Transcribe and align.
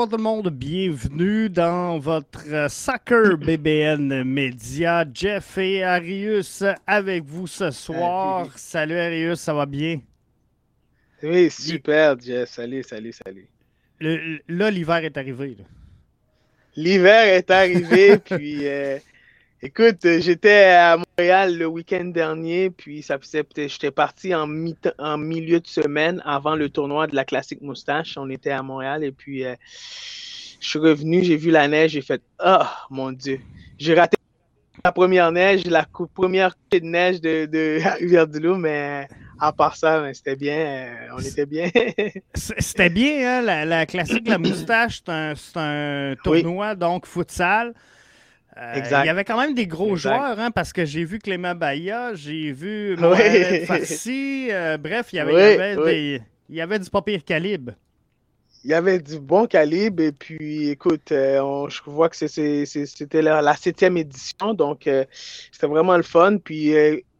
bonsoir 0.00 0.08
tout 0.08 0.16
le 0.16 0.22
monde. 0.22 0.48
Bienvenue 0.48 1.50
dans 1.50 1.98
votre 1.98 2.70
Soccer 2.70 3.36
BBN 3.38 4.24
Média. 4.24 5.04
Jeff 5.12 5.58
et 5.58 5.84
Arius 5.84 6.64
avec 6.86 7.22
vous 7.24 7.46
ce 7.46 7.70
soir. 7.70 8.48
Salut 8.56 8.96
Arius, 8.96 9.40
ça 9.40 9.52
va 9.52 9.66
bien? 9.66 10.00
Oui, 11.22 11.50
super 11.50 12.18
Jeff. 12.18 12.48
Salut, 12.48 12.82
salut, 12.82 13.12
salut. 13.12 13.46
là, 14.48 14.70
l'hiver 14.70 15.04
est 15.04 15.18
arrivé. 15.18 15.58
L'hiver 16.76 17.34
est 17.34 17.50
arrivé, 17.50 18.16
puis 18.24 18.66
euh, 18.66 18.98
écoute, 19.62 19.98
j'étais 20.02 20.64
à 20.64 20.96
Montréal 20.96 21.56
le 21.56 21.66
week-end 21.66 22.04
dernier, 22.04 22.70
puis 22.70 23.02
ça 23.02 23.18
j'étais 23.22 23.90
parti 23.90 24.34
en, 24.34 24.48
en 24.98 25.18
milieu 25.18 25.60
de 25.60 25.66
semaine 25.66 26.22
avant 26.24 26.54
le 26.54 26.68
tournoi 26.68 27.06
de 27.06 27.14
la 27.14 27.24
classique 27.24 27.60
moustache. 27.60 28.16
On 28.16 28.30
était 28.30 28.50
à 28.50 28.62
Montréal 28.62 29.04
et 29.04 29.12
puis 29.12 29.44
euh, 29.44 29.54
je 30.60 30.68
suis 30.68 30.78
revenu, 30.78 31.24
j'ai 31.24 31.36
vu 31.36 31.50
la 31.50 31.68
neige, 31.68 31.92
j'ai 31.92 32.02
fait 32.02 32.22
oh 32.44 32.64
mon 32.90 33.12
dieu, 33.12 33.40
j'ai 33.78 33.94
raté 33.94 34.16
la 34.84 34.92
première 34.92 35.30
neige, 35.30 35.66
la 35.66 35.86
première 36.14 36.54
de 36.70 36.78
neige 36.78 37.20
de, 37.20 37.46
de 37.46 37.80
Rivière-du-Loup, 37.98 38.56
mais 38.56 39.08
à 39.38 39.52
part 39.52 39.76
ça, 39.76 40.00
ben, 40.00 40.14
c'était 40.14 40.36
bien. 40.36 40.56
Euh, 40.56 41.16
on 41.16 41.18
était 41.18 41.46
bien. 41.46 41.70
c'était 42.34 42.90
bien, 42.90 43.38
hein? 43.38 43.42
La, 43.42 43.64
la, 43.64 43.86
classique 43.86 44.28
La 44.28 44.38
Moustache, 44.38 45.02
c'est 45.04 45.56
un, 45.56 46.14
tournoi, 46.22 46.74
donc 46.74 47.06
futsal. 47.06 47.74
Euh, 48.60 48.74
exact. 48.74 49.04
Il 49.04 49.06
y 49.06 49.10
avait 49.10 49.24
quand 49.24 49.38
même 49.38 49.54
des 49.54 49.66
gros 49.66 49.96
joueurs, 49.96 50.38
hein, 50.38 50.50
parce 50.50 50.72
que 50.72 50.84
j'ai 50.84 51.04
vu 51.04 51.18
Clément 51.18 51.54
Baïa, 51.54 52.14
j'ai 52.14 52.52
vu 52.52 52.96
Mohamed 52.98 53.64
Farsi. 53.64 54.48
Euh, 54.50 54.76
bref, 54.76 55.08
il 55.12 55.16
y 55.16 55.18
avait, 55.20 55.32
il 55.32 55.58
y 55.58 55.62
avait, 55.62 55.76
des, 55.76 56.22
il 56.48 56.56
y 56.56 56.60
avait 56.60 56.78
du 56.78 56.90
pas 56.90 57.02
pire 57.02 57.24
calibre. 57.24 57.72
Il 58.62 58.70
y 58.70 58.74
avait 58.74 58.98
du 58.98 59.18
bon 59.18 59.46
calibre, 59.46 60.02
et 60.02 60.12
puis 60.12 60.68
écoute, 60.68 61.08
je 61.08 61.90
vois 61.90 62.10
que 62.10 62.16
c'était 62.16 63.22
la, 63.22 63.40
la, 63.40 63.56
septième 63.56 63.96
édition, 63.96 64.52
donc 64.52 64.86
c'était 65.50 65.66
vraiment 65.66 65.96
le 65.96 66.02
fun. 66.02 66.36
Puis 66.36 66.74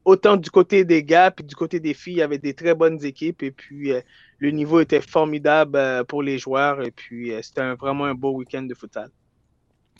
autant 0.04 0.36
du 0.36 0.50
côté 0.50 0.84
des 0.84 1.02
gars 1.02 1.30
puis 1.30 1.44
du 1.44 1.54
côté 1.54 1.80
des 1.80 1.94
filles, 1.94 2.14
il 2.14 2.18
y 2.18 2.22
avait 2.22 2.38
des 2.38 2.54
très 2.54 2.74
bonnes 2.74 3.04
équipes 3.04 3.42
et 3.42 3.50
puis 3.50 3.92
euh, 3.92 4.00
le 4.38 4.50
niveau 4.50 4.80
était 4.80 5.00
formidable 5.00 5.76
euh, 5.76 6.04
pour 6.04 6.22
les 6.22 6.38
joueurs 6.38 6.82
et 6.82 6.90
puis 6.90 7.32
euh, 7.32 7.40
c'était 7.42 7.74
vraiment 7.74 8.04
un 8.04 8.14
beau 8.14 8.32
week-end 8.32 8.62
de 8.62 8.74
futsal. 8.74 9.10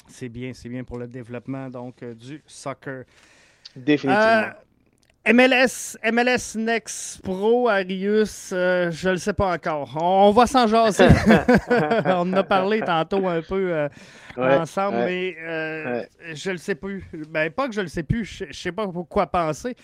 C'est 0.09 0.29
bien, 0.29 0.53
c'est 0.55 0.69
bien 0.69 0.84
pour 0.84 0.98
le 0.98 1.06
développement 1.06 1.69
donc 1.69 2.05
du 2.05 2.43
soccer. 2.47 3.05
Définitivement. 3.77 4.51
MLS, 5.27 5.98
MLS 6.11 6.57
Next 6.57 7.20
Pro, 7.23 7.69
Arius, 7.69 8.48
je 8.51 9.07
ne 9.09 9.12
le 9.12 9.19
sais 9.19 9.34
pas 9.34 9.53
encore. 9.53 9.95
On, 10.01 10.31
va 10.31 10.47
s'en 10.47 10.67
jaser. 10.67 11.09
on 12.07 12.20
en 12.20 12.33
a 12.33 12.42
parlé 12.42 12.81
tantôt 12.81 13.29
un 13.29 13.42
peu 13.42 13.89
ensemble, 14.39 14.98
mais 14.98 15.37
euh, 15.41 16.05
je 16.35 16.48
ne 16.51 16.55
le 16.55 16.59
sais 16.59 16.75
plus. 16.75 17.05
Ben, 17.29 17.51
pas 17.51 17.69
que 17.69 17.75
je 17.75 17.81
le 17.81 17.89
sais 17.89 18.03
plus, 18.03 18.25
je 18.25 18.45
ne 18.45 18.53
sais 18.53 18.73
pas 18.73 18.87
quoi 19.09 19.27
penser. 19.27 19.77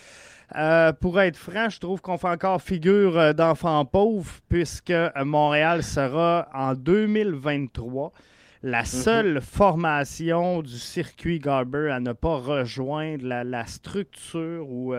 Euh, 0.55 0.93
pour 0.93 1.19
être 1.19 1.35
franc, 1.35 1.69
je 1.69 1.79
trouve 1.79 1.99
qu'on 1.99 2.17
fait 2.17 2.29
encore 2.29 2.61
figure 2.61 3.17
euh, 3.17 3.33
d'enfants 3.33 3.83
pauvres 3.83 4.31
puisque 4.47 4.93
Montréal 5.17 5.83
sera 5.83 6.47
en 6.53 6.73
2023 6.73 8.13
la 8.63 8.81
mhm. 8.81 8.85
seule 8.85 9.41
formation 9.41 10.61
du 10.61 10.77
circuit 10.77 11.39
Garber 11.39 11.91
à 11.91 11.99
ne 11.99 12.13
pas 12.13 12.37
rejoindre 12.37 13.25
la, 13.25 13.65
structure 13.67 14.69
ou 14.69 14.93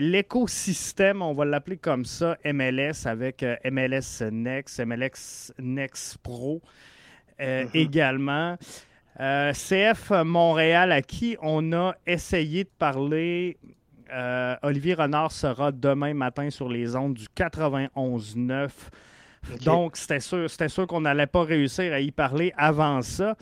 l'écosystème, 0.00 1.22
on 1.22 1.34
va 1.34 1.44
l'appeler 1.44 1.76
comme 1.76 2.04
ça, 2.04 2.36
MLS 2.44 3.06
avec 3.06 3.44
MLS 3.64 4.22
Next, 4.30 4.80
MLS 4.84 5.52
Next 5.58 6.18
Pro. 6.18 6.60
Euh, 7.40 7.64
mm-hmm. 7.64 7.76
également. 7.76 8.56
Euh, 9.20 9.52
CF 9.52 10.10
Montréal, 10.24 10.92
à 10.92 11.02
qui 11.02 11.36
on 11.42 11.72
a 11.72 11.94
essayé 12.06 12.64
de 12.64 12.70
parler. 12.78 13.56
Euh, 14.12 14.56
Olivier 14.62 14.94
Renard 14.94 15.32
sera 15.32 15.70
demain 15.70 16.14
matin 16.14 16.50
sur 16.50 16.68
les 16.68 16.96
ondes 16.96 17.14
du 17.14 17.26
91-9. 17.36 18.70
Donc, 19.64 19.96
c'était 19.96 20.20
sûr, 20.20 20.48
sûr 20.50 20.86
qu'on 20.86 21.00
n'allait 21.00 21.26
pas 21.26 21.44
réussir 21.44 21.92
à 21.92 22.00
y 22.00 22.10
parler 22.10 22.52
avant 22.56 23.02
ça. 23.02 23.36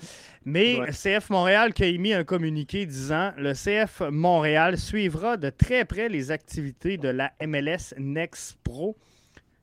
Mais 0.45 0.79
CF 0.93 1.31
Montréal 1.31 1.75
qui 1.75 1.83
a 1.83 1.87
émis 1.87 2.13
un 2.13 2.23
communiqué 2.23 2.87
disant 2.87 3.33
le 3.37 3.53
CF 3.53 4.03
Montréal 4.11 4.79
suivra 4.79 5.37
de 5.37 5.51
très 5.51 5.85
près 5.85 6.09
les 6.09 6.31
activités 6.31 6.99
de 6.99 7.09
la 7.09 7.33
MLS 7.41 7.95
Next 7.99 8.57
Pro 8.63 8.97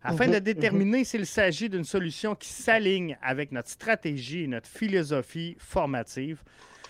afin 0.04 0.28
de 0.28 0.34
mhm, 0.34 0.40
déterminer 0.40 1.00
mhm. 1.00 1.06
s'il 1.06 1.26
s'agit 1.26 1.70
d'une 1.70 1.86
solution 1.86 2.36
qui 2.36 2.50
s'aligne 2.50 3.18
avec 3.22 3.52
notre 3.52 3.70
stratégie 3.70 4.44
et 4.44 4.48
notre 4.48 4.68
philosophie 4.68 5.56
formative, 5.60 6.44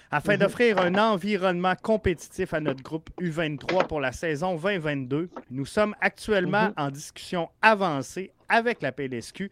afin 0.09 0.33
mhm. 0.33 0.39
d'offrir 0.39 0.79
un 0.79 0.95
environnement 0.95 1.75
compétitif 1.75 2.53
à 2.53 2.59
notre 2.59 2.81
groupe 2.81 3.09
U23 3.21 3.87
pour 3.87 3.99
la 3.99 4.11
saison 4.11 4.55
2022. 4.55 5.29
Nous 5.51 5.65
sommes 5.65 5.95
actuellement 6.01 6.71
en 6.77 6.89
discussion 6.89 7.49
avancée 7.61 8.31
avec 8.53 8.81
la 8.81 8.91
PLSQ 8.91 9.49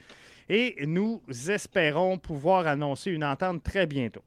et 0.50 0.85
nous 0.85 1.22
espérons 1.50 2.17
pouvoir 2.17 2.67
annoncer 2.67 3.12
une 3.12 3.23
entente 3.23 3.63
très 3.63 3.85
bientôt. 3.88 4.23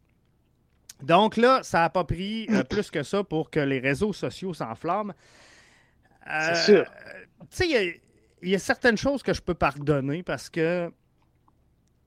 Donc 1.03 1.37
là, 1.37 1.63
ça 1.63 1.81
n'a 1.81 1.91
pas 1.91 2.05
pris 2.05 2.47
euh, 2.51 2.65
plus 2.69 2.91
que 2.91 3.03
ça 3.03 3.23
pour 3.25 3.51
que 3.51 3.61
les 3.61 3.79
réseaux 3.79 4.13
sociaux 4.13 4.55
s'enflamment. 4.55 5.13
C'est 6.27 6.55
sûr. 6.55 6.81
Euh, 6.81 7.25
tu 7.51 7.69
sais, 7.69 8.01
il 8.43 8.49
y 8.49 8.55
a 8.55 8.59
certaines 8.59 8.97
choses 8.97 9.23
que 9.23 9.35
je 9.35 9.43
peux 9.43 9.55
pardonner 9.55 10.23
parce 10.23 10.49
que 10.49 10.91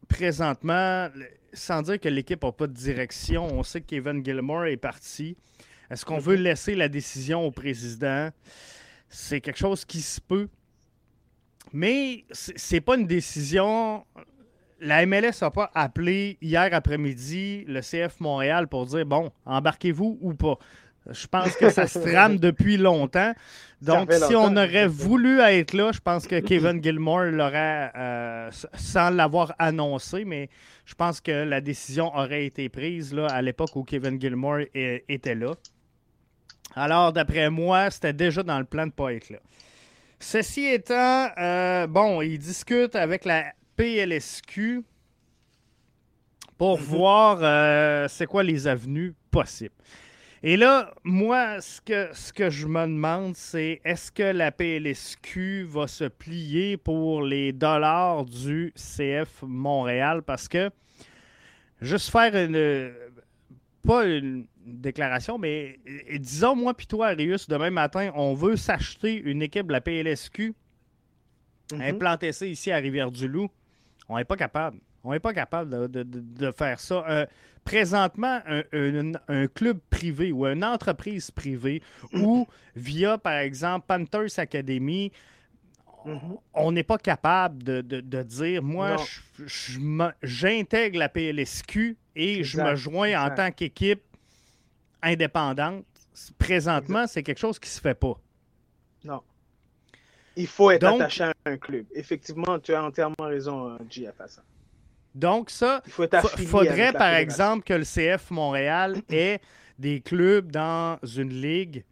présentement, 0.07 1.09
sans 1.53 1.81
dire 1.83 1.99
que 1.99 2.09
l'équipe 2.09 2.43
n'a 2.43 2.51
pas 2.51 2.67
de 2.67 2.73
direction, 2.73 3.45
on 3.45 3.63
sait 3.63 3.81
que 3.81 3.87
Kevin 3.87 4.23
Gilmore 4.23 4.65
est 4.65 4.77
parti. 4.77 5.37
Est-ce 5.89 6.05
qu'on 6.05 6.19
veut 6.19 6.37
mhm. 6.37 6.43
laisser 6.43 6.75
la 6.75 6.89
décision 6.89 7.45
au 7.45 7.51
président? 7.51 8.29
C'est 9.09 9.41
quelque 9.41 9.59
chose 9.59 9.85
qui 9.85 10.01
se 10.01 10.19
peut. 10.19 10.49
Mais 11.73 12.25
c'est 12.31 12.81
pas 12.81 12.95
une 12.95 13.07
décision. 13.07 14.05
La 14.79 15.05
MLS 15.05 15.41
n'a 15.41 15.51
pas 15.51 15.71
appelé 15.73 16.37
hier 16.41 16.69
après-midi 16.71 17.65
le 17.67 17.81
CF 17.81 18.19
Montréal 18.19 18.67
pour 18.67 18.85
dire 18.85 19.05
bon, 19.05 19.31
embarquez-vous 19.45 20.19
ou 20.21 20.33
pas. 20.33 20.57
Je 21.09 21.27
pense 21.27 21.55
que 21.55 21.69
ça 21.69 21.87
se 21.87 21.99
trame 22.11 22.37
depuis 22.37 22.77
longtemps. 22.77 23.33
Donc, 23.81 24.11
si 24.11 24.35
on 24.35 24.55
aurait 24.55 24.87
voulu 24.87 25.39
être 25.39 25.73
là, 25.73 25.91
je 25.91 25.99
pense 25.99 26.27
que 26.27 26.39
Kevin 26.39 26.83
Gilmore 26.83 27.25
l'aurait 27.25 27.91
euh, 27.95 28.49
sans 28.73 29.09
l'avoir 29.11 29.53
annoncé, 29.59 30.25
mais 30.25 30.49
je 30.85 30.95
pense 30.95 31.21
que 31.21 31.31
la 31.31 31.61
décision 31.61 32.13
aurait 32.15 32.45
été 32.45 32.69
prise 32.69 33.13
là, 33.13 33.27
à 33.27 33.41
l'époque 33.41 33.75
où 33.75 33.83
Kevin 33.83 34.19
Gilmore 34.19 34.59
était 34.73 35.35
là. 35.35 35.53
Alors, 36.75 37.13
d'après 37.13 37.49
moi, 37.49 37.89
c'était 37.89 38.13
déjà 38.13 38.43
dans 38.43 38.59
le 38.59 38.65
plan 38.65 38.83
de 38.83 38.87
ne 38.87 38.91
pas 38.91 39.13
être 39.13 39.29
là. 39.29 39.39
Ceci 40.19 40.65
étant, 40.65 41.29
euh, 41.37 41.87
bon, 41.87 42.21
il 42.21 42.39
discute 42.39 42.95
avec 42.95 43.23
la 43.25 43.53
PLSQ 43.75 44.83
pour 46.57 46.79
mhm. 46.79 46.83
voir 46.83 47.39
euh, 47.41 48.07
c'est 48.09 48.25
quoi 48.25 48.43
les 48.43 48.67
avenues 48.67 49.13
possibles. 49.29 49.75
Et 50.43 50.55
là, 50.55 50.93
moi, 51.03 51.61
ce 51.61 51.81
que, 51.81 52.09
ce 52.13 52.31
que 52.31 52.49
je 52.49 52.67
me 52.67 52.81
demande, 52.85 53.35
c'est 53.35 53.81
est-ce 53.83 54.11
que 54.11 54.23
la 54.23 54.51
PLSQ 54.51 55.63
va 55.63 55.87
se 55.87 56.05
plier 56.05 56.77
pour 56.77 57.23
les 57.23 57.53
dollars 57.53 58.25
du 58.25 58.71
CF 58.75 59.41
Montréal? 59.41 60.21
Parce 60.21 60.47
que, 60.47 60.69
juste 61.81 62.11
faire 62.11 62.35
une. 62.35 62.93
Pas 63.85 64.05
une 64.05 64.45
déclaration, 64.67 65.37
mais 65.37 65.79
disons, 66.19 66.55
moi 66.55 66.73
puis 66.73 66.87
toi, 66.87 67.07
Arius, 67.07 67.47
demain 67.47 67.69
matin, 67.69 68.11
on 68.15 68.33
veut 68.33 68.57
s'acheter 68.57 69.15
une 69.15 69.41
équipe 69.41 69.67
de 69.67 69.71
la 69.71 69.81
PLSQ, 69.81 70.53
mhm. 71.71 71.81
implanter 71.81 72.31
ça 72.31 72.45
ici 72.45 72.71
à 72.71 72.77
Rivière-du-Loup. 72.77 73.49
On 74.09 74.17
n'est 74.17 74.25
pas 74.25 74.37
capable. 74.37 74.79
On 75.03 75.11
n'est 75.11 75.19
pas 75.19 75.33
capable 75.33 75.89
de, 75.89 76.51
faire 76.51 76.79
ça. 76.79 77.05
Euh, 77.07 77.25
présentement, 77.63 78.39
un, 78.73 79.47
club 79.47 79.79
privé 79.89 80.31
ou 80.31 80.45
une 80.45 80.63
entreprise 80.63 81.31
privée 81.31 81.81
ou 82.13 82.47
via, 82.75 83.17
par 83.17 83.37
exemple, 83.37 83.85
Panthers 83.87 84.37
Academy, 84.37 85.11
mm-hmm. 86.05 86.39
on 86.53 86.71
n'est 86.71 86.83
pas 86.83 86.97
capable 86.97 87.63
de, 87.63 88.23
dire, 88.23 88.63
moi, 88.63 88.97
j'intègre 90.23 90.99
la 90.99 91.09
PLSQ 91.09 91.97
et 92.15 92.43
je 92.43 92.59
me 92.59 92.75
joins 92.75 93.13
en 93.21 93.33
tant 93.33 93.51
qu'équipe 93.51 94.01
indépendante. 95.01 95.85
Présentement, 96.37 97.05
c'est 97.07 97.23
quelque 97.23 97.39
chose 97.39 97.59
qui 97.59 97.67
ne 97.67 97.73
se 97.73 97.81
fait 97.81 97.93
pas. 97.93 98.19
Non. 99.03 99.21
Il 100.35 100.47
faut 100.47 100.71
être 100.71 100.85
attaché 100.85 101.23
à 101.23 101.33
un 101.45 101.57
club. 101.57 101.85
Effectivement, 101.93 102.59
tu 102.59 102.73
as 102.73 102.83
entièrement 102.83 103.15
raison, 103.19 103.77
JF, 103.89 104.19
à 104.19 104.27
ça. 104.27 104.43
Donc, 105.13 105.49
ça, 105.49 105.81
il 105.85 106.45
faudrait, 106.47 106.93
par 106.93 107.13
exemple, 107.15 107.63
que 107.63 107.73
le 107.73 107.83
CF 107.83 108.29
Montréal 108.31 109.01
ait 109.09 109.39
des 109.79 110.01
clubs 110.01 110.51
dans 110.51 110.99
une 111.03 111.29
ligue 111.29 111.83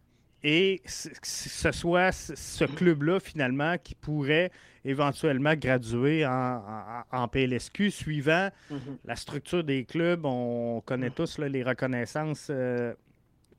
et 0.48 0.80
que 0.86 0.92
ce 0.92 1.72
soit 1.72 2.12
ce 2.12 2.66
club-là, 2.66 3.20
finalement, 3.20 3.78
qui 3.84 3.96
pourrait 3.96 4.52
éventuellement 4.86 5.56
graduer 5.56 6.24
en, 6.24 7.28
PLSQ, 7.28 7.90
suivant 7.90 8.50
mm-hmm. 8.72 8.98
la 9.06 9.16
structure 9.16 9.64
des 9.64 9.86
clubs. 9.86 10.24
On 10.24 10.84
connaît 10.86 11.10
tous 11.10 11.40
les 11.40 11.64
reconnaissances, 11.64 12.50
euh, 12.52 12.94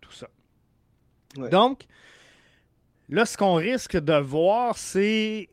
tout 0.00 0.12
ça. 0.12 0.28
Donc, 1.50 1.86
là, 3.08 3.26
ce 3.26 3.36
qu'on 3.36 3.56
risque 3.56 3.96
de 3.96 4.16
voir, 4.18 4.78
c'est, 4.78 5.48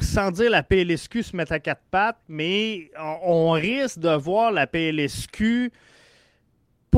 sans 0.00 0.30
dire 0.30 0.48
la 0.48 0.62
PLSQ 0.62 1.24
se 1.24 1.36
mettre 1.36 1.52
à 1.54 1.58
quatre 1.58 1.82
pattes, 1.90 2.22
mais 2.28 2.88
on 3.24 3.50
risque 3.50 3.98
de 3.98 4.14
voir 4.14 4.52
la 4.52 4.68
PLSQ 4.68 5.72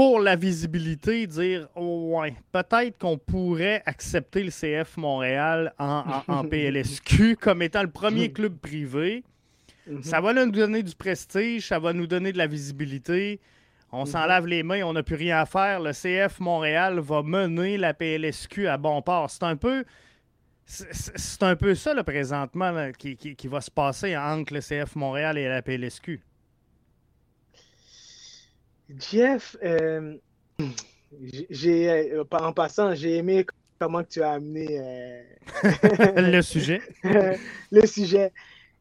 pour 0.01 0.19
la 0.19 0.35
visibilité, 0.35 1.27
dire 1.27 1.69
oh, 1.77 2.19
ouais, 2.19 2.35
peut-être 2.53 2.97
qu'on 2.97 3.19
pourrait 3.19 3.83
accepter 3.85 4.43
le 4.43 4.51
CF 4.51 4.97
Montréal 4.97 5.75
en, 5.79 6.43
PLSQ 6.51 7.37
comme 7.37 7.61
étant 7.61 7.83
le 7.83 7.91
premier 7.91 8.33
club 8.33 8.57
privé. 8.57 9.23
Mhm. 9.87 10.03
Ça 10.03 10.23
va 10.23 10.33
nous 10.33 10.51
donner 10.51 10.83
du 10.83 10.95
prestige, 10.95 11.69
ça 11.69 11.79
va 11.79 11.93
nous 11.93 12.07
donner 12.07 12.33
de 12.33 12.39
la 12.39 12.47
visibilité. 12.47 13.41
On 13.93 14.07
s'en 14.07 14.23
mhm. 14.23 14.29
lave 14.29 14.47
les 14.47 14.63
mains, 14.63 14.85
on 14.85 14.95
n'a 14.95 15.03
plus 15.03 15.17
rien 15.17 15.37
à 15.37 15.45
faire. 15.45 15.81
Le 15.81 15.93
CF 15.93 16.41
Montréal 16.41 16.99
va 17.01 17.23
mener 17.23 17.77
la 17.77 17.93
PLSQ 17.93 18.69
à 18.69 18.79
bon 18.79 19.03
port. 19.03 19.29
C'est 19.29 19.43
un 19.43 19.57
peu. 19.57 19.85
C'est 20.65 21.43
un 21.43 21.57
peu 21.57 21.75
ça, 21.75 21.93
là, 21.93 22.05
présentement, 22.05 22.91
qui, 22.97 23.17
qui, 23.17 23.49
va 23.49 23.61
se 23.61 23.71
passer 23.71 24.17
entre 24.17 24.55
le 24.55 24.61
CF 24.61 24.97
Montréal 24.97 25.37
et 25.37 25.47
la 25.47 25.61
PLSQ. 25.61 26.23
Jeff, 28.99 29.57
euh, 29.63 30.17
j'ai, 31.51 32.13
euh, 32.13 32.25
en 32.31 32.53
passant, 32.53 32.95
j'ai 32.95 33.17
aimé 33.17 33.47
comment 33.79 34.03
tu 34.03 34.23
as 34.23 34.33
amené 34.33 34.79
euh, 34.81 35.23
le 36.17 36.43
sujet. 36.43 36.81
le 37.71 37.87
sujet. 37.87 38.33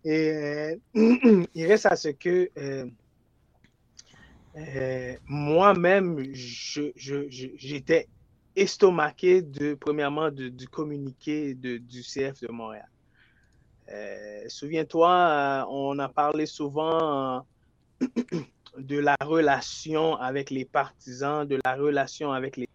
Et 0.03 0.79
il 0.93 1.65
reste 1.65 1.85
à 1.85 1.95
ce 1.95 2.09
que 2.09 2.49
moi-même, 5.27 6.23
j'étais 6.33 8.07
estomaqué 8.55 9.41
de, 9.41 9.75
premièrement, 9.75 10.31
du 10.31 10.67
communiqué 10.67 11.53
de, 11.53 11.77
du 11.77 12.01
CF 12.01 12.41
de 12.41 12.51
Montréal. 12.51 12.87
Souviens-toi, 14.47 15.67
on 15.69 15.97
a 15.99 16.09
parlé 16.09 16.45
souvent 16.45 17.45
de 18.79 18.97
la 18.97 19.15
relation 19.23 20.15
avec 20.15 20.49
les 20.49 20.65
partisans, 20.65 21.47
de 21.47 21.59
la 21.65 21.75
relation 21.75 22.31
avec 22.31 22.57
les, 22.57 22.67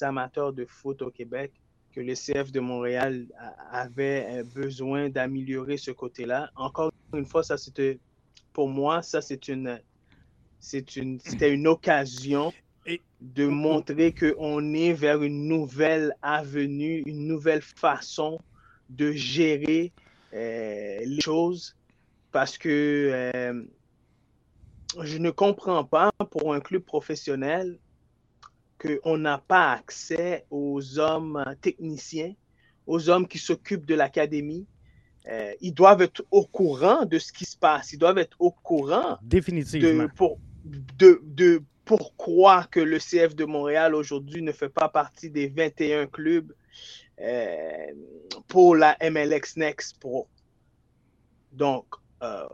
amateurs 0.00 0.52
de 0.52 0.64
foot 0.64 1.00
au 1.02 1.10
Québec, 1.12 1.52
que 1.92 2.00
le 2.00 2.14
CF 2.14 2.50
de 2.50 2.58
Montréal 2.58 3.26
avait 3.70 4.26
euh, 4.28 4.42
besoin 4.42 5.08
d'améliorer 5.08 5.76
ce 5.76 5.92
côté-là. 5.92 6.50
Encore 6.56 6.90
une 7.14 7.24
fois, 7.24 7.44
ça 7.44 7.56
c'était 7.56 8.00
pour 8.52 8.68
moi, 8.68 9.02
ça 9.02 9.20
c'est 9.20 9.46
une 9.46 9.80
c'est 10.58 10.96
une 10.96 11.20
c'était 11.20 11.52
une 11.52 11.68
occasion 11.68 12.52
de 13.20 13.46
montrer 13.46 14.12
qu'on 14.12 14.74
est 14.74 14.92
vers 14.92 15.22
une 15.22 15.46
nouvelle 15.46 16.14
avenue, 16.20 17.02
une 17.06 17.26
nouvelle 17.26 17.62
façon 17.62 18.40
de 18.90 19.12
gérer 19.12 19.92
euh, 20.34 20.98
les 21.04 21.20
choses 21.20 21.76
parce 22.32 22.58
que 22.58 23.30
euh, 23.34 23.62
je 25.02 25.18
ne 25.18 25.30
comprends 25.30 25.84
pas 25.84 26.10
pour 26.30 26.54
un 26.54 26.60
club 26.60 26.82
professionnel 26.82 27.78
qu'on 28.78 29.18
n'a 29.18 29.38
pas 29.38 29.72
accès 29.72 30.46
aux 30.50 30.98
hommes 30.98 31.44
techniciens, 31.60 32.34
aux 32.86 33.08
hommes 33.08 33.26
qui 33.26 33.38
s'occupent 33.38 33.86
de 33.86 33.94
l'académie. 33.94 34.66
Euh, 35.28 35.52
ils 35.60 35.72
doivent 35.72 36.02
être 36.02 36.24
au 36.30 36.46
courant 36.46 37.04
de 37.04 37.18
ce 37.18 37.32
qui 37.32 37.44
se 37.44 37.56
passe. 37.56 37.92
Ils 37.92 37.98
doivent 37.98 38.18
être 38.18 38.36
au 38.38 38.50
courant 38.50 39.18
Définitivement. 39.22 40.04
De, 40.04 40.08
pour, 40.12 40.38
de, 40.64 41.62
pourquoi 41.84 42.64
que 42.64 42.80
le 42.80 42.98
CF 42.98 43.34
de 43.34 43.44
Montréal 43.44 43.94
aujourd'hui 43.94 44.42
ne 44.42 44.52
fait 44.52 44.68
pas 44.68 44.88
partie 44.88 45.30
des 45.30 45.48
21 45.48 46.06
clubs 46.06 46.52
euh, 47.20 47.86
pour 48.46 48.76
la 48.76 48.96
MLX 49.00 49.56
Next 49.56 49.98
Pro. 49.98 50.28
Donc, 51.52 51.86
euh, 52.22 52.46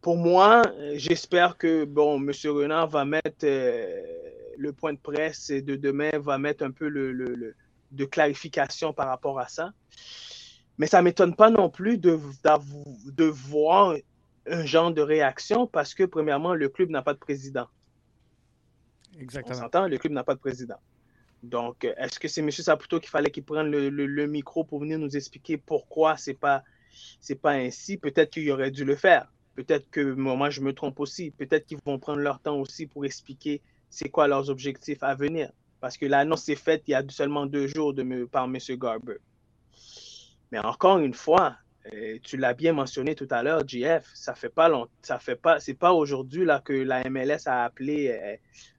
pour 0.00 0.16
moi, 0.16 0.62
j'espère 0.94 1.56
que 1.56 1.84
bon, 1.84 2.16
M. 2.16 2.30
Renard 2.44 2.88
va 2.88 3.04
mettre 3.04 3.44
euh, 3.44 4.02
le 4.56 4.72
point 4.72 4.92
de 4.92 4.98
presse 4.98 5.50
de 5.50 5.76
demain, 5.76 6.10
va 6.18 6.38
mettre 6.38 6.64
un 6.64 6.70
peu 6.70 6.88
le, 6.88 7.54
de 7.90 8.04
clarification 8.04 8.92
par 8.92 9.08
rapport 9.08 9.38
à 9.38 9.48
ça. 9.48 9.72
Mais 10.76 10.86
ça 10.86 10.98
ne 10.98 11.04
m'étonne 11.04 11.34
pas 11.34 11.50
non 11.50 11.70
plus 11.70 11.98
de, 11.98 12.20
de 13.06 13.24
voir 13.24 13.96
un 14.46 14.64
genre 14.64 14.92
de 14.92 15.02
réaction 15.02 15.66
parce 15.66 15.94
que, 15.94 16.04
premièrement, 16.04 16.54
le 16.54 16.68
club 16.68 16.90
n'a 16.90 17.02
pas 17.02 17.14
de 17.14 17.18
président. 17.18 17.66
Exactement. 19.18 19.56
On 19.56 19.60
s'entend, 19.60 19.88
le 19.88 19.98
club 19.98 20.12
n'a 20.12 20.22
pas 20.22 20.34
de 20.34 20.40
président. 20.40 20.78
Donc, 21.42 21.84
est-ce 21.84 22.18
que 22.18 22.28
c'est 22.28 22.40
M. 22.40 22.50
Saputo 22.50 23.00
qu'il 23.00 23.10
fallait 23.10 23.30
qu'il 23.30 23.44
prenne 23.44 23.70
le, 23.70 23.88
le, 23.88 24.26
micro 24.26 24.64
pour 24.64 24.80
venir 24.80 24.98
nous 24.98 25.16
expliquer 25.16 25.56
pourquoi 25.56 26.16
c'est 26.16 26.34
pas 26.34 26.62
c'est 27.20 27.40
pas 27.40 27.52
ainsi. 27.52 27.96
Peut-être 27.96 28.30
qu'il 28.30 28.50
aurait 28.50 28.70
dû 28.70 28.84
le 28.84 28.96
faire. 28.96 29.32
Peut-être 29.54 29.90
que 29.90 30.00
moi, 30.00 30.50
je 30.50 30.60
me 30.60 30.72
trompe 30.72 31.00
aussi. 31.00 31.30
Peut-être 31.30 31.66
qu'ils 31.66 31.78
vont 31.84 31.98
prendre 31.98 32.20
leur 32.20 32.40
temps 32.40 32.58
aussi 32.58 32.86
pour 32.86 33.04
expliquer 33.04 33.60
c'est 33.90 34.08
quoi 34.08 34.28
leurs 34.28 34.50
objectifs 34.50 35.02
à 35.02 35.14
venir. 35.14 35.50
Parce 35.80 35.96
que 35.96 36.06
l'annonce 36.06 36.48
est 36.48 36.56
faite 36.56 36.84
il 36.86 36.92
y 36.92 36.94
a 36.94 37.02
seulement 37.08 37.46
deux 37.46 37.66
jours 37.66 37.94
de 37.94 38.24
par 38.24 38.44
M. 38.44 38.56
Garber. 38.70 39.18
Mais 40.50 40.58
encore 40.58 40.98
une 40.98 41.14
fois, 41.14 41.56
euh, 41.92 42.18
tu 42.22 42.36
l'as 42.36 42.54
bien 42.54 42.72
mentionné 42.72 43.14
tout 43.14 43.28
à 43.30 43.42
l'heure, 43.42 43.66
JF, 43.66 44.08
ça 44.14 44.34
fait 44.34 44.48
pas 44.48 44.68
longtemps, 44.68 44.90
ça 45.02 45.18
fait 45.18 45.36
pas, 45.36 45.60
c'est 45.60 45.74
pas 45.74 45.92
aujourd'hui 45.92 46.44
là 46.44 46.60
que 46.60 46.72
la 46.72 47.08
MLS 47.08 47.46
a 47.46 47.64
appelé 47.64 48.38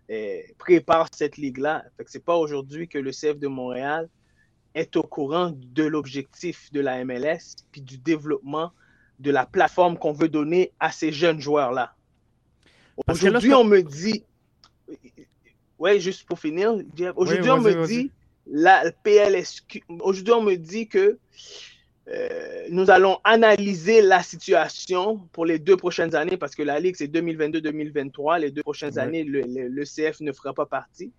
euh, 0.09 0.41
prépare 0.57 1.07
cette 1.13 1.37
ligue-là. 1.37 1.85
C'est 2.07 2.23
pas 2.23 2.35
aujourd'hui 2.35 2.87
que 2.87 2.97
le 2.97 3.11
CF 3.11 3.37
de 3.37 3.47
Montréal 3.47 4.09
est 4.75 4.95
au 4.95 5.03
courant 5.03 5.53
de 5.55 5.83
l'objectif 5.83 6.71
de 6.71 6.79
la 6.79 7.03
MLS 7.03 7.55
puis 7.71 7.81
du 7.81 7.97
développement 7.97 8.71
de 9.19 9.31
la 9.31 9.45
plateforme 9.45 9.97
qu'on 9.97 10.13
veut 10.13 10.29
donner 10.29 10.71
à 10.79 10.91
ces 10.91 11.11
jeunes 11.11 11.41
joueurs-là. 11.41 11.93
Aujourd'hui, 13.07 13.53
on 13.53 13.63
me 13.63 13.81
dit, 13.81 14.23
ouais, 15.77 15.99
juste 15.99 16.25
pour 16.25 16.39
finir, 16.39 16.73
aujourd'hui, 17.15 17.49
on 17.49 17.61
me 17.61 17.85
dit, 17.85 18.11
la 18.45 18.91
PLSQ, 19.03 19.83
aujourd'hui, 19.99 20.33
on 20.33 20.41
me 20.41 20.55
dit 20.55 20.87
que 20.87 21.17
euh, 22.11 22.67
nous 22.71 22.89
allons 22.89 23.19
analyser 23.23 24.01
la 24.01 24.23
situation 24.23 25.19
pour 25.31 25.45
les 25.45 25.59
deux 25.59 25.77
prochaines 25.77 26.15
années 26.15 26.37
parce 26.37 26.55
que 26.55 26.63
la 26.63 26.79
Ligue, 26.79 26.95
c'est 26.97 27.07
2022-2023. 27.07 28.39
Les 28.39 28.51
deux 28.51 28.63
prochaines 28.63 28.97
années, 28.97 29.23
le, 29.23 29.83
CF 29.83 30.19
ne 30.21 30.31
fera 30.31 30.53
pas 30.53 30.65
partie. 30.65 31.11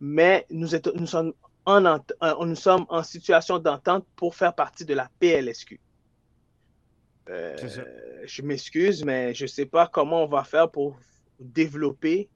Mais 0.00 0.46
nous, 0.50 0.68
nous 0.94 1.06
sommes 1.06 1.32
en, 1.66 2.46
nous 2.46 2.56
sommes 2.56 2.86
en 2.88 3.02
situation 3.02 3.58
d'entente 3.58 4.06
pour 4.16 4.34
faire 4.34 4.54
partie 4.54 4.84
de 4.84 4.94
la 4.94 5.08
PLSQ. 5.18 5.80
Euh, 7.28 7.56
je 8.24 8.42
m'excuse, 8.42 9.04
mais 9.04 9.34
je 9.34 9.44
ne 9.44 9.48
sais 9.48 9.66
pas 9.66 9.86
comment 9.86 10.24
on 10.24 10.26
va 10.26 10.42
faire 10.42 10.70
pour 10.70 10.98
développer, 11.38 12.28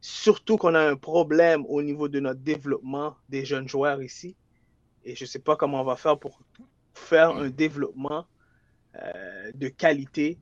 surtout 0.00 0.56
qu'on 0.56 0.74
a 0.74 0.80
un 0.80 0.96
problème 0.96 1.64
au 1.68 1.82
niveau 1.82 2.08
de 2.08 2.20
notre 2.20 2.40
développement 2.40 3.16
des 3.28 3.44
jeunes 3.44 3.68
joueurs 3.68 4.02
ici. 4.02 4.36
Et 5.04 5.16
je 5.16 5.24
ne 5.24 5.28
sais 5.28 5.38
pas 5.38 5.56
comment 5.56 5.80
on 5.80 5.84
va 5.84 5.96
faire 5.96 6.18
pour 6.18 6.40
faire 6.94 7.30
un 7.30 7.48
développement 7.48 8.26
euh, 8.96 9.50
de 9.54 9.68
qualité 9.68 10.38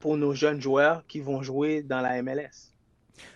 pour 0.00 0.16
nos 0.16 0.34
jeunes 0.34 0.60
joueurs 0.60 1.06
qui 1.06 1.20
vont 1.20 1.42
jouer 1.42 1.82
dans 1.82 2.00
la 2.00 2.20
MLS. 2.22 2.71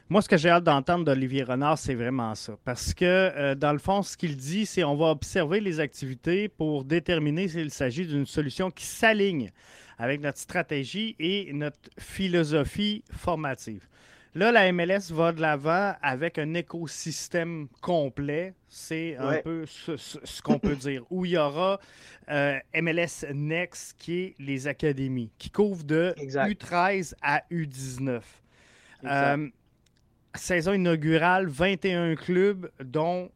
Moi, 0.09 0.23
ce 0.23 0.29
que 0.29 0.37
j'ai 0.37 0.51
hâte 0.51 0.65
d'entendre 0.65 1.05
d'Olivier 1.05 1.43
Renard, 1.43 1.79
c'est 1.79 1.95
vraiment 1.95 2.35
ça. 2.35 2.57
Parce 2.65 2.95
que, 2.95 3.05
euh, 3.05 3.55
dans 3.55 3.73
le 3.73 3.79
fond, 3.79 4.03
ce 4.03 4.17
qu'il 4.17 4.37
dit, 4.37 4.65
c'est 4.65 4.85
on 4.85 4.95
va 4.95 5.07
observer 5.07 5.61
les 5.61 5.81
activités 5.81 6.49
pour 6.49 6.85
déterminer 6.85 7.49
s'il 7.49 7.71
s'agit 7.71 8.07
d'une 8.07 8.27
solution 8.27 8.71
qui 8.71 8.85
s'aligne 8.85 9.51
avec 9.99 10.21
notre 10.21 10.39
stratégie 10.39 11.17
et 11.19 11.51
notre 11.53 11.91
philosophie 11.99 13.03
formative. 13.11 13.89
Là, 14.35 14.53
la 14.53 14.71
MLS 14.71 15.11
va 15.11 15.33
de 15.33 15.41
l'avant 15.41 15.95
avec 16.03 16.39
un 16.39 16.53
écosystème 16.55 17.69
complet. 17.81 18.53
C'est 18.69 19.17
un 19.17 19.41
peu 19.41 19.65
ce, 19.67 20.43
qu'on 20.43 20.59
peut 20.59 20.77
dire. 20.77 21.05
Où 21.11 21.25
il 21.25 21.33
y 21.33 21.39
aura 21.39 21.81
euh, 22.29 22.59
MLS 22.75 23.25
Next, 23.33 23.97
qui 23.99 24.21
est 24.21 24.35
les 24.39 24.69
académies, 24.69 25.33
qui 25.39 25.51
couvrent 25.51 25.85
de 25.85 26.15
U13 26.19 27.15
à 27.23 27.43
U19 27.51 28.21
saison 30.37 30.73
inaugurale, 30.73 31.47
21 31.47 32.15
clubs, 32.17 32.71
dont, 32.83 33.31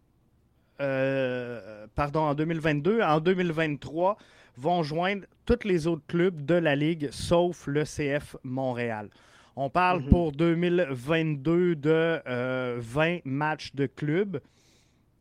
euh, 0.80 1.86
pardon, 1.94 2.20
en 2.20 2.34
2022, 2.34 3.02
en 3.02 3.20
2023, 3.20 4.16
vont 4.56 4.82
joindre 4.82 5.24
tous 5.46 5.64
les 5.64 5.86
autres 5.86 6.06
clubs 6.06 6.44
de 6.44 6.54
la 6.54 6.76
Ligue, 6.76 7.08
sauf 7.10 7.66
le 7.66 7.84
CF 7.84 8.36
Montréal. 8.42 9.08
On 9.56 9.68
parle 9.68 10.00
mhm. 10.02 10.08
pour 10.08 10.32
2022 10.32 11.76
de 11.76 12.22
20 12.24 12.26
euh, 12.26 13.18
matchs 13.24 13.74
de 13.74 13.86
clubs. 13.86 14.40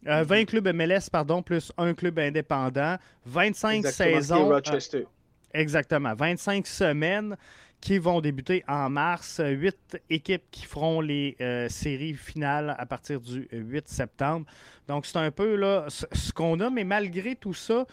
20 0.03 0.45
clubs 0.45 0.67
MLS, 0.73 1.09
pardon, 1.11 1.41
plus 1.41 1.73
un 1.77 1.93
club 1.93 2.19
indépendant. 2.19 2.95
25 3.25 3.77
Exactement, 3.79 4.15
saisons. 4.15 4.47
Rochester. 4.47 5.07
Exactement. 5.53 6.13
25 6.15 6.65
semaines 6.67 7.35
qui 7.81 7.97
vont 7.97 8.21
débuter 8.21 8.63
en 8.67 8.89
mars. 8.89 9.41
8 9.43 10.01
équipes 10.09 10.43
qui 10.51 10.65
feront 10.65 11.01
les 11.01 11.35
euh, 11.41 11.69
séries 11.69 12.13
finales 12.15 12.75
à 12.77 12.85
partir 12.85 13.21
du 13.21 13.47
8 13.51 13.87
septembre. 13.87 14.45
Donc, 14.87 15.05
c'est 15.05 15.17
un 15.17 15.31
peu 15.31 15.55
là, 15.55 15.85
ce, 15.89 16.31
qu'on 16.31 16.59
a, 16.59 16.69
mais 16.69 16.83
malgré 16.83 17.35
tout 17.35 17.53
ça, 17.53 17.85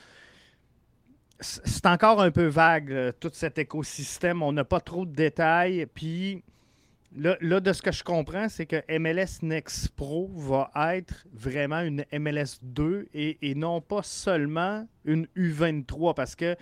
c'est 1.39 1.87
encore 1.87 2.23
un 2.23 2.31
peu 2.31 2.47
vague, 2.47 2.89
là, 2.89 3.13
tout 3.13 3.31
cet 3.33 3.59
écosystème. 3.59 4.43
On 4.43 4.53
n'a 4.53 4.65
pas 4.65 4.81
trop 4.81 5.05
de 5.05 5.13
détails. 5.15 5.87
Puis, 5.95 6.43
là, 7.15 7.37
là, 7.41 7.61
de 7.61 7.73
ce 7.73 7.83
que 7.83 7.93
je 7.93 8.03
comprends, 8.03 8.49
c'est 8.49 8.65
que 8.67 8.83
MLS 8.99 9.43
Next 9.43 9.91
Pro 9.91 10.31
va 10.35 10.71
être 10.97 11.27
vraiment 11.33 11.81
une 11.81 12.05
MLS 12.13 12.59
2 12.63 13.09
et, 13.13 13.37
et 13.43 13.55
non 13.55 13.83
pas 13.83 14.03
seulement 14.03 14.89
une 15.05 15.27
U23 15.37 16.15
parce 16.15 16.35
que 16.35 16.57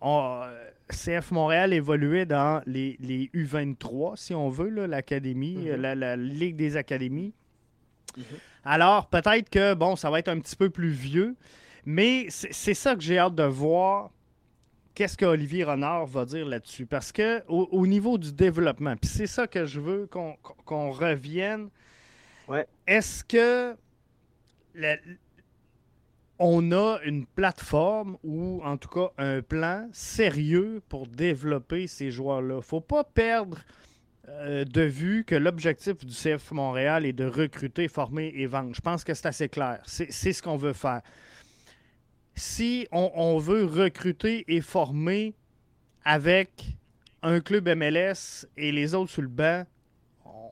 on- 0.00 0.42
CF 0.90 1.30
Montréal 1.30 1.72
évoluait 1.72 2.26
dans 2.26 2.62
les, 2.66 2.96
les 3.00 3.30
U23, 3.34 4.16
si 4.16 4.34
on 4.34 4.50
veut, 4.50 4.68
l'académie, 4.86 5.56
Mhm. 5.56 5.66
euh, 5.68 5.76
la, 5.76 5.94
la 5.94 6.16
Ligue 6.16 6.56
des 6.56 6.76
académies. 6.76 7.32
Mhm. 8.16 8.24
Alors, 8.64 9.08
peut-être 9.08 9.48
que, 9.50 9.74
bon, 9.74 9.96
ça 9.96 10.10
va 10.10 10.18
être 10.18 10.28
un 10.28 10.38
petit 10.40 10.56
peu 10.56 10.70
plus 10.70 10.90
vieux, 10.90 11.36
mais 11.86 12.26
c'est 12.28 12.74
ça 12.74 12.94
que 12.94 13.02
j'ai 13.02 13.18
hâte 13.18 13.34
de 13.34 13.42
voir. 13.44 14.10
Qu'est-ce 14.94 15.16
qu'Olivier 15.18 15.64
Renard 15.64 16.06
va 16.06 16.24
dire 16.24 16.46
là-dessus? 16.46 16.86
Parce 16.86 17.10
que 17.10 17.42
au, 17.48 17.68
au 17.72 17.86
niveau 17.86 18.16
du 18.16 18.32
développement, 18.32 18.94
puis 18.96 19.10
c'est 19.10 19.26
ça 19.26 19.46
que 19.48 19.66
je 19.66 19.80
veux 19.80 20.06
qu'on 20.06 20.90
revienne. 20.92 21.68
Ouais. 22.46 22.66
Est-ce 22.86 23.24
que 23.24 23.74
la- 24.74 24.96
on 26.46 26.72
a 26.72 26.98
une 27.06 27.24
plateforme 27.24 28.18
ou 28.22 28.60
en 28.64 28.76
tout 28.76 28.90
cas 28.90 29.08
un 29.16 29.40
plan 29.40 29.88
sérieux 29.92 30.82
pour 30.90 31.06
développer 31.06 31.86
ces 31.86 32.10
joueurs-là? 32.10 32.60
faut 32.60 32.82
pas 32.82 33.02
perdre 33.02 33.56
euh, 34.28 34.66
de 34.66 34.82
vue 34.82 35.24
que 35.24 35.34
l'objectif 35.34 36.04
du 36.04 36.12
CF 36.12 36.50
Montréal 36.52 37.06
est 37.06 37.14
de 37.14 37.24
recruter, 37.24 37.88
former 37.88 38.30
et 38.36 38.44
vendre. 38.44 38.74
Je 38.74 38.80
pense 38.82 39.04
que 39.04 39.14
c'est 39.14 39.26
assez 39.26 39.48
clair. 39.48 39.80
C'est 39.86 40.10
ce 40.10 40.42
qu'on 40.42 40.58
veut 40.58 40.74
faire. 40.74 41.00
Si 42.34 42.86
on, 42.92 43.10
on 43.14 43.38
veut 43.38 43.64
recruter 43.64 44.44
et 44.46 44.60
former 44.60 45.32
avec 46.04 46.66
un 47.22 47.40
club 47.40 47.70
MLS 47.70 48.46
et 48.58 48.70
les 48.70 48.94
autres 48.94 49.10
sur 49.10 49.22
le 49.22 49.28
banc, 49.28 49.64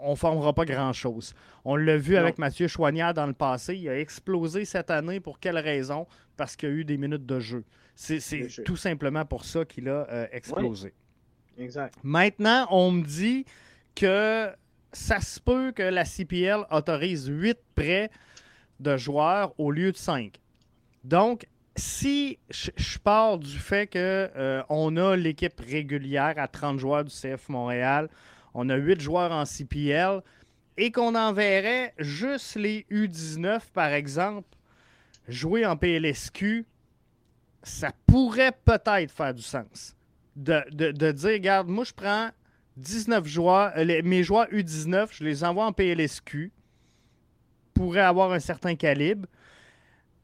on 0.02 0.11
ne 0.12 0.16
formera 0.16 0.52
pas 0.52 0.64
grand-chose. 0.64 1.35
On 1.64 1.76
l'a 1.76 1.97
vu 1.97 2.14
Non. 2.14 2.21
avec 2.21 2.38
Mathieu 2.38 2.68
Choignard 2.68 3.14
dans 3.14 3.26
le 3.26 3.32
passé. 3.32 3.76
Il 3.76 3.88
a 3.88 3.99
explosé 3.99 4.64
cette 4.64 4.90
année. 4.90 5.21
Pour 5.21 5.38
quelle 5.38 5.59
raison? 5.59 6.06
Parce 6.37 6.56
qu'il 6.56 6.68
y 6.68 6.73
a 6.73 6.75
eu 6.75 6.85
des 6.85 6.99
minutes 6.99 7.26
de 7.26 7.40
jeu. 7.40 7.64
C'est 7.94 8.18
tout 8.64 8.76
simplement 8.76 9.25
pour 9.25 9.44
ça 9.44 9.64
qu'il 9.64 9.88
a 9.88 10.06
euh, 10.11 10.26
explosé. 10.32 10.92
Exact. 11.59 11.94
Maintenant, 12.02 12.66
on 12.71 12.90
me 12.90 13.02
dit 13.04 13.44
que 13.94 14.50
ça 14.92 15.21
se 15.21 15.38
peut 15.38 15.73
que 15.73 15.82
la 15.82 16.04
CPL 16.04 16.64
autorise 16.71 17.26
8 17.28 17.59
prêts 17.75 18.11
de 18.80 18.97
joueurs 18.97 19.52
au 19.59 19.71
lieu 19.71 19.92
de 19.92 19.97
5. 19.97 20.40
Donc, 21.04 21.47
si 21.76 22.38
je 22.50 22.71
je 22.76 22.99
pars 22.99 23.38
du 23.38 23.59
fait 23.59 23.87
qu'on 23.87 24.97
a 24.97 25.16
l'équipe 25.16 25.59
régulière 25.61 26.35
à 26.37 26.49
30 26.49 26.78
joueurs 26.78 27.04
du 27.04 27.11
CF 27.14 27.49
Montréal, 27.49 28.09
on 28.54 28.68
a 28.68 28.76
8 28.76 29.00
joueurs 29.00 29.32
en 29.32 29.44
CPL 29.44 30.21
et 30.76 30.90
qu'on 30.90 31.14
enverrait 31.14 31.94
juste 31.99 32.56
les 32.56 32.87
U19, 32.90 33.61
par 33.73 33.88
exemple, 33.92 34.49
jouer 35.28 35.64
en 35.66 35.76
PLSQ, 35.76 36.64
ça 37.62 37.92
pourrait 38.06 38.52
peut-être 38.64 39.11
faire 39.12 39.35
du 39.35 39.42
sens 39.42 39.94
de, 40.35 40.62
de- 40.71 41.12
dire, 41.12 41.30
regarde, 41.30 41.68
moi 41.68 41.85
je 41.85 41.92
prends 41.92 42.30
19 42.78 43.26
joueurs, 43.26 43.73
euh, 43.76 43.85
les- 43.85 44.02
mes 44.02 44.23
joueurs 44.23 44.47
U19, 44.50 45.09
je 45.12 45.25
les 45.25 45.44
envoie 45.44 45.66
en 45.66 45.73
PLSQ, 45.73 46.50
pourraient 47.75 48.00
avoir 48.00 48.32
un 48.32 48.40
certain 48.40 48.75
calibre. 48.75 49.28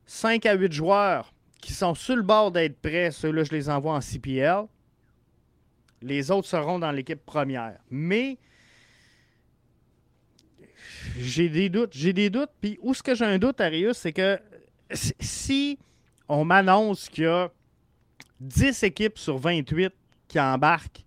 5 0.06 0.46
à 0.46 0.54
8 0.54 0.72
joueurs 0.72 1.32
qui 1.60 1.72
sont 1.74 1.94
sur 1.94 2.16
le 2.16 2.22
bord 2.22 2.50
d'être 2.50 2.80
prêts, 2.80 3.10
ceux-là, 3.10 3.44
je 3.44 3.50
les 3.52 3.68
envoie 3.68 3.94
en 3.94 4.00
CPL. 4.00 4.64
Les 6.02 6.30
autres 6.30 6.48
seront 6.48 6.78
dans 6.78 6.92
l'équipe 6.92 7.24
première. 7.24 7.78
Mais 7.90 8.38
j'ai 11.18 11.48
des 11.48 11.68
doutes. 11.68 11.92
J'ai 11.92 12.12
des 12.12 12.30
doutes. 12.30 12.50
Puis 12.60 12.78
où 12.82 12.92
est-ce 12.92 13.02
que 13.02 13.14
j'ai 13.14 13.24
un 13.24 13.38
doute, 13.38 13.60
Arius, 13.60 13.96
c'est 13.98 14.12
que 14.12 14.38
si- 15.20 15.78
on 16.28 16.44
m'annonce 16.44 17.08
qu'il 17.08 17.24
y 17.24 17.26
a 17.26 17.50
10 18.40 18.82
équipes 18.82 19.18
sur 19.18 19.38
28 19.38 19.92
qui 20.28 20.38
embarquent, 20.38 21.04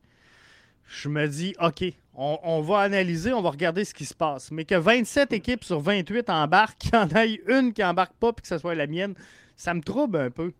je 0.88 1.08
me 1.10 1.28
dis, 1.28 1.56
OK, 1.62 1.84
on, 2.14 2.40
on 2.44 2.62
va 2.62 2.80
analyser, 2.80 3.32
on 3.32 3.42
va 3.42 3.52
regarder 3.52 3.86
ce 3.86 3.94
qui 3.94 4.06
se 4.06 4.14
passe. 4.14 4.52
Mais 4.52 4.66
que 4.66 4.76
27 4.76 5.32
équipes 5.32 5.64
sur 5.64 5.80
28 5.80 6.30
embarquent, 6.30 6.78
qu'il 6.80 6.94
y 6.94 6.98
en 6.98 7.08
ait 7.10 7.42
une 7.48 7.72
qui 7.74 7.84
embarque 7.84 8.14
pas 8.16 8.34
puis 8.34 8.42
que 8.42 8.48
ce 8.48 8.58
soit 8.58 8.76
la 8.76 8.88
mienne, 8.88 9.14
ça 9.56 9.74
me 9.74 9.82
trouble 9.82 10.18
un 10.18 10.30
peu. 10.32 10.52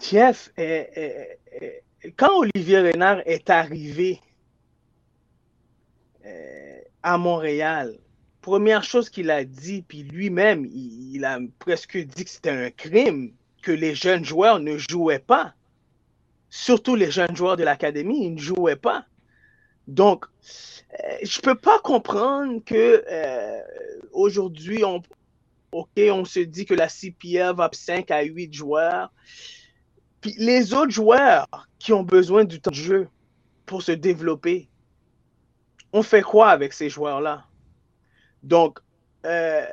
Jeff, 0.00 0.52
quand 2.16 2.38
Olivier 2.38 2.80
Renard 2.92 3.20
est 3.26 3.50
arrivé 3.50 4.20
euh, 6.24 6.78
à 7.02 7.18
Montréal, 7.18 7.98
première 8.40 8.84
chose 8.84 9.10
qu'il 9.10 9.30
a 9.30 9.44
dit, 9.44 9.82
puis 9.82 10.02
lui-même, 10.02 10.64
il, 10.66 11.24
a 11.24 11.38
presque 11.58 11.96
dit 11.96 12.24
que 12.24 12.30
c'était 12.30 12.50
un 12.50 12.70
crime 12.70 13.32
que 13.62 13.72
les 13.72 13.94
jeunes 13.94 14.24
joueurs 14.24 14.60
ne 14.60 14.78
jouaient 14.78 15.18
pas. 15.18 15.54
Surtout 16.50 16.94
les 16.94 17.10
jeunes 17.10 17.36
joueurs 17.36 17.56
de 17.56 17.64
l'académie, 17.64 18.26
ils 18.26 18.34
ne 18.34 18.40
jouaient 18.40 18.76
pas. 18.76 19.04
Donc, 19.86 20.24
euh, 20.92 21.16
je 21.22 21.40
peux 21.40 21.54
pas 21.54 21.78
comprendre 21.80 22.62
que 22.64 23.04
euh, 23.10 23.60
aujourd'hui, 24.12 24.84
on, 24.84 25.02
on 25.72 26.24
se 26.24 26.40
dit 26.40 26.64
que 26.64 26.74
la 26.74 26.88
CPL 26.88 27.54
va 27.54 27.68
5 27.72 28.10
à 28.10 28.22
8 28.22 28.54
joueurs. 28.54 29.12
Puis 30.20 30.34
les 30.38 30.72
autres 30.74 30.90
joueurs 30.90 31.46
qui 31.78 31.92
ont 31.92 32.02
besoin 32.02 32.44
du 32.44 32.60
temps 32.60 32.70
de 32.70 32.76
jeu 32.76 33.08
pour 33.66 33.82
se 33.82 33.92
développer, 33.92 34.68
on 35.92 36.02
fait 36.02 36.22
quoi 36.22 36.50
avec 36.50 36.72
ces 36.72 36.88
joueurs-là? 36.88 37.44
Donc, 38.42 38.80
euh, 39.24 39.64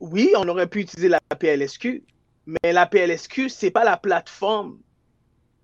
oui, 0.00 0.32
on 0.36 0.48
aurait 0.48 0.66
pu 0.66 0.80
utiliser 0.80 1.08
la 1.08 1.20
PLSQ, 1.20 2.04
mais 2.46 2.72
la 2.72 2.86
PLSQ, 2.86 3.48
ce 3.48 3.66
n'est 3.66 3.70
pas 3.70 3.84
la 3.84 3.96
plateforme 3.96 4.78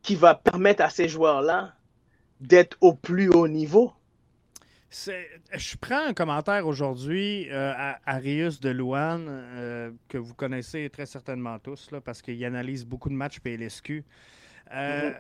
qui 0.03 0.15
va 0.15 0.35
permettre 0.35 0.83
à 0.83 0.91
ces 0.91 1.09
joueurs-là 1.09 1.75
d'être 2.41 2.77
au 2.81 2.95
plus 2.95 3.29
haut 3.31 3.49
niveau. 3.49 3.93
Je 4.91 5.77
prends 5.81 6.07
un 6.07 6.15
commentaire 6.15 6.67
aujourd'hui 6.67 7.49
euh, 7.51 7.73
à 7.77 7.99
Arius 8.07 8.61
de 8.61 8.71
Louane, 8.71 9.27
euh, 9.29 9.91
que 10.09 10.17
vous 10.19 10.35
connaissez 10.35 10.89
très 10.91 11.07
certainement 11.07 11.59
tous, 11.59 11.91
là, 11.91 12.01
parce 12.01 12.23
qu'il 12.23 12.43
analyse 12.45 12.85
beaucoup 12.87 13.09
de 13.09 13.15
matchs 13.15 13.41
PLSQ. 13.41 14.05
Euh, 14.73 15.13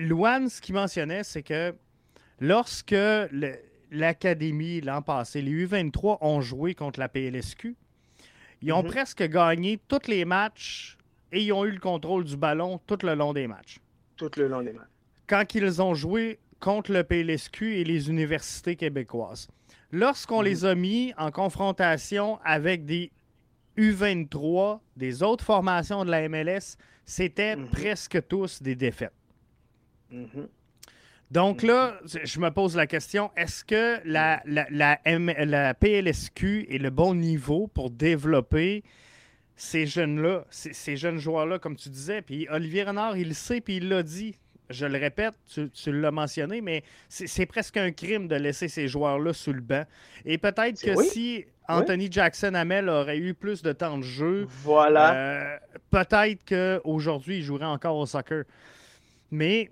Louane, 0.00 0.48
ce 0.48 0.60
qu'il 0.60 0.74
mentionnait, 0.74 1.24
c'est 1.24 1.42
que 1.42 1.74
lorsque 2.40 2.94
l'Académie, 3.90 4.80
l'an 4.80 5.02
passé, 5.02 5.42
les 5.42 5.66
U23 5.66 6.18
ont 6.20 6.40
joué 6.40 6.74
contre 6.74 7.00
la 7.00 7.08
PLSQ, 7.08 7.76
ils 8.62 8.72
ont 8.72 8.82
Mhm. 8.82 8.88
presque 8.90 9.22
gagné 9.22 9.78
tous 9.88 10.08
les 10.08 10.24
matchs 10.24 10.96
et 11.32 11.42
ils 11.42 11.52
ont 11.52 11.64
eu 11.64 11.70
le 11.70 11.80
contrôle 11.80 12.24
du 12.24 12.36
ballon 12.36 12.80
tout 12.86 12.98
le 13.02 13.14
long 13.14 13.32
des 13.32 13.46
matchs 13.46 13.78
tout 14.16 14.30
le 14.36 14.48
long 14.48 14.62
des 14.62 14.72
matchs. 14.72 14.88
quand 15.28 15.54
ils 15.54 15.80
ont 15.80 15.94
joué 15.94 16.40
contre 16.60 16.92
le 16.92 17.04
PLSQ 17.04 17.76
et 17.78 17.84
les 17.84 18.08
universités 18.10 18.76
québécoises. 18.76 19.48
Lorsqu'on 19.92 20.40
les 20.42 20.64
a 20.64 20.74
mis 20.74 21.14
en 21.16 21.30
confrontation 21.30 22.38
avec 22.44 22.84
des 22.84 23.10
U23 23.76 24.80
des 24.96 25.22
autres 25.22 25.44
formations 25.44 26.04
de 26.04 26.10
la 26.10 26.28
MLS, 26.28 26.76
c'était 27.04 27.56
Mhm. 27.56 27.68
presque 27.68 28.26
tous 28.28 28.60
des 28.62 28.74
défaites. 28.74 29.12
Mhm. 30.10 30.48
Donc 31.30 31.62
là, 31.62 31.98
je 32.04 32.40
me 32.40 32.50
pose 32.50 32.74
la 32.74 32.86
question, 32.86 33.30
est-ce 33.36 33.62
que 33.64 34.00
la, 34.04 34.40
la, 34.46 34.66
la 34.70 34.98
M- 35.04 35.32
la 35.36 35.74
PLSQ 35.74 36.66
est 36.70 36.78
le 36.78 36.88
bon 36.90 37.14
niveau 37.14 37.66
pour 37.68 37.90
développer 37.90 38.82
ces 39.54 39.86
jeunes-là, 39.86 40.46
ces, 40.50 40.72
ces 40.72 40.96
jeunes 40.96 41.18
joueurs-là, 41.18 41.58
comme 41.58 41.76
tu 41.76 41.90
disais? 41.90 42.22
Puis 42.22 42.46
Olivier 42.50 42.84
Renard, 42.84 43.16
il 43.18 43.28
le 43.28 43.34
sait, 43.34 43.60
puis 43.60 43.76
il 43.76 43.88
l'a 43.88 44.02
dit. 44.02 44.36
Je 44.70 44.84
le 44.86 44.98
répète, 44.98 45.34
tu, 45.52 45.70
tu 45.70 45.92
l'as 45.92 46.10
mentionné, 46.10 46.60
mais 46.60 46.82
c'est 47.08 47.26
c'est 47.26 47.46
presque 47.46 47.76
un 47.78 47.90
crime 47.90 48.28
de 48.28 48.36
laisser 48.36 48.68
ces 48.68 48.86
joueurs-là 48.86 49.32
sous 49.32 49.52
le 49.52 49.62
banc. 49.62 49.84
Et 50.26 50.36
peut-être 50.36 50.74
que 50.74 50.92
C'est- 50.92 50.96
oui. 50.96 51.08
si 51.08 51.44
Anthony 51.68 52.08
Jackson 52.10 52.52
Hamel 52.54 52.88
aurait 52.88 53.18
eu 53.18 53.32
plus 53.34 53.62
de 53.62 53.72
temps 53.72 53.96
de 53.98 54.02
jeu, 54.02 54.46
Voilà. 54.62 55.14
euh, 55.14 55.56
peut-être 55.90 56.44
qu'aujourd'hui, 56.46 57.38
il 57.38 57.42
jouerait 57.42 57.64
encore 57.66 57.96
au 57.96 58.06
soccer. 58.06 58.44
Mais 59.30 59.70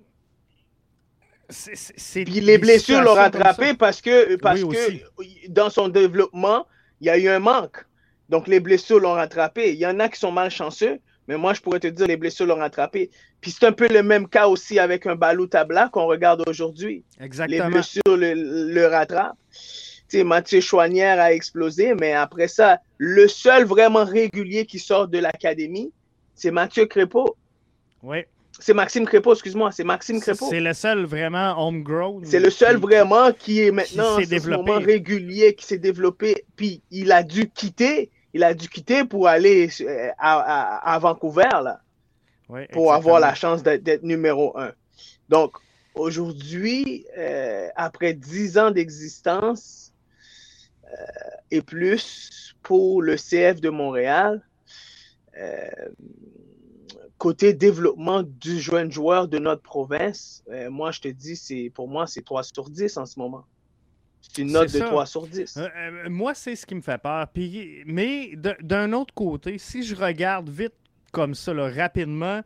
Puis 1.49 2.25
les 2.41 2.59
blessures 2.59 3.03
l'ont 3.03 3.15
rattrapé 3.15 3.75
parce 3.75 4.01
que, 4.03 4.37
parce 4.37 4.63
que 4.63 5.49
dans 5.49 5.71
son 5.71 5.89
développement, 5.89 6.67
il 7.01 7.07
y 7.07 7.11
a 7.11 7.19
eu 7.19 7.29
un 7.29 7.39
manque. 7.39 7.85
Donc 8.29 8.49
les 8.49 8.59
blessures 8.61 8.99
l'ont 8.99 9.13
rattrapé. 9.13 9.73
Il 9.73 9.79
y 9.79 9.87
en 9.87 10.01
a 10.01 10.09
qui 10.09 10.19
sont 10.19 10.33
malchanceux, 10.33 10.99
mais 11.29 11.37
moi 11.37 11.55
je 11.55 11.61
pourrais 11.61 11.81
te 11.81 11.87
dire 11.87 12.07
les 12.07 12.17
blessures 12.17 12.47
l'ont 12.47 12.57
rattrapé. 12.57 13.11
Puis 13.41 13.51
c'est 13.51 13.67
un 13.67 13.73
peu 13.73 13.89
le 13.89 14.03
même 14.03 14.29
cas 14.29 14.49
aussi 14.49 14.79
avec 14.79 15.07
un 15.07 15.17
Balou 15.17 15.47
Tabla 15.47 15.89
qu'on 15.93 16.07
regarde 16.07 16.43
aujourd'hui. 16.49 17.05
Exactement. 17.21 17.65
Les 17.65 17.71
blessures 17.71 18.17
le, 18.17 18.35
le 18.73 18.87
rattrapent. 18.87 19.37
sais, 20.09 20.25
Mathieu 20.25 20.61
Chouanière 20.61 21.21
a 21.21 21.33
explosé, 21.33 21.95
mais 21.95 22.13
après 22.13 22.49
ça, 22.49 22.79
le 22.99 23.29
seul 23.29 23.65
vraiment 23.65 24.05
régulier 24.05 24.67
qui 24.67 24.79
sort 24.79 25.09
de 25.09 25.19
l'académie, 25.19 25.93
c'est 26.35 26.51
Mathieu 26.51 26.87
Crépeau. 26.87 27.37
Oui. 28.03 28.19
C'est 28.59 28.73
Maxime 28.73 29.05
Crépeau, 29.05 29.33
excuse-moi, 29.35 29.71
c'est 29.71 29.85
Maxime 29.85 30.21
Crépeau. 30.21 30.47
C'est 30.49 30.61
le 30.61 30.73
seul 30.73 31.05
vraiment 31.05 31.55
homegrown. 31.59 32.25
C'est 32.25 32.41
le 32.41 32.49
seul 32.51 32.77
vraiment 32.77 33.33
qui 33.33 33.61
est 33.61 33.71
maintenant 33.71 34.17
qui 34.17 34.27
ce 34.27 34.49
moment 34.49 34.79
régulier, 34.79 35.55
qui 35.55 35.67
s'est 35.67 35.79
développé. 35.79 36.45
Puis 36.57 36.81
il 36.91 37.13
a 37.13 37.23
dû 37.23 37.51
quitter, 37.51 38.11
il 38.37 38.45
a 38.45 38.53
dû 38.53 38.69
quitter 38.69 39.07
pour 39.07 39.29
aller 39.29 39.71
euh, 39.81 40.11
à, 40.19 40.99
Vancouver, 41.01 41.49
là, 41.65 41.81
pour 42.73 42.93
avoir 42.93 43.19
la 43.19 43.35
chance 43.35 43.63
d'être 43.63 44.03
numéro 44.03 44.57
un. 44.59 44.73
Donc, 45.31 45.57
aujourd'hui, 45.95 47.07
euh, 47.17 47.69
après 47.77 48.13
dix 48.13 48.59
ans 48.59 48.71
d'existence 48.71 49.95
euh, 50.85 51.51
et 51.51 51.63
plus 51.63 52.55
pour 52.63 53.01
le 53.01 53.17
CF 53.17 53.63
de 53.63 53.71
Montréal, 53.71 54.43
côté 57.19 57.55
développement 57.55 58.23
du 58.23 58.61
jeune 58.61 58.91
joueur 58.91 59.29
de 59.29 59.39
notre 59.39 59.63
province, 59.63 60.43
moi, 60.71 60.91
je 60.91 61.01
te 61.01 61.09
dis, 61.09 61.37
c'est 61.37 61.71
pour 61.75 61.89
moi, 61.89 62.07
c'est 62.07 62.25
3 62.25 62.43
sur 62.43 62.69
10 62.69 62.99
en 62.99 63.07
ce 63.07 63.19
moment. 63.19 63.45
C'est 64.21 64.43
une 64.43 64.53
note 64.53 64.73
de 64.73 64.81
3 64.81 65.07
sur 65.07 65.27
10. 65.27 65.57
Euh, 65.57 65.69
euh, 65.77 66.11
moi, 66.11 66.35
c'est 66.35 66.57
ce 66.57 66.67
qui 66.67 66.75
me 66.75 66.81
fait 66.81 66.99
peur. 66.99 67.27
Puis, 67.29 67.83
mais 67.87 68.33
d'un 68.61 68.93
autre 68.93 69.15
côté, 69.15 69.59
si 69.59 69.83
je 69.83 69.95
regarde 69.95 70.49
vite 70.49 70.75
comme 71.13 71.35
ça, 71.35 71.53
rapidement, 71.55 72.43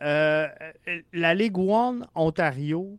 la 0.00 1.34
Ligue 1.34 1.58
One 1.58 2.06
Ontario 2.14 2.98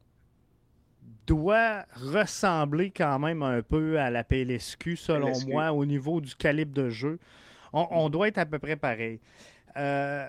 doit 1.27 1.85
ressembler 1.95 2.91
quand 2.91 3.19
même 3.19 3.43
un 3.43 3.61
peu 3.61 3.99
à 3.99 4.09
la 4.09 4.23
PLSQ, 4.23 4.95
selon 4.95 5.31
moi, 5.47 5.71
au 5.71 5.85
niveau 5.85 6.21
du 6.21 6.35
calibre 6.35 6.73
de 6.73 6.89
jeu. 6.89 7.19
On, 7.71 7.87
on, 7.91 8.09
doit 8.09 8.27
être 8.27 8.37
à 8.37 8.45
peu 8.45 8.59
près 8.59 8.75
pareil. 8.75 9.19
Euh, 9.77 10.27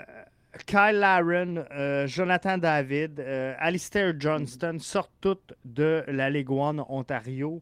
Kyle 0.66 0.99
Laren, 0.99 1.64
euh, 1.73 2.06
Jonathan 2.06 2.58
David, 2.58 3.20
euh, 3.20 3.54
Alistair 3.58 4.14
Johnston 4.18 4.78
sortent 4.78 5.12
toutes 5.20 5.54
de 5.64 6.04
la 6.08 6.30
Ligue 6.30 6.50
One 6.50 6.82
Ontario. 6.88 7.61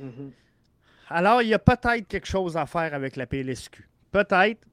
Mm-hmm. 0.00 0.30
Alors, 1.08 1.42
il 1.42 1.48
y 1.48 1.54
a 1.54 1.58
peut-être 1.58 2.08
quelque 2.08 2.26
chose 2.26 2.56
à 2.56 2.66
faire 2.66 2.94
avec 2.94 3.16
la 3.16 3.26
PLSQ. 3.26 3.88
Peut-être. 4.10 4.66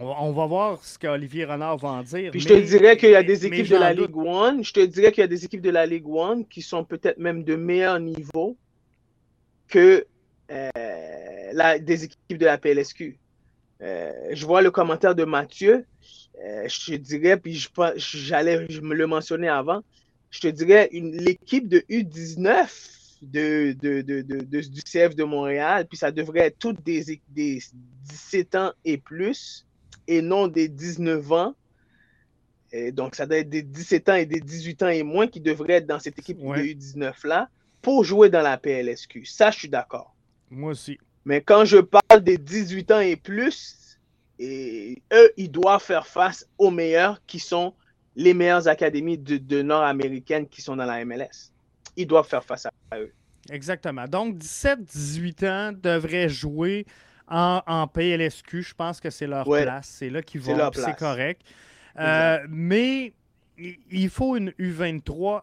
On, 0.00 0.32
va 0.32 0.46
voir 0.46 0.84
ce 0.84 0.98
qu'Olivier 0.98 1.44
Renard 1.44 1.78
va 1.78 1.88
en 1.90 2.02
dire. 2.02 2.32
Puis 2.32 2.40
je 2.40 2.48
te 2.48 2.60
dirais 2.60 2.96
qu'il 2.96 3.10
y 3.10 3.14
a 3.14 3.22
des 3.22 3.46
équipes 3.46 3.68
de 3.68 3.76
la 3.76 3.92
Ligue 3.92 4.16
One. 4.16 4.64
Je 4.64 4.72
te 4.72 4.80
dirais 4.80 5.12
qu'il 5.12 5.20
y 5.20 5.24
a 5.24 5.28
des 5.28 5.44
équipes 5.44 5.60
de 5.60 5.70
la 5.70 5.86
Ligue 5.86 6.08
One 6.08 6.44
qui 6.46 6.62
sont 6.62 6.84
peut-être 6.84 7.18
même 7.18 7.44
de 7.44 7.54
meilleur 7.54 8.00
niveau 8.00 8.56
que 9.68 10.04
euh, 10.50 10.70
la, 11.52 11.78
des 11.78 12.04
équipes 12.04 12.38
de 12.38 12.44
la 12.44 12.58
PLSQ. 12.58 13.16
Euh, 13.82 14.12
je 14.32 14.46
vois 14.46 14.62
le 14.62 14.70
commentaire 14.70 15.14
de 15.14 15.24
Mathieu. 15.24 15.84
Euh, 16.42 16.68
je 16.68 16.92
te 16.92 16.96
dirais, 16.96 17.36
puis 17.36 17.68
j'allais 17.96 18.66
me 18.82 18.94
le 18.94 19.06
mentionner 19.06 19.48
avant, 19.48 19.82
je 20.30 20.40
te 20.40 20.48
dirais 20.48 20.88
l'équipe 20.92 21.68
de 21.68 21.78
U19 21.88 22.68
de, 23.22 23.72
du 23.72 24.82
CF 24.82 25.14
de 25.14 25.24
Montréal, 25.24 25.86
puis 25.88 25.96
ça 25.96 26.10
devrait 26.10 26.40
être 26.40 26.58
toutes 26.58 26.82
des, 26.82 27.20
des 27.28 27.62
17 28.04 28.54
ans 28.56 28.72
et 28.84 28.98
plus, 28.98 29.64
et 30.08 30.20
non 30.20 30.48
des 30.48 30.68
19 30.68 31.32
ans. 31.32 31.54
Et 32.72 32.90
donc, 32.90 33.14
ça 33.14 33.26
doit 33.26 33.38
être 33.38 33.48
des 33.48 33.62
17 33.62 34.08
ans 34.08 34.14
et 34.16 34.26
des 34.26 34.40
18 34.40 34.82
ans 34.82 34.88
et 34.88 35.04
moins 35.04 35.28
qui 35.28 35.40
devraient 35.40 35.74
être 35.74 35.86
dans 35.86 36.00
cette 36.00 36.18
équipe 36.18 36.38
de 36.38 36.44
U19-là 36.44 37.48
pour 37.80 38.02
jouer 38.02 38.28
dans 38.28 38.42
la 38.42 38.58
PLSQ. 38.58 39.24
Ça, 39.26 39.52
je 39.52 39.60
suis 39.60 39.68
d'accord. 39.68 40.14
Moi 40.50 40.72
aussi. 40.72 40.98
Mais 41.24 41.40
quand 41.40 41.64
je 41.64 41.78
parle 41.78 42.22
des 42.22 42.38
18 42.38 42.90
ans 42.90 43.00
et 43.00 43.16
plus, 43.16 43.98
et 44.38 45.02
eux, 45.12 45.32
ils 45.36 45.50
doivent 45.50 45.82
faire 45.82 46.06
face 46.06 46.46
aux 46.58 46.70
meilleurs 46.70 47.20
qui 47.26 47.38
sont 47.38 47.74
les 48.16 48.34
meilleures 48.34 48.68
académies 48.68 49.18
de, 49.18 49.62
nord-américaines 49.62 50.48
qui 50.48 50.62
sont 50.62 50.76
dans 50.76 50.84
la 50.84 51.04
MLS. 51.04 51.52
Ils 51.96 52.06
doivent 52.06 52.28
faire 52.28 52.44
face 52.44 52.66
à 52.66 52.98
eux. 52.98 53.12
Exactement. 53.50 54.06
Donc, 54.06 54.36
17-18 54.36 55.48
ans 55.48 55.72
devraient 55.80 56.28
jouer 56.28 56.86
en, 57.28 57.86
PLSQ. 57.92 58.62
Je 58.62 58.74
pense 58.74 59.00
que 59.00 59.10
c'est 59.10 59.26
leur 59.26 59.44
place. 59.44 59.88
C'est 59.98 60.10
là 60.10 60.22
qu'ils 60.22 60.40
vont. 60.40 60.70
C'est 60.72 60.96
correct. 60.96 61.42
Euh, 61.98 62.38
mais 62.48 63.12
il 63.56 64.10
faut 64.10 64.36
une 64.36 64.50
U23 64.50 65.42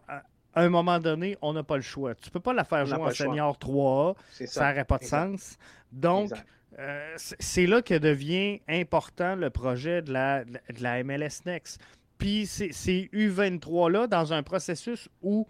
à 0.54 0.64
un 0.64 0.70
moment 0.70 1.00
donné, 1.00 1.38
on 1.42 1.54
n'a 1.54 1.64
pas 1.64 1.78
le 1.78 1.82
choix. 1.82 2.16
Tu 2.16 2.30
ne 2.30 2.32
peux 2.32 2.40
pas 2.40 2.54
la 2.54 2.64
faire 2.64 2.86
jouer 2.86 2.98
en 2.98 3.12
senior 3.12 3.58
3A. 3.58 4.16
Ça 4.48 4.70
n'aurait 4.70 4.86
pas 4.86 4.98
de 4.98 5.06
sens. 5.06 5.58
Donc, 5.92 6.32
euh, 6.80 7.14
c'est 7.18 7.66
là 7.66 7.82
que 7.82 7.94
devient 7.94 8.62
important 8.68 9.36
le 9.36 9.50
projet 9.50 10.02
de 10.02 10.12
la, 10.12 10.44
de 10.44 10.82
la 10.82 11.04
MLS 11.04 11.46
Next. 11.46 11.82
Puis 12.18 12.46
c'est 12.46 13.10
U23-là, 13.14 14.08
dans 14.08 14.32
un 14.34 14.44
processus 14.44 15.10
où, 15.22 15.48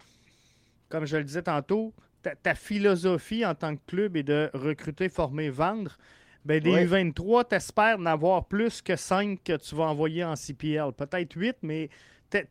comme 0.88 1.04
je 1.04 1.16
le 1.18 1.24
disais 1.24 1.42
tantôt, 1.42 1.92
ta, 2.42 2.54
philosophie 2.54 3.44
en 3.44 3.54
tant 3.54 3.76
que 3.76 3.80
club 3.86 4.16
est 4.16 4.22
de 4.22 4.50
recruter, 4.54 5.08
former, 5.08 5.50
vendre. 5.50 5.98
Ben, 6.44 6.60
des 6.60 6.86
U23, 6.86 7.48
tu 7.48 7.54
espères 7.54 7.98
n'avoir 7.98 8.46
plus 8.46 8.82
que 8.82 8.96
5 8.96 9.42
que 9.44 9.56
tu 9.56 9.74
vas 9.74 9.84
envoyer 9.84 10.24
en 10.24 10.34
CPL. 10.34 10.92
Peut-être 10.96 11.34
8, 11.34 11.58
mais 11.62 11.88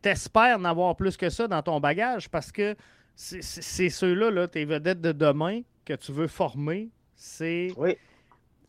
t'espères 0.02 0.60
n'avoir 0.60 0.96
plus 0.96 1.18
que 1.18 1.30
ça 1.30 1.48
dans 1.48 1.62
ton 1.62 1.80
bagage 1.80 2.30
parce 2.30 2.52
que 2.52 2.76
c'est 3.16 3.90
ceux-là, 3.90 4.32
là, 4.32 4.48
tes 4.48 4.66
vedettes 4.66 5.02
de 5.02 5.12
demain 5.12 5.62
que 5.86 5.94
tu 5.94 6.12
veux 6.12 6.28
former, 6.28 6.90
c'est 7.16 7.72
oui. 7.78 7.98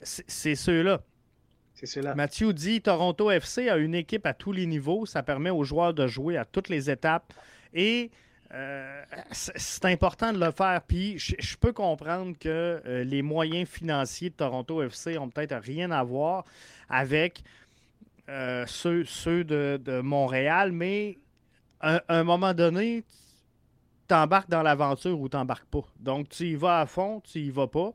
c'est 0.01 0.55
ceux-là. 0.55 1.01
C'est 1.75 1.87
ceux-là. 1.87 2.15
Mathieu 2.15 2.53
dit 2.53 2.81
Toronto 2.81 3.31
FC 3.31 3.69
a 3.69 3.77
une 3.77 3.95
équipe 3.95 4.27
à 4.27 4.35
tous 4.35 4.53
les 4.53 4.67
niveaux. 4.67 5.07
Ça 5.07 5.23
permet 5.23 5.51
aux 5.51 5.65
joueurs 5.65 5.95
de 5.95 6.07
jouer 6.07 6.37
à 6.37 6.45
toutes 6.45 6.69
les 6.69 6.91
étapes. 6.91 7.33
Et 7.73 8.11
euh, 8.53 9.03
c'est 9.31 9.87
important 9.87 10.33
de 10.33 10.39
le 10.39 10.51
faire. 10.51 10.83
Puis 10.87 11.19
je, 11.19 11.57
peux 11.57 11.73
comprendre 11.73 12.37
que 12.39 12.83
euh, 12.85 13.05
les 13.05 13.23
moyens 13.23 13.69
financiers 13.69 14.31
de 14.31 14.35
Toronto 14.35 14.83
FC 14.83 15.17
ont 15.17 15.31
peut-être 15.31 15.57
rien 15.57 15.91
à 15.91 16.03
voir 16.03 16.45
avec 16.89 17.43
euh, 18.33 18.65
ceux, 18.67 19.45
de, 19.45 20.01
Montréal, 20.01 20.73
mais 20.73 21.19
à, 21.81 22.01
un 22.09 22.25
moment 22.25 22.55
donné, 22.55 23.05
tu 24.09 24.15
embarques 24.15 24.49
dans 24.49 24.63
l'aventure 24.63 25.21
ou 25.21 25.29
tu 25.29 25.37
n'embarques 25.37 25.67
pas. 25.67 25.85
Donc, 26.01 26.31
tu 26.31 26.45
y 26.45 26.55
vas 26.55 26.81
à 26.81 26.87
fond, 26.87 27.21
tu 27.21 27.41
y 27.41 27.51
vas 27.51 27.67
pas. 27.67 27.93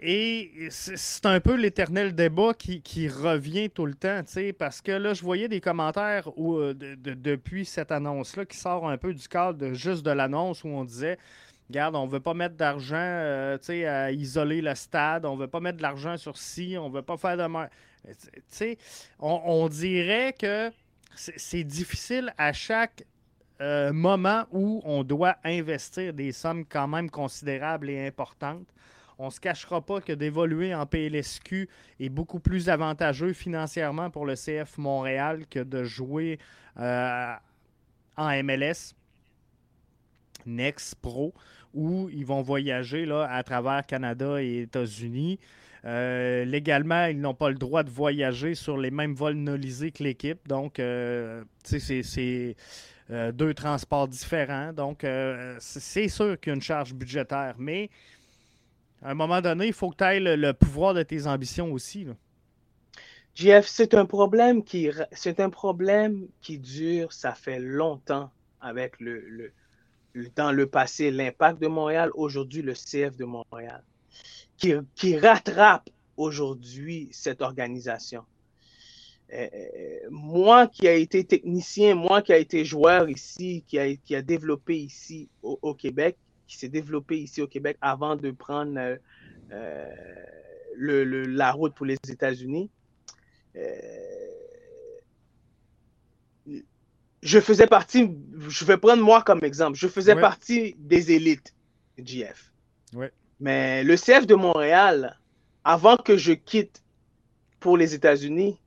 Et 0.00 0.68
c'est 0.70 1.26
un 1.26 1.40
peu 1.40 1.56
l'éternel 1.56 2.14
débat 2.14 2.54
qui, 2.54 3.08
revient 3.08 3.68
tout 3.68 3.84
le 3.84 3.94
temps, 3.94 4.22
parce 4.58 4.80
que 4.80 4.92
là, 4.92 5.12
je 5.12 5.22
voyais 5.22 5.48
des 5.48 5.60
commentaires 5.60 6.30
euh, 6.38 6.72
depuis 6.74 7.64
cette 7.64 7.90
annonce-là 7.90 8.46
qui 8.46 8.56
sort 8.56 8.88
un 8.88 8.96
peu 8.96 9.12
du 9.12 9.28
cadre 9.28 9.72
juste 9.74 10.06
de 10.06 10.10
l'annonce 10.12 10.64
où 10.64 10.68
on 10.68 10.84
disait 10.84 11.18
Regarde, 11.68 11.96
on 11.96 12.06
ne 12.06 12.10
veut 12.10 12.20
pas 12.20 12.32
mettre 12.32 12.54
d'argent 12.54 12.96
euh, 12.96 13.58
à 13.86 14.10
isoler 14.10 14.62
le 14.62 14.74
stade, 14.74 15.26
on 15.26 15.36
ne 15.36 15.40
veut 15.40 15.48
pas 15.48 15.60
mettre 15.60 15.76
de 15.76 15.82
l'argent 15.82 16.16
sur 16.16 16.38
ci, 16.38 16.76
on 16.80 16.88
ne 16.88 16.94
veut 16.94 17.02
pas 17.02 17.18
faire 17.18 17.36
de 17.36 17.46
on, 19.18 19.68
dirait 19.68 20.32
que 20.32 20.70
c'est 21.14 21.64
difficile 21.64 22.32
à 22.38 22.52
chaque 22.52 23.04
euh, 23.60 23.92
moment 23.92 24.44
où 24.52 24.80
on 24.84 25.02
doit 25.02 25.36
investir 25.44 26.14
des 26.14 26.32
sommes 26.32 26.64
quand 26.64 26.86
même 26.86 27.10
considérables 27.10 27.90
et 27.90 28.06
importantes. 28.06 28.66
On 29.18 29.26
ne 29.26 29.30
se 29.30 29.40
cachera 29.40 29.80
pas 29.80 30.00
que 30.00 30.12
d'évoluer 30.12 30.72
en 30.72 30.86
PLSQ 30.86 31.68
est 31.98 32.08
beaucoup 32.08 32.38
plus 32.38 32.68
avantageux 32.68 33.32
financièrement 33.32 34.10
pour 34.10 34.26
le 34.26 34.34
CF 34.36 34.78
Montréal 34.78 35.44
que 35.50 35.58
de 35.58 35.82
jouer 35.82 36.38
euh, 36.78 37.34
en 38.16 38.42
MLS, 38.44 38.94
Next 40.46 40.94
Pro, 40.96 41.34
où 41.74 42.08
ils 42.10 42.24
vont 42.24 42.42
voyager 42.42 43.06
là, 43.06 43.28
à 43.28 43.42
travers 43.42 43.84
Canada 43.84 44.40
et 44.40 44.62
États-Unis. 44.62 45.40
Euh, 45.84 46.44
légalement, 46.44 47.06
ils 47.06 47.20
n'ont 47.20 47.34
pas 47.34 47.50
le 47.50 47.56
droit 47.56 47.82
de 47.82 47.90
voyager 47.90 48.54
sur 48.54 48.78
les 48.78 48.90
mêmes 48.90 49.14
vols 49.14 49.36
nolisés 49.36 49.90
que 49.90 50.02
l'équipe. 50.02 50.46
Donc, 50.48 50.78
euh, 50.78 51.44
c'est 51.64 52.56
euh, 53.10 53.32
deux 53.32 53.54
transports 53.54 54.08
différents. 54.08 54.72
Donc, 54.72 55.06
c'est 55.60 56.08
sûr 56.08 56.38
qu'il 56.40 56.50
y 56.50 56.52
a 56.52 56.56
une 56.56 56.62
charge 56.62 56.94
budgétaire. 56.94 57.54
Mais 57.58 57.90
à 59.02 59.10
un 59.10 59.14
moment 59.14 59.40
donné, 59.40 59.68
il 59.68 59.72
faut 59.72 59.90
que 59.90 59.96
tu 59.96 60.04
aies 60.04 60.20
le, 60.20 60.52
pouvoir 60.52 60.94
de 60.94 61.02
tes 61.02 61.26
ambitions 61.26 61.72
aussi. 61.72 62.06
Jeff, 63.34 63.66
c'est 63.66 63.94
un 63.94 64.04
problème 64.04 64.64
qui 64.64 64.90
un 65.38 65.50
problème 65.50 66.26
qui 66.40 66.58
dure, 66.58 67.12
ça 67.12 67.34
fait 67.34 67.60
longtemps 67.60 68.32
avec 68.60 68.98
le, 68.98 69.52
dans 70.34 70.50
le 70.50 70.66
passé 70.66 71.12
l'Impact 71.12 71.60
de 71.60 71.68
Montréal, 71.68 72.10
aujourd'hui 72.14 72.62
le 72.62 72.72
CF 72.72 73.16
de 73.16 73.24
Montréal, 73.24 73.82
qui, 74.58 74.74
qui 74.94 75.16
rattrape 75.16 75.88
aujourd'hui 76.16 77.08
cette 77.12 77.40
organisation. 77.40 78.24
Euh, 79.32 79.46
moi 80.10 80.66
qui 80.66 80.86
ai 80.86 81.00
été 81.00 81.22
technicien, 81.24 81.94
moi 81.94 82.22
qui 82.22 82.32
ai 82.32 82.40
été 82.40 82.64
joueur 82.64 83.08
ici, 83.08 83.64
qui 83.66 83.78
a, 83.78 83.94
qui 83.94 84.14
a 84.14 84.22
développé 84.22 84.76
ici 84.78 85.28
au, 85.42 85.74
Québec, 85.74 86.16
qui 86.46 86.56
s'est 86.56 86.68
développé 86.68 87.18
ici 87.18 87.42
au 87.42 87.46
Québec 87.46 87.76
avant 87.80 88.16
de 88.16 88.30
prendre 88.30 88.78
euh, 88.78 88.96
euh, 89.52 89.86
le, 90.76 91.04
la 91.24 91.52
route 91.52 91.74
pour 91.74 91.86
les 91.86 91.96
États-Unis, 92.08 92.70
je 97.22 97.40
faisais 97.40 97.66
partie, 97.66 98.10
je 98.48 98.64
vais 98.64 98.78
prendre 98.78 99.02
moi 99.02 99.22
comme 99.22 99.42
exemple, 99.42 99.76
je 99.76 99.88
faisais 99.88 100.14
partie 100.14 100.74
des 100.78 101.12
élites 101.12 101.54
GF. 101.98 102.52
Mais 103.40 103.84
le 103.84 103.96
CF 103.96 104.26
de 104.26 104.34
Montréal, 104.34 105.18
avant 105.64 105.96
que 105.96 106.16
je 106.16 106.32
quitte 106.32 106.82
pour 107.60 107.76
les 107.76 107.94
États-Unis, 107.94 108.58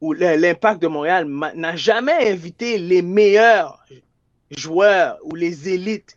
où 0.00 0.12
l'impact 0.12 0.80
de 0.80 0.88
Montréal 0.88 1.26
n'a 1.28 1.76
jamais 1.76 2.30
invité 2.30 2.78
les 2.78 3.02
meilleurs 3.02 3.84
joueurs 4.50 5.18
ou 5.24 5.34
les 5.34 5.68
élites, 5.68 6.16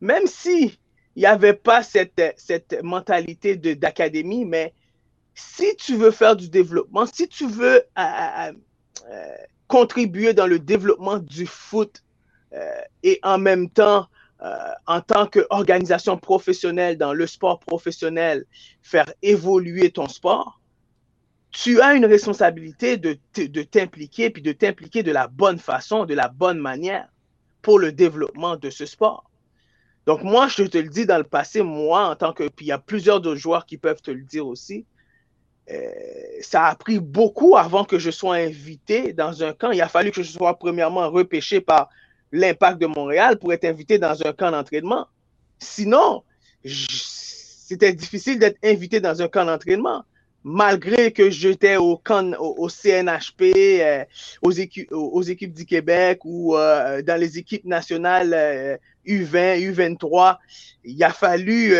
même 0.00 0.26
si 0.26 0.78
n'y 1.16 1.26
avait 1.26 1.54
pas 1.54 1.82
cette, 1.82 2.34
cette 2.36 2.80
mentalité 2.82 3.56
d'académie, 3.56 4.44
mais 4.44 4.72
si 5.34 5.74
tu 5.76 5.96
veux 5.96 6.10
faire 6.10 6.36
du 6.36 6.48
développement, 6.48 7.06
si 7.06 7.28
tu 7.28 7.46
veux 7.46 7.82
euh, 7.98 8.52
contribuer 9.68 10.32
dans 10.32 10.46
le 10.46 10.58
développement 10.58 11.18
du 11.18 11.46
foot 11.46 12.02
euh, 12.52 12.80
et 13.02 13.18
en 13.22 13.38
même 13.38 13.68
temps, 13.68 14.00
euh, 14.00 14.13
en 14.86 15.00
tant 15.00 15.26
qu'organisation 15.26 16.18
professionnelle 16.18 16.98
dans 16.98 17.12
le 17.12 17.26
sport 17.26 17.60
professionnel, 17.60 18.44
faire 18.82 19.10
évoluer 19.22 19.90
ton 19.90 20.08
sport, 20.08 20.60
tu 21.50 21.80
as 21.80 21.94
une 21.94 22.04
responsabilité 22.04 22.96
de, 22.96 23.16
de 23.36 23.62
t'impliquer, 23.62 24.30
puis 24.30 24.42
de 24.42 24.52
t'impliquer 24.52 25.02
de 25.02 25.12
la 25.12 25.28
bonne 25.28 25.58
façon, 25.58 26.04
de 26.04 26.14
la 26.14 26.28
bonne 26.28 26.58
manière 26.58 27.08
pour 27.62 27.78
le 27.78 27.92
développement 27.92 28.56
de 28.56 28.70
ce 28.70 28.86
sport. 28.86 29.30
Donc 30.06 30.22
moi, 30.22 30.48
je 30.48 30.64
te 30.64 30.78
le 30.78 30.88
dis 30.88 31.06
dans 31.06 31.16
le 31.16 31.24
passé, 31.24 31.62
moi, 31.62 32.08
en 32.08 32.16
tant 32.16 32.32
que, 32.32 32.48
puis 32.48 32.66
il 32.66 32.68
y 32.68 32.72
a 32.72 32.78
plusieurs 32.78 33.20
d'autres 33.20 33.40
joueurs 33.40 33.64
qui 33.64 33.78
peuvent 33.78 34.02
te 34.02 34.10
le 34.10 34.22
dire 34.22 34.46
aussi, 34.46 34.84
euh, 35.70 35.90
ça 36.42 36.66
a 36.66 36.74
pris 36.74 36.98
beaucoup 36.98 37.56
avant 37.56 37.84
que 37.84 37.98
je 37.98 38.10
sois 38.10 38.34
invité 38.36 39.14
dans 39.14 39.42
un 39.42 39.54
camp. 39.54 39.70
Il 39.70 39.80
a 39.80 39.88
fallu 39.88 40.10
que 40.10 40.22
je 40.22 40.30
sois 40.30 40.58
premièrement 40.58 41.08
repêché 41.10 41.60
par 41.60 41.88
l'impact 42.34 42.80
de 42.80 42.86
Montréal 42.86 43.38
pour 43.38 43.52
être 43.52 43.64
invité 43.64 43.98
dans 43.98 44.26
un 44.26 44.32
camp 44.32 44.50
d'entraînement. 44.50 45.06
Sinon, 45.58 46.22
c'était 46.64 47.92
difficile 47.92 48.38
d'être 48.38 48.58
invité 48.64 49.00
dans 49.00 49.22
un 49.22 49.28
camp 49.28 49.44
d'entraînement 49.44 50.04
malgré 50.46 51.10
que 51.10 51.30
j'étais 51.30 51.76
au, 51.76 51.98
au, 52.38 52.68
CNHP, 52.68 53.40
euh, 53.56 54.04
aux, 54.42 54.50
équipes, 54.50 55.54
du 55.54 55.64
Québec 55.64 56.20
ou 56.24 56.54
euh, 56.54 57.00
dans 57.00 57.18
les 57.18 57.38
équipes 57.38 57.64
nationales 57.64 58.78
U20, 59.06 59.72
U23, 59.72 60.36
il 60.84 61.02
a 61.02 61.10
fallu 61.10 61.72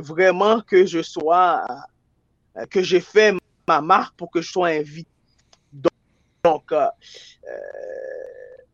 vraiment 0.00 0.62
que 0.62 0.86
je 0.86 1.02
sois 1.02 1.62
euh, 2.56 2.66
que 2.66 2.82
j'ai 2.82 3.00
fait 3.00 3.34
ma 3.68 3.80
marque 3.80 4.16
pour 4.16 4.30
que 4.30 4.40
je 4.40 4.50
sois 4.50 4.68
invité. 4.68 5.08
Donc, 6.42 6.72
euh, 6.72 6.86
euh, 7.48 7.50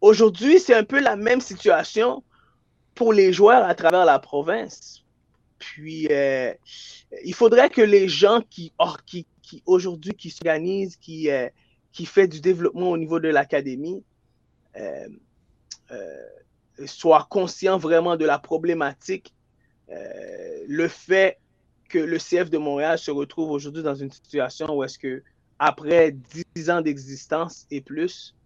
aujourd'hui, 0.01 0.61
c'est 0.61 0.75
un 0.75 0.85
peu 0.85 1.01
la 1.01 1.17
même 1.17 1.41
situation 1.41 2.23
pour 2.95 3.13
les 3.13 3.33
joueurs 3.33 3.65
à 3.65 3.75
travers 3.75 4.05
la 4.05 4.19
province. 4.19 5.05
Puis, 5.59 6.09
il 7.25 7.35
faudrait 7.35 7.71
que 7.71 7.83
les 7.83 8.09
gens 8.09 8.41
qui, 8.49 8.73
qui 9.43 9.63
aujourd'hui, 9.67 10.13
qui 10.15 10.31
s'organisent, 10.31 10.97
qui, 10.97 11.29
qui 11.93 12.07
fait 12.07 12.29
du 12.29 12.41
développement 12.41 12.91
au 12.91 12.97
niveau 12.97 13.21
de 13.21 13.29
l'académie, 13.29 14.03
soient 16.87 17.27
conscients 17.31 17.79
vraiment 17.79 18.17
de 18.17 18.25
la 18.25 18.39
problématique. 18.39 19.35
le 19.89 20.89
fait 20.89 21.39
que 21.89 21.99
le 21.99 22.19
CF 22.19 22.51
de 22.51 22.59
Montréal 22.59 22.99
se 22.99 23.11
retrouve 23.11 23.51
aujourd'hui 23.51 23.83
dans 23.83 23.95
une 23.95 24.11
situation 24.11 24.75
où 24.77 24.85
est-ce 24.85 24.99
que 24.99 25.23
après 25.59 26.13
dix 26.55 26.71
ans 26.71 26.81
d'existence 26.81 27.67
et 27.71 27.81
plus, 27.81 28.35
euh, 28.35 28.46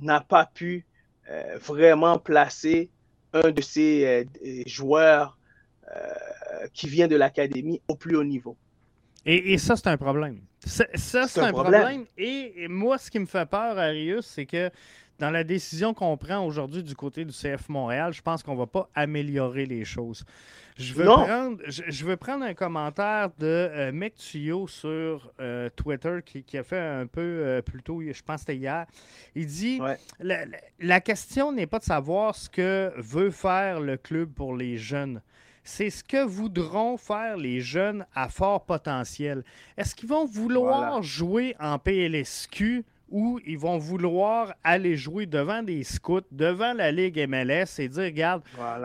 n'a 0.00 0.20
pas 0.20 0.46
pu 0.46 0.84
euh, 1.30 1.58
vraiment 1.60 2.18
placer 2.18 2.90
un 3.32 3.50
de 3.50 3.60
ses 3.60 4.06
euh, 4.06 4.62
joueurs 4.66 5.38
qui 6.72 6.88
vient 6.88 7.06
de 7.06 7.14
l'académie 7.14 7.80
au 7.86 7.94
plus 7.94 8.16
haut 8.16 8.24
niveau. 8.24 8.56
Et, 9.24 9.56
ça, 9.56 9.76
c'est 9.76 9.86
un 9.86 9.96
problème. 9.96 10.40
Ça, 10.64 10.84
c'est 10.94 11.40
un, 11.40 11.52
problème. 11.52 12.06
Et, 12.18 12.66
moi, 12.68 12.98
ce 12.98 13.10
qui 13.10 13.20
me 13.20 13.26
fait 13.26 13.46
peur, 13.46 13.78
Arius, 13.78 14.26
c'est 14.26 14.46
que 14.46 14.70
dans 15.18 15.30
la 15.30 15.44
décision 15.44 15.94
qu'on 15.94 16.16
prend 16.16 16.44
aujourd'hui 16.44 16.82
du 16.82 16.94
côté 16.94 17.24
du 17.24 17.32
CF 17.32 17.68
Montréal, 17.68 18.12
je 18.12 18.20
pense 18.20 18.42
qu'on 18.42 18.54
ne 18.54 18.58
va 18.58 18.66
pas 18.66 18.88
améliorer 18.94 19.64
les 19.64 19.84
choses. 19.84 20.24
Je 20.78 20.92
veux, 20.92 21.04
prendre, 21.04 21.58
je, 21.68 22.04
veux 22.04 22.16
prendre 22.18 22.44
un 22.44 22.52
commentaire 22.52 23.30
de 23.38 23.46
euh, 23.46 23.92
Mick 23.92 24.14
Tuyo 24.16 24.68
sur 24.68 25.32
euh, 25.40 25.70
Twitter 25.74 26.18
qui, 26.24 26.58
a 26.58 26.62
fait 26.62 26.78
un 26.78 27.06
peu 27.06 27.20
euh, 27.22 27.62
plus 27.62 27.82
tôt, 27.82 28.02
je 28.02 28.22
pense 28.22 28.36
que 28.36 28.40
c'était 28.40 28.56
hier. 28.56 28.84
Il 29.34 29.46
dit 29.46 29.80
la, 30.20 31.00
question 31.00 31.50
n'est 31.50 31.66
pas 31.66 31.78
de 31.78 31.84
savoir 31.84 32.34
ce 32.34 32.50
que 32.50 32.92
veut 32.98 33.30
faire 33.30 33.80
le 33.80 33.96
club 33.96 34.30
pour 34.34 34.54
les 34.54 34.76
jeunes. 34.76 35.22
C'est 35.64 35.88
ce 35.88 36.04
que 36.04 36.22
voudront 36.22 36.98
faire 36.98 37.38
les 37.38 37.60
jeunes 37.60 38.04
à 38.14 38.28
fort 38.28 38.66
potentiel. 38.66 39.44
Est-ce 39.78 39.94
qu'ils 39.94 40.10
vont 40.10 40.26
vouloir 40.26 41.02
jouer 41.02 41.56
en 41.58 41.78
PLSQ 41.78 42.84
où 43.08 43.38
ils 43.46 43.58
vont 43.58 43.78
vouloir 43.78 44.54
aller 44.64 44.96
jouer 44.96 45.26
devant 45.26 45.62
des 45.62 45.84
scouts, 45.84 46.20
devant 46.30 46.72
la 46.72 46.90
Ligue 46.90 47.24
MLS 47.28 47.78
et 47.78 47.88
dire 47.88 48.04
Regarde, 48.04 48.42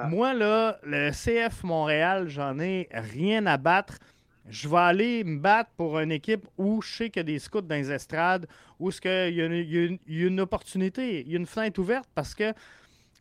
moi, 0.10 0.34
là, 0.34 0.78
le 0.84 1.12
CF 1.12 1.64
Montréal, 1.64 2.28
j'en 2.30 2.60
ai 2.60 2.88
rien 2.92 3.46
à 3.46 3.58
battre. 3.58 3.98
Je 4.50 4.68
vais 4.68 4.78
aller 4.78 5.24
me 5.24 5.40
battre 5.40 5.70
pour 5.78 6.00
une 6.00 6.12
équipe 6.12 6.48
où 6.58 6.82
je 6.82 6.96
sais 6.96 7.10
qu'il 7.10 7.22
y 7.22 7.22
a 7.22 7.24
des 7.24 7.40
scouts 7.40 7.62
dans 7.62 7.76
les 7.76 7.92
estrades, 7.92 8.48
où 8.80 8.90
il 8.90 9.34
y, 9.34 9.42
a 9.42 10.28
une, 10.28 10.40
opportunité, 10.40 11.22
il 11.22 11.32
y 11.32 11.36
a 11.36 11.38
une 11.38 11.46
fenêtre 11.46 11.80
ouverte 11.80 12.10
parce 12.14 12.34
que 12.36 12.54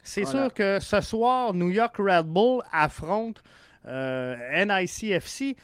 c'est 0.02 0.24
sûr 0.24 0.52
que 0.52 0.80
ce 0.80 1.00
soir, 1.02 1.52
New 1.52 1.70
York 1.70 1.96
Red 1.98 2.26
Bull 2.26 2.62
affronte 2.72 3.42
euh, 3.86 4.64
NICFC 4.64 5.56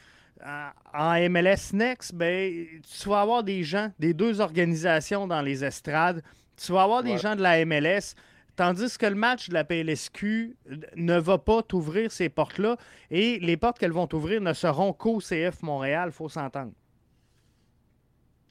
en 0.45 1.31
MLS 1.31 1.73
Next, 1.73 2.15
ben, 2.15 2.67
tu 2.83 3.09
vas 3.09 3.21
avoir 3.21 3.43
des 3.43 3.63
gens 3.65 3.91
des 3.99 4.15
deux 4.15 4.41
organisations 4.41 5.27
dans 5.27 5.43
les 5.43 5.65
estrades. 5.65 6.23
Tu 6.57 6.73
vas 6.73 6.83
avoir 6.83 7.03
des 7.03 7.19
gens 7.19 7.37
de 7.37 7.43
la 7.43 7.65
MLS. 7.65 8.15
Tandis 8.57 8.97
que 8.97 9.05
le 9.05 9.15
match 9.15 9.51
de 9.51 9.55
la 9.55 9.65
PLSQ 9.65 10.57
ne 10.97 11.19
va 11.19 11.37
pas 11.37 11.63
t'ouvrir 11.63 12.11
ces 12.11 12.31
portes-là. 12.31 12.79
Et 13.11 13.39
les 13.41 13.59
portes 13.59 13.79
qu'elles 13.79 13.93
vont 13.93 14.07
t'ouvrir 14.07 14.41
ne 14.41 14.55
seront 14.55 14.95
qu'au 14.95 15.19
CF 15.19 15.63
Montréal, 15.63 16.09
il 16.09 16.13
faut 16.13 16.31
s'entendre. 16.31 16.73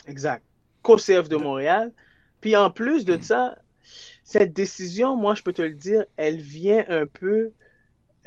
Exact. 0.06 0.44
Qu'au 0.84 0.98
CF 0.98 1.28
de 1.28 1.38
Montréal. 1.38 1.92
Puis 2.40 2.56
en 2.56 2.70
plus 2.70 3.06
de 3.06 3.20
ça, 3.20 3.58
cette 4.24 4.54
décision, 4.54 5.16
moi, 5.16 5.34
je 5.34 5.42
peux 5.42 5.54
te 5.54 5.64
le 5.64 5.74
dire, 5.74 6.06
elle 6.18 6.38
vient 6.38 6.86
un 6.88 7.08
peu. 7.08 7.52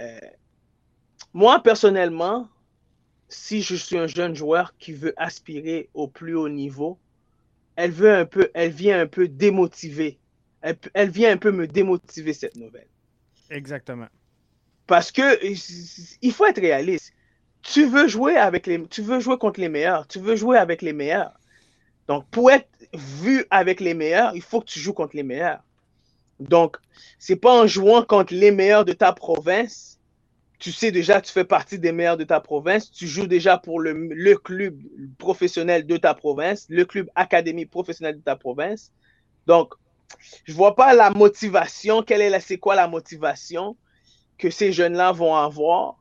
Euh, 0.01 0.19
moi, 1.33 1.63
personnellement, 1.63 2.49
si 3.29 3.63
je 3.63 3.75
suis 3.75 3.99
un 3.99 4.07
jeune 4.07 4.35
joueur 4.35 4.75
qui 4.79 4.93
veut 4.93 5.15
aspirer 5.17 5.89
au 5.95 6.09
plus 6.09 6.35
haut 6.35 6.49
niveau, 6.49 6.99
elle 7.77 7.91
veut 7.91 8.13
un 8.13 8.25
peu, 8.25 8.51
elle 8.55 8.73
vient 8.73 9.01
un 9.01 9.07
peu 9.07 9.29
démotiver. 9.29 10.19
Elle, 10.61 11.11
vient 11.11 11.31
un 11.33 11.37
peu 11.37 11.53
me 11.53 11.69
démotiver 11.69 12.33
cette 12.33 12.57
nouvelle. 12.57 12.89
Exactement. 13.51 14.09
Parce 14.89 15.13
que 15.13 15.39
il 16.21 16.33
faut 16.33 16.47
être 16.47 16.61
réaliste. 16.61 17.13
Tu 17.63 17.87
veux 17.87 18.09
jouer 18.09 18.37
avec 18.37 18.67
les, 18.67 18.85
tu 18.89 19.03
veux 19.03 19.21
jouer 19.21 19.39
contre 19.39 19.61
les 19.61 19.69
meilleurs. 19.69 20.09
Tu 20.09 20.19
veux 20.19 20.35
jouer 20.35 20.59
avec 20.59 20.83
les 20.83 20.93
meilleurs. 20.93 21.39
Donc 22.09 22.27
pour 22.31 22.51
être 22.51 22.69
vu 22.95 23.45
avec 23.51 23.81
les 23.81 23.95
meilleurs, 23.95 24.35
il 24.35 24.43
faut 24.43 24.61
que 24.61 24.67
tu 24.67 24.81
joues 24.81 24.95
contre 24.95 25.15
les 25.15 25.23
meilleurs. 25.23 25.63
Donc 26.41 26.79
c'est 27.19 27.37
pas 27.37 27.63
en 27.63 27.67
jouant 27.67 28.03
contre 28.03 28.35
les 28.35 28.51
meilleurs 28.51 28.85
de 28.85 28.93
ta 28.93 29.13
province 29.13 29.98
tu 30.59 30.73
sais 30.73 30.91
déjà, 30.91 31.21
tu 31.21 31.33
fais 31.33 31.45
partie 31.45 31.79
des 31.79 31.93
meilleurs 31.93 32.17
de 32.17 32.25
ta 32.25 32.41
province, 32.41 32.91
tu 32.91 33.07
joues 33.07 33.27
déjà 33.27 33.59
pour 33.59 33.81
le, 33.81 34.35
club 34.37 34.77
professionnel 35.19 35.87
de 35.87 35.97
ta 35.97 36.15
province, 36.15 36.67
le 36.69 36.85
club 36.85 37.09
académie 37.15 37.67
professionnel 37.67 38.17
de 38.17 38.23
ta 38.23 38.37
province. 38.37 38.93
Donc, 39.47 39.75
je 40.45 40.53
vois 40.53 40.75
pas 40.75 40.95
la 40.95 41.11
motivation, 41.11 42.03
quelle 42.03 42.23
est 42.23 42.31
la, 42.31 42.41
c'est 42.41 42.59
quoi 42.59 42.75
la 42.75 42.89
motivation 42.89 43.77
que 44.37 44.51
ces 44.51 44.73
jeunes-là 44.73 45.13
vont 45.13 45.35
avoir 45.35 45.97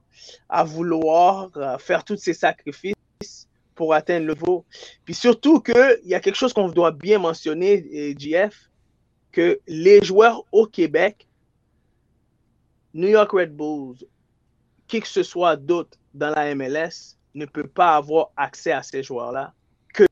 à 0.50 0.64
vouloir 0.64 1.50
euh, 1.58 1.78
faire 1.78 2.04
tous 2.04 2.18
ces 2.18 2.34
sacrifices 2.34 2.96
pour 3.76 3.94
atteindre 3.94 4.26
le 4.26 4.34
niveau. 4.34 4.66
Puis 5.06 5.14
surtout 5.14 5.62
qu'il 5.62 6.02
y 6.06 6.16
a 6.16 6.20
quelque 6.20 6.36
chose 6.36 6.54
qu'on 6.54 6.70
doit 6.70 6.92
bien 6.92 7.20
mentionner, 7.20 8.16
JF, 8.18 8.70
que 9.32 9.60
les 9.68 10.04
joueurs 10.04 10.44
au 10.52 10.66
Québec 10.66 11.28
New 12.96 13.10
York 13.10 13.32
Red 13.32 13.56
Bulls, 13.56 13.98
qui 14.88 15.00
que 15.00 15.08
ce 15.08 15.24
soit 15.24 15.56
d'autre 15.56 15.98
dans 16.14 16.30
la 16.30 16.54
MLS, 16.56 17.18
ne 17.36 17.46
peut 17.46 17.68
pas 17.68 17.96
avoir 17.96 18.32
accès 18.36 18.72
à 18.72 18.84
ces 18.84 19.04
joueurs-là 19.04 19.54
que 19.94 20.06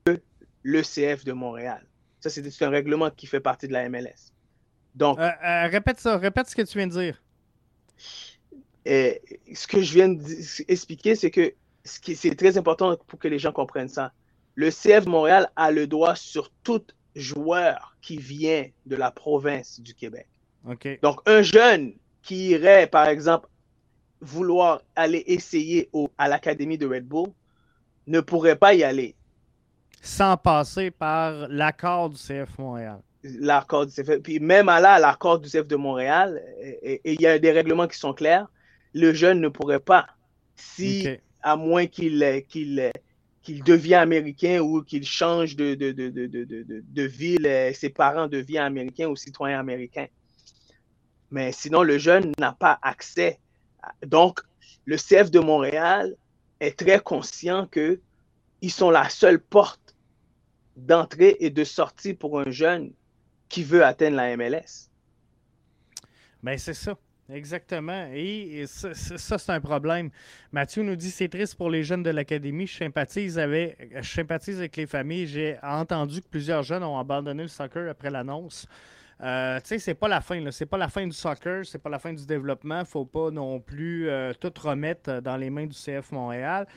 le 0.64 0.82
CF 0.82 1.24
de 1.24 1.34
Montréal. 1.34 1.86
Ça, 2.20 2.30
c'est 2.30 2.66
un 2.66 2.70
règlement 2.70 3.10
qui 3.10 3.28
fait 3.28 3.40
partie 3.40 3.68
de 3.68 3.74
la 3.74 3.88
MLS. 3.90 4.32
Donc, 4.96 5.20
euh, 5.20 5.30
euh, 5.44 5.68
répète 5.68 6.00
ça, 6.00 6.18
répète 6.18 6.48
ce 6.50 6.56
que 6.56 6.62
tu 6.62 6.78
viens 6.78 6.88
de 6.88 6.94
dire. 6.94 7.22
Et 8.86 9.22
ce 9.54 9.68
que 9.68 9.82
je 9.82 9.94
viens 9.94 10.10
d'expliquer, 10.10 11.16
c'est 11.16 11.32
que 11.32 11.54
c'est 11.84 12.36
très 12.36 12.58
important 12.58 12.96
pour 13.08 13.20
que 13.20 13.28
les 13.28 13.40
gens 13.40 13.52
comprennent 13.52 13.90
ça. 13.90 14.12
Le 14.56 14.70
CF 14.70 15.06
Montréal 15.06 15.50
a 15.56 15.72
le 15.72 15.86
droit 15.86 16.16
sur 16.16 16.52
tout 16.64 16.82
joueur 17.16 17.96
qui 18.02 18.18
vient 18.18 18.68
de 18.86 18.96
la 18.96 19.12
province 19.12 19.80
du 19.80 19.94
Québec. 19.94 20.28
Donc, 21.04 21.20
un 21.26 21.42
jeune 21.42 21.94
qui 22.22 22.50
irait, 22.50 22.88
par 22.88 23.08
exemple, 23.08 23.48
vouloir 24.26 24.82
aller 24.96 25.24
essayer 25.28 25.90
au, 25.94 26.10
à 26.18 26.28
l'Académie 26.28 26.78
de 26.78 26.88
Red 26.88 27.06
Bull 27.06 27.30
ne 28.08 28.20
pourrait 28.20 28.56
pas 28.56 28.74
y 28.74 28.84
aller. 28.84 29.16
Sans 30.02 30.38
passer 30.38 30.92
par 30.92 31.48
l'accord 31.48 32.10
du 32.10 32.18
CF 32.18 32.58
Montréal. 32.60 33.00
L'accord 33.24 33.88
du 33.88 33.92
CF. 33.92 34.20
Puis 34.22 34.40
même 34.40 34.70
à 34.70 34.80
là, 34.80 35.00
l'accord 35.00 35.40
du 35.40 35.50
CF 35.50 35.68
de 35.68 35.76
Montréal, 35.76 36.42
et 36.62 37.02
il 37.06 37.22
y 37.22 37.28
a 37.28 37.40
des 37.40 37.52
règlements 37.52 37.88
qui 37.88 37.98
sont 37.98 38.14
clairs, 38.14 38.48
le 38.94 39.14
jeune 39.14 39.42
ne 39.42 39.50
pourrait 39.50 39.80
pas, 39.80 40.08
si, 40.56 41.08
à 41.42 41.56
moins 41.56 41.88
qu'il 41.88 42.44
qu'il 42.48 42.92
qu'il 43.46 43.64
devient 43.64 43.96
américain 43.96 44.60
ou 44.60 44.82
qu'il 44.82 45.06
change 45.06 45.56
de, 45.56 45.76
de, 45.76 45.92
de, 45.92 46.08
de, 46.10 47.04
ville, 47.04 47.46
euh, 47.46 47.72
ses 47.74 47.90
parents 47.90 48.28
deviennent 48.28 48.64
américains 48.64 49.08
ou 49.08 49.16
citoyens 49.16 49.60
américains. 49.60 50.08
Mais 51.30 51.52
sinon, 51.52 51.84
le 51.84 52.00
jeune 52.00 52.32
n'a 52.40 52.54
pas 52.54 52.80
accès. 52.82 53.40
Donc, 54.06 54.40
le 54.86 54.98
CF 54.98 55.32
de 55.32 55.40
Montréal 55.40 56.16
est 56.60 56.78
très 56.78 57.00
conscient 57.00 57.68
qu'ils 57.68 58.72
sont 58.72 58.90
la 58.90 59.10
seule 59.10 59.40
porte 59.40 59.96
d'entrée 60.76 61.38
et 61.40 61.50
de 61.50 61.64
sortie 61.64 62.14
pour 62.14 62.40
un 62.40 62.52
jeune 62.52 62.92
qui 63.50 63.64
veut 63.64 63.84
atteindre 63.84 64.18
la 64.18 64.36
MLS. 64.36 64.90
Ben, 66.44 66.58
c'est 66.58 66.74
ça. 66.74 66.98
Exactement. 67.30 68.08
Et, 68.14 68.66
ça, 68.68 68.94
c'est 68.94 69.50
un 69.50 69.60
problème. 69.60 70.12
Mathieu 70.52 70.84
nous 70.84 70.96
dit 70.96 71.10
c'est 71.10 71.28
triste 71.28 71.56
pour 71.56 71.72
les 71.72 71.84
jeunes 71.84 72.04
de 72.04 72.12
l'académie. 72.12 72.68
Je 72.68 72.78
sympathise 72.78 73.40
je 73.40 74.08
sympathise 74.08 74.60
avec 74.60 74.76
les 74.76 74.86
familles. 74.86 75.26
J'ai 75.26 75.58
entendu 75.64 76.22
que 76.22 76.28
plusieurs 76.28 76.62
jeunes 76.62 76.84
ont 76.84 77.00
abandonné 77.00 77.44
le 77.44 77.50
soccer 77.50 77.90
après 77.90 78.12
l'annonce. 78.12 78.68
Euh, 79.22 79.60
tu 79.62 79.68
sais, 79.68 79.80
c'est 79.80 79.94
pas 79.94 80.08
la 80.08 80.22
fin. 80.22 80.44
C'est 80.52 80.66
pas 80.66 80.78
la 80.78 80.90
fin 80.90 81.06
du 81.06 81.14
soccer, 81.14 81.66
c'est 81.66 81.80
pas 81.80 81.90
la 81.90 82.00
fin 82.00 82.14
du 82.14 82.26
développement. 82.26 82.84
Faut 82.84 83.06
pas 83.06 83.32
non 83.32 83.60
plus 83.60 84.10
euh, 84.10 84.34
tout 84.34 84.52
remettre 84.62 85.22
dans 85.22 85.38
les 85.38 85.50
mains 85.50 85.66
du 85.66 85.76
CF 85.76 86.12
Montréal. 86.12 86.68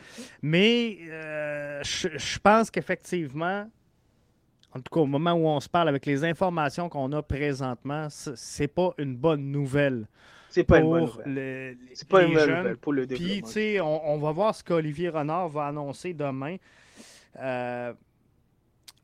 Mais 0.42 0.98
euh, 1.08 1.82
je 1.82 2.38
pense 2.38 2.70
qu'effectivement, 2.70 3.68
en 4.72 4.80
tout 4.80 4.92
cas 4.92 5.00
au 5.00 5.06
moment 5.06 5.32
où 5.32 5.46
on 5.48 5.60
se 5.60 5.68
parle 5.68 5.88
avec 5.88 6.06
les 6.06 6.24
informations 6.24 6.88
qu'on 6.88 7.10
a 7.12 7.22
présentement, 7.22 8.06
c'est 8.10 8.68
pas 8.68 8.92
une 8.98 9.16
bonne 9.16 9.50
nouvelle. 9.50 10.06
C'est 10.50 10.64
pas, 10.64 10.78
une 10.78 10.88
bonne 10.88 11.04
nouvelle. 11.04 11.76
C'est 11.92 12.08
pas 12.08 12.22
une 12.22 12.34
bonne 12.34 12.50
nouvelle 12.50 12.76
pour 12.76 12.92
le 12.92 13.06
développement. 13.06 13.34
Puis, 13.34 13.42
tu 13.42 13.50
sais, 13.50 13.80
on, 13.80 14.16
va 14.18 14.32
voir 14.32 14.54
ce 14.54 14.64
qu'Olivier 14.64 15.10
Renard 15.10 15.48
va 15.48 15.66
annoncer 15.66 16.14
demain. 16.14 16.56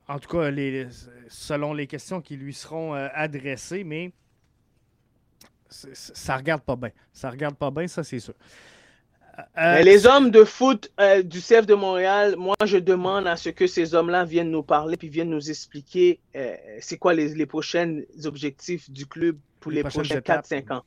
Euh, 0.09 0.12
en 0.12 0.19
tout 0.19 0.29
cas, 0.29 0.51
les, 0.51 0.87
selon 1.29 1.73
les 1.73 1.87
questions 1.87 2.21
qui 2.21 2.37
lui 2.37 2.55
seront 2.55 2.95
euh, 2.95 3.09
adressées, 3.12 3.85
mais 3.85 4.12
ça 5.69 6.37
regarde 6.37 6.62
pas 6.62 6.77
bien. 6.77 6.90
Ça 7.12 7.31
regarde 7.31 7.57
pas 7.57 7.71
bien, 7.71 7.88
ça, 7.88 8.05
c'est 8.05 8.21
sûr. 8.21 8.35
Euh, 9.59 9.83
les 9.83 10.07
hommes 10.07 10.31
de 10.31 10.45
foot 10.45 10.93
du 11.25 11.40
CF 11.40 11.67
de 11.67 11.75
Montréal, 11.75 12.37
moi, 12.38 12.55
je 12.64 12.79
demande 12.79 13.27
à 13.27 13.37
ce 13.37 13.49
que 13.49 13.67
ces 13.67 13.93
hommes-là 13.93 14.25
viennent 14.25 14.53
nous 14.53 14.62
parler 14.62 14.97
puis 14.97 15.09
viennent 15.09 15.31
nous 15.31 15.51
expliquer 15.51 16.21
c'est 16.81 16.99
quoi 16.99 17.14
les, 17.14 17.35
les, 17.35 17.47
prochains 17.47 18.03
objectifs 18.27 18.88
du 18.88 19.07
club 19.07 19.37
pour 19.59 19.73
les, 19.73 19.83
les 19.83 19.88
prochains 19.88 20.21
4-5 20.21 20.73
ans 20.75 20.85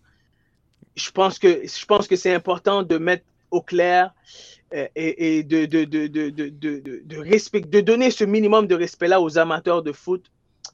je 0.98 1.12
pense 1.12 1.40
que 1.40 1.62
je 1.66 1.86
pense 1.86 2.08
que 2.08 2.16
c'est 2.16 2.34
important 2.34 2.84
de 2.84 2.98
mettre 2.98 3.24
au 3.52 3.62
clair 3.62 4.14
euh, 4.74 4.88
et, 4.96 5.44
de, 5.44 5.66
de, 5.66 5.86
de, 5.86 6.08
de, 6.08 7.18
respect, 7.18 7.62
de 7.62 7.82
donner 7.82 8.12
ce 8.12 8.24
minimum 8.24 8.68
de 8.68 8.76
respect-là 8.76 9.22
aux 9.22 9.38
amateurs 9.38 9.82
de 9.84 9.92
foot 9.92 10.26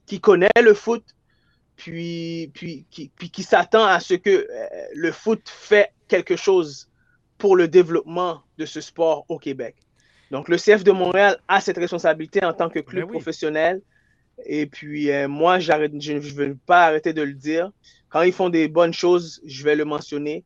qui 0.06 0.20
connaissent 0.20 0.52
le 0.62 0.74
foot, 0.74 1.04
puis, 1.76 2.52
puis, 2.54 2.86
qui, 2.90 3.12
puis 3.16 3.30
qui 3.30 3.44
s'attend 3.44 3.86
à 3.86 4.00
ce 4.00 4.16
que 4.16 4.30
euh, 4.30 4.68
le 4.96 5.12
foot 5.12 5.42
fait 5.46 5.92
quelque 6.08 6.36
chose 6.36 6.90
pour 7.38 7.56
le 7.56 7.68
développement 7.68 8.42
de 8.58 8.66
ce 8.66 8.82
sport 8.82 9.26
au 9.30 9.38
Québec. 9.38 9.76
Donc, 10.32 10.50
le 10.50 10.58
CF 10.58 10.84
de 10.84 10.92
Montréal 10.92 11.38
a 11.48 11.62
cette 11.62 11.78
responsabilité 11.78 12.44
en 12.44 12.54
tant 12.54 12.70
que 12.70 12.80
club 12.80 13.06
ben 13.06 13.12
professionnel. 13.12 13.82
Et 14.46 14.66
puis, 14.66 15.12
euh, 15.12 15.28
moi, 15.28 15.60
je 15.60 15.72
ne 15.72 16.20
veux 16.20 16.58
pas 16.66 16.86
arrêter 16.86 17.14
de 17.14 17.22
le 17.22 17.34
dire. 17.34 17.72
Quand 18.10 18.24
ils 18.24 18.34
font 18.34 18.50
des 18.50 18.68
bonnes 18.68 18.94
choses, 18.94 19.42
je 19.46 19.64
vais 19.64 19.76
le 19.76 19.86
mentionner. 19.86 20.44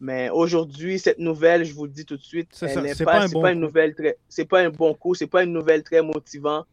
Mais 0.00 0.30
aujourd'hui, 0.30 0.98
cette 0.98 1.18
nouvelle, 1.18 1.64
je 1.64 1.74
vous 1.74 1.84
le 1.84 1.90
dis 1.90 2.06
tout 2.06 2.16
de 2.16 2.22
suite, 2.22 2.48
ce 2.52 2.64
n'est 2.64 2.94
pas, 2.94 3.28
pas, 3.28 3.52
une 3.52 3.60
nouvelle 3.60 3.94
très, 3.94 4.16
c'est 4.28 4.46
pas 4.46 4.60
un 4.60 4.70
bon 4.70 4.94
coup, 4.94 5.14
c'est 5.14 5.26
pas 5.26 5.44
une 5.44 5.52
nouvelle 5.52 5.82
très 5.82 6.00
motivante 6.00 6.66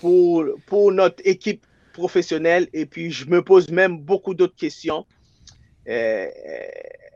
pour, 0.00 0.44
pour 0.66 0.90
notre 0.90 1.20
équipe 1.26 1.66
professionnelle. 1.92 2.68
Et 2.72 2.86
puis, 2.86 3.10
je 3.10 3.26
me 3.26 3.42
pose 3.42 3.68
même 3.70 3.98
beaucoup 3.98 4.32
d'autres 4.32 4.56
questions. 4.56 5.04
Euh, 5.88 6.26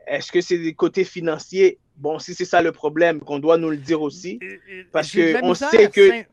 est-ce 0.05 0.31
que 0.31 0.41
c'est 0.41 0.59
des 0.59 0.73
côtés 0.73 1.03
financiers? 1.03 1.79
Bon, 1.97 2.19
si 2.19 2.35
c'est 2.35 2.45
ça 2.45 2.61
le 2.61 2.71
problème, 2.71 3.19
qu'on 3.19 3.39
doit 3.39 3.57
nous 3.57 3.69
le 3.69 3.77
dire 3.77 4.01
aussi. 4.01 4.39
Parce 4.91 5.11
qu'on 5.11 5.53
sait 5.55 5.89
que. 5.89 6.25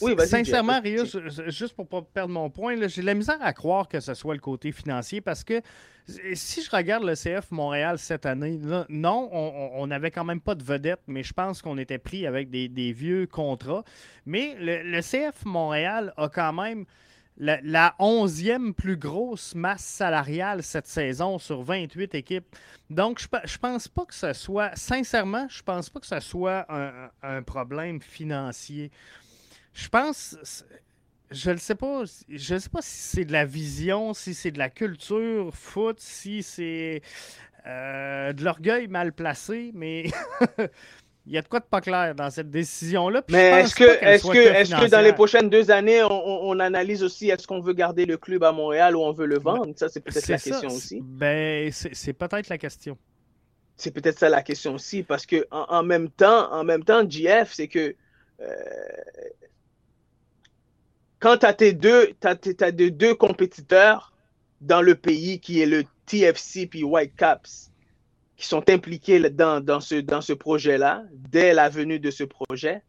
Oui, 0.00 0.14
Sincèrement, 0.26 0.80
Rio, 0.80 1.04
juste 1.48 1.74
pour 1.74 1.84
ne 1.86 1.88
pas 1.90 2.02
perdre 2.02 2.32
mon 2.32 2.50
point, 2.50 2.76
j'ai 2.88 3.02
la 3.02 3.14
misère 3.14 3.38
à 3.40 3.52
croire 3.52 3.88
que 3.88 4.00
ce 4.00 4.14
soit 4.14 4.34
le 4.34 4.40
côté 4.40 4.72
financier 4.72 5.20
parce 5.20 5.44
que 5.44 5.62
si 6.34 6.62
je 6.62 6.70
regarde 6.70 7.04
le 7.04 7.14
CF 7.14 7.50
Montréal 7.50 7.98
cette 7.98 8.26
année, 8.26 8.58
non, 8.88 9.28
on 9.32 9.86
n'avait 9.86 10.10
quand 10.10 10.24
même 10.24 10.40
pas 10.40 10.54
de 10.54 10.62
vedette, 10.62 11.00
mais 11.06 11.22
je 11.22 11.32
pense 11.32 11.62
qu'on 11.62 11.78
était 11.78 11.98
pris 11.98 12.26
avec 12.26 12.50
des, 12.50 12.92
vieux 12.92 13.26
contrats. 13.26 13.84
Mais 14.26 14.56
le, 14.58 15.00
CF 15.00 15.44
Montréal 15.44 16.12
a 16.16 16.28
quand 16.28 16.52
même 16.52 16.84
la, 17.36 17.94
onzième 17.98 18.74
plus 18.74 18.96
grosse 18.96 19.54
masse 19.54 19.84
salariale 19.84 20.62
cette 20.62 20.86
saison 20.86 21.38
sur 21.38 21.62
28 21.62 22.14
équipes. 22.14 22.56
Donc, 22.88 23.20
je, 23.20 23.26
je 23.44 23.58
pense 23.58 23.88
pas 23.88 24.06
que 24.06 24.14
ce 24.14 24.32
soit, 24.32 24.74
sincèrement, 24.76 25.46
je 25.48 25.62
pense 25.62 25.90
pas 25.90 26.00
que 26.00 26.06
ce 26.06 26.20
soit 26.20 26.66
un 27.22 27.42
problème 27.42 28.00
financier. 28.00 28.90
Je 29.78 29.88
pense, 29.88 30.64
je 31.30 31.50
ne 31.52 31.56
sais 31.56 31.76
pas, 31.76 32.02
je 32.28 32.54
ne 32.54 32.58
sais 32.58 32.68
pas 32.68 32.82
si 32.82 32.98
c'est 32.98 33.24
de 33.24 33.32
la 33.32 33.44
vision, 33.44 34.12
si 34.12 34.34
c'est 34.34 34.50
de 34.50 34.58
la 34.58 34.70
culture 34.70 35.54
foot, 35.54 36.00
si 36.00 36.42
c'est 36.42 37.00
euh, 37.64 38.32
de 38.32 38.42
l'orgueil 38.42 38.88
mal 38.88 39.12
placé, 39.12 39.70
mais 39.74 40.06
il 41.26 41.32
y 41.32 41.38
a 41.38 41.42
de 41.42 41.46
quoi 41.46 41.60
de 41.60 41.66
pas 41.66 41.80
clair 41.80 42.16
dans 42.16 42.28
cette 42.28 42.50
décision-là. 42.50 43.22
Mais 43.30 43.60
est-ce 43.60 43.76
que, 43.76 43.84
est-ce 43.84 44.26
que, 44.26 44.36
est-ce 44.36 44.74
que 44.74 44.90
dans 44.90 45.00
les 45.00 45.12
prochaines 45.12 45.48
deux 45.48 45.70
années, 45.70 46.02
on, 46.02 46.58
analyse 46.58 47.04
aussi 47.04 47.30
est-ce 47.30 47.46
qu'on 47.46 47.60
veut 47.60 47.72
garder 47.72 48.04
le 48.04 48.16
club 48.16 48.42
à 48.42 48.50
Montréal 48.50 48.96
ou 48.96 49.02
on 49.02 49.12
veut 49.12 49.26
le 49.26 49.38
vendre? 49.38 49.72
Ça, 49.76 49.88
c'est 49.88 50.00
peut-être 50.00 50.26
la 50.26 50.38
question 50.38 50.70
aussi. 50.70 51.00
Ben, 51.04 51.70
c'est 51.70 52.14
peut-être 52.14 52.48
la 52.48 52.58
question. 52.58 52.98
C'est 53.76 53.92
peut-être 53.92 54.18
ça 54.18 54.28
la 54.28 54.42
question 54.42 54.74
aussi, 54.74 55.04
parce 55.04 55.24
que 55.24 55.46
en, 55.52 55.84
même 55.84 56.10
temps, 56.10 56.52
en 56.52 56.64
même 56.64 56.82
temps, 56.82 57.08
GF, 57.08 57.52
c'est 57.52 57.68
que 57.68 57.94
euh, 58.40 58.46
quand 61.20 61.38
tu 61.38 61.46
as 61.46 61.52
tes 61.52 61.72
deux, 61.72 62.14
deux 62.90 63.14
compétiteurs 63.14 64.12
dans 64.60 64.82
le 64.82 64.94
pays 64.94 65.40
qui 65.40 65.60
est 65.60 65.66
le 65.66 65.84
TFC 66.06 66.66
puis 66.66 66.84
Whitecaps 66.84 67.70
qui 68.36 68.46
sont 68.46 68.70
impliqués 68.70 69.18
dans, 69.30 69.60
dans 69.60 69.80
ce, 69.80 69.96
dans 69.96 70.20
ce 70.20 70.32
projet-là, 70.32 71.02
dès 71.12 71.52
la 71.54 71.68
venue 71.68 71.98
de 71.98 72.10
ce 72.10 72.22
projet, 72.22 72.82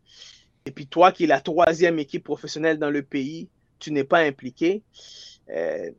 et 0.65 0.71
puis 0.71 0.85
toi 0.85 1.11
qui 1.11 1.23
es 1.23 1.27
la 1.27 1.41
troisième 1.41 1.97
équipe 1.97 2.23
professionnelle 2.23 2.77
dans 2.77 2.91
le 2.91 3.01
pays, 3.01 3.49
tu 3.79 3.91
n'es 3.91 4.03
pas 4.03 4.19
impliqué, 4.19 4.83
euh, 5.49 5.89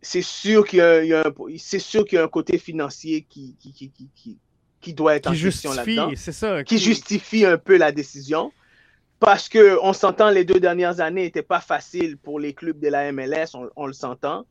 c'est 0.00 0.22
sûr 0.22 0.66
qu'il 0.66 0.78
y, 0.78 1.08
y 1.08 1.14
a 1.14 2.22
un 2.22 2.28
côté 2.28 2.56
financier 2.58 3.26
qui, 3.28 3.56
qui, 3.60 3.72
qui, 3.72 4.38
qui, 4.80 4.94
doit 4.94 5.16
être 5.16 5.28
en 5.28 5.32
question 5.34 5.72
là-dedans. 5.74 6.10
qui 6.64 6.78
justifie 6.78 7.44
un 7.44 7.58
peu 7.58 7.76
la 7.76 7.92
décision 7.92 8.52
parce 9.24 9.48
qu'on 9.48 9.94
s'entend, 9.94 10.28
les 10.28 10.44
deux 10.44 10.60
dernières 10.60 11.00
années 11.00 11.22
n'étaient 11.22 11.42
pas 11.42 11.60
faciles 11.60 12.18
pour 12.18 12.38
les 12.38 12.52
clubs 12.52 12.78
de 12.78 12.88
la 12.88 13.10
MLS, 13.10 13.56
on, 13.74 13.86
le 13.86 13.94
s'entend, 13.94 14.44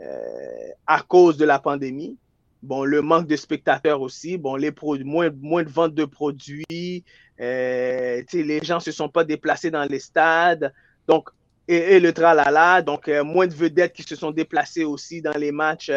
euh, 0.00 0.68
à 0.88 1.02
cause 1.02 1.36
de 1.36 1.44
la 1.44 1.60
pandémie. 1.60 2.16
Bon, 2.64 2.82
le 2.84 3.00
manque 3.00 3.28
de 3.28 3.36
spectateurs 3.36 4.00
aussi, 4.00 4.36
bon, 4.36 4.56
les 4.56 4.72
moins, 5.04 5.30
moins 5.40 5.62
de 5.62 5.70
ventes 5.70 5.94
de 5.94 6.04
produits, 6.04 7.04
euh, 7.40 8.22
les 8.32 8.60
gens 8.64 8.76
ne 8.76 8.80
se 8.80 8.90
sont 8.90 9.08
pas 9.08 9.22
déplacés 9.22 9.70
dans 9.70 9.84
les 9.84 10.00
stades. 10.00 10.72
Donc, 11.06 11.30
et, 11.68 12.00
le 12.00 12.12
tralala. 12.12 12.82
Donc, 12.82 13.08
moins 13.08 13.46
de 13.46 13.54
vedettes 13.54 13.92
qui 13.92 14.02
se 14.02 14.16
sont 14.16 14.32
déplacées 14.32 14.84
aussi 14.84 15.22
dans 15.22 15.38
les 15.38 15.52
matchs 15.52 15.92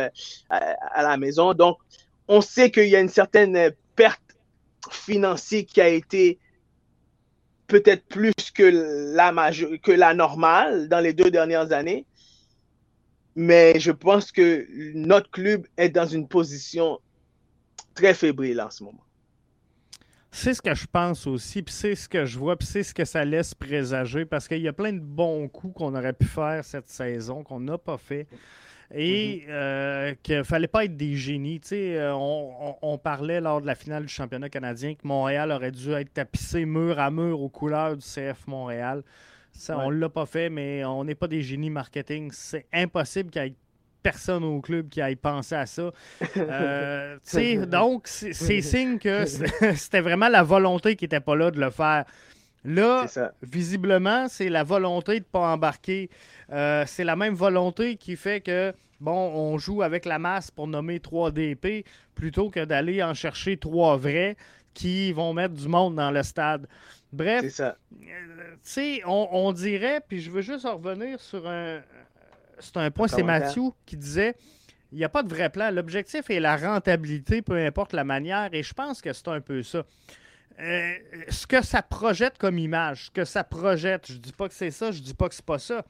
à, 0.49 1.01
la 1.01 1.17
maison. 1.17 1.55
Donc, 1.55 1.77
on 2.27 2.41
sait 2.41 2.69
qu'il 2.69 2.87
y 2.87 2.95
a 2.95 2.99
une 2.99 3.09
certaine 3.09 3.71
perte 3.95 4.21
financière 4.91 5.63
qui 5.65 5.81
a 5.81 5.87
été 5.87 6.37
peut-être 7.71 8.05
plus 8.07 8.33
que 8.53 9.15
la, 9.15 10.13
normale 10.13 10.89
dans 10.89 10.99
les 10.99 11.13
deux 11.13 11.31
dernières 11.31 11.71
années. 11.71 12.05
Mais 13.35 13.79
je 13.79 13.91
pense 13.91 14.29
que 14.31 14.67
notre 14.93 15.31
club 15.31 15.65
est 15.77 15.87
dans 15.87 16.05
une 16.05 16.27
position 16.27 16.99
très 17.93 18.13
fébrile 18.13 18.59
en 18.59 18.69
ce 18.69 18.83
moment. 18.83 19.05
C'est 20.33 20.53
ce 20.53 20.61
que 20.61 20.73
je 20.73 20.85
pense 20.85 21.27
aussi, 21.27 21.61
puis 21.61 21.73
c'est 21.73 21.95
ce 21.95 22.09
que 22.09 22.25
je 22.25 22.37
vois, 22.37 22.57
puis 22.57 22.67
c'est 22.67 22.83
ce 22.83 22.93
que 22.93 23.05
ça 23.05 23.23
laisse 23.23 23.53
présager, 23.53 24.25
parce 24.25 24.47
qu'il 24.47 24.61
y 24.61 24.67
a 24.67 24.73
plein 24.73 24.93
de 24.93 24.99
bons 24.99 25.47
coups 25.49 25.73
qu'on 25.75 25.93
aurait 25.95 26.13
pu 26.13 26.25
faire 26.25 26.63
cette 26.63 26.89
saison, 26.89 27.43
qu'on 27.43 27.59
n'a 27.59 27.77
pas 27.77 27.97
fait, 27.97 28.27
et 28.93 29.43
mhm. 29.45 29.53
euh, 29.53 30.13
qu'il 30.21 30.37
ne 30.37 30.43
fallait 30.43 30.67
pas 30.67 30.85
être 30.85 30.97
des 30.97 31.15
génies. 31.15 31.61
Euh, 31.71 32.11
on, 32.13 32.97
parlait 32.97 33.41
lors 33.41 33.61
de 33.61 33.67
la 33.67 33.75
finale 33.75 34.05
du 34.05 34.13
championnat 34.13 34.49
canadien 34.49 34.95
que 34.95 35.07
Montréal 35.07 35.51
aurait 35.51 35.71
dû 35.71 35.91
être 35.91 36.13
tapissé 36.13 36.65
mur 36.65 36.99
à 36.99 37.11
mur 37.11 37.41
aux 37.41 37.49
couleurs 37.49 37.95
du 37.95 38.05
CF 38.05 38.47
Montréal. 38.47 39.03
Ça, 39.51 39.77
On 39.77 39.91
ne 39.91 39.97
l'a 39.97 40.09
pas 40.09 40.25
fait, 40.25 40.49
mais 40.49 40.85
on 40.85 41.03
n'est 41.03 41.15
pas 41.15 41.27
des 41.27 41.41
génies 41.41 41.69
marketing. 41.69 42.31
C'est 42.33 42.65
impossible 42.73 43.29
qu'il 43.29 43.41
y 43.41 43.45
ait 43.47 43.53
personne 44.01 44.43
au 44.43 44.59
club 44.61 44.89
qui 44.89 45.01
aille 45.01 45.15
penser 45.15 45.55
à 45.55 45.65
ça. 45.65 45.91
Euh, 46.37 47.17
donc, 47.65 48.07
c'est 48.07 48.33
signe 48.61 48.97
que 48.97 49.25
c'était 49.75 50.01
vraiment 50.01 50.27
la 50.27 50.43
volonté 50.43 50.95
qui 50.95 51.05
n'était 51.05 51.19
pas 51.19 51.35
là 51.35 51.51
de 51.51 51.59
le 51.59 51.69
faire. 51.69 52.05
Là, 52.63 53.05
visiblement, 53.41 54.27
c'est 54.27 54.49
la 54.49 54.63
volonté 54.63 55.13
de 55.13 55.19
ne 55.19 55.31
pas 55.31 55.53
embarquer. 55.53 56.09
Euh, 56.51 56.83
c'est 56.85 57.03
la 57.03 57.15
même 57.15 57.33
volonté 57.33 57.95
qui 57.95 58.15
fait 58.15 58.41
que, 58.41 58.73
bon, 58.99 59.31
on 59.33 59.57
joue 59.57 59.81
avec 59.81 60.05
la 60.05 60.19
masse 60.19 60.51
pour 60.51 60.67
nommer 60.67 60.99
3 60.99 61.31
DP 61.31 61.85
plutôt 62.13 62.49
que 62.49 62.63
d'aller 62.63 63.01
en 63.01 63.13
chercher 63.13 63.57
trois 63.57 63.97
vrais 63.97 64.35
qui 64.73 65.11
vont 65.11 65.33
mettre 65.33 65.55
du 65.55 65.67
monde 65.67 65.95
dans 65.95 66.11
le 66.11 66.23
stade. 66.23 66.67
Bref, 67.11 67.61
tu 68.63 69.01
on, 69.05 69.27
on, 69.31 69.51
dirait, 69.51 70.01
puis 70.07 70.21
je 70.21 70.31
veux 70.31 70.41
juste 70.41 70.65
revenir 70.65 71.19
sur 71.19 71.47
un, 71.47 71.81
c'est 72.59 72.77
un 72.77 72.91
point, 72.91 73.07
c'est 73.07 73.23
Mathieu 73.23 73.63
qui 73.85 73.97
disait 73.97 74.35
il 74.91 74.97
n'y 74.97 75.03
a 75.03 75.09
pas 75.09 75.23
de 75.23 75.33
vrai 75.33 75.49
plan. 75.49 75.71
L'objectif 75.71 76.29
est 76.29 76.39
la 76.39 76.57
rentabilité, 76.57 77.41
peu 77.41 77.57
importe 77.57 77.93
la 77.93 78.03
manière, 78.03 78.49
et 78.53 78.61
je 78.61 78.73
pense 78.73 79.01
que 79.01 79.13
c'est 79.13 79.27
un 79.29 79.41
peu 79.41 79.63
ça. 79.63 79.83
Euh, 80.61 80.93
ce 81.29 81.47
que 81.47 81.63
ça 81.63 81.81
projette 81.81 82.37
comme 82.37 82.59
image, 82.59 83.05
ce 83.05 83.11
que 83.11 83.25
ça 83.25 83.43
projette, 83.43 84.11
je 84.11 84.17
dis 84.17 84.31
pas 84.33 84.47
que 84.47 84.53
c'est 84.53 84.71
ça, 84.71 84.91
je 84.91 84.99
dis 84.99 85.13
pas 85.13 85.27
que 85.27 85.35
c'est 85.35 85.45
pas 85.45 85.59
ça, 85.59 85.83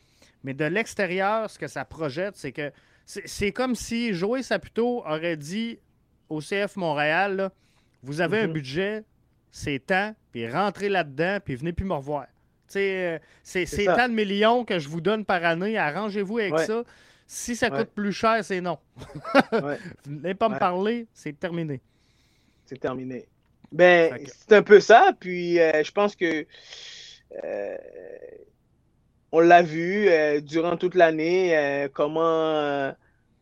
mais 0.43 0.53
de 0.53 0.65
l'extérieur, 0.65 1.49
ce 1.49 1.59
que 1.59 1.67
ça 1.67 1.83
projette, 1.83 2.37
c'est 2.37 2.53
que 2.53 2.71
c'est 3.05 3.51
comme 3.51 3.75
si 3.75 4.13
Joey 4.13 4.43
Saputo 4.43 4.99
aurait 5.05 5.35
dit 5.35 5.79
au 6.29 6.39
CF 6.39 6.77
Montréal 6.77 7.51
vous 8.03 8.21
avez 8.21 8.39
un 8.39 8.47
mhm. 8.47 8.53
budget, 8.53 9.03
c'est 9.51 9.79
temps, 9.79 10.15
puis 10.31 10.49
rentrez 10.49 10.89
là-dedans, 10.89 11.39
puis 11.43 11.55
venez 11.55 11.73
plus 11.73 11.85
me 11.85 11.93
revoir. 11.93 12.25
Euh, 12.75 13.19
c'est 13.43 13.65
tant 13.85 14.07
de 14.07 14.13
millions 14.13 14.63
que 14.63 14.79
je 14.79 14.87
vous 14.87 15.01
donne 15.01 15.25
par 15.25 15.43
année. 15.43 15.77
Arrangez-vous 15.77 16.37
avec 16.37 16.59
ça. 16.59 16.83
Si 17.27 17.55
ça 17.55 17.69
coûte 17.69 17.89
plus 17.93 18.13
cher, 18.13 18.43
c'est 18.43 18.61
non. 18.61 18.77
Venez 20.05 20.35
pas 20.35 20.49
me 20.49 20.57
parler, 20.57 21.07
c'est 21.13 21.37
terminé. 21.37 21.81
C'est 22.65 22.79
terminé. 22.79 23.27
Ben, 23.71 24.17
c'est 24.25 24.55
un 24.55 24.63
peu 24.63 24.79
ça. 24.79 25.13
Puis 25.19 25.59
euh, 25.59 25.83
je 25.83 25.91
pense 25.91 26.15
que 26.15 26.45
euh, 27.43 27.77
on 29.31 29.39
l'a 29.39 29.61
vu 29.61 30.09
durant 30.41 30.77
toute 30.77 30.95
l'année, 30.95 31.87
comment 31.93 32.93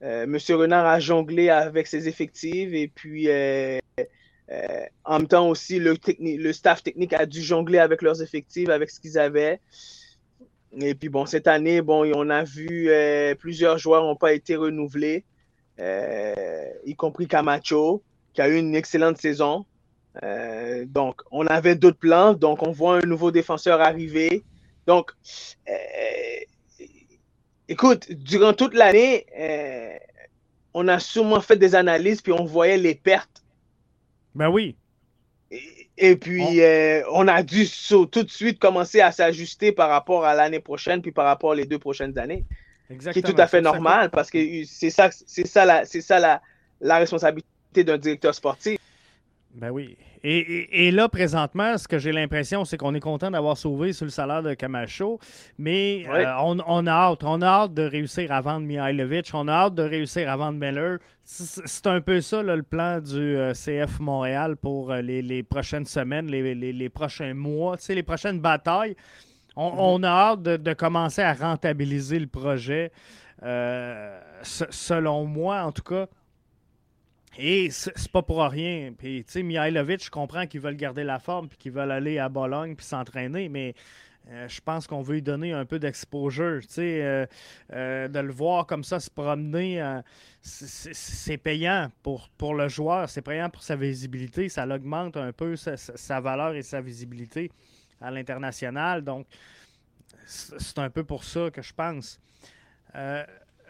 M. 0.01 0.37
Renard 0.49 0.85
a 0.85 0.99
jonglé 0.99 1.49
avec 1.49 1.87
ses 1.87 2.07
effectifs 2.07 2.73
et 2.73 2.87
puis 2.87 3.27
euh, 4.51 4.85
en 5.05 5.19
même 5.19 5.27
temps 5.27 5.47
aussi, 5.47 5.79
le, 5.79 5.95
le 6.19 6.53
staff 6.53 6.81
technique 6.81 7.13
a 7.13 7.25
dû 7.25 7.41
jongler 7.41 7.77
avec 7.77 8.01
leurs 8.01 8.21
effectifs, 8.21 8.69
avec 8.69 8.89
ce 8.89 8.99
qu'ils 8.99 9.19
avaient. 9.19 9.59
Et 10.79 10.95
puis 10.95 11.09
bon, 11.09 11.25
cette 11.25 11.47
année, 11.47 11.81
bon, 11.81 12.09
on 12.15 12.29
a 12.29 12.43
vu 12.43 12.89
euh, 12.89 13.35
plusieurs 13.35 13.77
joueurs 13.77 14.03
n'ont 14.03 14.15
pas 14.15 14.33
été 14.33 14.55
renouvelés, 14.55 15.23
euh, 15.79 16.65
y 16.85 16.95
compris 16.95 17.27
Camacho, 17.27 18.03
qui 18.33 18.41
a 18.41 18.49
eu 18.49 18.57
une 18.57 18.75
excellente 18.75 19.17
saison. 19.17 19.65
Donc, 20.87 21.21
on 21.31 21.45
avait 21.47 21.75
d'autres 21.75 21.97
plans. 21.97 22.33
Donc, 22.33 22.63
on 22.63 22.71
voit 22.71 22.97
un 22.97 23.05
nouveau 23.05 23.31
défenseur 23.31 23.81
arriver. 23.81 24.43
Donc, 24.87 25.11
écoute, 27.67 28.11
durant 28.11 28.53
toute 28.53 28.73
l'année, 28.73 29.25
on 30.73 30.87
a 30.87 30.99
sûrement 30.99 31.41
fait 31.41 31.57
des 31.57 31.75
analyses, 31.75 32.21
puis 32.21 32.31
on 32.31 32.45
voyait 32.45 32.77
les 32.77 32.95
pertes 32.95 33.39
ben 34.35 34.49
oui. 34.49 34.75
Et, 35.97 36.15
puis, 36.15 36.41
on... 36.41 36.57
Euh, 36.57 37.01
on 37.11 37.27
a 37.27 37.43
dû 37.43 37.67
tout 37.89 38.23
de 38.23 38.29
suite 38.29 38.59
commencer 38.59 39.01
à 39.01 39.11
s'ajuster 39.11 39.71
par 39.71 39.89
rapport 39.89 40.23
à 40.25 40.35
l'année 40.35 40.59
prochaine, 40.59 41.01
puis 41.01 41.11
par 41.11 41.25
rapport 41.25 41.49
aux 41.51 41.65
deux 41.65 41.79
prochaines 41.79 42.17
années. 42.17 42.45
Exactement. 42.89 43.13
Qui 43.13 43.19
est 43.19 43.33
tout 43.33 43.41
à 43.41 43.47
fait 43.47 43.61
normal, 43.61 44.09
parce 44.09 44.31
que 44.31 44.39
c'est 44.65 44.89
ça, 44.89 45.09
c'est 45.11 45.45
ça, 45.45 45.65
la, 45.65 45.85
c'est 45.85 46.01
ça 46.01 46.19
la, 46.19 46.41
la 46.79 46.97
responsabilité 46.99 47.83
d'un 47.83 47.97
directeur 47.97 48.33
sportif. 48.33 48.79
Ben 49.55 49.71
oui. 49.71 49.97
Et, 50.23 50.91
là, 50.91 51.09
présentement, 51.09 51.77
ce 51.77 51.87
que 51.87 51.97
j'ai 51.97 52.11
l'impression, 52.11 52.65
c'est 52.65 52.77
qu'on 52.77 52.93
est 52.93 52.99
content 52.99 53.31
d'avoir 53.31 53.57
sauvé 53.57 53.93
sur 53.93 54.05
le 54.05 54.11
salaire 54.11 54.43
de 54.43 54.53
Camacho, 54.53 55.19
mais 55.57 56.05
euh, 56.07 56.25
on, 56.43 56.87
a 56.87 56.91
hâte. 56.91 57.23
On 57.23 57.41
a 57.41 57.47
hâte 57.47 57.73
de 57.73 57.83
réussir 57.83 58.31
à 58.31 58.41
vendre 58.41 58.65
Mihailovic. 58.65 59.31
On 59.33 59.47
a 59.47 59.53
hâte 59.53 59.75
de 59.75 59.83
réussir 59.83 60.29
à 60.29 60.35
vendre 60.35 60.59
Miller. 60.59 60.99
C'est 61.23 61.87
un 61.87 62.01
peu 62.01 62.21
ça, 62.21 62.43
le 62.43 62.61
plan 62.63 62.99
du 62.99 63.37
euh, 63.37 63.53
CF 63.53 63.99
Montréal 63.99 64.55
pour 64.55 64.91
euh, 64.91 65.01
les, 65.01 65.43
prochaines 65.43 65.85
semaines, 65.85 66.27
les, 66.27 66.89
prochains 66.89 67.33
mois, 67.33 67.77
les 67.87 68.03
prochaines 68.03 68.39
batailles. 68.39 68.95
On, 69.55 69.99
mm-hmm. 69.99 70.05
a 70.05 70.09
hâte 70.09 70.41
de, 70.43 70.73
commencer 70.73 71.21
à 71.21 71.33
rentabiliser 71.33 72.19
le 72.19 72.27
projet. 72.27 72.91
selon 74.43 75.25
moi, 75.25 75.61
en 75.63 75.71
tout 75.71 75.83
cas, 75.83 76.07
et 77.41 77.69
c'est 77.71 78.11
pas 78.11 78.21
pour 78.21 78.41
rien. 78.43 78.91
Puis, 78.97 79.23
tu 79.23 79.31
sais, 79.31 79.43
Mihailovic, 79.43 80.03
je 80.03 80.11
comprends 80.11 80.45
qu'ils 80.45 80.59
veulent 80.59 80.75
garder 80.75 81.05
la 81.05 81.19
forme 81.19 81.47
puis 81.47 81.57
qu'ils 81.57 81.71
veulent 81.71 81.91
aller 81.91 82.19
à 82.19 82.27
Bologne 82.27 82.75
puis 82.75 82.85
s'entraîner, 82.85 83.47
mais 83.47 83.75
euh, 84.29 84.45
je 84.49 84.59
pense 84.59 84.87
qu'on 84.87 85.01
veut 85.01 85.15
lui 85.15 85.21
donner 85.21 85.53
un 85.53 85.63
peu 85.63 85.79
d'exposure. 85.79 86.59
Euh, 86.77 87.25
euh, 87.71 88.07
de 88.09 88.19
le 88.19 88.33
voir 88.33 88.67
comme 88.67 88.83
ça 88.83 88.99
se 88.99 89.09
promener, 89.09 89.81
c'est 90.41 91.37
payant 91.37 91.89
pour, 92.03 92.27
pour 92.37 92.55
le 92.55 92.67
joueur, 92.67 93.09
c'est 93.09 93.21
payant 93.21 93.49
pour 93.49 93.63
sa 93.63 93.77
visibilité. 93.77 94.49
Ça 94.49 94.67
augmente 94.67 95.15
un 95.15 95.31
peu 95.31 95.55
sa, 95.55 96.19
valeur 96.19 96.55
et 96.55 96.61
sa 96.61 96.81
visibilité 96.81 97.53
à 98.01 98.11
l'international. 98.11 99.01
Donc, 99.01 99.27
c'est 100.25 100.77
un 100.77 100.89
peu 100.89 101.05
pour 101.05 101.23
ça 101.23 101.49
que 101.51 101.61
je 101.61 101.73
pense. 101.73 102.19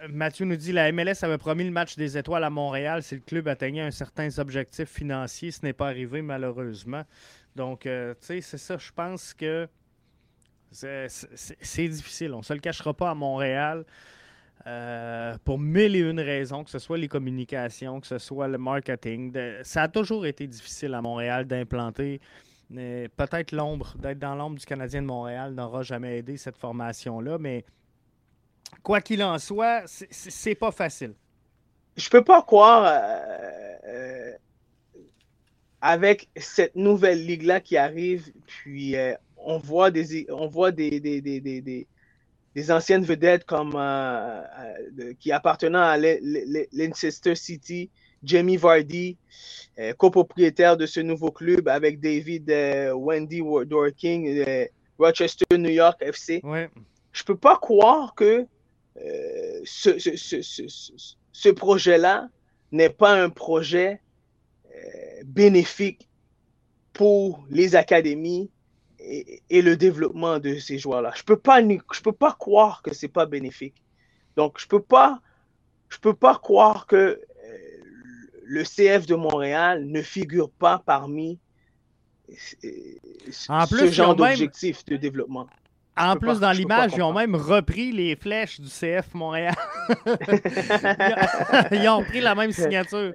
Mathieu 0.07 0.45
nous 0.45 0.55
dit 0.55 0.71
la 0.71 0.91
MLS 0.91 1.23
avait 1.23 1.37
promis 1.37 1.65
le 1.65 1.71
match 1.71 1.95
des 1.95 2.17
étoiles 2.17 2.43
à 2.43 2.49
Montréal 2.49 3.03
si 3.03 3.15
le 3.15 3.21
club 3.21 3.47
atteignait 3.47 3.81
un 3.81 3.91
certain 3.91 4.29
objectif 4.37 4.89
financier. 4.89 5.51
Ce 5.51 5.59
n'est 5.63 5.73
pas 5.73 5.87
arrivé, 5.87 6.21
malheureusement. 6.21 7.03
Donc, 7.55 7.85
euh, 7.85 8.13
tu 8.21 8.27
sais, 8.27 8.41
c'est 8.41 8.57
ça. 8.57 8.77
Je 8.77 8.91
pense 8.91 9.33
que 9.33 9.67
c'est 10.71 11.87
difficile. 11.87 12.33
On 12.33 12.39
ne 12.39 12.43
se 12.43 12.53
le 12.53 12.59
cachera 12.59 12.93
pas 12.93 13.09
à 13.09 13.15
Montréal. 13.15 13.85
Euh, 14.67 15.37
pour 15.45 15.57
mille 15.57 15.95
et 15.95 15.99
une 15.99 16.19
raisons, 16.19 16.63
que 16.63 16.69
ce 16.69 16.79
soit 16.79 16.97
les 16.97 17.07
communications, 17.07 17.99
que 17.99 18.07
ce 18.07 18.17
soit 18.17 18.47
le 18.47 18.57
marketing. 18.57 19.33
ça 19.63 19.83
a 19.83 19.87
toujours 19.87 20.25
été 20.25 20.47
difficile 20.47 20.93
à 20.93 21.01
Montréal 21.01 21.45
d'implanter. 21.45 22.19
Peut-être 22.69 23.51
l'ombre, 23.51 23.95
d'être 23.97 24.19
dans 24.19 24.35
l'ombre 24.35 24.59
du 24.59 24.65
Canadien 24.65 25.01
de 25.01 25.07
Montréal 25.07 25.53
n'aura 25.53 25.81
jamais 25.81 26.19
aidé 26.19 26.37
cette 26.37 26.57
formation-là, 26.57 27.37
mais 27.39 27.65
quoi 28.83 29.01
qu'il 29.01 29.23
en 29.23 29.37
soit, 29.39 29.83
c'est 29.87 30.55
pas 30.55 30.71
facile. 30.71 31.13
Je 31.95 32.09
peux 32.09 32.23
pas 32.23 32.41
croire 32.41 32.85
euh, 32.85 33.87
euh, 33.87 34.31
avec 35.81 36.29
cette 36.37 36.75
nouvelle 36.75 37.25
ligue-là 37.25 37.59
qui 37.59 37.77
arrive, 37.77 38.31
puis 38.47 38.95
euh, 38.95 39.13
on 39.37 39.57
voit 39.57 39.91
des 39.91 40.25
on 40.29 40.47
voit 40.47 40.71
des, 40.71 40.99
des, 40.99 41.21
des, 41.21 41.87
des 42.55 42.71
anciennes 42.71 43.03
vedettes 43.03 43.45
comme 43.45 43.71
qui 45.19 45.31
appartenant 45.31 45.81
à 45.81 45.97
Leicester 45.97 47.35
City, 47.35 47.89
Jamie 48.23 48.57
Vardy, 48.57 49.17
copropriétaire 49.97 50.77
de 50.77 50.85
ce 50.85 50.99
nouveau 50.99 51.31
club 51.31 51.67
avec 51.67 51.99
David 51.99 52.49
Wendy 52.93 53.41
Dorking, 53.65 54.45
Rochester, 54.97 55.57
New 55.57 55.69
York 55.69 55.97
FC. 56.01 56.41
Ouais. 56.43 56.69
Je 57.11 57.23
peux 57.23 57.37
pas 57.37 57.57
croire 57.57 58.13
que 58.15 58.45
euh, 59.05 59.61
ce, 59.65 59.97
ce, 61.31 61.49
projet-là 61.49 62.29
n'est 62.71 62.89
pas 62.89 63.13
un 63.13 63.29
projet 63.29 64.01
euh, 64.65 64.79
bénéfique 65.25 66.09
pour 66.93 67.45
les 67.49 67.75
académies 67.75 68.51
et, 68.99 69.61
le 69.61 69.77
développement 69.77 70.39
de 70.39 70.55
ces 70.55 70.77
joueurs-là. 70.77 71.13
Je 71.15 71.23
peux 71.23 71.37
pas, 71.37 71.61
je 71.61 72.01
peux 72.01 72.11
pas 72.11 72.33
croire 72.33 72.81
que 72.81 72.93
c'est 72.93 73.07
pas 73.07 73.25
bénéfique. 73.25 73.81
Donc, 74.35 74.59
je 74.59 74.67
peux 74.67 74.81
pas, 74.81 75.21
je 75.89 75.97
peux 75.97 76.13
pas 76.13 76.35
croire 76.35 76.85
que 76.85 76.95
euh, 76.95 77.19
le 78.43 78.63
CF 78.63 79.05
de 79.05 79.15
Montréal 79.15 79.85
ne 79.85 80.01
figure 80.01 80.49
pas 80.49 80.81
parmi 80.85 81.39
euh, 82.63 82.69
en 83.47 83.65
plus, 83.67 83.87
ce 83.87 83.91
genre 83.91 84.15
d'objectif 84.15 84.85
de 84.85 84.97
développement. 84.97 85.47
En 85.99 86.15
plus, 86.15 86.39
dans 86.39 86.51
l'image, 86.51 86.93
ils 86.95 87.01
ont 87.01 87.13
même 87.13 87.35
repris 87.35 87.91
les 87.91 88.15
flèches 88.15 88.59
du 88.59 88.69
CF 88.69 89.13
Montréal. 89.13 89.55
ils 91.71 91.87
ont 91.89 92.03
pris 92.03 92.21
la 92.21 92.35
même 92.35 92.51
signature. 92.51 93.13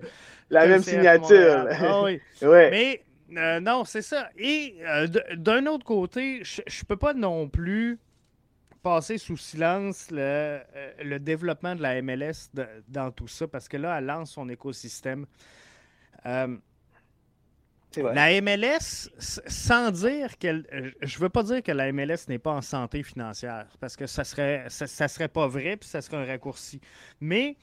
La 0.51 0.66
même 0.66 0.82
signature. 0.82 1.66
Ah, 1.70 2.03
oui. 2.03 2.20
Mais 2.43 3.03
euh, 3.37 3.61
non, 3.61 3.85
c'est 3.85 4.03
ça. 4.03 4.28
Et 4.37 4.76
euh, 4.87 5.07
d'un 5.37 5.66
autre 5.66 5.85
côté, 5.85 6.43
je 6.45 6.61
ne 6.61 6.87
peux 6.87 6.97
pas 6.97 7.14
non 7.14 7.49
plus 7.49 7.99
passer 8.82 9.16
sous 9.16 9.39
silence 9.39 10.11
le, 10.11 10.18
euh, 10.20 10.61
le 11.03 11.18
développement 11.18 11.74
de 11.74 11.82
la 11.82 12.03
MLS 12.03 12.51
dans 12.87 13.11
tout 13.11 13.28
ça, 13.28 13.49
parce 13.49 13.66
que 13.66 13.78
là, 13.78 13.99
elle 13.99 14.07
lance 14.07 14.32
son 14.32 14.49
écosystème. 14.49 15.26
La 18.03 18.40
MLS, 18.40 19.11
sans 19.18 19.90
dire 19.90 20.38
qu'elle. 20.38 20.95
Je 21.03 21.18
veux 21.18 21.28
pas 21.28 21.42
dire 21.42 21.62
que 21.62 21.72
la 21.72 21.92
MLS 21.92 22.28
n'est 22.28 22.38
pas 22.38 22.53
en 22.53 22.62
santé 22.62 23.03
financière, 23.03 23.66
parce 23.80 23.97
que 23.97 24.07
ça 24.07 24.24
serait, 24.24 24.64
ça, 24.68 25.09
serait 25.09 25.28
pas 25.28 25.47
vrai, 25.47 25.76
puis 25.76 25.88
ça 25.88 26.01
serait 26.01 26.16
un 26.16 26.24
raccourci. 26.24 26.80
Mais 27.20 27.57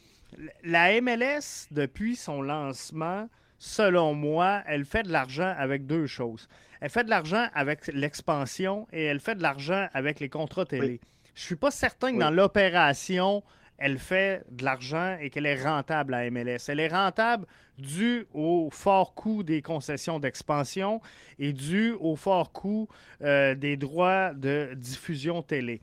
la 0.63 0.99
MLS, 1.01 1.67
depuis 1.71 2.15
son 2.15 2.41
lancement, 2.41 3.29
selon 3.59 4.13
moi, 4.13 4.63
elle 4.65 4.85
fait 4.85 5.03
de 5.03 5.11
l'argent 5.11 5.53
avec 5.57 5.85
deux 5.85 6.07
choses. 6.07 6.47
Elle 6.79 6.89
fait 6.89 7.03
de 7.03 7.09
l'argent 7.09 7.47
avec 7.53 7.87
l'expansion 7.87 8.87
et 8.91 9.03
elle 9.03 9.19
fait 9.19 9.35
de 9.35 9.43
l'argent 9.43 9.87
avec 9.93 10.19
les 10.19 10.29
contrats 10.29 10.65
télé. 10.65 10.99
Je 11.35 11.41
Je 11.41 11.45
suis 11.45 11.55
pas 11.55 11.71
certain 11.71 12.13
que 12.13 12.19
dans 12.19 12.31
l'opération, 12.31 13.43
elle 13.81 13.97
fait 13.97 14.43
de 14.51 14.63
l'argent 14.63 15.17
et 15.19 15.31
qu'elle 15.31 15.47
est 15.47 15.61
rentable 15.61 16.13
à 16.13 16.29
MLS. 16.29 16.69
Elle 16.69 16.79
est 16.79 16.87
rentable 16.87 17.47
dû 17.79 18.27
au 18.31 18.69
fort 18.71 19.15
coût 19.15 19.41
des 19.41 19.63
concessions 19.63 20.19
d'expansion 20.19 21.01
et 21.39 21.51
dû 21.51 21.93
au 21.99 22.15
fort 22.15 22.51
coût 22.51 22.87
euh, 23.23 23.55
des 23.55 23.77
droits 23.77 24.33
de 24.33 24.73
diffusion 24.75 25.41
télé. 25.41 25.81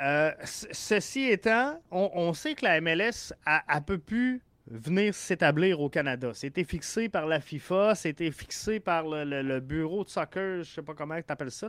Euh, 0.00 0.32
ceci 0.42 1.24
étant, 1.24 1.80
on, 1.92 2.32
sait 2.32 2.54
que 2.54 2.64
la 2.64 2.80
MLS 2.80 3.32
a, 3.46 3.62
a 3.68 3.80
peu 3.80 3.98
pu 3.98 4.42
venir 4.66 5.14
s'établir 5.14 5.80
au 5.80 5.88
Canada. 5.88 6.32
C'était 6.34 6.64
fixé 6.64 7.08
par 7.08 7.26
la 7.26 7.40
FIFA, 7.40 7.94
c'était 7.94 8.30
fixé 8.32 8.80
par 8.80 9.04
le, 9.06 9.60
bureau 9.60 10.02
de 10.02 10.08
soccer, 10.08 10.54
je 10.54 10.58
ne 10.58 10.64
sais 10.64 10.82
pas 10.82 10.94
comment 10.94 11.16
tu 11.16 11.24
appelles 11.28 11.52
ça, 11.52 11.68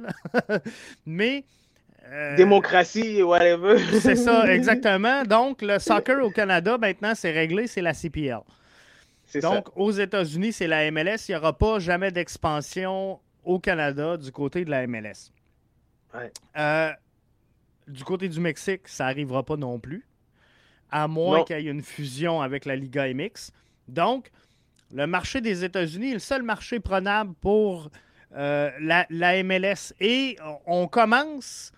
mais... 1.05 1.45
Euh, 2.11 2.35
Démocratie, 2.35 3.23
whatever. 3.23 3.77
c'est 3.99 4.15
ça, 4.15 4.45
exactement. 4.53 5.23
Donc, 5.23 5.61
le 5.61 5.79
soccer 5.79 6.23
au 6.23 6.29
Canada, 6.29 6.77
maintenant, 6.77 7.13
c'est 7.15 7.31
réglé, 7.31 7.67
c'est 7.67 7.81
la 7.81 7.93
CPL. 7.93 8.39
Donc, 9.41 9.69
aux 9.75 9.91
États-Unis, 9.91 10.53
c'est 10.53 10.67
la 10.67 10.89
MLS. 10.91 11.27
Il 11.27 11.31
n'y 11.31 11.35
aura 11.37 11.57
pas 11.57 11.79
jamais 11.79 12.11
d'expansion 12.11 13.19
au 13.43 13.59
Canada 13.59 14.17
du 14.17 14.31
côté 14.31 14.65
de 14.65 14.69
la 14.69 14.85
MLS. 14.85 15.31
Euh, 16.57 16.91
du 17.87 18.03
côté 18.03 18.29
du 18.29 18.39
Mexique, 18.39 18.87
ça 18.87 19.05
n'arrivera 19.05 19.43
pas 19.43 19.55
non 19.55 19.79
plus, 19.79 20.05
à 20.91 21.07
moins 21.07 21.43
qu'il 21.43 21.59
y 21.59 21.67
ait 21.67 21.71
une 21.71 21.81
fusion 21.81 22.41
avec 22.41 22.65
la 22.65 22.75
Liga 22.75 23.11
MX. 23.11 23.51
Donc, 23.87 24.29
le 24.93 25.07
marché 25.07 25.41
des 25.41 25.63
États-Unis 25.63 26.11
est 26.11 26.13
le 26.13 26.19
seul 26.19 26.43
marché 26.43 26.79
prenable 26.79 27.33
pour 27.41 27.89
euh, 28.35 28.69
la, 28.79 29.07
la, 29.09 29.41
MLS. 29.43 29.93
Et 29.99 30.37
on 30.67 30.87
commence 30.87 31.71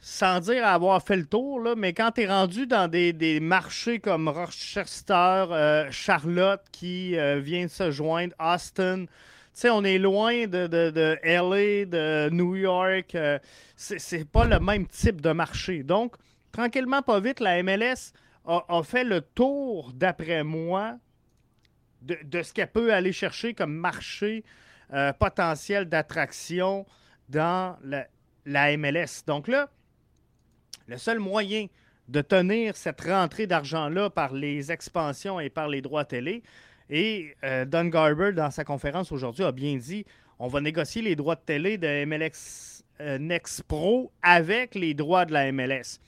sans 0.00 0.40
dire 0.40 0.66
avoir 0.66 1.02
fait 1.02 1.16
le 1.16 1.26
tour, 1.26 1.60
mais 1.76 1.92
quand 1.92 2.12
tu 2.12 2.22
es 2.22 2.26
rendu 2.26 2.66
dans 2.66 2.88
des, 2.90 3.38
marchés 3.40 4.00
comme 4.00 4.28
Rochester, 4.28 5.12
euh, 5.14 5.90
Charlotte 5.90 6.62
qui 6.72 7.18
euh, 7.18 7.38
vient 7.38 7.66
de 7.66 7.70
se 7.70 7.90
joindre, 7.90 8.34
Austin, 8.38 9.04
tu 9.04 9.10
sais, 9.52 9.70
on 9.70 9.84
est 9.84 9.98
loin 9.98 10.46
de, 10.46 10.66
de, 10.66 11.18
LA, 11.22 11.84
de 11.84 12.30
New 12.30 12.56
York. 12.56 13.14
Euh, 13.14 13.38
c'est 13.76 14.28
pas 14.30 14.46
le 14.46 14.58
même 14.58 14.86
type 14.86 15.20
de 15.20 15.32
marché. 15.32 15.82
Donc, 15.82 16.14
tranquillement, 16.50 17.02
pas 17.02 17.20
vite, 17.20 17.40
la 17.40 17.62
MLS 17.62 18.12
a, 18.46 18.82
fait 18.82 19.04
le 19.04 19.20
tour, 19.20 19.92
d'après 19.94 20.44
moi, 20.44 20.96
de, 22.00 22.16
de 22.24 22.42
ce 22.42 22.54
qu'elle 22.54 22.70
peut 22.70 22.92
aller 22.92 23.12
chercher 23.12 23.52
comme 23.52 23.74
marché 23.74 24.44
potentiel 25.20 25.88
d'attraction 25.88 26.84
dans 27.28 27.76
la, 27.84 28.06
la 28.44 28.76
MLS. 28.76 29.22
Donc 29.24 29.46
là, 29.46 29.68
le 30.90 30.98
seul 30.98 31.20
moyen 31.20 31.66
de 32.08 32.20
tenir 32.20 32.76
cette 32.76 33.00
rentrée 33.02 33.46
d'argent-là 33.46 34.10
par 34.10 34.34
les 34.34 34.72
expansions 34.72 35.38
et 35.38 35.48
par 35.48 35.68
les 35.68 35.80
droits 35.80 36.04
télé, 36.04 36.42
et 36.90 37.36
euh, 37.44 37.64
Don 37.64 37.84
Garber, 37.84 38.32
dans 38.32 38.50
sa 38.50 38.64
conférence 38.64 39.12
aujourd'hui, 39.12 39.44
a 39.44 39.52
bien 39.52 39.76
dit 39.76 40.04
on 40.40 40.48
va 40.48 40.60
négocier 40.60 41.02
les 41.02 41.14
droits 41.14 41.36
de 41.36 41.42
télé 41.42 41.78
de 41.78 42.04
MLX 42.04 42.82
euh, 43.00 43.18
Next 43.18 43.62
Pro 43.62 44.10
avec 44.22 44.74
les 44.74 44.92
droits 44.94 45.24
de 45.24 45.32
la 45.32 45.52
MLS. 45.52 46.00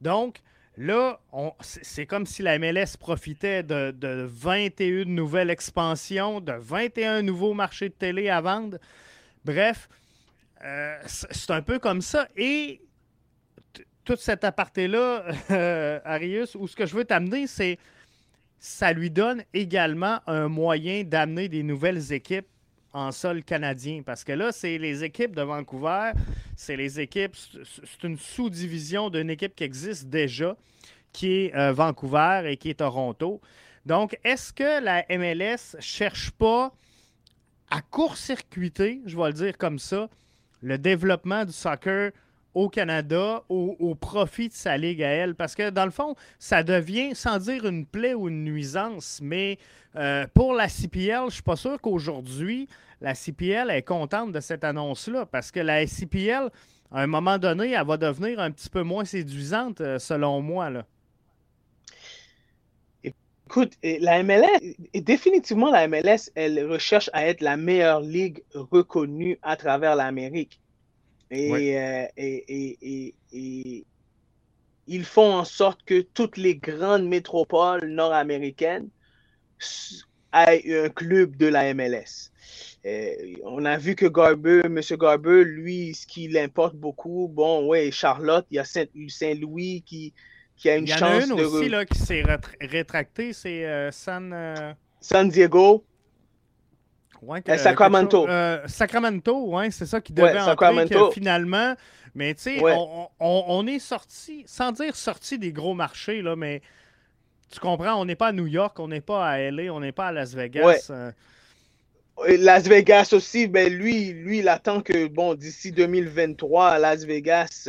Donc, 0.00 0.38
là, 0.76 1.20
c'est 1.60 2.06
comme 2.06 2.26
si 2.26 2.42
la 2.42 2.58
MLS 2.58 2.96
profitait 2.98 3.62
de, 3.62 4.26
21 4.28 5.04
nouvelles 5.04 5.50
expansions, 5.50 6.40
de 6.40 6.52
21 6.52 7.22
nouveaux 7.22 7.54
marchés 7.54 7.90
de 7.90 7.94
télé 7.94 8.28
à 8.28 8.40
vendre. 8.40 8.78
Bref, 9.44 9.88
euh, 10.64 10.98
c'est 11.06 11.52
un 11.52 11.62
peu 11.62 11.78
comme 11.78 12.00
ça. 12.00 12.26
Et 12.36 12.80
tout 14.06 14.16
cet 14.16 14.44
aparté-là, 14.44 15.24
euh, 15.50 16.00
Arius, 16.04 16.54
où 16.54 16.66
ce 16.66 16.74
que 16.74 16.86
je 16.86 16.94
veux 16.94 17.04
t'amener, 17.04 17.46
c'est 17.46 17.78
ça 18.58 18.92
lui 18.92 19.10
donne 19.10 19.42
également 19.52 20.20
un 20.26 20.48
moyen 20.48 21.04
d'amener 21.04 21.48
des 21.48 21.62
nouvelles 21.62 22.12
équipes 22.12 22.46
en 22.94 23.12
sol 23.12 23.44
canadien. 23.44 24.02
Parce 24.06 24.24
que 24.24 24.32
là, 24.32 24.52
c'est 24.52 24.78
les 24.78 25.04
équipes 25.04 25.36
de 25.36 25.42
Vancouver, 25.42 26.12
c'est 26.56 26.76
les 26.76 26.98
équipes, 26.98 27.36
c'est 27.36 28.06
une 28.06 28.16
sous-division 28.16 29.10
d'une 29.10 29.28
équipe 29.28 29.54
qui 29.54 29.64
existe 29.64 30.06
déjà, 30.08 30.56
qui 31.12 31.32
est 31.32 31.54
euh, 31.54 31.72
Vancouver 31.72 32.42
et 32.46 32.56
qui 32.56 32.70
est 32.70 32.74
Toronto. 32.74 33.42
Donc, 33.84 34.18
est-ce 34.24 34.52
que 34.52 34.82
la 34.82 35.04
MLS 35.10 35.76
cherche 35.80 36.30
pas 36.30 36.72
à 37.70 37.82
court-circuiter, 37.82 39.02
je 39.04 39.16
vais 39.16 39.26
le 39.26 39.32
dire 39.32 39.58
comme 39.58 39.78
ça, 39.78 40.08
le 40.62 40.78
développement 40.78 41.44
du 41.44 41.52
soccer 41.52 42.12
au 42.56 42.70
Canada 42.70 43.44
au, 43.50 43.94
profit 43.94 44.48
de 44.48 44.54
sa 44.54 44.78
ligue 44.78 45.02
à 45.02 45.10
elle. 45.10 45.34
Parce 45.34 45.54
que 45.54 45.68
dans 45.68 45.84
le 45.84 45.90
fond, 45.90 46.16
ça 46.38 46.62
devient, 46.62 47.14
sans 47.14 47.38
dire 47.38 47.66
une 47.66 47.84
plaie 47.84 48.14
ou 48.14 48.28
une 48.28 48.44
nuisance, 48.44 49.20
mais 49.22 49.58
euh, 49.94 50.26
pour 50.32 50.54
la 50.54 50.66
CPL, 50.66 51.18
je 51.20 51.24
ne 51.24 51.30
suis 51.30 51.42
pas 51.42 51.56
sûr 51.56 51.78
qu'aujourd'hui, 51.78 52.66
la 53.02 53.14
CPL 53.14 53.70
est 53.70 53.82
contente 53.82 54.32
de 54.32 54.40
cette 54.40 54.64
annonce-là. 54.64 55.26
Parce 55.26 55.50
que 55.50 55.60
la 55.60 55.86
CPL, 55.86 56.48
à 56.90 57.02
un 57.02 57.06
moment 57.06 57.36
donné, 57.36 57.72
elle 57.72 57.86
va 57.86 57.98
devenir 57.98 58.40
un 58.40 58.50
petit 58.50 58.70
peu 58.70 58.82
moins 58.82 59.04
séduisante, 59.04 59.82
euh, 59.82 59.98
selon 59.98 60.40
moi. 60.40 60.70
Écoute, 63.04 63.74
la 63.82 64.22
MLS, 64.22 64.48
définitivement, 64.94 65.70
la 65.70 65.88
MLS, 65.88 66.30
elle 66.34 66.66
recherche 66.72 67.10
à 67.12 67.26
être 67.26 67.42
la 67.42 67.58
meilleure 67.58 68.00
ligue 68.00 68.42
reconnue 68.54 69.38
à 69.42 69.56
travers 69.56 69.94
l'Amérique. 69.94 70.58
Euh, 71.32 72.06
et, 72.16 73.14
et, 73.32 73.84
ils 74.88 75.04
font 75.04 75.34
en 75.34 75.44
sorte 75.44 75.80
que 75.84 76.00
toutes 76.00 76.36
les 76.36 76.56
grandes 76.56 77.08
métropoles 77.08 77.86
nord-américaines 77.88 78.88
aient 80.32 80.84
un 80.84 80.88
club 80.88 81.36
de 81.36 81.46
la 81.46 81.74
MLS. 81.74 82.30
Euh, 82.84 83.10
on 83.44 83.64
a 83.64 83.76
vu 83.78 83.96
que 83.96 84.06
Garber, 84.06 84.60
M. 84.64 84.80
Garber, 85.00 85.44
lui, 85.44 85.92
ce 85.94 86.06
qui 86.06 86.28
l'importe 86.28 86.76
beaucoup, 86.76 87.28
bon, 87.32 87.66
ouais, 87.66 87.90
Charlotte, 87.90 88.46
il 88.52 88.56
y 88.56 88.58
a 88.60 88.64
Saint-Louis 88.64 89.82
qui, 89.84 90.14
qui 90.56 90.70
a 90.70 90.76
une 90.76 90.86
chance. 90.86 91.00
Il 91.00 91.02
y 91.02 91.32
en 91.32 91.36
a 91.36 91.40
une 91.40 91.46
aussi 91.46 91.68
là, 91.68 91.84
qui 91.84 91.98
s'est 91.98 92.22
rétractée, 92.60 93.32
c'est 93.32 93.66
euh, 93.66 93.90
San. 93.90 94.76
San 95.00 95.28
Diego. 95.28 95.84
Euh, 97.28 97.58
Sacramento. 97.58 98.28
Euh, 98.28 98.60
Sacramento, 98.66 99.46
ouais, 99.48 99.70
c'est 99.70 99.86
ça 99.86 100.00
qui 100.00 100.12
devait 100.12 100.38
entrer 100.38 101.10
finalement. 101.12 101.74
Mais 102.14 102.34
tu 102.34 102.42
sais, 102.42 102.62
on, 103.20 103.66
est 103.66 103.78
sorti, 103.78 104.44
sans 104.46 104.72
dire 104.72 104.96
sorti 104.96 105.38
des 105.38 105.52
gros 105.52 105.74
marchés, 105.74 106.22
là, 106.22 106.34
mais 106.34 106.62
tu 107.52 107.60
comprends, 107.60 108.00
on 108.00 108.04
n'est 108.04 108.16
pas 108.16 108.28
à 108.28 108.32
New 108.32 108.46
York, 108.46 108.78
on 108.80 108.88
n'est 108.88 109.02
pas 109.02 109.26
à 109.26 109.38
LA, 109.50 109.72
on 109.72 109.80
n'est 109.80 109.92
pas 109.92 110.06
à 110.06 110.12
Las 110.12 110.34
Vegas. 110.34 110.88
Euh. 110.90 111.12
Las 112.38 112.66
Vegas 112.66 113.10
aussi, 113.12 113.46
ben 113.46 113.70
lui, 113.70 114.14
lui, 114.14 114.38
il 114.38 114.48
attend 114.48 114.80
que 114.80 115.06
bon, 115.08 115.34
d'ici 115.34 115.70
2023, 115.70 116.78
Las 116.78 117.04
Vegas 117.04 117.68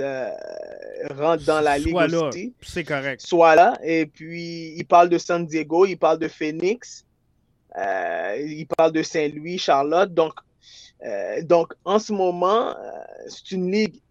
rentre 1.11 1.43
dans 1.43 1.59
la 1.59 1.77
ligue 1.77 1.95
aussi. 1.95 2.53
C'est 2.61 2.85
correct. 2.85 3.19
Soit 3.19 3.55
là. 3.55 3.77
Et 3.83 4.05
puis, 4.05 4.73
il 4.77 4.85
parle 4.85 5.09
de 5.09 5.17
San 5.17 5.45
Diego, 5.45 5.85
il 5.85 5.97
parle 5.97 6.19
de 6.19 6.29
Phoenix. 6.29 7.05
Euh, 7.77 8.37
il 8.39 8.65
parle 8.67 8.91
de 8.91 9.03
Saint-Louis, 9.03 9.57
Charlotte. 9.57 10.13
Donc, 10.13 10.33
Euh, 11.05 11.43
donc, 11.43 11.73
en 11.85 11.99
ce 11.99 12.11
moment, 12.11 12.75
c'est 13.27 13.51
une 13.51 13.71
ligue 13.71 14.01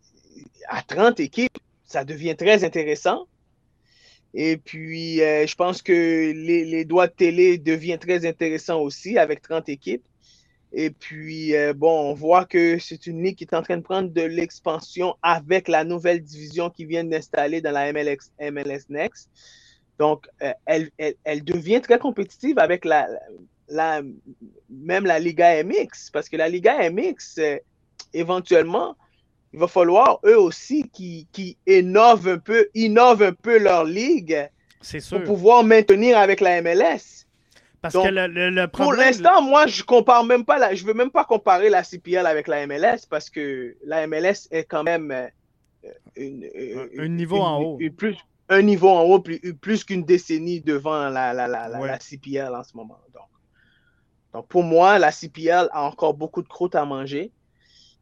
à 0.68 0.82
30 0.82 1.18
équipes. 1.18 1.58
Ça 1.84 2.04
devient 2.04 2.36
très 2.36 2.62
intéressant. 2.62 3.26
Et 4.34 4.56
puis, 4.56 5.16
je 5.18 5.54
pense 5.56 5.82
que 5.82 5.92
les, 5.92 6.64
les, 6.64 6.84
droits 6.84 7.08
de 7.08 7.12
télé 7.12 7.58
deviennent 7.58 7.98
très 7.98 8.24
intéressants 8.24 8.80
aussi 8.80 9.18
avec 9.18 9.42
30 9.42 9.68
équipes. 9.68 10.04
Et 10.72 10.90
puis, 10.90 11.56
euh, 11.56 11.72
bon, 11.72 12.10
on 12.10 12.12
voit 12.12 12.44
que 12.44 12.78
c'est 12.78 13.06
une 13.06 13.22
ligue 13.22 13.36
qui 13.36 13.44
est 13.44 13.54
en 13.54 13.62
train 13.62 13.78
de 13.78 13.82
prendre 13.82 14.10
de 14.10 14.20
l'expansion 14.20 15.16
avec 15.22 15.68
la 15.68 15.84
nouvelle 15.84 16.22
division 16.22 16.68
qui 16.68 16.84
vient 16.84 17.02
d'installer 17.02 17.60
dans 17.62 17.70
la 17.70 17.92
MLS 17.92 18.84
Next. 18.90 19.30
Donc, 19.98 20.26
euh, 20.42 20.52
elle, 20.66 20.90
elle, 21.24 21.44
devient 21.44 21.80
très 21.80 21.98
compétitive 21.98 22.58
avec 22.58 22.84
la, 22.84 23.08
la, 23.68 24.02
même 24.68 25.06
la 25.06 25.18
Liga 25.18 25.62
MX, 25.64 26.10
parce 26.12 26.28
que 26.28 26.36
la 26.36 26.48
Liga 26.48 26.90
MX, 26.90 27.38
euh, 27.38 27.58
éventuellement, 28.12 28.96
il 29.52 29.60
va 29.60 29.68
falloir 29.68 30.20
eux 30.26 30.38
aussi 30.38 30.88
qui, 30.92 31.26
qui 31.32 31.56
innovent 31.66 32.28
un 32.28 32.38
peu, 32.38 32.68
innovent 32.74 33.22
un 33.22 33.32
peu 33.32 33.58
leur 33.58 33.84
ligue 33.84 34.48
pour 35.08 35.22
pouvoir 35.24 35.64
maintenir 35.64 36.18
avec 36.18 36.40
la 36.40 36.60
MLS. 36.60 37.24
Parce 37.80 37.94
que 37.94 38.08
le, 38.08 38.66
Pour 38.66 38.92
l'instant, 38.92 39.42
moi, 39.42 39.66
je 39.66 39.82
compare 39.82 40.24
même 40.24 40.44
pas 40.44 40.58
la, 40.58 40.74
je 40.74 40.84
veux 40.84 40.94
même 40.94 41.10
pas 41.10 41.24
comparer 41.24 41.70
la 41.70 41.84
CPL 41.84 42.26
avec 42.26 42.48
la 42.48 42.66
MLS 42.66 43.06
parce 43.08 43.30
que 43.30 43.76
la 43.84 44.06
MLS 44.06 44.48
est 44.50 44.64
quand 44.64 44.82
même 44.82 45.10
euh, 45.10 45.28
un 46.98 47.08
niveau 47.08 47.40
en 47.40 47.62
haut. 47.62 47.78
plus, 47.96 48.16
un 48.48 48.62
niveau 48.62 48.88
en 48.88 49.02
haut, 49.02 49.20
plus, 49.20 49.40
plus 49.54 49.84
qu'une 49.84 50.04
décennie 50.04 50.60
devant 50.60 51.08
la, 51.08 51.32
la, 51.32 51.48
la, 51.48 51.98
CPL 51.98 52.54
en 52.54 52.62
ce 52.62 52.76
moment. 52.76 52.98
Donc, 53.12 53.24
donc, 54.32 54.48
pour 54.48 54.62
moi, 54.62 54.98
la 54.98 55.10
CPL 55.10 55.68
a 55.72 55.82
encore 55.82 56.14
beaucoup 56.14 56.42
de 56.42 56.48
croûte 56.48 56.74
à 56.74 56.84
manger 56.84 57.32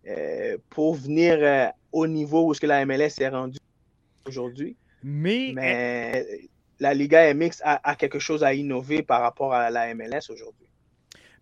euh, 0.07 0.59
pour 0.71 0.95
venir 0.95 1.39
euh, 1.41 1.69
au 1.93 2.07
niveau 2.07 2.49
où 2.49 2.55
ce 2.55 2.61
que 2.61 2.67
la 2.67 2.85
MLS 2.85 3.21
est 3.21 3.29
rendue 3.29 3.59
aujourd'hui. 4.27 4.77
Mais, 5.03 5.53
Mais 5.55 6.27
la 6.81 6.95
Liga 6.95 7.33
MX 7.33 7.63
a, 7.63 7.95
quelque 7.95 8.19
chose 8.19 8.43
à 8.43 8.53
innover 8.53 9.03
par 9.03 9.21
rapport 9.21 9.55
à 9.55 9.71
la 9.71 9.95
MLS 9.95 10.31
aujourd'hui. 10.31 10.69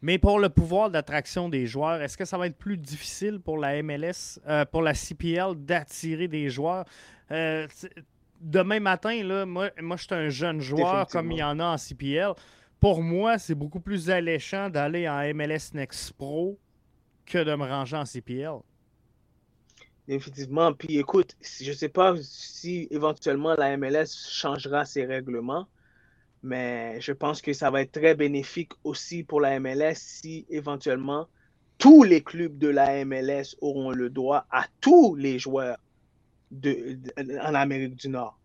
Mais 0.03 0.18
pour 0.18 0.40
le 0.40 0.48
pouvoir 0.48 0.90
d'attraction 0.90 1.48
des 1.48 1.66
joueurs, 1.66 2.03
est-ce 2.03 2.16
que 2.16 2.24
ça 2.24 2.36
va 2.36 2.48
être 2.48 2.59
plus 2.59 2.76
difficile 2.76 3.38
pour 3.38 3.57
la 3.57 3.80
MLS, 3.82 4.40
euh, 4.48 4.64
pour 4.64 4.82
la 4.82 4.94
CPL, 4.94 5.55
d'attirer 5.57 6.26
des 6.26 6.50
joueurs? 6.50 6.84
Euh, 7.30 7.66
demain 8.43 8.80
matin, 8.80 9.22
là, 9.22 9.47
moi, 9.47 9.70
moi 9.80 9.97
je 9.97 10.03
suis 10.03 10.14
un 10.14 10.28
jeune 10.28 10.61
joueur 10.61 11.07
comme 11.07 11.30
il 11.30 11.38
y 11.38 11.43
en 11.43 11.59
a 11.61 11.64
en 11.64 11.78
CPL. 11.78 12.32
Pour 12.80 13.01
moi, 13.01 13.38
c'est 13.38 13.55
beaucoup 13.55 13.80
plus 13.80 14.11
alléchant 14.11 14.68
d'aller 14.68 15.09
en 15.09 15.22
MLS 15.34 15.72
Next 15.72 16.12
Pro 16.14 16.59
que 17.24 17.38
de 17.38 17.55
me 17.55 17.64
ranger 17.64 17.97
en 17.97 18.05
CPL. 18.05 18.59
Effectivement. 20.09 20.72
Puis 20.72 20.99
écoute, 20.99 21.36
je 21.40 21.70
ne 21.70 21.76
sais 21.76 21.88
pas 21.88 22.14
si 22.20 22.88
éventuellement 22.90 23.55
la 23.55 23.76
MLS 23.76 24.07
changera 24.30 24.84
ses 24.84 25.07
règlements, 25.07 25.68
mais 26.43 27.01
je 27.01 27.12
pense 27.12 27.40
que 27.40 27.53
ça 27.53 27.70
va 27.70 27.82
être 27.82 27.93
très 27.93 28.16
bénéfique 28.16 28.72
aussi 28.82 29.22
pour 29.22 29.40
la 29.40 29.61
MLS 29.61 29.95
si 29.95 30.45
éventuellement 30.51 31.28
tous 31.78 32.03
les 32.03 32.20
clubs 32.20 32.59
de 32.59 32.68
la 32.68 33.05
MLS 33.05 33.57
auront 33.61 33.93
le 33.93 34.11
droit 34.11 34.45
à 34.51 34.66
tous 34.80 35.14
les 35.14 35.38
joueurs 35.38 35.78
en 36.53 37.55
Amérique 37.55 37.96
du 37.96 38.09
Nord. 38.09 38.38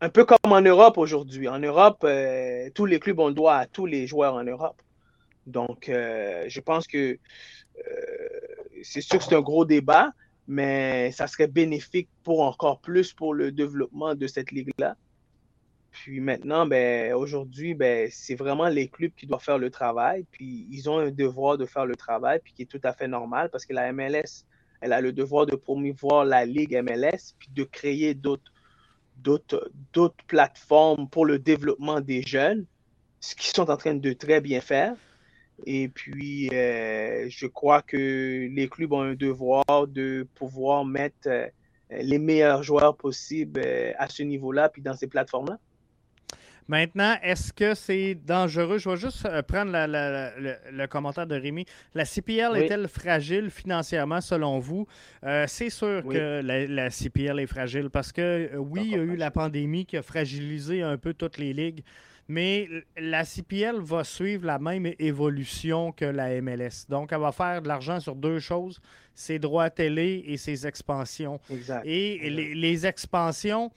Un 0.00 0.08
peu 0.08 0.24
comme 0.24 0.38
en 0.52 0.62
Europe 0.62 0.96
aujourd'hui. 0.96 1.48
En 1.48 1.58
Europe, 1.58 1.98
euh, 2.04 2.70
tous 2.74 2.86
les 2.86 2.98
clubs 2.98 3.18
ont 3.20 3.28
le 3.28 3.34
droit 3.34 3.54
à 3.54 3.66
tous 3.66 3.84
les 3.84 4.06
joueurs 4.06 4.34
en 4.34 4.44
Europe. 4.44 4.80
Donc, 5.46 5.88
euh, 5.88 6.44
je 6.48 6.60
pense 6.60 6.86
que 6.86 7.18
euh, 7.18 8.28
c'est 8.82 9.02
sûr 9.02 9.18
que 9.18 9.24
c'est 9.24 9.34
un 9.34 9.42
gros 9.42 9.66
débat, 9.66 10.10
mais 10.48 11.12
ça 11.12 11.26
serait 11.26 11.48
bénéfique 11.48 12.08
pour 12.22 12.40
encore 12.40 12.80
plus 12.80 13.12
pour 13.12 13.34
le 13.34 13.52
développement 13.52 14.14
de 14.14 14.26
cette 14.26 14.52
ligue-là. 14.52 14.96
Puis 15.90 16.20
maintenant, 16.20 16.66
ben, 16.66 17.12
aujourd'hui, 17.14 17.74
ben, 17.74 18.08
c'est 18.10 18.36
vraiment 18.36 18.68
les 18.68 18.88
clubs 18.88 19.12
qui 19.14 19.26
doivent 19.26 19.42
faire 19.42 19.58
le 19.58 19.70
travail, 19.70 20.24
puis 20.30 20.66
ils 20.70 20.88
ont 20.88 20.98
un 20.98 21.10
devoir 21.10 21.58
de 21.58 21.66
faire 21.66 21.84
le 21.84 21.96
travail, 21.96 22.40
puis 22.42 22.52
qui 22.54 22.62
est 22.62 22.66
tout 22.66 22.80
à 22.84 22.92
fait 22.92 23.08
normal 23.08 23.50
parce 23.50 23.66
que 23.66 23.74
la 23.74 23.92
MLS, 23.92 24.44
elle 24.80 24.92
a 24.92 25.00
le 25.00 25.12
devoir 25.12 25.46
de 25.46 25.56
promouvoir 25.56 26.24
la 26.24 26.44
Ligue 26.44 26.80
MLS, 26.82 27.34
puis 27.38 27.48
de 27.52 27.64
créer 27.64 28.14
d'autres, 28.14 28.50
plateformes 30.26 31.08
pour 31.08 31.26
le 31.26 31.38
développement 31.38 32.00
des 32.00 32.22
jeunes, 32.22 32.66
ce 33.20 33.34
qu'ils 33.34 33.54
sont 33.54 33.70
en 33.70 33.76
train 33.76 33.94
de 33.94 34.12
très 34.12 34.40
bien 34.40 34.60
faire. 34.60 34.96
Et 35.66 35.88
puis, 35.88 36.48
euh, 36.54 37.26
je 37.28 37.46
crois 37.46 37.82
que 37.82 38.48
les 38.50 38.68
clubs 38.68 38.92
ont 38.92 39.02
un 39.02 39.14
devoir 39.14 39.86
de 39.86 40.26
pouvoir 40.34 40.86
mettre 40.86 41.28
euh, 41.28 41.46
les 41.90 42.18
meilleurs 42.18 42.62
joueurs 42.62 42.96
possibles 42.96 43.60
euh, 43.64 43.92
à 43.98 44.08
ce 44.08 44.22
niveau-là, 44.22 44.70
puis 44.70 44.80
dans 44.80 44.94
ces 44.94 45.06
plateformes-là. 45.06 45.58
Maintenant, 46.70 47.16
est-ce 47.20 47.52
que 47.52 47.74
c'est 47.74 48.14
dangereux? 48.14 48.78
Je 48.78 48.88
vais 48.88 48.96
juste 48.96 49.28
prendre 49.48 49.72
le, 49.72 50.86
commentaire 50.86 51.26
de 51.26 51.34
Rémi. 51.34 51.64
La 51.94 52.04
CPL 52.04 52.56
est-elle 52.56 52.86
fragile 52.86 53.50
financièrement 53.50 54.20
selon 54.20 54.60
vous? 54.60 54.86
c'est 55.48 55.70
sûr 55.70 56.04
que 56.04 56.40
la, 56.40 56.66
la, 56.68 56.90
CPL 56.90 57.40
est 57.40 57.48
fragile 57.48 57.90
parce 57.90 58.12
que 58.12 58.56
oui, 58.56 58.82
il 58.84 58.90
y 58.92 58.94
a 58.94 58.98
eu 58.98 59.16
la 59.16 59.32
pandémie 59.32 59.84
qui 59.84 59.96
a 59.96 60.02
fragilisé 60.02 60.82
un 60.82 60.96
peu 60.96 61.12
toutes 61.12 61.38
les 61.38 61.52
ligues 61.52 61.82
mais 62.30 62.68
la 62.96 63.24
CPL 63.24 63.80
va 63.80 64.04
suivre 64.04 64.46
la 64.46 64.60
même 64.60 64.86
évolution 65.00 65.90
que 65.90 66.04
la 66.04 66.40
MLS. 66.40 66.86
Donc, 66.88 67.12
elle 67.12 67.18
va 67.18 67.32
faire 67.32 67.60
de 67.60 67.66
l'argent 67.66 67.98
sur 67.98 68.14
deux 68.14 68.38
choses, 68.38 68.80
ses 69.16 69.40
droits 69.40 69.68
télé 69.68 70.22
et 70.24 70.36
ses 70.36 70.64
expansions. 70.64 71.40
Exact. 71.50 71.82
Et 71.84 72.30
Les, 72.30 72.86
expansions, 72.86 73.72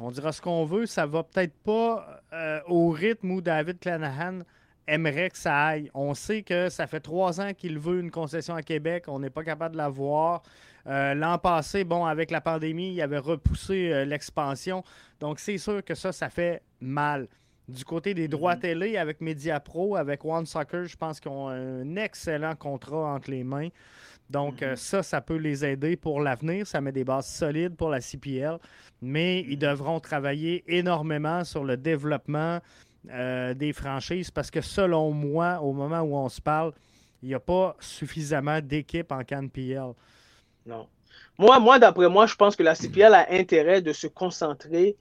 on 0.00 0.10
dira 0.10 0.32
ce 0.32 0.40
qu'on 0.40 0.64
veut, 0.64 0.86
ça 0.86 1.06
va 1.06 1.22
peut-être 1.22 1.54
pas 1.62 2.22
euh, 2.32 2.60
au 2.66 2.88
rythme 2.90 3.32
où 3.32 3.40
David 3.40 3.78
Clanahan 3.78 4.40
aimerait 4.86 5.30
que 5.30 5.38
ça 5.38 5.66
aille. 5.66 5.90
On 5.94 6.14
sait 6.14 6.42
que 6.42 6.68
ça 6.68 6.86
fait 6.86 7.00
trois 7.00 7.40
ans 7.40 7.52
qu'il 7.52 7.78
veut 7.78 8.00
une 8.00 8.10
concession 8.10 8.54
à 8.54 8.62
Québec, 8.62 9.04
on 9.08 9.18
n'est 9.20 9.30
pas 9.30 9.44
capable 9.44 9.74
de 9.74 9.78
la 9.78 9.88
voir. 9.88 10.42
Euh, 10.86 11.14
l'an 11.14 11.38
passé, 11.38 11.84
bon, 11.84 12.06
avec 12.06 12.30
la 12.30 12.40
pandémie, 12.40 12.94
il 12.94 13.02
avait 13.02 13.18
repoussé 13.18 13.92
euh, 13.92 14.04
l'expansion. 14.04 14.82
Donc, 15.20 15.38
c'est 15.38 15.58
sûr 15.58 15.84
que 15.84 15.94
ça, 15.94 16.12
ça 16.12 16.30
fait 16.30 16.62
mal. 16.80 17.28
Du 17.68 17.84
côté 17.84 18.14
des 18.14 18.26
droits 18.26 18.56
mm-hmm. 18.56 18.60
télé, 18.60 18.96
avec 18.96 19.20
MediaPro, 19.20 19.96
avec 19.96 20.24
One 20.24 20.46
Soccer, 20.46 20.86
je 20.86 20.96
pense 20.96 21.20
qu'ils 21.20 21.30
ont 21.30 21.48
un 21.48 21.94
excellent 21.96 22.56
contrat 22.56 23.14
entre 23.14 23.30
les 23.30 23.44
mains. 23.44 23.68
Donc, 24.30 24.62
euh, 24.62 24.72
mm-hmm. 24.72 24.76
ça, 24.76 25.02
ça 25.02 25.20
peut 25.20 25.36
les 25.36 25.64
aider 25.64 25.96
pour 25.96 26.20
l'avenir. 26.20 26.66
Ça 26.66 26.80
met 26.80 26.92
des 26.92 27.04
bases 27.04 27.28
solides 27.28 27.76
pour 27.76 27.90
la 27.90 28.00
CPL. 28.00 28.58
Mais 29.02 29.40
ils 29.48 29.58
devront 29.58 30.00
travailler 30.00 30.64
énormément 30.66 31.44
sur 31.44 31.64
le 31.64 31.76
développement 31.76 32.60
euh, 33.10 33.54
des 33.54 33.72
franchises 33.72 34.30
parce 34.30 34.50
que, 34.50 34.60
selon 34.60 35.10
moi, 35.12 35.60
au 35.60 35.72
moment 35.72 36.00
où 36.00 36.16
on 36.16 36.28
se 36.28 36.40
parle, 36.40 36.72
il 37.22 37.28
n'y 37.28 37.34
a 37.34 37.40
pas 37.40 37.76
suffisamment 37.80 38.60
d'équipes 38.60 39.12
en 39.12 39.24
CanPL. 39.24 39.92
Non. 40.66 40.86
Moi, 41.38 41.58
moi 41.58 41.78
d'après 41.78 42.08
moi, 42.08 42.26
je 42.26 42.34
pense 42.34 42.56
que 42.56 42.62
la 42.62 42.74
CPL 42.74 43.14
a 43.14 43.32
intérêt 43.32 43.80
de 43.80 43.92
se 43.92 44.06
concentrer 44.06 44.96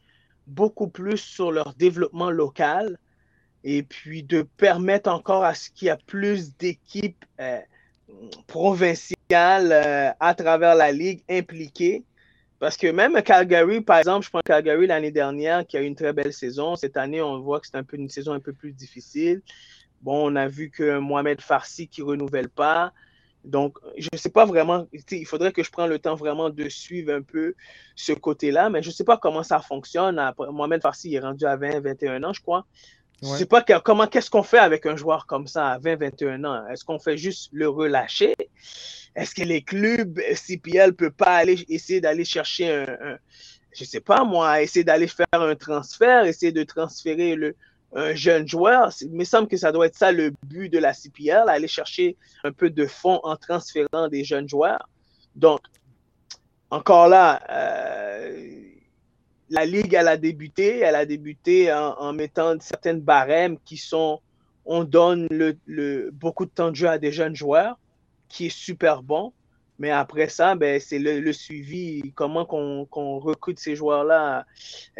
beaucoup 0.47 0.87
plus 0.87 1.17
sur 1.17 1.51
leur 1.51 1.73
développement 1.73 2.29
local 2.29 2.97
et 3.63 3.83
puis 3.83 4.23
de 4.23 4.41
permettre 4.41 5.09
encore 5.09 5.43
à 5.43 5.53
ce 5.53 5.69
qu'il 5.69 5.87
y 5.87 5.91
ait 5.91 5.97
plus 6.05 6.55
d'équipes 6.57 7.25
euh, 7.39 7.59
provinciales 8.47 9.71
euh, 9.71 10.11
à 10.19 10.33
travers 10.33 10.75
la 10.75 10.91
ligue 10.91 11.23
impliquées. 11.29 12.03
Parce 12.59 12.75
que 12.75 12.87
même 12.87 13.21
Calgary, 13.23 13.81
par 13.81 13.99
exemple, 13.99 14.25
je 14.25 14.29
prends 14.29 14.41
Calgary 14.43 14.85
l'année 14.85 15.11
dernière 15.11 15.65
qui 15.65 15.77
a 15.77 15.81
eu 15.81 15.85
une 15.85 15.95
très 15.95 16.11
belle 16.11 16.33
saison. 16.33 16.75
Cette 16.75 16.97
année, 16.97 17.21
on 17.21 17.39
voit 17.39 17.59
que 17.59 17.67
c'est 17.67 17.77
un 17.77 17.83
peu 17.83 17.97
une 17.97 18.09
saison 18.09 18.33
un 18.33 18.41
peu 18.41 18.51
plus 18.53 18.73
difficile. 18.73 19.41
Bon, 20.01 20.31
on 20.31 20.35
a 20.35 20.47
vu 20.47 20.69
que 20.69 20.99
Mohamed 20.99 21.41
Farsi 21.41 21.87
qui 21.87 22.01
renouvelle 22.01 22.49
pas. 22.49 22.93
Donc, 23.45 23.77
je 23.97 24.09
ne 24.11 24.17
sais 24.17 24.29
pas 24.29 24.45
vraiment, 24.45 24.87
il 25.11 25.25
faudrait 25.25 25.53
que 25.53 25.63
je 25.63 25.71
prenne 25.71 25.89
le 25.89 25.99
temps 25.99 26.15
vraiment 26.15 26.49
de 26.49 26.67
suivre 26.67 27.13
un 27.13 27.21
peu 27.21 27.55
ce 27.95 28.11
côté-là, 28.11 28.69
mais 28.69 28.83
je 28.83 28.89
ne 28.89 28.93
sais 28.93 29.05
pas 29.05 29.17
comment 29.17 29.43
ça 29.43 29.59
fonctionne. 29.59 30.21
Mohamed 30.37 30.81
Farsi 30.81 31.15
est 31.15 31.19
rendu 31.19 31.45
à 31.45 31.55
20, 31.55 31.79
21 31.79 32.23
ans, 32.23 32.33
je 32.33 32.41
crois. 32.41 32.65
Je 33.21 33.27
ne 33.27 33.35
sais 33.35 33.45
pas 33.45 33.61
comment, 33.61 34.07
qu'est-ce 34.07 34.29
qu'on 34.29 34.43
fait 34.43 34.59
avec 34.59 34.85
un 34.85 34.95
joueur 34.95 35.25
comme 35.25 35.47
ça 35.47 35.69
à 35.71 35.77
20, 35.77 35.97
21 35.97 36.43
ans? 36.45 36.67
Est-ce 36.67 36.85
qu'on 36.85 36.99
fait 36.99 37.17
juste 37.17 37.49
le 37.51 37.67
relâcher? 37.67 38.35
Est-ce 39.15 39.35
que 39.35 39.43
les 39.43 39.61
clubs 39.61 40.19
CPL 40.35 40.93
peuvent 40.93 41.11
pas 41.11 41.35
aller 41.35 41.65
essayer 41.67 41.99
d'aller 41.99 42.23
chercher 42.23 42.71
un, 42.71 42.83
un 42.83 43.17
je 43.71 43.83
sais 43.83 43.99
pas 43.99 44.23
moi, 44.23 44.61
essayer 44.61 44.83
d'aller 44.83 45.07
faire 45.07 45.27
un 45.33 45.55
transfert, 45.55 46.25
essayer 46.25 46.51
de 46.51 46.63
transférer 46.63 47.35
le, 47.35 47.55
un 47.93 48.13
jeune 48.13 48.47
joueur? 48.47 48.91
Il 49.01 49.11
me 49.11 49.23
semble 49.23 49.47
que 49.47 49.57
ça 49.57 49.71
doit 49.71 49.87
être 49.87 49.95
ça 49.95 50.11
le 50.11 50.31
but 50.43 50.69
de 50.69 50.79
la 50.79 50.93
CPL, 50.93 51.49
aller 51.49 51.67
chercher 51.67 52.17
un 52.43 52.51
peu 52.51 52.69
de 52.69 52.85
fonds 52.85 53.19
en 53.23 53.35
transférant 53.35 54.07
des 54.09 54.23
jeunes 54.23 54.47
joueurs. 54.47 54.89
Donc, 55.35 55.61
encore 56.71 57.07
là, 57.07 57.41
euh, 57.49 58.68
la 59.49 59.65
Ligue, 59.65 59.93
elle 59.93 60.07
a 60.07 60.17
débuté. 60.17 60.79
Elle 60.79 60.95
a 60.95 61.05
débuté 61.05 61.71
en, 61.73 62.13
mettant 62.13 62.59
certaines 62.59 63.01
barèmes 63.01 63.57
qui 63.65 63.77
sont 63.77 64.21
on 64.65 64.83
donne 64.83 65.27
beaucoup 66.13 66.45
de 66.45 66.51
temps 66.51 66.69
de 66.69 66.75
jeu 66.75 66.87
à 66.87 66.97
des 66.99 67.11
jeunes 67.11 67.35
joueurs. 67.35 67.77
qui 68.27 68.47
est 68.47 68.55
super 68.55 69.01
bon. 69.01 69.33
Mais 69.79 69.91
après 69.91 70.27
ça, 70.27 70.55
ben, 70.55 70.79
c'est 70.79 70.99
le, 70.99 71.31
suivi, 71.31 72.11
comment 72.13 72.45
qu'on 72.45 73.19
recrute 73.19 73.59
ces 73.59 73.77
joueurs-là, 73.77 74.45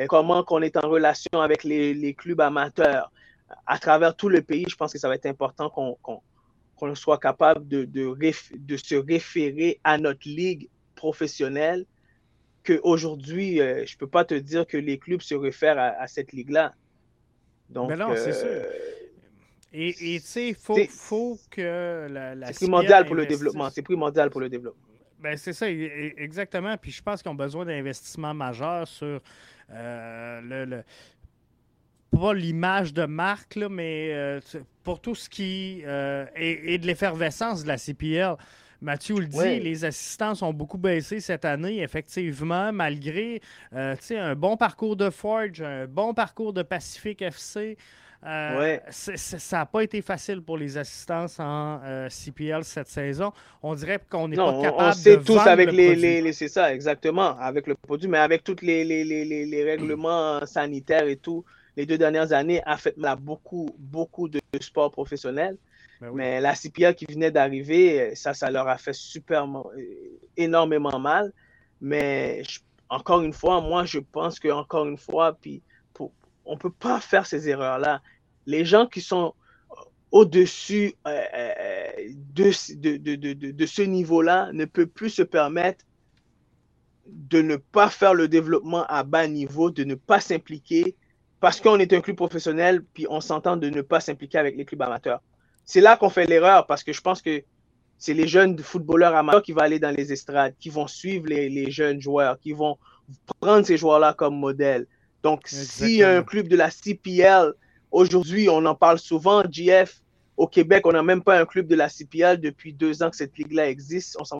comment 0.08 0.42
qu'on 0.44 0.62
est 0.62 0.78
en 0.78 0.90
relation 0.90 1.42
avec 1.42 1.66
les, 1.66 2.14
clubs 2.18 2.40
amateurs 2.40 3.12
à 3.68 3.78
travers 3.78 4.16
tout 4.16 4.30
le 4.30 4.42
pays. 4.42 4.66
Je 4.70 4.76
pense 4.78 4.94
que 4.94 4.98
ça 4.98 5.10
va 5.10 5.16
être 5.16 5.26
important 5.26 5.70
qu'on 5.70 6.96
soit 6.96 7.18
capable 7.18 7.68
de, 7.68 8.78
se 8.78 8.96
référer 8.96 9.80
à 9.84 9.98
notre 9.98 10.28
ligue 10.28 10.70
professionnelle, 10.96 11.86
qu'aujourd'hui, 12.64 13.62
euh, 13.62 13.86
je 13.86 13.96
ne 13.96 13.98
peux 13.98 14.08
pas 14.08 14.26
te 14.26 14.34
dire 14.34 14.66
que 14.68 14.78
les 14.78 14.98
clubs 14.98 15.22
se 15.22 15.36
réfèrent 15.36 15.80
à, 15.80 16.08
cette 16.08 16.32
ligue-là. 16.32 16.74
Donc, 17.70 17.92
non, 17.92 18.14
c'est 18.16 18.30
euh, 18.30 18.64
sûr. 18.64 18.72
Et 19.72 19.94
tu 19.94 20.20
sais, 20.20 20.50
il 20.50 20.56
faut, 20.56 21.38
que 21.52 22.08
la, 22.10 22.48
C'est 22.48 22.66
primordial 22.66 23.06
pour 23.06 23.16
le 23.16 23.26
développement. 23.26 23.70
C'est 23.70 23.84
primordial 23.84 24.30
pour 24.30 24.42
le 24.42 24.50
développement. 24.50 24.84
Ben, 25.20 25.38
c'est 25.38 25.54
ça, 25.54 25.70
exactement. 25.70 26.78
Puis 26.78 26.92
je 26.92 27.04
pense 27.04 27.22
qu'ils 27.22 27.32
ont 27.32 27.36
besoin 27.36 27.66
d'investissements 27.66 28.34
majeurs 28.34 28.88
sur 28.88 29.20
euh, 29.72 30.42
le, 30.42 30.84
pas 32.12 32.34
l'image 32.34 32.94
de 32.94 33.06
marque, 33.06 33.56
là, 33.56 33.70
mais 33.70 34.12
euh, 34.14 34.40
pour 34.84 35.02
tout 35.02 35.16
ce 35.16 35.30
qui 35.30 35.84
euh, 35.86 36.26
est, 36.36 36.78
de 36.78 36.88
l'effervescence 36.88 37.64
de 37.64 37.68
la 37.68 37.78
CPL. 37.78 38.36
Mathieu 38.82 39.20
le 39.20 39.26
dit, 39.26 39.60
les 39.60 39.84
assistants 39.84 40.34
ont 40.42 40.54
beaucoup 40.54 40.78
baissé 40.78 41.20
cette 41.20 41.46
année, 41.46 41.82
effectivement, 41.82 42.72
malgré 42.72 43.42
un 43.72 44.36
bon 44.36 44.56
parcours 44.58 44.96
de 44.96 45.10
Forge, 45.10 45.62
un 45.62 45.86
bon 45.86 46.14
parcours 46.14 46.54
de 46.54 46.64
Pacific 46.64 47.22
FC. 47.22 47.78
Euh, 48.26 48.78
ça 48.90 49.58
n'a 49.60 49.66
pas 49.66 49.82
été 49.82 50.02
facile 50.02 50.42
pour 50.42 50.58
les 50.58 50.78
assistances 50.78 51.40
en 51.40 51.80
euh, 51.86 52.10
CPL 52.10 52.66
cette 52.66 52.90
saison. 52.90 53.32
On 53.64 53.74
dirait 53.76 54.00
qu'on 54.10 54.28
n'est 54.28 54.36
pas 54.36 54.62
capable 54.62 54.90
on 54.90 54.92
sait 54.92 55.18
de 55.18 55.24
tous 55.24 55.38
avec 55.38 55.72
les, 55.72 55.96
les, 55.96 56.34
c'est 56.34 56.50
ça, 56.50 56.74
exactement, 56.74 57.38
avec 57.40 57.66
le 57.66 57.76
produit, 57.76 58.10
mais 58.10 58.18
avec 58.18 58.44
tous 58.44 58.58
les, 58.62 58.84
les, 58.84 59.64
règlements 59.64 60.46
sanitaires 60.46 61.08
et 61.08 61.16
tout, 61.16 61.46
les 61.78 61.86
deux 61.86 61.98
dernières 61.98 62.34
années 62.34 62.62
a 62.66 62.76
fait 62.76 62.94
là, 62.98 63.16
beaucoup, 63.16 63.70
beaucoup 63.78 64.28
de 64.28 64.42
sports 64.60 64.92
professionnels. 64.92 65.58
Ben 66.02 66.12
mais 66.14 66.40
la 66.40 66.56
CPL 66.56 66.96
qui 66.96 67.06
venait 67.06 67.32
d'arriver, 67.32 68.16
ça, 68.16 68.34
ça 68.34 68.50
leur 68.50 68.68
a 68.68 68.78
fait 68.78 68.94
super, 68.94 69.48
énormément 70.38 70.98
mal. 70.98 71.34
Mais 71.82 72.42
encore 72.90 73.22
une 73.22 73.34
fois, 73.34 73.62
moi, 73.62 73.86
je 73.86 74.00
pense 74.00 74.40
que 74.40 74.50
encore 74.50 74.86
une 74.88 74.98
fois, 74.98 75.34
puis 75.34 75.62
on 76.46 76.54
ne 76.54 76.60
peut 76.60 76.72
pas 76.72 77.00
faire 77.00 77.26
ces 77.26 77.48
erreurs-là. 77.48 78.02
Les 78.46 78.66
gens 78.66 78.88
qui 78.88 79.02
sont 79.02 79.34
au-dessus 80.12 80.96
euh, 81.08 81.22
euh, 81.36 81.92
de, 82.34 83.52
de, 83.52 83.66
ce 83.68 83.82
niveau-là 83.84 84.52
ne 84.54 84.66
peuvent 84.66 84.88
plus 84.88 85.12
se 85.12 85.22
permettre 85.22 85.86
de 87.06 87.42
ne 87.42 87.56
pas 87.56 87.90
faire 87.90 88.16
le 88.16 88.28
développement 88.28 88.86
à 88.88 89.04
bas 89.04 89.28
niveau, 89.28 89.70
de 89.70 89.84
ne 89.84 89.96
pas 89.96 90.20
s'impliquer 90.20 90.96
parce 91.40 91.62
qu'on 91.62 91.78
est 91.78 91.94
un 91.94 92.02
club 92.02 92.18
professionnel, 92.18 92.84
puis 92.94 93.06
on 93.10 93.22
s'entend 93.22 93.56
de 93.56 93.70
ne 93.70 93.82
pas 93.82 94.00
s'impliquer 94.00 94.40
avec 94.40 94.58
les 94.58 94.66
clubs 94.66 94.82
amateurs. 94.82 95.22
C'est 95.70 95.82
là 95.82 95.98
qu'on 95.98 96.10
fait 96.10 96.26
l'erreur 96.26 96.66
parce 96.66 96.84
que 96.84 96.92
je 96.94 97.00
pense 97.00 97.22
que 97.22 97.44
c'est 98.00 98.16
les 98.16 98.28
jeunes 98.28 98.58
footballeurs 98.58 99.16
amateurs 99.16 99.44
qui 99.44 99.52
vont 99.52 99.62
aller 99.62 99.78
dans 99.78 99.96
les 99.96 100.12
estrades, 100.12 100.56
qui 100.60 100.72
vont 100.72 100.88
suivre 100.88 101.28
les, 101.28 101.48
les 101.48 101.70
jeunes 101.70 102.02
joueurs, 102.02 102.40
qui 102.40 102.54
vont 102.54 102.80
prendre 103.40 103.64
ces 103.64 103.78
joueurs-là 103.78 104.16
comme 104.16 104.36
modèle. 104.36 104.88
Donc, 105.22 105.44
si 105.46 106.02
un 106.02 106.24
club 106.24 106.48
de 106.48 106.56
la 106.56 106.72
CPL, 106.72 107.54
aujourd'hui, 107.92 108.50
on 108.50 108.66
en 108.66 108.74
parle 108.74 108.98
souvent, 108.98 109.44
GF, 109.48 110.02
au 110.38 110.48
Québec, 110.48 110.88
on 110.88 110.92
n'a 110.92 111.04
même 111.04 111.22
pas 111.22 111.40
un 111.40 111.46
club 111.46 111.68
de 111.68 111.76
la 111.76 111.88
CPL 111.88 112.40
depuis 112.40 112.74
deux 112.74 113.04
ans 113.04 113.12
que 113.12 113.16
cette 113.16 113.38
ligue-là 113.38 113.70
existe. 113.70 114.18
On 114.20 114.24
s'en 114.24 114.40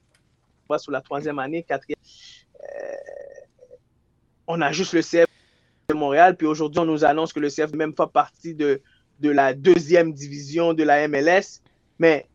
va 0.68 0.80
sur 0.80 0.92
la 0.92 1.02
troisième 1.02 1.38
année, 1.38 1.62
quatrième. 1.62 2.00
Euh, 2.64 2.96
on 4.48 4.60
a 4.62 4.72
juste 4.72 4.94
le 4.94 5.04
CF 5.04 5.28
de 5.90 5.94
Montréal, 5.94 6.36
puis 6.36 6.48
aujourd'hui, 6.48 6.80
on 6.80 6.86
nous 6.86 7.06
annonce 7.06 7.34
que 7.34 7.40
le 7.40 7.50
CF 7.50 7.70
n'est 7.70 7.78
même 7.78 7.94
pas 7.94 8.08
partie 8.08 8.56
de, 8.56 8.82
de 9.20 9.30
la 9.30 9.54
deuxième 9.54 10.14
division 10.14 10.74
de 10.74 10.84
la 10.84 11.08
MLS. 11.08 11.62
Mais 12.00 12.28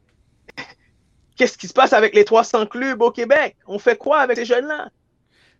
qu'est-ce 1.36 1.58
qui 1.58 1.68
se 1.68 1.72
passe 1.72 1.92
avec 1.92 2.14
les 2.14 2.24
300 2.24 2.66
clubs 2.66 3.00
au 3.02 3.10
Québec? 3.10 3.56
On 3.66 3.78
fait 3.78 3.96
quoi 3.96 4.20
avec 4.20 4.36
ces 4.36 4.44
jeunes-là? 4.44 4.90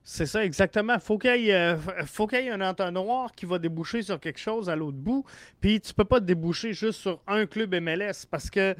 C'est 0.07 0.27
ça, 0.27 0.45
exactement. 0.45 0.99
Faut 0.99 1.16
qu'il 1.16 1.51
euh, 1.51 1.79
faut 2.05 2.27
qu'il 2.27 2.41
y 2.41 2.49
ait 2.49 2.51
un 2.51 2.61
entonnoir 2.61 3.33
qui 3.35 3.47
va 3.47 3.59
déboucher 3.59 4.03
sur 4.03 4.20
quelque 4.20 4.39
chose 4.39 4.68
à 4.68 4.77
l'autre 4.77 4.99
bout. 4.99 5.25
Puis 5.62 5.81
tu 5.81 5.95
peux 5.95 6.05
pas 6.05 6.20
déboucher 6.20 6.75
juste 6.75 7.01
sur 7.01 7.22
un 7.27 7.47
club 7.47 7.75
MLS 7.75 8.27
parce 8.31 8.51
que 8.51 8.61
euh, 8.61 8.75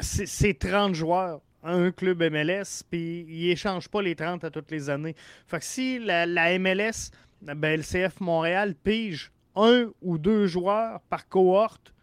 c'est 0.00 0.58
30 0.58 0.96
joueurs, 0.96 1.40
un 1.62 1.92
club 1.92 2.20
MLS, 2.24 2.82
puis 2.90 3.24
ils 3.28 3.50
échangent 3.50 3.88
pas 3.88 4.02
les 4.02 4.16
30 4.16 4.42
à 4.42 4.50
toutes 4.50 4.72
les 4.72 4.90
années. 4.90 5.14
Fait 5.46 5.60
que 5.60 5.64
si 5.64 6.00
la, 6.00 6.26
MLS, 6.58 7.12
ben, 7.40 7.76
le 7.76 7.82
CF 7.82 8.20
Montréal 8.20 8.74
pige 8.74 9.30
un 9.56 9.90
ou 10.02 10.18
deux 10.18 10.46
joueurs 10.46 11.00
par 11.08 11.28
cohorte, 11.28 11.94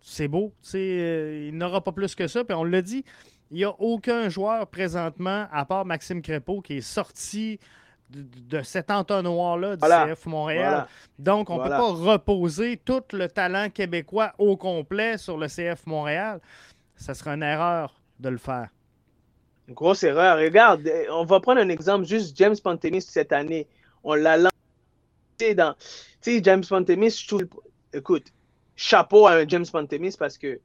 c'est 0.00 0.28
beau. 0.28 0.52
Euh, 0.74 1.48
il 1.48 1.56
n'aura 1.56 1.82
pas 1.82 1.92
plus 1.92 2.14
que 2.14 2.26
ça. 2.28 2.44
Puis 2.44 2.54
on 2.54 2.64
l'a 2.64 2.82
dit, 2.82 3.04
il 3.50 3.56
n'y 3.56 3.64
a 3.64 3.74
aucun 3.78 4.28
joueur 4.28 4.66
présentement, 4.66 5.46
à 5.50 5.64
part 5.64 5.84
Maxime 5.84 6.22
Crépeau, 6.22 6.60
qui 6.60 6.78
est 6.78 6.80
sorti 6.80 7.58
de, 8.10 8.62
cet 8.62 8.90
entonnoir-là 8.90 9.76
du 9.76 9.82
CF 9.82 10.26
Montréal. 10.26 10.86
Donc, 11.18 11.50
on 11.50 11.58
ne 11.58 11.62
peut 11.62 11.70
pas 11.70 11.92
reposer 11.92 12.76
tout 12.76 13.02
le 13.12 13.28
talent 13.28 13.70
québécois 13.70 14.32
au 14.38 14.56
complet 14.56 15.18
sur 15.18 15.38
le 15.38 15.46
CF 15.46 15.86
Montréal. 15.86 16.40
Ça 16.96 17.14
serait 17.14 17.34
une 17.34 17.42
erreur 17.42 17.94
de 18.20 18.28
le 18.28 18.38
faire. 18.38 18.68
Une 19.68 19.74
grosse 19.74 20.02
erreur. 20.02 20.38
Regarde, 20.38 20.88
on 21.10 21.24
va 21.24 21.40
prendre 21.40 21.60
un 21.60 21.68
exemple, 21.70 22.04
juste 22.04 22.36
James 22.36 22.56
Pantemis 22.62 23.02
cette 23.02 23.32
année. 23.32 23.66
On 24.02 24.14
l'a 24.14 24.36
lancé 24.36 25.54
dans. 25.54 25.74
Sais, 26.24 26.40
James 26.42 26.64
Pantemis, 26.66 27.20
je 27.20 27.28
trouve. 27.28 27.44
Écoute, 27.92 28.28
chapeau 28.76 29.26
à 29.26 29.32
un 29.34 29.46
James 29.46 29.66
Pantemis 29.70 30.16
parce 30.18 30.38
que 30.38 30.58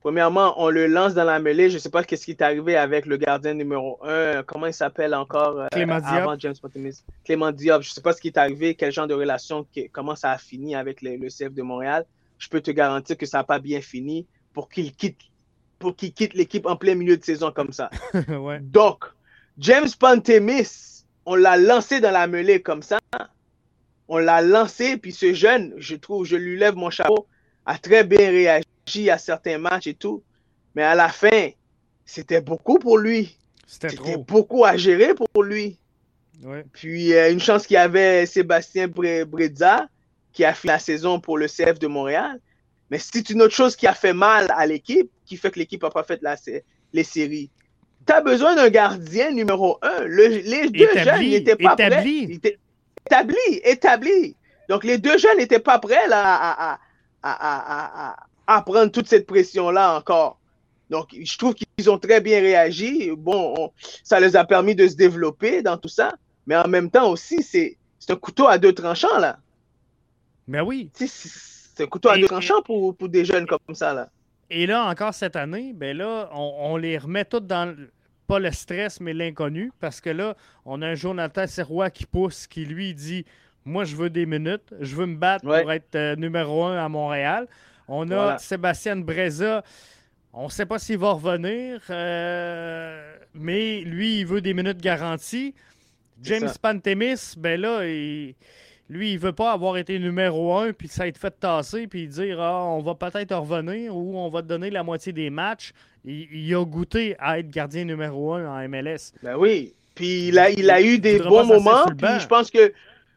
Premièrement, 0.00 0.54
on 0.56 0.70
le 0.70 0.86
lance 0.86 1.12
dans 1.12 1.24
la 1.24 1.38
mêlée. 1.40 1.68
Je 1.68 1.74
ne 1.74 1.78
sais 1.78 1.90
pas 1.90 2.02
ce 2.02 2.24
qui 2.24 2.30
est 2.30 2.40
arrivé 2.40 2.74
avec 2.74 3.04
le 3.04 3.18
gardien 3.18 3.52
numéro 3.52 3.98
1. 4.02 4.44
Comment 4.44 4.64
il 4.64 4.72
s'appelle 4.72 5.14
encore 5.14 5.60
euh, 5.60 5.66
Clément 5.70 5.98
Diop. 5.98 6.10
avant 6.10 6.38
James 6.38 6.54
Clément 7.22 7.52
Diop. 7.52 7.82
Je 7.82 7.90
ne 7.90 7.92
sais 7.92 8.00
pas 8.00 8.14
ce 8.14 8.20
qui 8.22 8.28
est 8.28 8.38
arrivé, 8.38 8.74
quel 8.74 8.92
genre 8.92 9.06
de 9.06 9.12
relation, 9.12 9.66
comment 9.92 10.16
ça 10.16 10.30
a 10.30 10.38
fini 10.38 10.74
avec 10.74 11.02
le, 11.02 11.28
CF 11.28 11.52
de 11.52 11.60
Montréal. 11.60 12.06
Je 12.38 12.48
peux 12.48 12.62
te 12.62 12.70
garantir 12.70 13.18
que 13.18 13.26
ça 13.26 13.38
n'a 13.38 13.44
pas 13.44 13.58
bien 13.58 13.82
fini 13.82 14.26
pour 14.54 14.70
qu'il 14.70 14.90
quitte 14.94 15.20
pour 15.78 15.94
qu'il 15.94 16.14
quitte 16.14 16.32
l'équipe 16.32 16.64
en 16.64 16.76
plein 16.76 16.94
milieu 16.94 17.18
de 17.18 17.24
saison 17.24 17.52
comme 17.52 17.72
ça. 17.74 17.90
Donc, 18.62 19.04
James 19.58 19.88
Pantemis, 19.98 21.04
on 21.26 21.34
l'a 21.34 21.58
lancé 21.58 22.00
dans 22.00 22.10
la 22.10 22.26
mêlée 22.26 22.62
comme 22.62 22.82
ça. 22.82 23.00
On 24.12 24.18
l'a 24.18 24.42
lancé, 24.42 24.96
puis 24.96 25.12
ce 25.12 25.32
jeune, 25.34 25.72
je 25.76 25.94
trouve, 25.94 26.26
je 26.26 26.34
lui 26.34 26.58
lève 26.58 26.74
mon 26.74 26.90
chapeau, 26.90 27.28
a 27.64 27.78
très 27.78 28.02
bien 28.02 28.28
réagi 28.28 29.08
à 29.08 29.18
certains 29.18 29.56
matchs 29.56 29.86
et 29.86 29.94
tout. 29.94 30.24
Mais 30.74 30.82
à 30.82 30.96
la 30.96 31.08
fin, 31.08 31.50
c'était 32.04 32.40
beaucoup 32.40 32.80
pour 32.80 32.98
lui. 32.98 33.38
C'était 33.68 34.16
beaucoup 34.16 34.64
à 34.64 34.76
gérer 34.76 35.14
pour 35.14 35.44
lui. 35.44 35.78
Puis 36.72 37.14
euh, 37.14 37.30
une 37.30 37.38
chance 37.38 37.68
qu'il 37.68 37.74
y 37.74 37.78
avait 37.78 38.26
Sébastien 38.26 38.88
Breza 38.88 39.88
qui 40.32 40.44
a 40.44 40.54
fait 40.54 40.66
la 40.66 40.80
saison 40.80 41.20
pour 41.20 41.38
le 41.38 41.46
CF 41.46 41.78
de 41.78 41.86
Montréal. 41.86 42.40
Mais 42.90 42.98
c'est 42.98 43.30
une 43.30 43.42
autre 43.42 43.54
chose 43.54 43.76
qui 43.76 43.86
a 43.86 43.94
fait 43.94 44.12
mal 44.12 44.52
à 44.56 44.66
l'équipe, 44.66 45.08
qui 45.24 45.36
fait 45.36 45.52
que 45.52 45.60
l'équipe 45.60 45.84
n'a 45.84 45.90
pas 45.90 46.02
fait 46.02 46.20
la, 46.22 46.34
les 46.92 47.04
séries. 47.04 47.48
Tu 48.04 48.12
as 48.12 48.22
besoin 48.22 48.56
d'un 48.56 48.70
gardien 48.70 49.30
numéro 49.30 49.78
un. 49.82 50.04
les 50.08 50.68
deux 50.68 50.98
jeunes 50.98 51.28
n'étaient 51.28 51.54
pas 51.54 51.74
établi. 51.74 52.40
prêts. 52.40 52.58
Établi, 53.06 53.60
établi. 53.64 54.36
Donc 54.68 54.84
les 54.84 54.98
deux 54.98 55.18
jeunes 55.18 55.38
n'étaient 55.38 55.58
pas 55.58 55.78
prêts 55.78 56.08
là, 56.08 56.78
à, 57.22 58.16
à 58.46 58.62
prendre 58.62 58.90
toute 58.90 59.08
cette 59.08 59.26
pression-là 59.26 59.96
encore. 59.96 60.40
Donc, 60.90 61.14
je 61.16 61.38
trouve 61.38 61.54
qu'ils 61.54 61.88
ont 61.88 61.98
très 61.98 62.20
bien 62.20 62.40
réagi. 62.40 63.12
Bon, 63.16 63.72
ça 64.02 64.18
les 64.18 64.34
a 64.34 64.44
permis 64.44 64.74
de 64.74 64.88
se 64.88 64.96
développer 64.96 65.62
dans 65.62 65.78
tout 65.78 65.88
ça. 65.88 66.12
Mais 66.46 66.56
en 66.56 66.66
même 66.66 66.90
temps 66.90 67.08
aussi, 67.10 67.42
c'est 67.44 67.78
un 68.08 68.16
couteau 68.16 68.48
à 68.48 68.58
deux 68.58 68.72
tranchants, 68.72 69.18
là. 69.18 69.38
Mais 70.48 70.60
oui. 70.60 70.90
C'est 70.94 71.84
un 71.84 71.86
couteau 71.86 72.08
à 72.08 72.18
deux 72.18 72.26
tranchants 72.26 72.60
pour, 72.62 72.96
pour, 72.96 73.08
des 73.08 73.24
jeunes 73.24 73.46
comme 73.46 73.74
ça, 73.74 73.94
là. 73.94 74.08
Et 74.50 74.66
là, 74.66 74.84
encore 74.86 75.14
cette 75.14 75.36
année, 75.36 75.72
ben 75.72 75.96
là, 75.96 76.28
on, 76.32 76.76
les 76.76 76.98
remet 76.98 77.24
tous 77.24 77.38
dans, 77.38 77.72
pas 78.30 78.38
le 78.38 78.52
stress, 78.52 79.00
mais 79.00 79.12
l'inconnu. 79.12 79.72
Parce 79.80 80.00
que 80.00 80.10
là, 80.10 80.36
on 80.64 80.82
a 80.82 80.86
un 80.86 80.94
Jonathan 80.94 81.48
Serrois 81.48 81.90
qui 81.90 82.06
pousse, 82.06 82.46
qui 82.46 82.64
lui 82.64 82.94
dit 82.94 83.24
Moi, 83.64 83.84
je 83.84 83.96
veux 83.96 84.08
des 84.08 84.24
minutes, 84.24 84.72
je 84.80 84.94
veux 84.94 85.06
me 85.06 85.16
battre 85.16 85.44
pour 85.44 85.72
être 85.72 85.96
euh, 85.96 86.14
numéro 86.14 86.64
un 86.64 86.78
à 86.78 86.88
Montréal. 86.88 87.48
On 87.88 88.08
a 88.12 88.38
Sébastien 88.38 88.96
Breza. 88.96 89.64
On 90.32 90.44
ne 90.44 90.50
sait 90.50 90.64
pas 90.64 90.78
s'il 90.78 90.98
va 90.98 91.10
revenir, 91.10 91.80
euh, 91.90 93.16
mais 93.34 93.80
lui, 93.80 94.20
il 94.20 94.26
veut 94.26 94.40
des 94.40 94.54
minutes 94.54 94.80
garanties. 94.80 95.56
James 96.22 96.52
Pantemis, 96.62 97.34
ben 97.36 97.60
là, 97.60 97.80
Lui, 98.90 99.12
il 99.12 99.20
veut 99.20 99.32
pas 99.32 99.52
avoir 99.52 99.76
été 99.76 100.00
numéro 100.00 100.52
un, 100.56 100.72
puis 100.72 100.88
ça 100.88 101.06
être 101.06 101.16
fait 101.16 101.32
tasser, 101.38 101.86
puis 101.86 102.08
dire 102.08 102.40
ah, 102.40 102.64
on 102.66 102.80
va 102.80 102.96
peut-être 102.96 103.36
revenir 103.36 103.96
ou 103.96 104.18
on 104.18 104.28
va 104.28 104.42
te 104.42 104.48
donner 104.48 104.68
la 104.68 104.82
moitié 104.82 105.12
des 105.12 105.30
matchs. 105.30 105.72
Il, 106.04 106.52
a 106.56 106.64
goûté 106.64 107.14
à 107.20 107.38
être 107.38 107.48
gardien 107.50 107.84
numéro 107.84 108.34
un 108.34 108.48
en 108.48 108.68
MLS. 108.68 109.12
Ben 109.22 109.36
oui. 109.36 109.74
Puis 109.94 110.28
il 110.28 110.38
a, 110.40 110.50
il 110.50 110.68
a 110.68 110.82
eu 110.82 110.98
des 110.98 111.20
bons 111.20 111.44
moments. 111.44 111.84
Puis 111.96 112.18
je 112.18 112.26
pense 112.26 112.50
que 112.50 112.72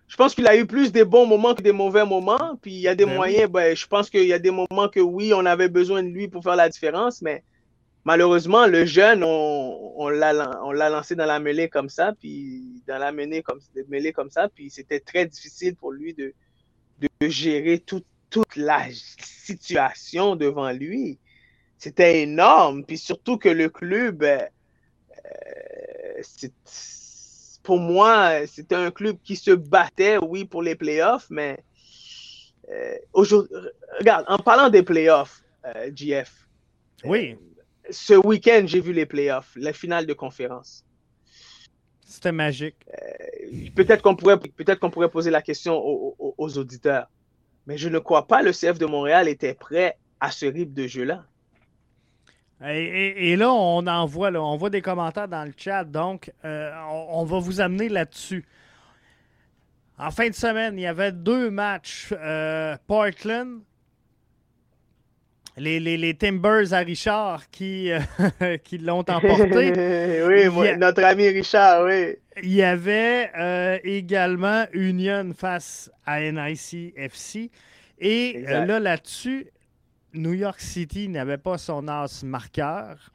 je 0.07 0.15
pense 0.15 0.35
qu'il 0.35 0.45
a 0.45 0.55
eu 0.55 0.67
plus 0.67 0.91
des 0.91 1.05
bons 1.05 1.25
moments 1.25 1.55
que 1.55 1.63
des 1.63 1.71
mauvais 1.71 2.05
moments. 2.05 2.55
Puis 2.61 2.73
il 2.73 2.81
y 2.81 2.87
a 2.87 2.93
des 2.93 3.07
ben 3.07 3.15
moyens. 3.15 3.49
Ben, 3.49 3.75
je 3.75 3.87
pense 3.87 4.11
qu'il 4.11 4.27
y 4.27 4.33
a 4.33 4.37
des 4.37 4.51
moments 4.51 4.89
que 4.93 4.99
oui, 4.99 5.33
on 5.33 5.43
avait 5.43 5.69
besoin 5.69 6.03
de 6.03 6.09
lui 6.09 6.27
pour 6.27 6.43
faire 6.43 6.55
la 6.55 6.69
différence, 6.69 7.23
mais 7.23 7.41
malheureusement, 8.05 8.67
le 8.67 8.85
jeune, 8.85 9.23
on, 9.23 9.93
on 9.97 10.09
l'a 10.09 10.89
lancé 10.91 11.15
dans 11.15 11.25
la 11.25 11.39
mêlée 11.39 11.67
comme 11.67 11.89
ça, 11.89 12.13
puis 12.19 12.61
dans 12.87 12.97
la 12.97 13.11
mêlée 13.11 13.41
comme, 13.43 13.59
mêlée 13.89 14.13
comme 14.13 14.29
ça, 14.29 14.49
puis 14.49 14.69
c'était 14.69 14.99
très 14.99 15.25
difficile 15.25 15.75
pour 15.75 15.91
lui 15.91 16.13
de, 16.13 16.33
de 16.99 17.27
gérer 17.27 17.79
toute 17.79 18.05
la 18.55 18.87
situation 18.91 20.35
devant 20.35 20.71
lui. 20.71 21.19
C'était 21.77 22.21
énorme, 22.21 22.85
puis 22.85 22.97
surtout 22.97 23.37
que 23.37 23.49
le 23.49 23.69
club, 23.69 24.23
euh, 24.23 24.47
pour 27.63 27.79
moi, 27.79 28.47
c'était 28.47 28.75
un 28.75 28.91
club 28.91 29.17
qui 29.23 29.35
se 29.35 29.51
battait, 29.51 30.17
oui, 30.17 30.45
pour 30.45 30.61
les 30.61 30.75
playoffs, 30.75 31.27
mais 31.29 31.59
euh, 32.69 32.95
aujourd'hui, 33.11 33.55
regarde, 33.99 34.25
en 34.27 34.37
parlant 34.37 34.69
des 34.69 34.83
playoffs, 34.83 35.43
euh, 35.65 35.91
GF. 35.93 36.47
Oui 37.03 37.37
ce 37.89 38.13
week-end, 38.13 38.63
j'ai 38.65 38.79
vu 38.79 38.93
les 38.93 39.05
playoffs, 39.05 39.51
la 39.55 39.73
finale 39.73 40.05
de 40.05 40.13
conférence. 40.13 40.85
C'était 42.05 42.31
magique. 42.31 42.75
Euh, 42.89 43.69
peut-être 43.75 44.01
qu'on 44.01 44.15
pourrait, 44.15 44.37
peut 44.37 44.75
qu'on 44.75 44.89
pourrait 44.89 45.09
poser 45.09 45.31
la 45.31 45.41
question 45.41 45.81
aux, 45.83 46.57
auditeurs, 46.57 47.07
mais 47.65 47.77
je 47.77 47.89
ne 47.89 47.99
crois 47.99 48.27
pas 48.27 48.41
que 48.41 48.45
le 48.45 48.51
CF 48.51 48.77
de 48.77 48.85
Montréal 48.85 49.27
était 49.27 49.53
prêt 49.53 49.97
à 50.19 50.31
ce 50.31 50.45
rythme 50.45 50.73
de 50.73 50.87
jeu-là. 50.87 51.25
Et, 52.65 53.35
là, 53.35 53.51
on 53.51 53.85
envoie, 53.87 54.31
là, 54.31 54.41
on 54.41 54.55
voit 54.55 54.69
des 54.69 54.81
commentaires 54.81 55.27
dans 55.27 55.43
le 55.43 55.53
chat, 55.57 55.83
donc 55.83 56.31
euh, 56.45 56.71
on, 57.09 57.25
va 57.25 57.39
vous 57.39 57.59
amener 57.59 57.89
là-dessus. 57.89 58.45
En 59.97 60.11
fin 60.11 60.29
de 60.29 60.33
semaine, 60.33 60.77
il 60.77 60.83
y 60.83 60.87
avait 60.87 61.11
deux 61.11 61.49
matchs. 61.49 62.13
Euh, 62.13 62.77
Portland 62.87 63.59
les, 65.57 66.13
Timbers 66.15 66.73
à 66.73 66.79
Richard 66.79 67.49
qui, 67.49 67.91
euh, 67.91 67.99
qui 68.63 68.77
l'ont 68.77 68.99
emporté. 69.07 69.73
oui, 70.25 70.77
notre 70.77 71.03
ami 71.03 71.29
Richard, 71.29 71.85
oui. 71.85 72.15
Il 72.41 72.53
y 72.53 72.63
avait 72.63 73.31
euh, 73.37 73.77
également 73.83 74.65
Union 74.73 75.31
face 75.37 75.91
à 76.05 76.19
NIC 76.21 76.93
FC. 76.95 77.51
Et 77.99 78.43
euh, 78.47 78.65
là, 78.65 78.79
là-dessus, 78.79 79.47
New 80.13 80.33
York 80.33 80.59
City 80.59 81.07
n'avait 81.09 81.37
pas 81.37 81.57
son 81.57 81.87
as 81.87 82.23
marqueur. 82.23 83.11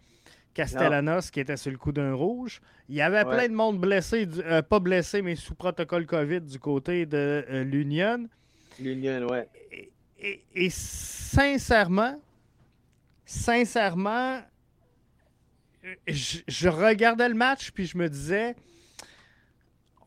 Castellanos 0.55 1.31
qui 1.31 1.41
était 1.41 1.57
sur 1.57 1.71
le 1.71 1.79
coup 1.79 1.93
d'un 1.93 2.15
rouge. 2.15 2.61
Il 2.89 2.97
y 2.97 3.01
avait 3.01 3.25
plein 3.25 3.49
de 3.49 3.55
monde 3.55 3.79
blessé, 3.79 4.27
pas 4.69 4.81
blessé, 4.81 5.23
mais 5.23 5.37
sous 5.37 5.55
protocole 5.55 6.05
COVID 6.05 6.41
du 6.41 6.59
côté 6.59 7.07
de 7.07 7.45
l'Union. 7.65 8.27
L'Union, 8.81 9.29
ouais. 9.29 9.47
et, 10.21 10.71
sincèrement, 10.71 12.19
sincèrement, 13.29 14.41
je, 16.07 16.69
regardais 16.69 17.29
le 17.29 17.35
match 17.35 17.71
puis 17.73 17.85
je 17.85 17.99
me 17.99 18.09
disais, 18.09 18.57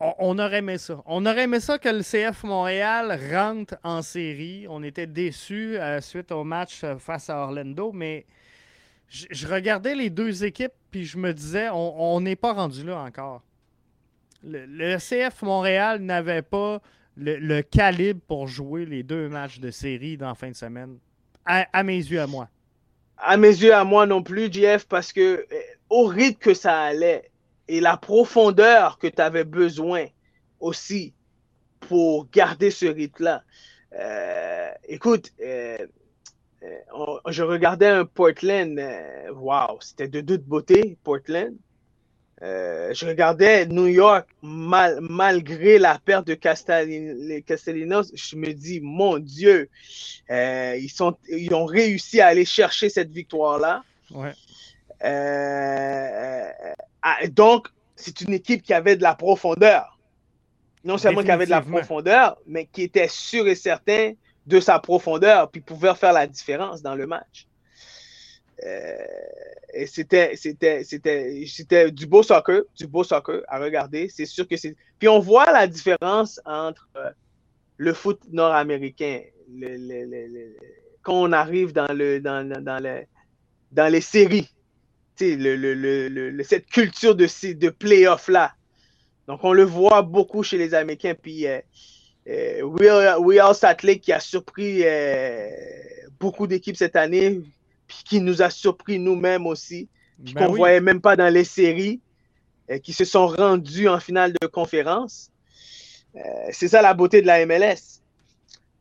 on, 0.00 0.38
aurait 0.40 0.58
aimé 0.58 0.76
ça. 0.76 1.00
On 1.06 1.24
aurait 1.24 1.44
aimé 1.44 1.60
ça 1.60 1.78
que 1.78 1.88
le 1.88 2.02
CF 2.02 2.42
Montréal 2.42 3.16
rentre 3.32 3.76
en 3.84 4.02
série. 4.02 4.66
On 4.68 4.82
était 4.82 5.06
déçus 5.06 5.78
euh, 5.78 6.00
suite 6.00 6.32
au 6.32 6.42
match 6.42 6.82
euh, 6.82 6.98
face 6.98 7.30
à 7.30 7.38
Orlando, 7.38 7.92
mais 7.92 8.26
je, 9.08 9.46
regardais 9.46 9.94
les 9.94 10.10
deux 10.10 10.44
équipes 10.44 10.72
puis 10.90 11.04
je 11.04 11.16
me 11.16 11.32
disais, 11.32 11.68
on 11.70 12.20
n'est 12.20 12.36
pas 12.36 12.52
rendu 12.52 12.84
là 12.84 12.98
encore. 13.02 13.42
Le, 14.42 14.96
CF 14.98 15.42
Montréal 15.42 16.00
n'avait 16.00 16.42
pas 16.42 16.82
le, 17.16 17.60
calibre 17.60 18.20
pour 18.26 18.48
jouer 18.48 18.84
les 18.84 19.04
deux 19.04 19.28
matchs 19.28 19.60
de 19.60 19.70
série 19.70 20.16
dans 20.16 20.28
la 20.28 20.34
fin 20.34 20.50
de 20.50 20.56
semaine, 20.56 20.98
à 21.44 21.82
mes 21.84 21.96
yeux, 21.96 22.20
à 22.20 22.26
moi 22.26 22.48
à 23.22 23.36
mes 23.36 23.48
yeux, 23.48 23.74
à 23.74 23.84
moi 23.84 24.06
non 24.06 24.22
plus, 24.22 24.52
Jeff, 24.52 24.86
parce 24.86 25.12
que 25.12 25.46
eh, 25.50 25.64
au 25.88 26.06
rythme 26.06 26.38
que 26.38 26.54
ça 26.54 26.80
allait 26.80 27.30
et 27.68 27.80
la 27.80 27.96
profondeur 27.96 28.98
que 28.98 29.06
tu 29.06 29.22
avais 29.22 29.44
besoin 29.44 30.06
aussi 30.60 31.14
pour 31.80 32.28
garder 32.30 32.70
ce 32.70 32.86
rythme-là. 32.86 33.42
Euh, 33.94 34.70
écoute, 34.88 35.32
euh, 35.40 35.78
euh, 36.62 37.18
je 37.28 37.42
regardais 37.42 37.88
un 37.88 38.04
Portland, 38.04 38.80
wow, 39.34 39.78
c'était 39.80 40.08
de 40.08 40.20
toute 40.20 40.44
beauté, 40.44 40.96
Portland. 41.02 41.54
Euh, 42.42 42.92
je 42.92 43.06
regardais 43.06 43.66
New 43.66 43.86
York, 43.86 44.26
malgré 44.42 45.78
la 45.78 45.98
perte 46.04 46.26
de 46.26 46.34
Castellanos, 46.34 48.10
je 48.14 48.36
me 48.36 48.52
dis, 48.52 48.80
mon 48.80 49.18
Dieu, 49.18 49.68
euh, 50.30 50.76
ils, 50.76 50.90
sont, 50.90 51.16
ils 51.28 51.54
ont 51.54 51.66
réussi 51.66 52.20
à 52.20 52.28
aller 52.28 52.44
chercher 52.44 52.88
cette 52.88 53.10
victoire-là. 53.10 53.84
Euh, 55.04 56.48
donc, 57.30 57.68
c'est 57.94 58.20
une 58.22 58.32
équipe 58.32 58.62
qui 58.62 58.74
avait 58.74 58.96
de 58.96 59.02
la 59.02 59.14
profondeur. 59.14 59.98
Non 60.84 60.98
seulement 60.98 61.22
qui 61.22 61.30
avait 61.30 61.46
de 61.46 61.50
la 61.50 61.60
profondeur, 61.60 62.38
mais 62.46 62.66
qui 62.66 62.82
était 62.82 63.08
sûr 63.08 63.46
et 63.46 63.54
certain 63.54 64.14
de 64.46 64.58
sa 64.58 64.80
profondeur, 64.80 65.48
puis 65.48 65.60
pouvait 65.60 65.94
faire 65.94 66.12
la 66.12 66.26
différence 66.26 66.82
dans 66.82 66.96
le 66.96 67.06
match. 67.06 67.46
Euh, 68.64 69.86
c'était, 69.86 70.36
du 71.90 72.06
beau 72.06 72.22
soccer, 72.22 72.62
du 72.76 72.86
beau 72.86 73.04
soccer 73.04 73.42
à 73.48 73.58
regarder. 73.58 74.08
C'est 74.08 74.26
sûr 74.26 74.46
que 74.46 74.56
c'est. 74.56 74.76
Puis 74.98 75.08
on 75.08 75.18
voit 75.18 75.50
la 75.50 75.66
différence 75.66 76.40
entre 76.44 76.88
euh, 76.96 77.10
le 77.78 77.92
foot 77.92 78.20
nord-américain. 78.30 79.20
quand 81.02 81.14
on 81.14 81.32
arrive 81.32 81.72
dans, 81.72 81.92
le, 81.92 82.20
dans, 82.20 82.46
dans, 82.48 83.04
dans 83.72 83.92
les 83.92 84.00
séries, 84.00 84.50
cette 85.16 86.66
culture 86.66 87.14
de, 87.14 87.26
de 87.54 87.70
play-off-là. 87.70 88.52
Donc 89.26 89.40
on 89.44 89.52
le 89.52 89.64
voit 89.64 90.02
beaucoup 90.02 90.42
chez 90.42 90.58
les 90.58 90.74
Américains. 90.74 91.14
Puis 91.20 91.46
euh, 91.46 91.60
euh 92.28 92.60
Real, 92.62 93.54
Salt 93.54 93.82
Lake 93.82 94.02
qui 94.02 94.12
a 94.12 94.20
surpris 94.20 94.84
beaucoup 96.20 96.46
d'équipes 96.46 96.76
cette 96.76 96.96
année 96.96 97.40
qui 98.04 98.20
nous 98.20 98.42
a 98.42 98.50
surpris 98.50 98.98
nous-mêmes 98.98 99.46
aussi, 99.46 99.88
puis 100.24 100.34
ben 100.34 100.46
qu'on 100.46 100.52
ne 100.52 100.56
voyait 100.56 100.80
même 100.80 101.00
pas 101.00 101.16
dans 101.16 101.32
les 101.32 101.44
séries, 101.44 102.00
euh, 102.70 102.78
qui 102.78 102.92
se 102.92 103.04
sont 103.04 103.26
rendus 103.26 103.88
en 103.88 103.98
finale 103.98 104.32
de 104.40 104.46
conférence. 104.46 105.30
Euh, 106.14 106.20
c'est 106.52 106.68
ça 106.68 106.80
la 106.80 106.94
beauté 106.94 107.20
de 107.20 107.26
la 107.26 107.44
MLS. 107.44 108.00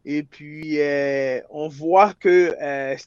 Et 0.05 0.23
puis, 0.23 0.79
euh, 0.79 1.39
on 1.49 1.67
voit 1.67 2.13
que 2.13 2.55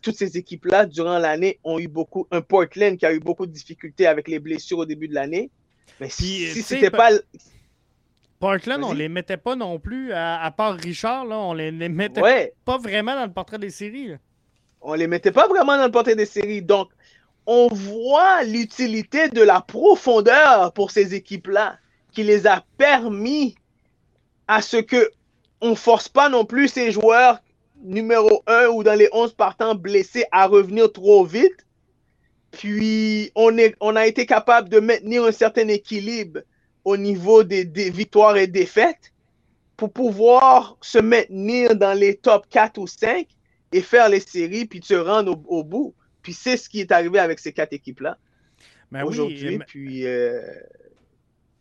toutes 0.00 0.16
ces 0.16 0.36
équipes-là, 0.36 0.86
durant 0.86 1.18
l'année, 1.18 1.58
ont 1.64 1.78
eu 1.78 1.88
beaucoup. 1.88 2.26
Un 2.30 2.40
Portland 2.40 2.96
qui 2.96 3.04
a 3.04 3.12
eu 3.12 3.18
beaucoup 3.18 3.46
de 3.46 3.52
difficultés 3.52 4.06
avec 4.06 4.28
les 4.28 4.38
blessures 4.38 4.78
au 4.78 4.84
début 4.84 5.08
de 5.08 5.14
l'année. 5.14 5.50
Mais 6.00 6.08
si, 6.08 6.46
si 6.46 6.62
c'était 6.62 6.90
pas. 6.90 7.10
Portland, 8.38 8.84
on 8.84 8.92
les 8.92 9.08
mettait 9.08 9.36
pas 9.36 9.56
non 9.56 9.78
plus, 9.78 10.12
à, 10.12 10.52
part 10.56 10.74
Richard, 10.74 11.24
là, 11.24 11.38
on 11.38 11.54
les, 11.54 11.70
les 11.70 11.88
mettait 11.88 12.52
pas 12.64 12.78
vraiment 12.78 13.14
dans 13.14 13.26
le 13.26 13.32
portrait 13.32 13.58
des 13.58 13.70
séries. 13.70 14.12
On 14.86 14.92
les 14.92 15.06
mettait 15.06 15.32
pas 15.32 15.48
vraiment 15.48 15.78
dans 15.78 15.86
le 15.86 15.90
portrait 15.90 16.14
des 16.14 16.26
séries. 16.26 16.60
Donc, 16.60 16.90
on 17.46 17.68
voit 17.68 18.42
l'utilité 18.44 19.28
de 19.30 19.40
la 19.40 19.62
profondeur 19.62 20.72
pour 20.74 20.90
ces 20.90 21.14
équipes-là 21.14 21.78
qui 22.12 22.22
les 22.22 22.46
a 22.46 22.62
permis 22.76 23.56
à 24.46 24.60
ce 24.60 24.76
que 24.76 25.10
on 25.62 25.74
force 25.74 26.08
pas 26.08 26.28
non 26.28 26.44
plus 26.44 26.68
ces 26.68 26.92
joueurs 26.92 27.40
numéro 27.82 28.42
1 28.46 28.66
ou 28.68 28.84
dans 28.84 28.94
les 28.94 29.08
11 29.12 29.32
partants 29.32 29.74
blessés 29.74 30.26
à 30.30 30.46
revenir 30.46 30.92
trop 30.92 31.24
vite. 31.24 31.66
Puis 32.50 33.32
on, 33.34 33.56
est, 33.56 33.74
a 33.80 34.06
été 34.06 34.26
capable 34.26 34.68
de 34.68 34.80
maintenir 34.80 35.24
un 35.24 35.32
certain 35.32 35.66
équilibre 35.68 36.40
au 36.84 36.98
niveau 36.98 37.42
des, 37.42 37.64
des 37.64 37.88
victoires 37.88 38.36
et 38.36 38.46
défaites 38.46 39.12
pour 39.78 39.90
pouvoir 39.90 40.76
se 40.82 40.98
maintenir 40.98 41.74
dans 41.74 41.98
les 41.98 42.16
top 42.16 42.46
4 42.50 42.78
ou 42.78 42.86
5 42.86 43.26
et 43.72 43.80
faire 43.80 44.08
les 44.08 44.20
séries, 44.20 44.66
puis 44.66 44.80
te 44.80 44.94
rendre 44.94 45.40
au, 45.46 45.64
bout. 45.64 45.94
Puis 46.22 46.32
c'est 46.32 46.56
ce 46.56 46.68
qui 46.68 46.80
est 46.80 46.92
arrivé 46.92 47.18
avec 47.18 47.38
ces 47.38 47.52
quatre 47.52 47.72
équipes-là 47.72 48.18
ben 48.90 49.04
aujourd'hui. 49.04 49.58
Puis 49.66 50.06
euh, 50.06 50.40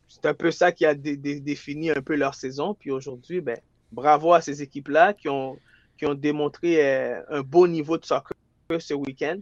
c'est 0.08 0.26
un 0.26 0.34
peu 0.34 0.52
ça 0.52 0.72
qui 0.72 0.86
a 0.86 0.94
défini 0.94 1.92
un 1.92 2.02
peu 2.02 2.16
leur 2.16 2.36
saison. 2.36 2.76
Puis 2.76 2.92
aujourd'hui, 2.92 3.42
ben, 3.42 3.58
bravo 3.92 4.34
à 4.34 4.42
ces 4.42 4.62
équipes-là 4.62 5.14
qui 5.14 5.30
ont, 5.30 5.58
qui 5.98 6.06
ont 6.06 6.14
démontré 6.14 6.86
euh, 6.86 7.22
un 7.30 7.42
beau 7.42 7.68
niveau 7.68 7.98
de 7.98 8.06
soccer 8.06 8.36
ce 8.80 8.94
week-end. 8.94 9.40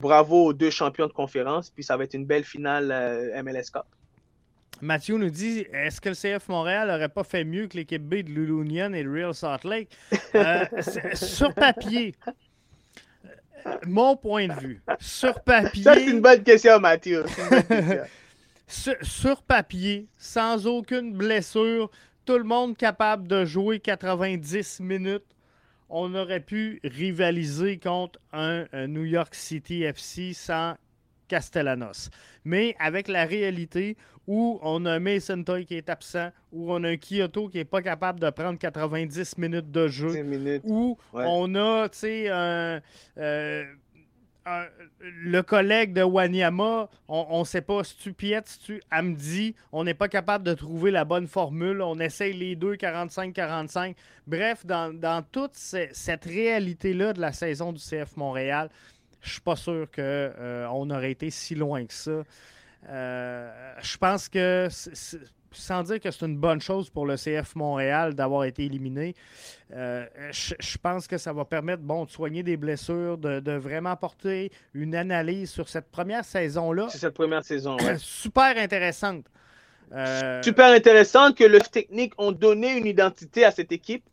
Bravo 0.00 0.46
aux 0.46 0.52
deux 0.52 0.70
champions 0.70 1.06
de 1.06 1.12
conférence. 1.12 1.70
Puis 1.70 1.84
ça 1.84 1.96
va 1.96 2.04
être 2.04 2.14
une 2.14 2.26
belle 2.26 2.44
finale 2.44 2.90
euh, 2.90 3.42
MLS 3.42 3.70
Cup. 3.72 3.84
Mathieu 4.80 5.16
nous 5.16 5.30
dit 5.30 5.64
est-ce 5.72 6.00
que 6.00 6.10
le 6.10 6.14
CF 6.14 6.48
Montréal 6.48 6.88
n'aurait 6.88 7.08
pas 7.08 7.24
fait 7.24 7.44
mieux 7.44 7.66
que 7.66 7.76
l'équipe 7.76 8.02
B 8.02 8.16
de 8.16 8.30
Lulunian 8.30 8.92
et 8.92 9.02
de 9.02 9.10
Real 9.10 9.34
Salt 9.34 9.64
Lake? 9.64 9.90
Euh, 10.34 10.64
Sur 11.14 11.52
papier, 11.54 12.14
mon 13.86 14.16
point 14.16 14.48
de 14.48 14.54
vue, 14.54 14.82
sur 15.00 15.40
papier. 15.40 15.82
Ça, 15.82 15.94
c'est 15.94 16.06
une 16.06 16.20
bonne 16.20 16.42
question, 16.42 16.78
Mathieu. 16.78 17.24
sur, 18.66 19.42
papier, 19.42 20.06
sans 20.16 20.66
aucune 20.66 21.12
blessure, 21.12 21.90
tout 22.24 22.38
le 22.38 22.44
monde 22.44 22.76
capable 22.76 23.26
de 23.26 23.44
jouer 23.44 23.80
90 23.80 24.80
minutes, 24.80 25.24
on 25.88 26.14
aurait 26.14 26.40
pu 26.40 26.80
rivaliser 26.84 27.78
contre 27.78 28.18
un 28.32 28.66
New 28.86 29.04
York 29.04 29.34
City 29.34 29.82
FC 29.82 30.34
sans 30.34 30.76
Castellanos. 31.28 32.10
Mais 32.44 32.74
avec 32.78 33.08
la 33.08 33.24
réalité 33.24 33.96
où 34.28 34.60
on 34.62 34.84
a 34.84 35.00
Mason 35.00 35.42
Toy 35.42 35.64
qui 35.64 35.74
est 35.74 35.88
absent, 35.88 36.30
où 36.52 36.70
on 36.70 36.84
a 36.84 36.90
un 36.90 36.96
Kyoto 36.96 37.48
qui 37.48 37.56
n'est 37.56 37.64
pas 37.64 37.80
capable 37.82 38.20
de 38.20 38.28
prendre 38.28 38.58
90 38.58 39.38
minutes 39.38 39.72
de 39.72 39.88
jeu, 39.88 40.12
où 40.64 40.98
on 41.14 41.54
a, 41.54 41.88
tu 41.88 41.98
sais, 41.98 42.26
euh, 42.28 42.78
le 45.00 45.42
collègue 45.42 45.94
de 45.94 46.02
Wanyama, 46.02 46.88
on 47.08 47.40
ne 47.40 47.44
sait 47.44 47.62
pas 47.62 47.82
si 47.84 47.96
tu 47.96 48.12
Piet, 48.12 48.42
si 48.44 48.58
tu 48.58 48.82
Amdi, 48.90 49.54
on 49.72 49.84
n'est 49.84 49.94
pas 49.94 50.08
capable 50.08 50.44
de 50.44 50.54
trouver 50.54 50.90
la 50.90 51.04
bonne 51.04 51.26
formule, 51.26 51.80
on 51.80 51.98
essaye 51.98 52.34
les 52.34 52.54
deux 52.54 52.74
45-45. 52.74 53.94
Bref, 54.26 54.66
dans, 54.66 54.94
dans 54.94 55.22
toute 55.22 55.54
cette 55.54 56.24
réalité-là 56.24 57.14
de 57.14 57.20
la 57.20 57.32
saison 57.32 57.72
du 57.72 57.80
CF 57.80 58.16
Montréal, 58.16 58.68
je 59.22 59.32
suis 59.32 59.40
pas 59.40 59.56
sûr 59.56 59.86
qu'on 59.90 60.02
euh, 60.02 60.66
aurait 60.66 61.12
été 61.12 61.30
si 61.30 61.54
loin 61.54 61.84
que 61.84 61.94
ça. 61.94 62.22
Euh, 62.88 63.50
je 63.82 63.96
pense 63.96 64.28
que, 64.28 64.68
sans 65.50 65.82
dire 65.82 66.00
que 66.00 66.10
c'est 66.10 66.26
une 66.26 66.36
bonne 66.36 66.60
chose 66.60 66.90
pour 66.90 67.06
le 67.06 67.16
CF 67.16 67.56
Montréal 67.56 68.14
d'avoir 68.14 68.44
été 68.44 68.64
éliminé, 68.64 69.14
euh, 69.72 70.06
je, 70.30 70.78
pense 70.78 71.06
que 71.06 71.18
ça 71.18 71.32
va 71.32 71.44
permettre 71.44 71.82
bon, 71.82 72.04
de 72.04 72.10
soigner 72.10 72.42
des 72.42 72.56
blessures, 72.56 73.18
de, 73.18 73.52
vraiment 73.52 73.96
porter 73.96 74.52
une 74.74 74.94
analyse 74.94 75.50
sur 75.50 75.68
cette 75.68 75.90
première 75.90 76.24
saison-là. 76.24 76.88
C'est 76.90 76.98
cette 76.98 77.14
première 77.14 77.44
saison, 77.44 77.76
Super 77.98 78.56
intéressante. 78.56 79.24
Super 80.42 80.72
intéressante 80.72 81.36
que 81.36 81.44
le 81.44 81.60
technique 81.60 82.12
ont 82.18 82.32
donné 82.32 82.76
une 82.76 82.86
identité 82.86 83.44
à 83.44 83.50
cette 83.50 83.72
équipe. 83.72 84.04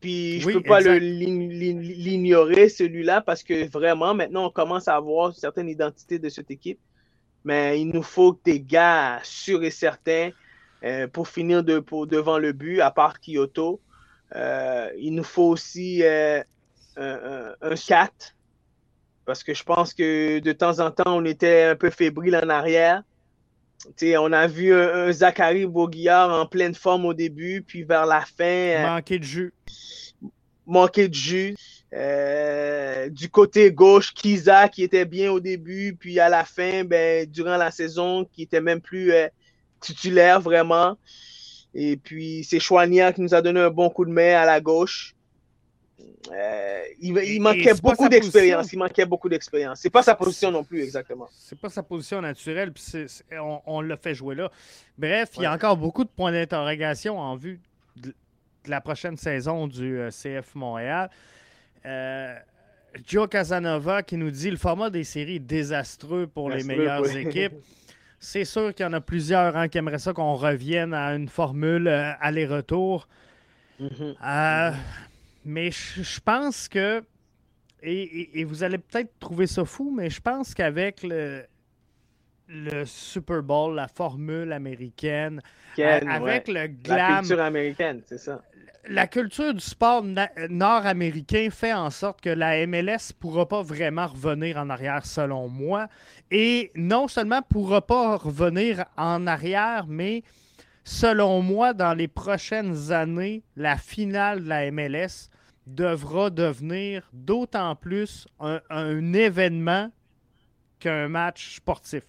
Puis 0.00 0.40
je 0.40 0.48
ne 0.48 0.54
peux 0.54 0.62
pas 0.62 0.80
l'ignorer, 0.80 2.68
celui-là, 2.68 3.22
parce 3.22 3.42
que 3.42 3.66
vraiment, 3.70 4.12
maintenant, 4.14 4.46
on 4.46 4.50
commence 4.50 4.86
à 4.86 4.96
avoir 4.96 5.28
une 5.28 5.34
certaine 5.34 5.68
identité 5.68 6.18
de 6.18 6.28
cette 6.28 6.50
équipe. 6.50 6.78
Mais 7.44 7.80
il 7.80 7.88
nous 7.88 8.02
faut 8.02 8.38
des 8.44 8.60
gars 8.60 9.20
sûrs 9.22 9.62
et 9.64 9.70
certains 9.70 10.30
euh, 10.84 11.06
pour 11.06 11.28
finir 11.28 11.62
de, 11.62 11.78
pour, 11.78 12.06
devant 12.06 12.38
le 12.38 12.52
but, 12.52 12.80
à 12.80 12.90
part 12.90 13.20
Kyoto. 13.20 13.80
Euh, 14.34 14.90
il 14.98 15.14
nous 15.14 15.24
faut 15.24 15.44
aussi 15.44 16.02
euh, 16.02 16.42
un, 16.96 17.54
un, 17.60 17.74
4, 17.74 18.34
parce 19.24 19.44
que 19.44 19.54
je 19.54 19.62
pense 19.62 19.94
que 19.94 20.40
de 20.40 20.52
temps 20.52 20.80
en 20.80 20.90
temps, 20.90 21.16
on 21.18 21.24
était 21.24 21.64
un 21.64 21.76
peu 21.76 21.90
fébrile 21.90 22.36
en 22.42 22.48
arrière. 22.48 23.02
on 24.02 24.32
a 24.32 24.46
vu 24.46 24.74
un, 24.74 25.12
Zachary 25.12 25.66
Boguillard 25.66 26.30
en 26.30 26.46
pleine 26.46 26.74
forme 26.74 27.04
au 27.04 27.14
début, 27.14 27.62
puis 27.62 27.82
vers 27.84 28.06
la 28.06 28.22
fin. 28.22 28.94
Manquer 28.94 29.18
de 29.18 29.24
jus 29.24 29.52
manqué 30.66 31.08
de 31.08 31.14
jus. 31.14 31.56
Euh, 31.94 33.08
du 33.08 33.28
côté 33.28 33.70
gauche, 33.70 34.12
Kiza 34.14 34.68
qui 34.68 34.82
était 34.82 35.04
bien 35.04 35.30
au 35.30 35.38
début, 35.38 35.94
puis 35.98 36.18
à 36.18 36.28
la 36.28 36.44
fin, 36.44 36.82
ben, 36.84 37.24
durant 37.30 37.56
la 37.56 37.70
saison, 37.70 38.24
qui 38.24 38.42
était 38.42 38.60
même 38.60 38.80
plus 38.80 39.12
euh, 39.12 39.28
titulaire 39.80 40.40
vraiment. 40.40 40.96
Et 41.72 41.96
puis 41.96 42.42
c'est 42.44 42.58
Chouania 42.58 43.12
qui 43.12 43.20
nous 43.20 43.34
a 43.34 43.42
donné 43.42 43.60
un 43.60 43.70
bon 43.70 43.90
coup 43.90 44.04
de 44.04 44.10
main 44.10 44.40
à 44.40 44.44
la 44.44 44.60
gauche. 44.60 45.14
Euh, 46.32 46.82
il, 47.00 47.40
manquait 47.40 47.74
beaucoup 47.74 48.08
d'expérience. 48.08 48.72
Il 48.72 48.78
manquait 48.78 49.06
beaucoup 49.06 49.28
d'expérience. 49.28 49.78
C'est 49.80 49.90
pas 49.90 50.02
sa 50.02 50.14
position 50.14 50.50
non 50.50 50.64
plus, 50.64 50.82
exactement. 50.82 51.28
C'est 51.30 51.58
pas 51.58 51.68
sa 51.68 51.82
position 51.82 52.20
naturelle, 52.20 52.72
puis 52.72 52.82
on, 53.66 53.80
l'a 53.82 53.96
fait 53.96 54.14
jouer 54.14 54.34
là. 54.34 54.50
Bref, 54.98 55.30
il 55.36 55.42
y 55.42 55.46
a 55.46 55.52
encore 55.52 55.76
beaucoup 55.76 56.02
de 56.02 56.08
points 56.08 56.32
d'interrogation 56.32 57.18
en 57.18 57.36
vue 57.36 57.60
la 58.66 58.80
prochaine 58.80 59.16
saison 59.16 59.68
du 59.68 60.00
CF 60.10 60.54
Montréal. 60.54 61.10
Euh, 61.86 62.34
Joe 63.06 63.28
Casanova 63.28 64.02
qui 64.02 64.16
nous 64.16 64.30
dit 64.30 64.50
le 64.50 64.56
format 64.56 64.90
des 64.90 65.04
séries 65.04 65.36
est 65.36 65.40
désastreux 65.40 66.26
pour 66.26 66.50
les 66.50 66.64
meilleures 66.64 67.14
équipes. 67.16 67.54
C'est 68.18 68.44
sûr 68.44 68.74
qu'il 68.74 68.86
y 68.86 68.88
en 68.88 68.92
a 68.92 69.00
plusieurs 69.00 69.56
hein, 69.56 69.68
qui 69.68 69.78
aimeraient 69.78 69.98
ça 69.98 70.12
qu'on 70.12 70.34
revienne 70.34 70.94
à 70.94 71.14
une 71.14 71.28
formule 71.28 71.88
euh, 71.88 72.12
aller-retour. 72.20 73.06
Mm-hmm. 73.80 74.74
mais 75.44 75.70
je 75.72 76.20
pense 76.20 76.68
que, 76.68 77.02
et, 77.82 78.44
vous 78.44 78.62
allez 78.62 78.78
peut-être 78.78 79.18
trouver 79.18 79.48
ça 79.48 79.64
fou, 79.64 79.92
mais 79.94 80.08
je 80.08 80.20
pense 80.20 80.54
qu'avec 80.54 81.02
le, 81.02 81.44
le 82.48 82.84
Super 82.84 83.42
Bowl, 83.42 83.74
la 83.74 83.88
formule 83.88 84.52
américaine, 84.52 85.42
avec 85.76 86.46
le 86.48 86.68
glam. 86.68 86.96
La 86.96 87.18
culture 87.18 87.40
américaine, 87.40 88.00
c'est 88.06 88.18
ça 88.18 88.40
la 88.88 89.06
culture 89.06 89.54
du 89.54 89.64
sport 89.64 90.04
nord-américain 90.50 91.48
fait 91.50 91.72
en 91.72 91.90
sorte 91.90 92.20
que 92.20 92.30
la 92.30 92.66
MLS 92.66 93.10
ne 93.10 93.18
pourra 93.18 93.48
pas 93.48 93.62
vraiment 93.62 94.06
revenir 94.06 94.56
en 94.58 94.70
arrière, 94.70 95.06
selon 95.06 95.48
moi. 95.48 95.88
Et 96.30 96.70
non 96.74 97.08
seulement 97.08 97.42
pourra 97.42 97.86
pas 97.86 98.16
revenir 98.16 98.84
en 98.96 99.26
arrière, 99.26 99.86
mais 99.88 100.22
selon 100.84 101.42
moi, 101.42 101.72
dans 101.72 101.94
les 101.94 102.08
prochaines 102.08 102.92
années, 102.92 103.42
la 103.56 103.76
finale 103.76 104.44
de 104.44 104.48
la 104.48 104.70
MLS 104.70 105.28
devra 105.66 106.30
devenir 106.30 107.08
d'autant 107.12 107.74
plus 107.76 108.26
un, 108.38 109.12
événement 109.14 109.90
qu'un 110.78 111.08
match 111.08 111.56
sportif. 111.56 112.02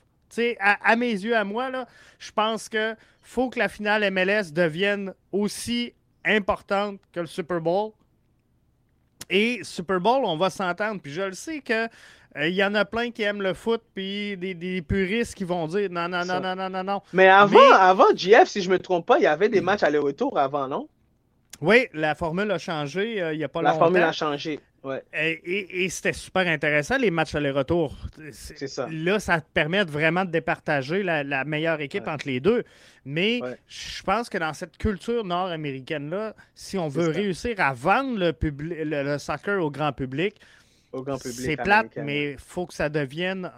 À, 0.59 0.91
à, 0.91 0.95
mes 0.97 1.11
yeux, 1.11 1.37
à 1.37 1.45
moi, 1.45 1.71
je 2.19 2.31
pense 2.31 2.67
que 2.67 2.95
faut 3.21 3.49
que 3.49 3.59
la 3.59 3.69
finale 3.69 4.11
MLS 4.11 4.51
devienne 4.51 5.13
aussi 5.31 5.93
importante 6.25 6.99
que 7.11 7.19
le 7.19 7.27
Super 7.27 7.61
Bowl. 7.61 7.91
Et 9.29 9.59
Super 9.63 9.99
Bowl, 9.99 10.23
on 10.23 10.37
va 10.37 10.49
s'entendre. 10.49 11.01
Puis 11.01 11.11
je 11.11 11.21
le 11.21 11.33
sais 11.33 11.61
que 11.61 11.87
euh, 12.37 12.47
il 12.47 12.55
y 12.55 12.63
en 12.63 12.75
a 12.75 12.85
plein 12.85 13.11
qui 13.11 13.23
aiment 13.23 13.41
le 13.41 13.53
foot, 13.53 13.81
puis 13.93 14.35
des, 14.37 14.81
puristes 14.81 15.35
qui 15.35 15.45
vont 15.45 15.67
dire 15.67 15.89
non, 15.89 16.09
non, 16.09 16.25
non, 16.25 16.39
non, 16.41 16.55
non, 16.55 16.69
non, 16.69 16.83
non. 16.83 17.01
Mais 17.13 17.27
avant, 17.27 17.71
avant 17.71 18.13
GF, 18.13 18.47
si 18.47 18.61
je 18.61 18.69
me 18.69 18.77
trompe 18.77 19.05
pas, 19.05 19.17
il 19.17 19.23
y 19.23 19.27
avait 19.27 19.49
des 19.49 19.61
matchs 19.61 19.83
aller-retour 19.83 20.37
avant, 20.37 20.67
non? 20.67 20.87
Oui, 21.61 21.87
la 21.93 22.15
formule 22.15 22.51
a 22.51 22.57
changé 22.57 23.21
euh, 23.21 23.33
il 23.33 23.37
n'y 23.37 23.43
a 23.43 23.47
pas 23.47 23.61
longtemps. 23.61 23.73
La 23.73 23.79
formule 23.79 24.03
a 24.03 24.11
changé. 24.11 24.59
Et, 25.13 25.89
c'était 25.89 26.13
super 26.13 26.47
intéressant, 26.47 26.97
les 26.97 27.11
matchs 27.11 27.35
aller-retour. 27.35 27.95
C'est 28.31 28.67
ça. 28.67 28.87
Là, 28.91 29.19
ça 29.19 29.41
te 29.41 29.47
permet 29.53 29.83
vraiment 29.83 30.25
de 30.25 30.31
départager 30.31 31.03
la, 31.03 31.45
meilleure 31.45 31.81
équipe 31.81 32.07
entre 32.07 32.27
les 32.27 32.39
deux. 32.39 32.63
Mais 33.05 33.39
je 33.67 34.03
pense 34.03 34.29
que 34.29 34.37
dans 34.37 34.53
cette 34.53 34.77
culture 34.77 35.23
nord-américaine-là, 35.23 36.35
si 36.53 36.77
on 36.77 36.87
veut 36.87 37.09
réussir 37.09 37.59
à 37.59 37.73
vendre 37.73 38.17
le, 38.17 38.33
le, 38.83 39.17
soccer 39.17 39.63
au 39.63 39.69
grand 39.69 39.93
public, 39.93 40.35
c'est 41.19 41.57
plate, 41.57 41.97
mais 41.97 42.31
il 42.31 42.37
faut 42.37 42.65
que 42.65 42.73
ça 42.73 42.89
devienne 42.89 43.51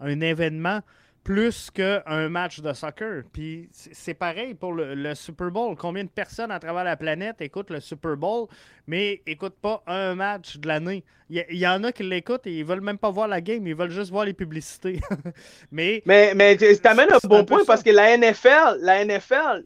un 0.00 0.20
événement 0.20 0.80
plus 1.26 1.72
qu'un 1.72 2.28
match 2.28 2.60
de 2.60 2.72
soccer. 2.72 3.24
Puis 3.32 3.68
c'est 3.72 4.14
pareil 4.14 4.54
pour 4.54 4.72
le, 4.72 5.12
Super 5.16 5.50
Bowl. 5.50 5.74
Combien 5.76 6.04
de 6.04 6.08
personnes 6.08 6.52
à 6.52 6.60
travers 6.60 6.84
la 6.84 6.96
planète 6.96 7.40
écoutent 7.40 7.70
le 7.70 7.80
Super 7.80 8.16
Bowl, 8.16 8.46
mais 8.86 9.22
n'écoutent 9.26 9.58
pas 9.60 9.82
un 9.88 10.14
match 10.14 10.56
de 10.58 10.68
l'année? 10.68 11.02
Il 11.28 11.44
y, 11.50 11.66
en 11.66 11.82
a 11.82 11.90
qui 11.90 12.04
l'écoutent 12.04 12.46
et 12.46 12.56
ils 12.56 12.64
veulent 12.64 12.80
même 12.80 12.96
pas 12.96 13.10
voir 13.10 13.26
la 13.26 13.40
game, 13.40 13.66
ils 13.66 13.74
veulent 13.74 13.90
juste 13.90 14.12
voir 14.12 14.24
les 14.24 14.34
publicités. 14.34 15.00
mais 15.72 16.00
mais, 16.06 16.32
mais 16.36 16.56
tu 16.56 16.64
amènes 16.84 17.12
un 17.12 17.18
bon 17.26 17.44
point 17.44 17.64
parce 17.64 17.82
que 17.82 17.90
la 17.90 18.16
NFL, 18.16 18.78
la 18.82 19.04
NFL, 19.04 19.64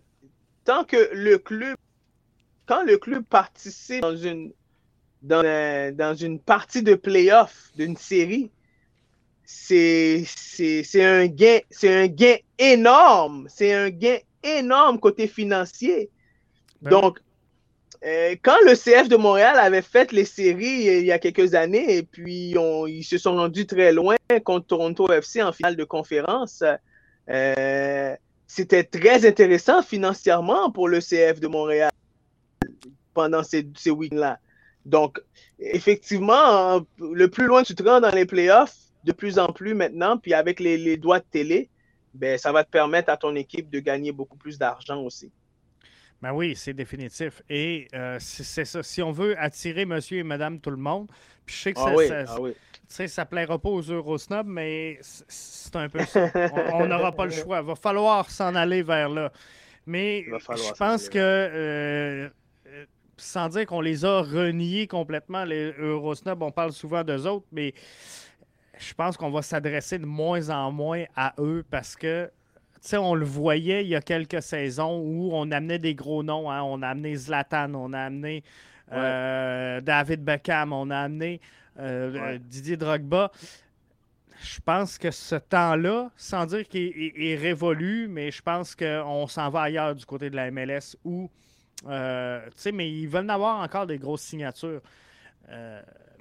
tant 0.64 0.84
que 0.84 1.10
le 1.12 1.36
club, 1.36 1.76
quand 2.64 2.84
le 2.84 2.96
club 2.96 3.22
participe 3.24 4.00
dans 4.00 4.16
une, 4.16 4.50
dans, 5.20 5.44
dans 5.94 6.14
une 6.14 6.40
partie 6.40 6.82
de 6.82 6.94
playoff 6.94 7.70
d'une 7.76 7.98
série, 7.98 8.50
c'est 9.70 11.04
un 11.04 11.26
gain, 11.26 11.58
c'est 11.70 11.94
un 11.94 12.06
gain 12.06 12.36
énorme. 12.58 13.46
C'est 13.48 13.72
un 13.72 13.90
gain 13.90 14.18
énorme 14.42 14.98
côté 14.98 15.26
financier. 15.26 16.10
Ben 16.82 16.90
Donc, 16.90 17.20
euh, 18.04 18.34
quand 18.42 18.56
le 18.64 18.74
CF 18.74 19.08
de 19.08 19.16
Montréal 19.16 19.58
avait 19.58 19.82
fait 19.82 20.12
les 20.12 20.24
séries 20.24 20.86
il 20.86 21.04
y 21.04 21.12
a 21.12 21.18
quelques 21.18 21.54
années, 21.54 21.96
et 21.96 22.02
puis 22.02 22.54
ils 22.88 23.04
se 23.04 23.18
sont 23.18 23.34
rendus 23.34 23.66
très 23.66 23.92
loin 23.92 24.16
contre 24.44 24.66
Toronto 24.66 25.12
FC 25.12 25.42
en 25.42 25.52
finale 25.52 25.76
de 25.76 25.84
conférence, 25.84 26.64
euh, 27.28 28.16
c'était 28.46 28.84
très 28.84 29.26
intéressant 29.26 29.82
financièrement 29.82 30.70
pour 30.70 30.88
le 30.88 31.00
CF 31.00 31.40
de 31.40 31.46
Montréal 31.46 31.90
pendant 33.14 33.42
ces, 33.42 33.66
ces 33.76 33.90
week-ends-là. 33.90 34.38
Donc, 34.86 35.20
effectivement, 35.58 36.80
le 36.98 37.28
plus 37.28 37.46
loin 37.46 37.62
tu 37.62 37.74
te 37.74 37.82
rends 37.82 38.00
dans 38.00 38.10
les 38.10 38.24
playoffs, 38.24 38.89
de 39.04 39.12
plus 39.12 39.38
en 39.38 39.52
plus 39.52 39.74
maintenant, 39.74 40.18
puis 40.18 40.34
avec 40.34 40.60
les, 40.60 40.76
les 40.76 40.96
droits 40.96 41.20
de 41.20 41.24
télé, 41.30 41.70
ben, 42.14 42.38
ça 42.38 42.52
va 42.52 42.64
te 42.64 42.70
permettre 42.70 43.10
à 43.10 43.16
ton 43.16 43.34
équipe 43.36 43.70
de 43.70 43.78
gagner 43.80 44.12
beaucoup 44.12 44.36
plus 44.36 44.58
d'argent 44.58 45.02
aussi. 45.02 45.30
Ben 46.22 46.32
oui, 46.32 46.54
c'est 46.54 46.74
définitif. 46.74 47.42
Et 47.48 47.88
euh, 47.94 48.18
c'est 48.20 48.64
ça. 48.64 48.82
Si 48.82 49.02
on 49.02 49.10
veut 49.10 49.38
attirer 49.38 49.86
monsieur 49.86 50.18
et 50.18 50.22
madame 50.22 50.60
tout 50.60 50.70
le 50.70 50.76
monde, 50.76 51.08
puis 51.46 51.56
je 51.56 51.62
sais 51.62 51.72
que 51.72 51.80
ah 51.80 52.24
ça, 52.26 52.34
ah 52.98 53.08
ça, 53.08 53.24
plaira 53.24 53.58
pas 53.58 53.70
aux 53.70 53.80
Eurosnobs, 53.80 54.46
mais 54.46 54.98
c'est 55.00 55.76
un 55.76 55.88
peu 55.88 56.04
ça. 56.04 56.30
On 56.74 56.86
n'aura 56.86 57.12
pas 57.12 57.24
le 57.24 57.30
choix. 57.30 57.60
Il 57.60 57.66
va 57.66 57.74
falloir 57.74 58.30
s'en 58.30 58.54
aller 58.54 58.82
vers 58.82 59.08
là. 59.08 59.32
Mais 59.86 60.24
je 60.26 60.72
pense 60.74 61.08
que, 61.08 61.18
euh, 61.18 62.28
euh, 62.66 62.84
sans 63.16 63.48
dire 63.48 63.64
qu'on 63.64 63.80
les 63.80 64.04
a 64.04 64.20
reniés 64.20 64.86
complètement, 64.86 65.44
les 65.44 65.72
Eurosnobs, 65.78 66.42
on 66.42 66.52
parle 66.52 66.72
souvent 66.72 67.02
d'eux 67.02 67.26
autres, 67.26 67.46
mais 67.50 67.72
je 68.80 68.94
pense 68.94 69.16
qu'on 69.16 69.30
va 69.30 69.42
s'adresser 69.42 69.98
de 69.98 70.06
moins 70.06 70.48
en 70.50 70.72
moins 70.72 71.04
à 71.14 71.34
eux 71.38 71.64
parce 71.70 71.96
que 71.96 72.30
on 72.94 73.14
le 73.14 73.26
voyait 73.26 73.84
il 73.84 73.88
y 73.88 73.94
a 73.94 74.00
quelques 74.00 74.42
saisons 74.42 75.00
où 75.00 75.30
on 75.32 75.50
amenait 75.50 75.78
des 75.78 75.94
gros 75.94 76.22
noms. 76.22 76.50
Hein. 76.50 76.62
On 76.62 76.82
a 76.82 76.88
amené 76.88 77.14
Zlatan, 77.14 77.74
on 77.74 77.92
a 77.92 78.00
amené 78.00 78.42
euh, 78.92 79.80
David 79.80 80.24
Beckham, 80.24 80.72
on 80.72 80.90
a 80.90 80.98
amené 80.98 81.40
euh, 81.78 82.38
Didier 82.38 82.76
Drogba. 82.76 83.30
Je 84.42 84.58
pense 84.64 84.96
que 84.96 85.10
ce 85.10 85.36
temps-là, 85.36 86.10
sans 86.16 86.46
dire 86.46 86.66
qu'il 86.66 87.12
est, 87.14 87.36
révolu, 87.36 88.08
mais 88.08 88.30
je 88.30 88.40
pense 88.40 88.74
qu'on 88.74 89.26
s'en 89.26 89.50
va 89.50 89.62
ailleurs 89.62 89.94
du 89.94 90.06
côté 90.06 90.30
de 90.30 90.36
la 90.36 90.50
MLS 90.50 90.96
où, 91.04 91.30
euh, 91.86 92.40
mais 92.72 92.90
ils 92.90 93.06
veulent 93.06 93.28
avoir 93.28 93.60
encore 93.60 93.86
des 93.86 93.98
grosses 93.98 94.22
signatures. 94.22 94.80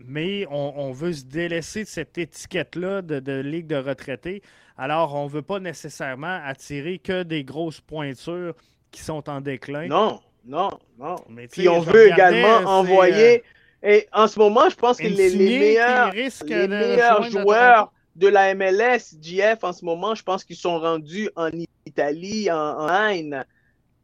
Mais 0.05 0.45
on, 0.49 0.91
veut 0.91 1.13
se 1.13 1.23
délaisser 1.23 1.83
de 1.83 1.89
cette 1.89 2.17
étiquette-là 2.17 3.01
de, 3.01 3.19
de, 3.19 3.39
ligue 3.39 3.67
de 3.67 3.75
retraités. 3.75 4.41
Alors, 4.77 5.15
on 5.15 5.25
ne 5.25 5.29
veut 5.29 5.41
pas 5.41 5.59
nécessairement 5.59 6.39
attirer 6.45 6.99
que 6.99 7.23
des 7.23 7.43
grosses 7.43 7.81
pointures 7.81 8.55
qui 8.91 9.01
sont 9.01 9.29
en 9.29 9.41
déclin. 9.41 9.87
Non, 9.87 10.21
non, 10.45 10.69
non. 10.97 11.15
Mais 11.29 11.47
Puis 11.47 11.67
on 11.67 11.81
veut 11.81 12.07
également 12.07 12.69
envoyer. 12.69 13.43
Euh, 13.83 13.89
et 13.91 14.07
en 14.11 14.27
ce 14.27 14.39
moment, 14.39 14.69
je 14.69 14.75
pense 14.75 14.97
que 14.97 15.07
les, 15.07 15.35
meilleurs, 15.35 16.11
les 16.13 16.67
meilleurs 16.67 17.23
joueurs 17.23 17.93
de 18.15 18.27
la 18.27 18.53
MLS, 18.55 19.15
GF, 19.21 19.63
en 19.63 19.73
ce 19.73 19.85
moment, 19.85 20.15
je 20.15 20.23
pense 20.23 20.43
qu'ils 20.43 20.57
sont 20.57 20.79
rendus 20.79 21.29
en 21.35 21.49
Italie, 21.85 22.51
en, 22.51 22.89
en 22.89 23.43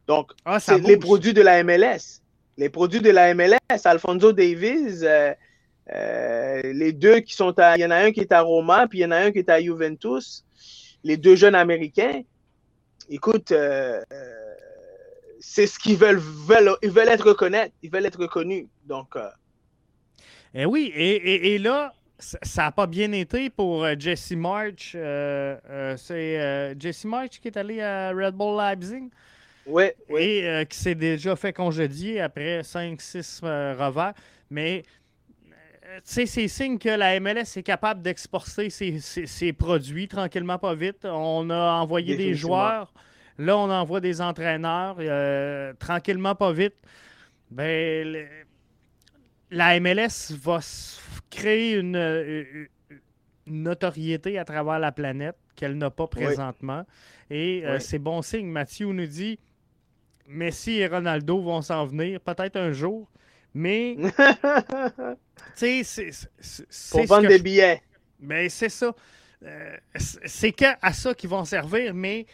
Donc, 0.06 0.32
ah, 0.44 0.60
c'est 0.60 0.78
les 0.78 0.96
produits 0.96 1.34
de 1.34 1.42
la 1.42 1.62
MLS. 1.62 2.22
Les 2.58 2.68
produits 2.68 3.00
de 3.00 3.10
la 3.10 3.34
MLS, 3.34 3.58
Alfonso 3.84 4.32
Davis, 4.32 5.02
euh, 5.02 5.32
euh, 5.92 6.62
les 6.72 6.92
deux 6.92 7.20
qui 7.20 7.34
sont 7.34 7.58
à. 7.58 7.76
Il 7.76 7.80
y 7.80 7.84
en 7.84 7.90
a 7.90 7.96
un 7.96 8.12
qui 8.12 8.20
est 8.20 8.32
à 8.32 8.40
Roma, 8.40 8.86
puis 8.88 9.00
il 9.00 9.02
y 9.02 9.04
en 9.04 9.10
a 9.10 9.18
un 9.18 9.30
qui 9.30 9.38
est 9.38 9.50
à 9.50 9.60
Juventus 9.60 10.44
les 11.04 11.16
deux 11.16 11.36
jeunes 11.36 11.54
Américains, 11.54 12.22
écoute, 13.08 13.52
euh, 13.52 14.02
c'est 15.38 15.68
ce 15.68 15.78
qu'ils 15.78 15.96
veulent, 15.96 16.20
Ils 16.82 16.90
veulent 16.90 17.08
être 17.08 17.28
reconnus. 17.28 17.70
Ils 17.82 17.90
veulent 17.90 18.06
être 18.06 18.18
reconnus. 18.18 18.66
Donc. 18.84 19.16
Eh 20.52 20.64
oui, 20.64 20.92
et, 20.96 21.58
là, 21.58 21.94
ça 22.18 22.62
n'a 22.64 22.72
pas 22.72 22.88
bien 22.88 23.12
été 23.12 23.50
pour 23.50 23.86
Jesse 23.98 24.32
March. 24.32 24.96
c'est 25.96 26.74
Jesse 26.80 27.04
March 27.04 27.38
qui 27.40 27.48
est 27.48 27.56
allé 27.56 27.80
à 27.80 28.10
Red 28.10 28.34
Bull 28.34 28.56
Leipzig? 28.58 29.10
Oui. 29.66 29.90
Et 30.16 30.66
qui 30.68 30.78
s'est 30.78 30.94
déjà 30.94 31.34
fait 31.36 31.52
congédier 31.52 32.20
après 32.20 32.60
5-6 32.60 33.40
revers. 33.42 34.14
Mais 34.50 34.82
c'est 36.04 36.26
signe 36.26 36.78
que 36.78 36.88
la 36.88 37.18
MLS 37.20 37.56
est 37.56 37.62
capable 37.62 38.02
d'exporter 38.02 38.70
ses, 38.70 39.52
produits 39.52 40.08
tranquillement, 40.08 40.58
pas 40.58 40.74
vite. 40.74 41.04
On 41.04 41.50
a 41.50 41.80
envoyé 41.80 42.16
des 42.16 42.34
joueurs. 42.34 42.92
Là, 43.38 43.56
on 43.58 43.70
envoie 43.70 44.00
des 44.00 44.20
entraîneurs 44.20 44.96
euh, 44.98 45.74
tranquillement, 45.78 46.34
pas 46.34 46.52
vite. 46.52 46.74
Ben, 47.50 48.26
la 49.50 49.78
MLS 49.78 50.32
va 50.32 50.60
créer 51.30 51.76
une, 51.76 52.68
notoriété 53.46 54.38
à 54.38 54.44
travers 54.44 54.78
la 54.78 54.90
planète 54.90 55.36
qu'elle 55.54 55.76
n'a 55.76 55.90
pas 55.90 56.06
présentement. 56.06 56.84
Et 57.30 57.62
euh, 57.64 57.78
c'est 57.78 57.98
bon 57.98 58.22
signe. 58.22 58.46
Mathieu 58.46 58.86
nous 58.86 59.06
dit 59.06 59.38
Messi 60.28 60.78
et 60.78 60.86
Ronaldo 60.86 61.40
vont 61.40 61.62
s'en 61.62 61.86
venir, 61.86 62.20
peut-être 62.20 62.56
un 62.56 62.72
jour. 62.72 63.08
Mais, 63.54 63.96
tu 65.56 65.84
sais, 65.84 66.10
c'est. 66.40 66.90
Pour 66.90 67.06
vendre 67.06 67.28
des 67.28 67.38
billets. 67.38 67.82
Mais 68.20 68.48
c'est 68.48 68.68
ça. 68.68 68.94
Euh, 69.44 69.76
c'est 69.94 70.52
qu'à 70.52 70.76
ça 70.92 71.14
qu'ils 71.14 71.30
vont 71.30 71.44
servir, 71.44 71.94
mais 71.94 72.26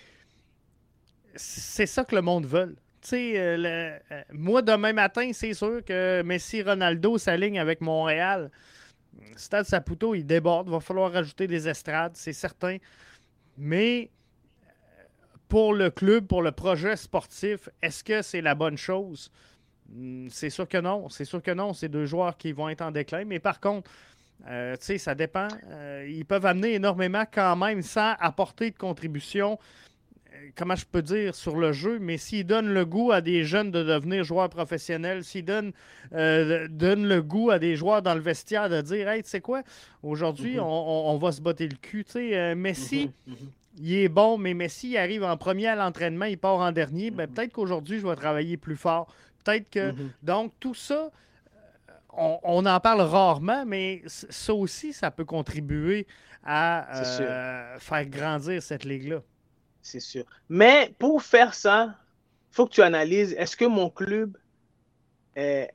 c'est 1.35 1.87
ça 1.87 2.05
que 2.05 2.15
le 2.15 2.23
monde 2.23 2.47
veut. 2.47 2.77
Tu 3.03 3.09
sais, 3.09 3.33
euh, 3.37 3.99
euh, 4.11 4.23
moi, 4.33 4.63
demain 4.63 4.93
matin, 4.93 5.31
c'est 5.33 5.55
sûr 5.55 5.85
que 5.85 6.23
Messi 6.23 6.63
Ronaldo 6.63 7.19
s'aligne 7.19 7.59
avec 7.59 7.81
Montréal. 7.81 8.51
Stade 9.37 9.67
Saputo, 9.67 10.15
il 10.15 10.25
déborde. 10.25 10.69
Il 10.69 10.73
va 10.73 10.81
falloir 10.81 11.13
rajouter 11.13 11.47
des 11.47 11.69
estrades, 11.69 12.13
c'est 12.15 12.33
certain. 12.33 12.79
Mais 13.59 14.11
pour 15.53 15.75
le 15.75 15.91
club, 15.91 16.27
pour 16.29 16.41
le 16.41 16.51
projet 16.51 16.97
sportif, 16.97 17.69
est-ce 17.83 18.03
que 18.03 18.23
c'est 18.23 18.41
la 18.41 18.55
bonne 18.55 18.79
chose? 18.79 19.31
Hmm, 19.91 20.29
c'est 20.31 20.49
sûr 20.49 20.67
que 20.67 20.79
non. 20.79 21.11
C'est 21.11 21.27
sûr 21.27 21.43
que 21.43 21.51
non. 21.51 21.75
C'est 21.75 21.91
deux 21.91 22.07
joueurs 22.07 22.39
qui 22.39 22.53
vont 22.53 22.71
être 22.71 22.81
en 22.81 22.91
déclin. 22.91 23.27
Mais 23.27 23.39
par 23.39 23.61
contre, 23.61 23.91
euh, 24.49 24.77
ça 24.79 25.15
dépend. 25.15 25.49
Euh, 25.69 26.09
ils 26.09 26.25
peuvent 26.25 26.47
amener 26.47 26.73
énormément 26.73 27.25
quand 27.31 27.55
même 27.57 27.83
sans 27.83 28.15
apporter 28.19 28.71
de 28.71 28.79
contribution, 28.79 29.59
euh, 30.33 30.37
comment 30.57 30.75
je 30.75 30.87
peux 30.87 31.03
dire, 31.03 31.35
sur 31.35 31.57
le 31.57 31.75
jeu. 31.75 31.99
Mais 31.99 32.17
s'ils 32.17 32.47
donnent 32.47 32.73
le 32.73 32.87
goût 32.87 33.13
à 33.13 33.21
des 33.21 33.45
jeunes 33.45 33.71
de 33.71 33.83
devenir 33.83 34.25
joueurs 34.25 34.49
professionnels, 34.49 35.23
s'ils 35.23 35.45
donnent, 35.45 35.75
le 36.13 37.21
goût 37.21 37.51
à 37.51 37.59
des 37.59 37.77
joueurs 37.77 38.01
dans 38.01 38.15
le 38.15 38.23
vestiaire 38.23 38.71
de 38.71 38.81
dire 38.81 39.07
Hey, 39.07 39.23
tu 39.23 39.29
sais 39.29 39.43
quoi, 39.43 39.61
aujourd'hui, 40.03 40.57
mm-hmm. 40.57 41.11
on, 41.13 41.19
va 41.19 41.31
se 41.31 41.43
botter 41.43 41.69
le 41.69 41.77
cul. 41.77 42.07
Tu 42.07 42.13
sais, 42.13 42.55
Messi. 42.55 43.11
Mm-hmm. 43.29 43.62
Mm-hmm. 43.75 43.81
Il 43.81 43.95
est 43.95 44.09
bon, 44.09 44.39
mais 44.39 44.55
Messi 44.55 44.91
il 44.91 44.97
arrive 44.97 45.25
en 45.25 45.37
premier 45.37 45.69
à 45.69 45.77
l'entraînement, 45.77 46.27
il 46.27 46.39
part 46.39 46.57
en 46.57 46.73
dernier. 46.73 47.11
Ben, 47.11 47.27
peut-être 47.27 47.53
qu'aujourd'hui, 47.53 47.99
je 47.99 48.07
vais 48.07 48.17
travailler 48.17 48.57
plus 48.57 48.77
fort. 48.77 49.09
Peut-être 49.45 49.71
que. 49.71 49.93
Mhm. 49.93 50.11
Donc, 50.23 50.53
tout 50.61 50.75
ça, 50.75 51.11
on, 52.13 52.67
en 52.67 52.81
parle 52.81 53.01
rarement, 53.01 53.65
mais 53.67 54.03
ça 54.07 54.55
aussi, 54.55 54.93
ça 54.93 55.11
peut 55.11 55.25
contribuer 55.25 56.07
à 56.45 57.01
euh, 57.21 57.79
faire 57.79 58.07
grandir 58.07 58.63
cette 58.63 58.85
ligue-là. 58.85 59.23
C'est 59.81 60.01
sûr. 60.01 60.25
Mais 60.49 60.95
pour 60.99 61.23
faire 61.23 61.55
ça, 61.55 61.97
il 62.51 62.55
faut 62.55 62.67
que 62.67 62.73
tu 62.73 62.83
analyses 62.83 63.35
est-ce 63.39 63.57
que 63.57 63.65
mon 63.65 63.89
club 63.91 64.37
est, 65.35 65.71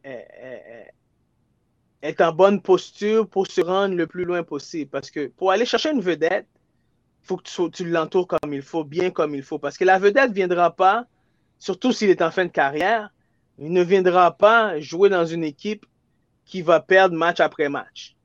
est, 2.01 2.21
en 2.21 2.31
bonne 2.31 2.61
posture 2.61 3.27
pour 3.27 3.47
se 3.47 3.61
rendre 3.61 3.95
le 3.95 4.05
plus 4.05 4.23
loin 4.23 4.43
possible? 4.43 4.89
Parce 4.91 5.09
que 5.09 5.27
pour 5.27 5.51
aller 5.51 5.65
chercher 5.65 5.91
une 5.91 6.01
vedette, 6.01 6.47
faut 7.27 7.37
que 7.37 7.43
tu, 7.43 7.71
tu 7.71 7.89
l'entoures 7.89 8.27
comme 8.27 8.53
il 8.53 8.61
faut, 8.61 8.83
bien 8.83 9.11
comme 9.11 9.35
il 9.35 9.43
faut. 9.43 9.59
Parce 9.59 9.77
que 9.77 9.85
la 9.85 9.99
vedette 9.99 10.29
ne 10.29 10.35
viendra 10.35 10.75
pas, 10.75 11.05
surtout 11.59 11.91
s'il 11.91 12.09
est 12.09 12.21
en 12.21 12.31
fin 12.31 12.45
de 12.45 12.51
carrière, 12.51 13.09
il 13.59 13.71
ne 13.71 13.83
viendra 13.83 14.31
pas 14.31 14.79
jouer 14.79 15.09
dans 15.09 15.25
une 15.25 15.43
équipe 15.43 15.85
qui 16.45 16.61
va 16.61 16.79
perdre 16.79 17.15
match 17.15 17.39
après 17.39 17.69
match. 17.69 18.15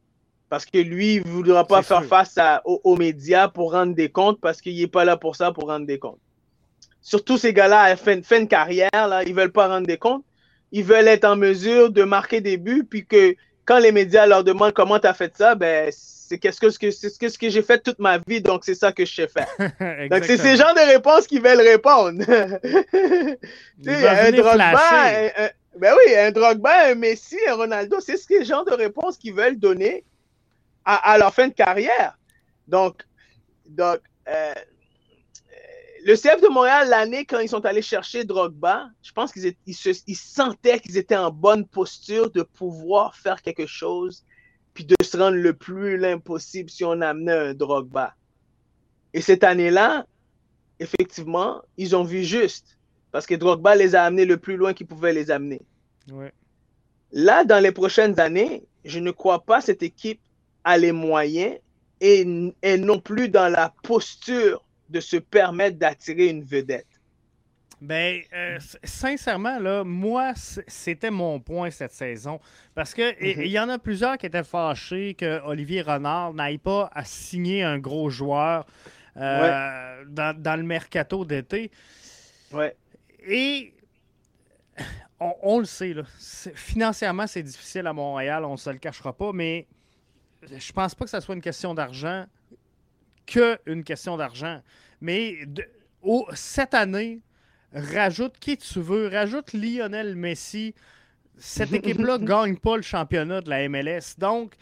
Parce 0.49 0.67
que 0.67 0.79
lui, 0.79 1.15
il 1.15 1.27
ne 1.27 1.31
voudra 1.31 1.67
pas 1.67 1.83
faire 1.83 2.05
face 2.05 2.39
aux, 2.65 2.97
médias 2.97 3.49
pour 3.49 3.73
rendre 3.73 3.95
des 3.95 4.11
comptes 4.11 4.39
parce 4.41 4.61
qu'il 4.61 4.79
n'est 4.79 4.87
pas 4.87 5.05
là 5.05 5.17
pour 5.17 5.35
ça, 5.35 5.51
pour 5.51 5.69
rendre 5.69 5.87
des 5.87 5.99
comptes. 5.99 6.21
Surtout 7.01 7.39
ces 7.39 7.53
gars-là, 7.53 7.81
à 7.81 7.97
fin, 7.97 8.17
de 8.17 8.45
carrière, 8.45 8.91
là, 8.93 9.23
ils 9.25 9.35
ne 9.35 9.41
veulent 9.41 9.53
pas 9.53 9.67
rendre 9.67 9.87
des 9.87 9.97
comptes. 9.97 10.25
Ils 10.71 10.85
veulent 10.85 11.09
être 11.09 11.25
en 11.25 11.37
mesure 11.37 11.91
de 11.91 12.05
marquer 12.05 12.41
des 12.41 12.59
buts, 12.59 12.87
puis 12.89 13.07
que 13.07 13.35
quand 13.65 13.79
les 13.79 13.93
médias 13.93 14.27
leur 14.27 14.45
demandent 14.45 14.73
comment 14.73 14.99
tu 14.99 15.07
as 15.07 15.15
fait 15.15 15.35
ça, 15.37 15.55
ben, 15.55 15.91
c'est 16.33 16.39
qu'est-ce 16.39 16.61
que, 16.61 16.91
c'est 16.91 17.29
ce 17.29 17.39
que 17.39 17.51
j'ai 17.51 17.63
fait 17.63 17.83
toute 17.83 17.99
ma 17.99 18.17
vie, 18.17 18.41
donc 18.41 18.65
c'est 18.65 18.75
ça 18.75 18.91
que 18.91 19.05
je 19.05 19.15
sais 19.15 19.29
faire. 19.29 19.49
donc 20.11 20.25
c'est 20.25 20.39
ces 20.39 20.57
gens 20.57 20.73
de 20.73 20.89
réponses 20.89 21.27
qui 21.27 21.39
veulent 21.39 21.61
répondre. 21.61 22.25
tu 22.25 23.85
sais, 23.85 24.09
un 24.09 24.33
Drogba, 24.33 25.31
ben 25.79 25.95
oui, 25.95 26.15
un 26.17 26.31
Drogba, 26.31 26.87
un 26.87 26.95
Messi, 26.95 27.37
un 27.49 27.55
Ronaldo, 27.57 28.01
c'est 28.01 28.17
ce 28.17 28.45
genre 28.45 28.65
de 28.65 28.73
réponses 28.73 29.19
qu'ils 29.19 29.35
veulent 29.35 29.59
donner 29.59 30.07
à, 30.87 31.19
leur 31.19 31.35
fin 31.35 31.49
de 31.49 31.53
carrière. 31.53 32.17
Donc, 32.67 33.03
donc 33.67 34.01
euh, 34.29 34.55
le 36.07 36.15
CF 36.15 36.41
de 36.41 36.49
Montréal, 36.49 36.89
l'année 36.89 37.27
quand 37.27 37.41
ils 37.41 37.49
sont 37.49 37.65
allés 37.67 37.83
chercher 37.83 38.25
Drogba, 38.25 38.89
je 39.03 39.13
pense 39.13 39.33
qu'ils 39.33 39.55
ils 39.67 40.17
sentaient 40.17 40.81
qu'ils 40.81 40.97
étaient 40.97 41.15
en 41.15 41.31
bonne 41.31 41.67
posture 41.67 42.31
de 42.31 42.43
pouvoir 42.43 43.17
faire 43.17 43.43
quelque 43.43 43.67
chose 43.67 44.25
puis 44.75 44.85
de 44.85 44.97
se 45.03 45.17
rendre 45.17 45.37
le 45.37 45.53
plus 45.53 45.99
loin 45.99 46.19
possible 46.19 46.71
si 46.71 46.85
on 46.85 47.01
amenait 47.01 47.33
un 47.33 47.55
Drogba. 47.55 48.15
Et 49.15 49.21
cette 49.21 49.45
année-là, 49.45 50.07
effectivement, 50.81 51.63
ils 51.77 51.95
ont 51.95 52.05
vu 52.05 52.25
juste. 52.25 52.79
Parce 53.11 53.27
que 53.27 53.35
Drogba 53.35 53.75
les 53.75 53.95
a 53.95 54.05
amenés 54.05 54.25
le 54.25 54.39
plus 54.39 54.57
loin 54.57 54.73
qu'ils 54.73 54.87
pouvaient 54.87 55.13
les 55.13 55.31
amener. 55.31 55.61
Là, 57.13 57.45
dans 57.45 57.63
les 57.63 57.73
prochaines 57.73 58.19
années, 58.19 58.65
je 58.85 58.99
ne 58.99 59.11
crois 59.11 59.45
pas 59.45 59.61
cette 59.61 59.83
équipe 59.83 60.21
a 60.65 60.79
les 60.79 60.93
moyens 60.93 61.59
et, 62.01 62.53
et 62.63 62.79
non 62.79 63.01
plus 63.01 63.29
dans 63.29 63.49
la 63.49 63.75
posture 63.83 64.65
de 64.89 65.01
se 65.01 65.17
permettre 65.17 65.79
d'attirer 65.79 66.29
une 66.29 66.45
vedette? 66.45 66.87
Ben, 67.83 68.23
euh, 68.33 68.59
sincèrement, 68.85 69.59
là, 69.59 69.83
moi, 69.83 70.35
c'était 70.37 71.11
mon 71.11 71.41
point 71.41 71.69
cette 71.73 71.91
saison. 71.91 72.39
Parce 72.77 72.95
que 72.95 73.21
il 73.21 73.51
y 73.51 73.59
en 73.59 73.69
a 73.69 73.77
plusieurs 73.77 74.17
qui 74.19 74.27
étaient 74.27 74.45
fâchés 74.45 75.15
que 75.15 75.41
Olivier 75.45 75.83
Renard 75.83 76.33
n'aille 76.33 76.59
pas 76.59 76.89
à 76.93 77.05
signer 77.05 77.65
un 77.65 77.81
gros 77.81 78.09
joueur 78.09 78.67
euh, 79.17 80.05
dans, 80.07 80.57
le 80.57 80.63
mercato 80.63 81.25
d'été. 81.25 81.73
Ouais. 82.53 82.77
Et 83.27 83.75
on, 85.19 85.59
le 85.59 85.65
sait, 85.65 85.93
là, 85.93 86.05
financièrement, 86.55 87.27
c'est 87.27 87.43
difficile 87.43 87.89
à 87.89 87.93
Montréal, 87.93 88.45
on 88.45 88.53
ne 88.53 88.57
se 88.59 88.71
le 88.71 88.79
cachera 88.79 89.13
pas, 89.13 89.33
mais 89.33 89.67
je 90.57 90.73
pense 90.73 90.95
pas 90.95 91.05
que 91.05 91.11
ce 91.11 91.19
soit 91.19 91.35
une 91.35 91.41
question 91.43 91.75
d'argent 91.75 92.27
que 93.27 93.59
une 93.67 93.83
question 93.83 94.17
d'argent. 94.17 94.63
Mais 95.01 95.39
cette 96.35 96.75
année, 96.75 97.23
rajoute 97.75 98.39
qui 98.39 98.57
tu 98.57 98.81
veux, 98.81 99.09
rajoute 99.09 99.53
Lionel 99.53 100.17
Messi. 100.17 100.75
Cette 101.39 101.73
équipe-là 101.73 102.19
ne 102.19 102.27
gagne 102.27 102.57
pas 102.57 102.77
le 102.77 102.83
championnat 102.83 103.41
de 103.41 103.51
la 103.51 103.69
MLS. 103.69 104.17
Donc, 104.19 104.55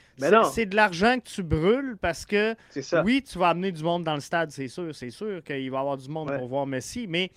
c'est 0.52 0.66
de 0.66 0.76
l'argent 0.76 1.18
que 1.18 1.28
tu 1.28 1.42
brûles 1.42 1.96
parce 2.00 2.24
que, 2.24 2.54
oui, 3.04 3.22
tu 3.22 3.38
vas 3.38 3.48
amener 3.50 3.72
du 3.72 3.82
monde 3.82 4.04
dans 4.04 4.14
le 4.14 4.20
stade, 4.20 4.50
c'est 4.50 4.68
sûr. 4.68 4.94
C'est 4.94 5.10
sûr 5.10 5.42
qu'il 5.42 5.70
va 5.70 5.78
y 5.78 5.80
avoir 5.80 5.96
du 5.96 6.08
monde 6.08 6.32
pour 6.36 6.48
voir 6.48 6.66
Messi, 6.66 7.06
mais 7.06 7.30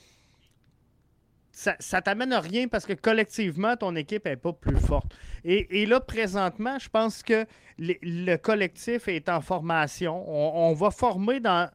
ça, 1.54 1.76
ça 1.80 2.02
t'amène 2.02 2.34
à 2.34 2.40
rien 2.40 2.68
parce 2.68 2.86
que 2.86 2.94
collectivement, 2.94 3.78
ton 3.78 3.96
équipe 3.96 4.26
n'est 4.26 4.36
pas 4.36 4.54
plus 4.54 4.80
forte. 4.80 5.16
Et, 5.46 5.86
là, 5.86 6.00
présentement, 6.00 6.80
je 6.80 6.90
pense 6.90 7.22
que 7.22 7.46
le, 7.78 8.36
collectif 8.38 9.08
est 9.08 9.30
en 9.30 9.40
formation. 9.40 10.24
On, 10.28 10.74
va 10.74 10.90
former 10.90 11.40
dans. 11.40 11.70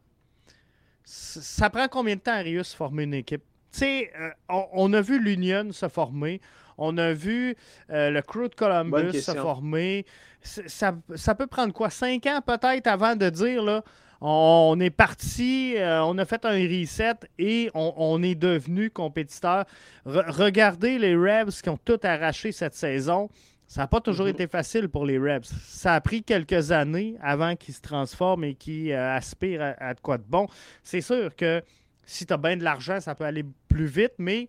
Ça 1.05 1.71
prend 1.71 1.87
combien 1.89 2.17
de 2.17 2.21
temps, 2.21 2.33
Arius, 2.33 2.75
former 2.75 3.05
une 3.05 3.15
équipe? 3.15 3.45
Tu 3.73 3.81
sais, 3.81 4.13
euh, 4.19 4.31
on, 4.49 4.93
a 4.93 5.01
vu 5.01 5.23
l'Union 5.23 5.73
se 5.73 5.89
former. 5.89 6.41
On 6.79 6.97
a 6.97 7.13
vu 7.13 7.55
euh, 7.91 8.11
le 8.11 8.23
Crew 8.23 8.49
de 8.49 8.55
Columbus 8.55 9.21
se 9.21 9.35
former. 9.35 10.07
Ça, 10.43 10.95
ça, 11.17 11.35
peut 11.35 11.47
prendre 11.47 11.73
quoi? 11.73 11.91
Cinq 11.91 12.27
ans 12.27 12.41
peut-être 12.45 12.87
avant 12.87 13.17
de 13.17 13.29
dire 13.29 13.63
là, 13.63 13.83
on 14.21 14.79
est 14.81 14.91
parti, 14.91 15.75
euh, 15.77 16.03
on 16.03 16.19
a 16.19 16.25
fait 16.25 16.45
un 16.45 16.55
reset 16.55 17.15
et 17.39 17.71
on, 17.75 18.23
est 18.23 18.35
devenu 18.35 18.91
compétiteur. 18.91 19.65
regardez 20.05 20.99
les 20.99 21.15
Rebs 21.15 21.61
qui 21.63 21.69
ont 21.69 21.79
tout 21.79 22.01
arraché 22.03 22.53
cette 22.53 22.75
saison. 22.75 23.29
Ça 23.69 23.83
n'a 23.83 23.87
pas 23.87 24.01
toujours 24.01 24.27
mhm. 24.27 24.33
été 24.33 24.47
facile 24.47 24.89
pour 24.89 25.05
les 25.05 25.19
Rebs. 25.19 25.45
Ça 25.67 25.95
a 25.95 26.01
pris 26.01 26.23
quelques 26.23 26.73
années 26.73 27.17
avant 27.21 27.55
qu'ils 27.55 27.75
se 27.75 27.83
transforment 27.83 28.45
et 28.45 28.55
qu'ils 28.55 28.95
aspirent 28.95 29.75
à, 29.79 29.93
de 29.95 30.01
quoi 30.01 30.17
de 30.17 30.25
bon. 30.27 30.49
C'est 30.83 31.03
sûr 31.03 31.37
que 31.37 31.63
si 32.09 32.25
tu 32.25 32.33
as 32.33 32.39
bien 32.39 32.57
de 32.57 32.65
l'argent, 32.65 33.01
ça 33.01 33.15
peut 33.15 33.27
aller 33.27 33.45
plus 33.69 33.87
vite, 33.87 34.15
mais 34.17 34.49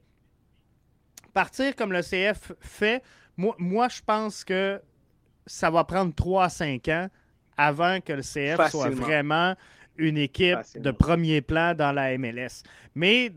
partir 1.34 1.76
comme 1.76 1.91
le 1.91 2.01
CF 2.01 2.53
fait, 2.62 3.03
moi, 3.36 3.53
moi 3.60 3.89
je 3.89 3.99
pense 4.01 4.45
que 4.45 4.82
ça 5.45 5.70
va 5.70 5.84
prendre 5.84 6.16
3 6.16 6.45
à 6.45 6.49
5 6.49 6.88
ans 6.88 7.10
avant 7.57 7.99
que 7.99 8.14
le 8.14 8.22
CF 8.22 8.72
soit 8.72 8.89
vraiment 8.89 9.55
une 9.97 10.18
équipe 10.18 10.60
de 10.76 10.91
premier 10.91 11.41
plan 11.41 11.74
dans 11.74 11.91
la 11.91 12.18
MLS. 12.18 12.64
Mais 12.95 13.30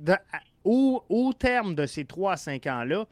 au, 0.63 1.33
terme 1.37 1.75
de 1.75 1.87
ces 1.87 2.05
3 2.05 2.35
à 2.35 2.37
5 2.37 2.65
ans-là, 2.69 3.07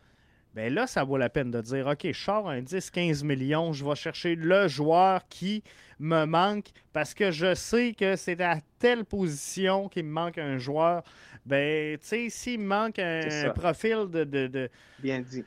ben 0.54 0.72
là, 0.74 0.86
ça 0.86 1.04
vaut 1.04 1.16
la 1.16 1.28
peine 1.28 1.50
de 1.50 1.60
dire 1.60 1.86
OK, 1.86 2.06
je 2.10 2.18
sors 2.18 2.48
un 2.48 2.60
10-15 2.60 3.24
millions, 3.24 3.72
je 3.72 3.84
vais 3.84 3.94
chercher 3.94 4.34
le 4.34 4.66
joueur 4.68 5.22
qui 5.28 5.62
me 6.00 6.24
manque 6.24 6.66
parce 6.92 7.14
que 7.14 7.30
je 7.30 7.54
sais 7.54 7.94
que 7.96 8.16
c'est 8.16 8.40
à 8.40 8.58
telle 8.78 9.04
position 9.04 9.88
qu'il 9.88 10.04
me 10.04 10.12
manque 10.12 10.38
un 10.38 10.58
joueur. 10.58 11.02
Ben, 11.46 11.96
tu 11.98 12.06
sais, 12.06 12.26
s'il 12.30 12.60
me 12.60 12.66
manque 12.66 12.98
un, 12.98 13.50
profil 13.54 14.06
de, 14.10 14.70
Bien 14.98 15.20
dit. 15.20 15.44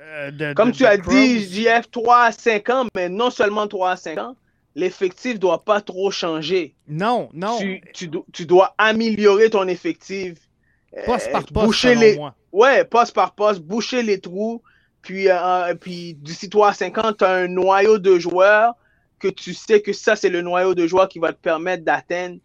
Euh, 0.00 0.54
Comme 0.54 0.72
tu 0.72 0.86
as 0.86 0.96
dit, 0.96 1.40
JF 1.40 1.90
3 1.90 2.24
à 2.24 2.32
5 2.32 2.70
ans, 2.70 2.86
mais 2.94 3.08
non 3.08 3.30
seulement 3.30 3.66
3 3.66 3.90
à 3.90 3.96
5 3.96 4.18
ans, 4.18 4.36
l'effectif 4.74 5.34
ne 5.34 5.38
doit 5.38 5.64
pas 5.64 5.80
trop 5.80 6.10
changer. 6.10 6.74
Non, 6.86 7.28
non. 7.32 7.58
Tu, 7.92 8.46
dois 8.46 8.74
améliorer 8.78 9.50
ton 9.50 9.66
effectif. 9.66 10.38
Poste 11.04 11.30
par 11.32 11.42
euh, 11.42 11.44
poste, 11.44 11.66
boucher 11.66 11.94
les... 11.94 12.16
moi. 12.16 12.34
Ouais, 12.52 12.84
poste 12.84 13.14
par 13.14 13.34
poste, 13.34 13.60
boucher 13.60 14.02
les 14.02 14.20
trous. 14.20 14.62
Puis, 15.02 15.28
euh, 15.28 15.74
puis 15.74 16.14
d'ici 16.14 16.48
toi 16.48 16.70
à 16.70 16.72
50, 16.74 17.18
tu 17.18 17.24
as 17.24 17.30
un 17.30 17.48
noyau 17.48 17.98
de 17.98 18.18
joueurs 18.18 18.74
que 19.18 19.28
tu 19.28 19.54
sais 19.54 19.80
que 19.80 19.92
ça, 19.92 20.16
c'est 20.16 20.28
le 20.28 20.42
noyau 20.42 20.74
de 20.74 20.86
joueurs 20.86 21.08
qui 21.08 21.18
va 21.18 21.32
te 21.32 21.40
permettre 21.40 21.84
d'atteindre. 21.84 22.38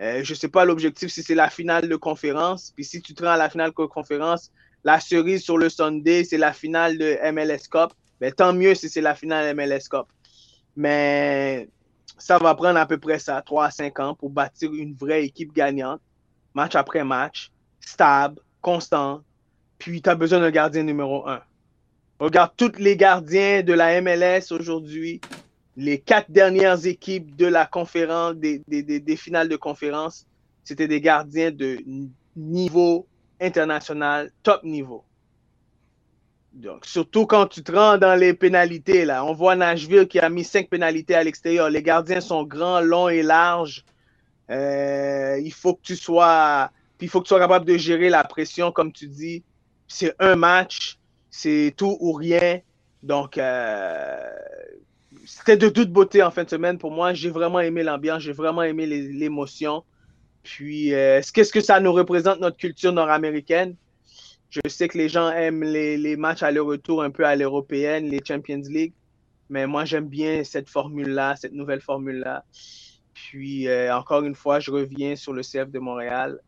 Euh, 0.00 0.22
je 0.22 0.32
ne 0.32 0.36
sais 0.36 0.48
pas 0.48 0.64
l'objectif 0.64 1.10
si 1.10 1.22
c'est 1.22 1.34
la 1.34 1.50
finale 1.50 1.88
de 1.88 1.96
conférence. 1.96 2.72
Puis 2.74 2.84
si 2.84 3.02
tu 3.02 3.14
te 3.14 3.24
rends 3.24 3.32
à 3.32 3.36
la 3.36 3.50
finale 3.50 3.70
de 3.70 3.86
conférence, 3.86 4.52
la 4.84 5.00
cerise 5.00 5.42
sur 5.42 5.58
le 5.58 5.68
Sunday, 5.68 6.24
c'est 6.24 6.38
la 6.38 6.52
finale 6.52 6.98
de 6.98 7.18
MLS 7.32 7.68
Cup. 7.70 7.92
Ben, 8.20 8.32
tant 8.32 8.52
mieux 8.52 8.74
si 8.74 8.88
c'est 8.88 9.00
la 9.00 9.14
finale 9.14 9.54
MLS 9.56 9.88
Cup. 9.90 10.06
Mais 10.76 11.68
ça 12.18 12.38
va 12.38 12.54
prendre 12.54 12.78
à 12.78 12.86
peu 12.86 12.98
près 12.98 13.18
ça, 13.18 13.42
3 13.42 13.66
à 13.66 13.70
5 13.70 14.00
ans, 14.00 14.14
pour 14.14 14.30
bâtir 14.30 14.72
une 14.72 14.94
vraie 14.94 15.24
équipe 15.24 15.52
gagnante, 15.52 16.00
match 16.54 16.74
après 16.74 17.04
match, 17.04 17.50
stable, 17.80 18.40
constant. 18.60 19.22
Puis 19.78 20.02
tu 20.02 20.10
as 20.10 20.14
besoin 20.14 20.40
d'un 20.40 20.50
gardien 20.50 20.82
numéro 20.82 21.26
1. 21.28 21.40
Regarde 22.18 22.52
tous 22.56 22.72
les 22.78 22.96
gardiens 22.96 23.62
de 23.62 23.72
la 23.72 24.00
MLS 24.00 24.50
aujourd'hui, 24.50 25.20
les 25.76 26.00
quatre 26.00 26.30
dernières 26.30 26.86
équipes 26.86 27.36
de 27.36 27.46
la 27.46 27.64
conférence, 27.64 28.34
des, 28.34 28.62
des 28.66 29.16
finales 29.16 29.48
de 29.48 29.56
conférence, 29.56 30.26
c'était 30.64 30.88
des 30.88 31.00
gardiens 31.00 31.52
de 31.52 31.78
niveau 32.36 33.06
international, 33.40 34.32
top 34.42 34.64
niveau. 34.64 35.04
Donc, 36.52 36.86
surtout 36.86 37.26
quand 37.26 37.46
tu 37.46 37.62
te 37.62 37.70
rends 37.70 37.98
dans 37.98 38.18
les 38.18 38.34
pénalités, 38.34 39.04
là. 39.04 39.24
On 39.24 39.32
voit 39.32 39.54
Nashville 39.54 40.08
qui 40.08 40.18
a 40.18 40.28
mis 40.28 40.44
cinq 40.44 40.68
pénalités 40.68 41.14
à 41.14 41.22
l'extérieur. 41.22 41.70
Les 41.70 41.82
gardiens 41.82 42.20
sont 42.20 42.42
grands, 42.42 42.80
longs 42.80 43.08
et 43.08 43.22
larges. 43.22 43.84
Euh, 44.50 45.38
il 45.42 45.52
faut 45.52 45.74
que 45.74 45.82
tu 45.82 45.94
sois. 45.94 46.70
Il 47.00 47.08
faut 47.08 47.20
que 47.20 47.26
tu 47.26 47.28
sois 47.28 47.38
capable 47.38 47.64
de 47.64 47.76
gérer 47.76 48.08
la 48.08 48.24
pression, 48.24 48.72
comme 48.72 48.92
tu 48.92 49.06
dis. 49.06 49.44
C'est 49.88 50.14
un 50.18 50.36
match, 50.36 50.98
c'est 51.30 51.74
tout 51.76 51.96
ou 52.00 52.12
rien. 52.12 52.60
Donc, 53.02 53.38
euh, 53.38 54.18
c'était 55.26 55.56
de 55.56 55.68
toute 55.68 55.90
beauté 55.90 56.22
en 56.22 56.30
fin 56.30 56.44
de 56.44 56.50
semaine 56.50 56.78
pour 56.78 56.90
moi. 56.90 57.14
J'ai 57.14 57.30
vraiment 57.30 57.60
aimé 57.60 57.82
l'ambiance, 57.82 58.22
j'ai 58.22 58.32
vraiment 58.32 58.62
aimé 58.62 58.86
l'émotion. 58.86 59.84
Puis, 60.42 60.94
euh, 60.94 61.20
qu'est-ce 61.32 61.52
que 61.52 61.60
ça 61.60 61.80
nous 61.80 61.92
représente, 61.92 62.40
notre 62.40 62.56
culture 62.56 62.92
nord-américaine? 62.92 63.76
Je 64.50 64.60
sais 64.66 64.88
que 64.88 64.96
les 64.96 65.08
gens 65.08 65.30
aiment 65.30 65.62
les, 65.62 66.16
matchs 66.16 66.42
aller-retour 66.42 67.02
un 67.02 67.10
peu 67.10 67.24
à 67.24 67.36
l'européenne, 67.36 68.08
les 68.08 68.20
Champions 68.26 68.62
League, 68.66 68.94
mais 69.50 69.66
moi 69.66 69.84
j'aime 69.84 70.08
bien 70.08 70.42
cette 70.42 70.70
formule-là, 70.70 71.36
cette 71.36 71.52
nouvelle 71.52 71.82
formule-là. 71.82 72.44
Puis 73.12 73.68
euh, 73.68 73.94
encore 73.94 74.24
une 74.24 74.34
fois, 74.34 74.58
je 74.58 74.70
reviens 74.70 75.16
sur 75.16 75.34
le 75.34 75.42
CF 75.42 75.70
de 75.70 75.78
Montréal. 75.78 76.40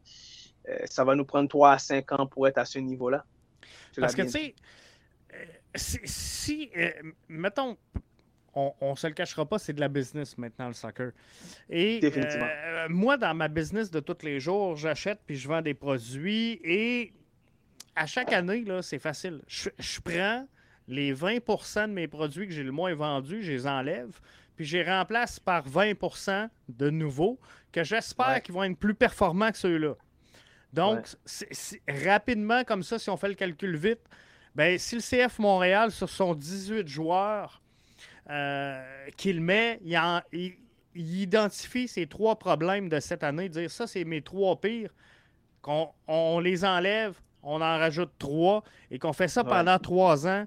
Euh, 0.71 0.79
ça 0.87 1.05
va 1.05 1.15
nous 1.15 1.25
prendre 1.25 1.49
3 1.49 1.73
à 1.73 1.79
5 1.79 2.13
ans 2.13 2.27
pour 2.27 2.47
être 2.49 2.59
à 2.59 2.65
ce 2.65 2.79
niveau-là. 2.79 3.25
Parce 3.99 4.15
que 4.15 4.23
tu 4.23 4.31
sais, 4.31 4.55
euh, 5.35 5.45
si, 5.75 6.71
mettons, 7.29 7.77
on 8.55 8.91
ne 8.91 8.97
se 8.97 9.07
le 9.07 9.13
cachera 9.13 9.47
pas, 9.47 9.59
c'est 9.59 9.73
de 9.73 9.81
la 9.81 9.89
business 9.89 10.37
maintenant, 10.39 10.69
le 10.69 10.75
soccer. 10.75 11.13
Et 11.69 12.01
moi, 12.89 13.17
dans 13.17 13.35
ma 13.35 13.49
business 13.49 13.91
de 13.91 14.01
tous 14.01 14.25
les 14.25 14.41
jours, 14.41 14.77
j'achète 14.77 15.21
puis 15.27 15.37
je 15.37 15.49
vends 15.49 15.63
des 15.63 15.75
produits 15.75 16.61
et 16.65 17.13
à 17.95 18.07
chaque 18.07 18.33
année, 18.33 18.65
là, 18.65 18.83
c'est 18.83 18.99
facile. 18.99 19.43
Je, 19.47 20.01
prends 20.03 20.47
les 20.89 21.15
20% 21.15 21.89
de 21.89 21.93
mes 21.93 22.09
produits 22.09 22.47
que 22.47 22.53
j'ai 22.53 22.63
le 22.63 22.73
moins 22.73 22.95
vendus, 22.95 23.43
je 23.43 23.53
les 23.53 23.67
enlève, 23.67 24.19
puis 24.57 24.65
je 24.65 24.79
les 24.79 24.85
remplace 24.85 25.39
par 25.39 25.69
20% 25.69 26.49
de 26.69 26.91
nouveaux 26.91 27.39
que 27.73 27.85
j'espère 27.85 28.43
qu'ils 28.43 28.55
vont 28.55 28.65
être 28.65 28.79
plus 28.79 28.95
performants 28.95 29.51
que 29.51 29.59
ceux-là. 29.59 29.95
Donc, 30.73 31.07
rapidement, 31.89 32.65
comme 32.65 32.83
ça, 32.83 32.99
si 32.99 33.11
on 33.11 33.17
fait 33.17 33.29
le 33.29 33.35
calcul 33.35 33.77
vite, 33.77 34.01
ben, 34.55 34.79
si 34.79 34.97
le 34.97 35.01
CF 35.01 35.39
Montréal, 35.39 35.91
sur 35.91 36.09
son 36.09 36.35
18 36.35 36.87
joueurs 36.87 37.61
euh, 38.29 38.83
qu'il 39.17 39.41
met, 39.41 39.81
il, 40.33 40.55
identifie 40.95 41.89
ces 41.89 42.07
trois 42.07 42.37
problèmes 42.37 42.89
de 42.89 43.01
cette 43.01 43.23
année, 43.23 43.49
dire 43.49 43.71
ça, 43.71 43.87
c'est 43.87 44.05
mes 44.05 44.23
trois 44.23 44.61
pires, 44.61 44.91
qu'on 45.63 45.91
on 46.07 46.41
les 46.41 46.65
enlève, 46.65 47.15
on 47.43 47.57
en 47.57 47.79
rajoute 47.79 48.11
trois 48.19 48.63
et 48.91 48.99
qu'on 48.99 49.13
fait 49.13 49.29
ça 49.29 49.45
pendant 49.45 49.79
trois 49.79 50.27
ans, 50.27 50.45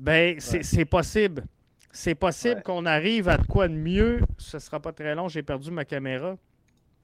ben 0.00 0.38
c'est 0.40 0.84
possible. 0.84 1.44
C'est 1.90 2.14
possible 2.14 2.62
qu'on 2.62 2.86
arrive 2.86 3.28
à 3.28 3.38
de 3.38 3.46
quoi 3.46 3.66
de 3.66 3.74
mieux. 3.74 4.20
Ce 4.36 4.58
sera 4.58 4.78
pas 4.78 4.92
très 4.92 5.14
long, 5.14 5.28
j'ai 5.28 5.42
perdu 5.42 5.70
ma 5.70 5.84
caméra. 5.84 6.36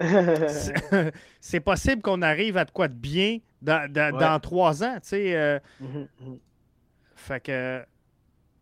c'est 1.40 1.60
possible 1.60 2.02
qu'on 2.02 2.22
arrive 2.22 2.56
à 2.56 2.64
de 2.64 2.70
quoi 2.70 2.88
de 2.88 2.94
bien 2.94 3.38
dans, 3.62 4.40
trois 4.40 4.82
ans, 4.82 4.94
tu 4.94 5.08
sais. 5.08 5.36
Euh. 5.36 5.58
Mhm, 5.80 6.08
mhm. 6.20 6.38
Fait 7.14 7.40
que 7.40 7.84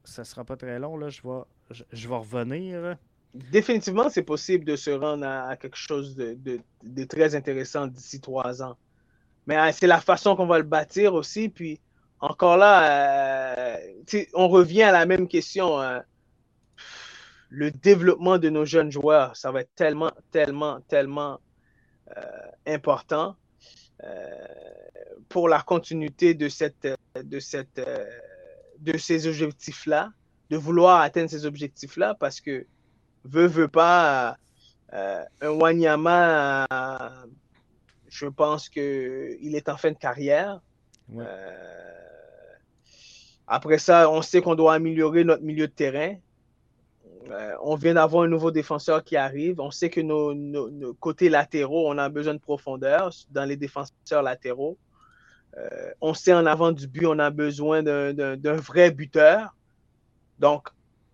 ça 0.05 0.25
sera 0.25 0.45
pas 0.45 0.57
très 0.57 0.79
long, 0.79 0.97
là. 0.97 1.09
Je 1.09 1.23
vais, 1.23 1.85
je, 1.93 2.09
vais 2.09 2.17
revenir. 2.17 2.97
définitivement, 3.35 4.09
c'est 4.11 4.23
possible 4.23 4.65
de 4.65 4.77
se 4.77 4.91
rendre 4.91 5.27
à, 5.27 5.57
quelque 5.57 5.77
chose 5.77 6.15
de, 6.15 6.37
de, 6.83 7.05
très 7.05 7.35
intéressant 7.35 7.87
d'ici 7.87 8.21
trois 8.21 8.63
ans. 8.63 8.77
Mais 9.47 9.57
euh, 9.57 9.71
c'est 9.73 9.87
la 9.87 10.01
façon 10.01 10.37
qu'on 10.37 10.47
va 10.47 10.59
le 10.59 10.65
bâtir 10.65 11.15
aussi. 11.15 11.49
Puis 11.49 11.81
encore 12.21 12.57
là, 12.57 13.75
euh, 13.75 13.77
on 14.35 14.49
revient 14.49 14.85
à 14.85 14.93
la 14.93 15.07
même 15.07 15.27
question. 15.27 15.81
Hein. 15.81 16.03
Le 17.53 17.71
développement 17.71 18.39
de 18.39 18.49
nos 18.49 18.65
jeunes 18.65 18.91
joueurs, 18.91 19.37
ça 19.37 19.53
va 19.53 19.61
être 19.61 19.75
tellement, 19.75 20.11
tellement, 20.31 20.81
tellement 20.89 21.39
euh, 22.17 22.23
important 22.67 23.37
pour 25.29 25.49
la 25.49 25.61
continuité 25.61 26.35
de, 26.35 26.49
cette, 26.49 26.89
de, 27.15 27.39
cette, 27.39 27.81
de 28.81 28.99
ces 28.99 29.29
objectifs-là, 29.29 30.11
de 30.51 30.57
vouloir 30.57 31.01
atteindre 31.03 31.31
ces 31.31 31.47
objectifs-là, 31.47 32.17
parce 32.19 32.41
que 32.41 32.67
veut, 33.25 33.47
veut 33.47 33.69
pas, 33.69 34.37
euh, 34.93 35.25
un 35.41 35.51
Wanyama, 35.51 36.67
je 38.09 38.27
pense 38.27 38.69
qu'il 38.69 39.55
est 39.55 39.69
en 39.69 39.77
fin 39.77 39.93
de 39.93 39.99
carrière. 39.99 40.61
Euh, 41.17 42.53
après 43.47 43.79
ça, 43.79 44.11
on 44.11 44.23
sait 44.23 44.43
qu'on 44.43 44.55
doit 44.55 44.75
améliorer 44.75 45.25
notre 45.25 45.43
milieu 45.43 45.67
de 45.67 45.73
terrain. 45.73 46.17
Euh, 47.31 47.55
on 47.63 47.77
vient 47.77 47.95
d'avoir 47.95 48.25
un 48.25 48.29
nouveau 48.29 48.51
défenseur 48.51 49.05
qui 49.05 49.17
arrive. 49.17 49.61
On 49.61 49.71
sait 49.71 49.91
que 49.91 50.01
nos, 50.01 50.95
côtés 50.95 51.29
latéraux, 51.29 51.89
on 51.89 51.99
a 51.99 52.09
besoin 52.09 52.35
de 52.35 52.41
profondeur 52.41 53.11
dans 53.31 53.45
les 53.45 53.57
défenseurs 53.57 54.23
latéraux. 54.23 54.77
on 56.01 56.15
sait 56.15 56.33
en 56.33 56.47
avant 56.47 56.73
du 56.73 56.87
but, 56.87 57.07
on 57.07 57.19
a 57.19 57.31
besoin 57.31 57.83
d'un 57.83 58.57
vrai 58.57 58.91
buteur. 58.91 59.55
Donc, 60.39 60.69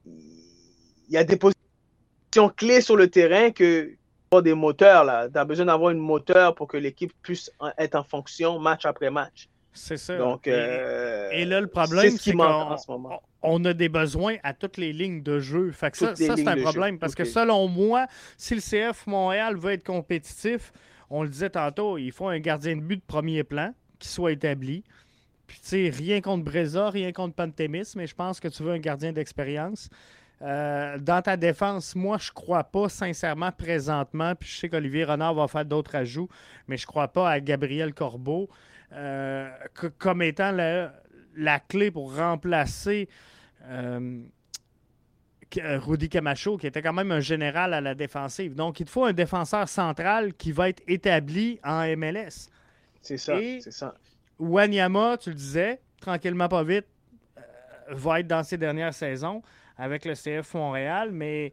il 0.07 1.15
y 1.15 1.17
a 1.17 1.25
des 1.25 1.37
positions 1.37 2.49
clé 2.57 2.81
sur 2.81 2.97
le 2.97 3.09
terrain 3.09 3.51
que 3.51 3.95
des 4.43 4.55
moteurs. 4.55 5.31
Tu 5.33 5.39
as 5.39 5.45
besoin 5.45 5.67
d'avoir 5.67 5.91
une 5.91 5.99
moteur 5.99 6.55
pour 6.55 6.69
que 6.69 6.77
l'équipe 6.77 7.13
puisse 7.23 7.51
être 7.79 7.95
en 7.95 8.05
fonction 8.05 8.59
match 8.59 8.85
après 8.85 9.11
match. 9.11 9.49
C'est 9.79 9.97
ça. 9.97 10.17
Donc, 10.17 10.47
et, 10.47 10.53
euh, 10.53 11.45
là, 11.45 11.61
le 11.61 11.67
problème, 11.67 12.17
c'est 12.19 12.33
qu'on 12.33 12.77
on 13.43 13.65
a 13.65 13.73
des 13.73 13.89
besoins 13.89 14.37
à 14.43 14.53
toutes 14.53 14.77
les 14.77 14.93
lignes 14.93 15.23
de 15.23 15.39
jeu. 15.39 15.71
Fait 15.71 15.95
ça, 15.95 16.15
ça 16.17 16.37
c'est 16.37 16.49
un 16.49 16.63
problème. 16.63 16.99
Parce 16.99 17.15
que 17.15 17.25
selon 17.25 17.69
moi, 17.69 18.07
si 18.37 18.55
le 18.55 18.61
CF 18.61 19.07
Montréal 19.07 19.57
veut 19.57 19.73
être 19.73 19.85
compétitif, 19.85 20.73
on 21.11 21.23
le 21.23 21.29
disait 21.29 21.51
tantôt, 21.51 21.97
il 21.99 22.13
faut 22.13 22.29
un 22.29 22.41
gardien 22.41 22.77
de 22.77 22.83
but 22.83 22.97
de 22.97 23.07
premier 23.07 23.45
plan 23.45 23.73
qui 23.99 24.09
soit 24.09 24.33
établi. 24.33 24.85
Puis, 25.47 25.61
tu 25.61 25.69
sais, 25.69 25.91
rien 25.97 26.21
contre 26.21 26.45
Breza, 26.45 26.91
rien 26.91 27.13
contre 27.13 27.35
Pantémis, 27.35 27.93
mais 27.97 28.07
je 28.07 28.15
pense 28.15 28.39
que 28.39 28.49
tu 28.49 28.63
veux 28.63 28.73
un 28.73 28.79
gardien 28.79 29.13
d'expérience. 29.13 29.89
Euh, 30.43 30.99
dans 30.99 31.23
ta 31.23 31.37
défense, 31.37 31.97
moi, 31.97 32.19
je 32.21 32.31
crois 32.31 32.65
pas 32.65 32.89
sincèrement 32.89 33.51
présentement, 33.51 34.35
puis 34.35 34.49
je 34.49 34.57
sais 34.57 34.69
qu'Olivier 34.69 35.05
Renard 35.05 35.35
va 35.35 35.49
faire 35.49 35.65
d'autres 35.65 35.97
ajouts, 35.97 36.29
mais 36.69 36.77
je 36.77 36.87
crois 36.87 37.09
pas 37.09 37.31
à 37.31 37.41
Gabriel 37.41 37.95
Corbeau 37.95 38.49
euh, 38.93 39.51
comme 39.99 40.23
étant 40.23 40.53
la, 40.53 41.61
clé 41.61 41.91
pour 41.91 42.17
remplacer 42.17 43.09
euh, 43.65 44.23
Rudy 45.57 46.09
Camacho, 46.09 46.57
qui 46.57 46.67
était 46.67 46.83
quand 46.83 46.93
même 46.93 47.13
un 47.13 47.21
général 47.21 47.75
à 47.75 47.81
la 47.81 47.95
défensive. 47.95 48.55
Donc, 48.55 48.81
il 48.81 48.87
te 48.87 48.91
faut 48.91 49.05
un 49.05 49.13
défenseur 49.13 49.69
central 49.69 50.35
qui 50.35 50.53
va 50.53 50.69
être 50.69 50.83
établi 50.87 51.59
en 51.65 51.85
MLS. 51.97 52.51
C'est 53.01 53.17
ça, 53.17 53.39
c'est 53.61 53.71
ça. 53.71 53.95
Wanyama, 54.39 55.17
tu 55.19 55.31
le 55.31 55.35
disais, 55.35 55.81
tranquillement 56.01 56.49
pas 56.49 56.63
vite, 56.63 56.87
va 57.91 58.21
être 58.21 58.27
dans 58.27 58.43
ses 58.43 58.57
dernières 58.57 58.95
saisons 58.95 59.43
avec 59.77 60.05
le 60.05 60.15
CF 60.15 60.55
Montréal, 60.55 61.11
mais 61.13 61.53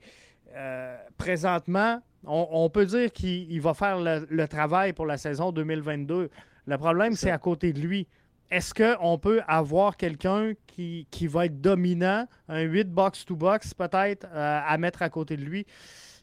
euh, 0.55 0.97
présentement, 1.17 2.01
on, 2.23 2.69
peut 2.69 2.85
dire 2.85 3.11
qu'il 3.11 3.61
va 3.61 3.73
faire 3.73 3.99
le, 3.99 4.45
travail 4.47 4.93
pour 4.93 5.05
la 5.05 5.17
saison 5.17 5.51
2022. 5.51 6.29
Le 6.67 6.77
problème, 6.77 7.15
c'est 7.15 7.31
à 7.31 7.37
côté 7.37 7.73
de 7.73 7.79
lui. 7.79 8.07
Est-ce 8.51 8.73
qu'on 8.73 9.17
peut 9.17 9.41
avoir 9.47 9.97
quelqu'un 9.97 10.53
qui, 10.67 11.27
va 11.27 11.45
être 11.45 11.61
dominant, 11.61 12.27
un 12.47 12.61
8 12.61 12.89
box-to-box 12.89 13.73
peut-être, 13.73 14.27
euh, 14.31 14.59
à 14.65 14.77
mettre 14.77 15.01
à 15.01 15.09
côté 15.09 15.35
de 15.37 15.43
lui? 15.43 15.65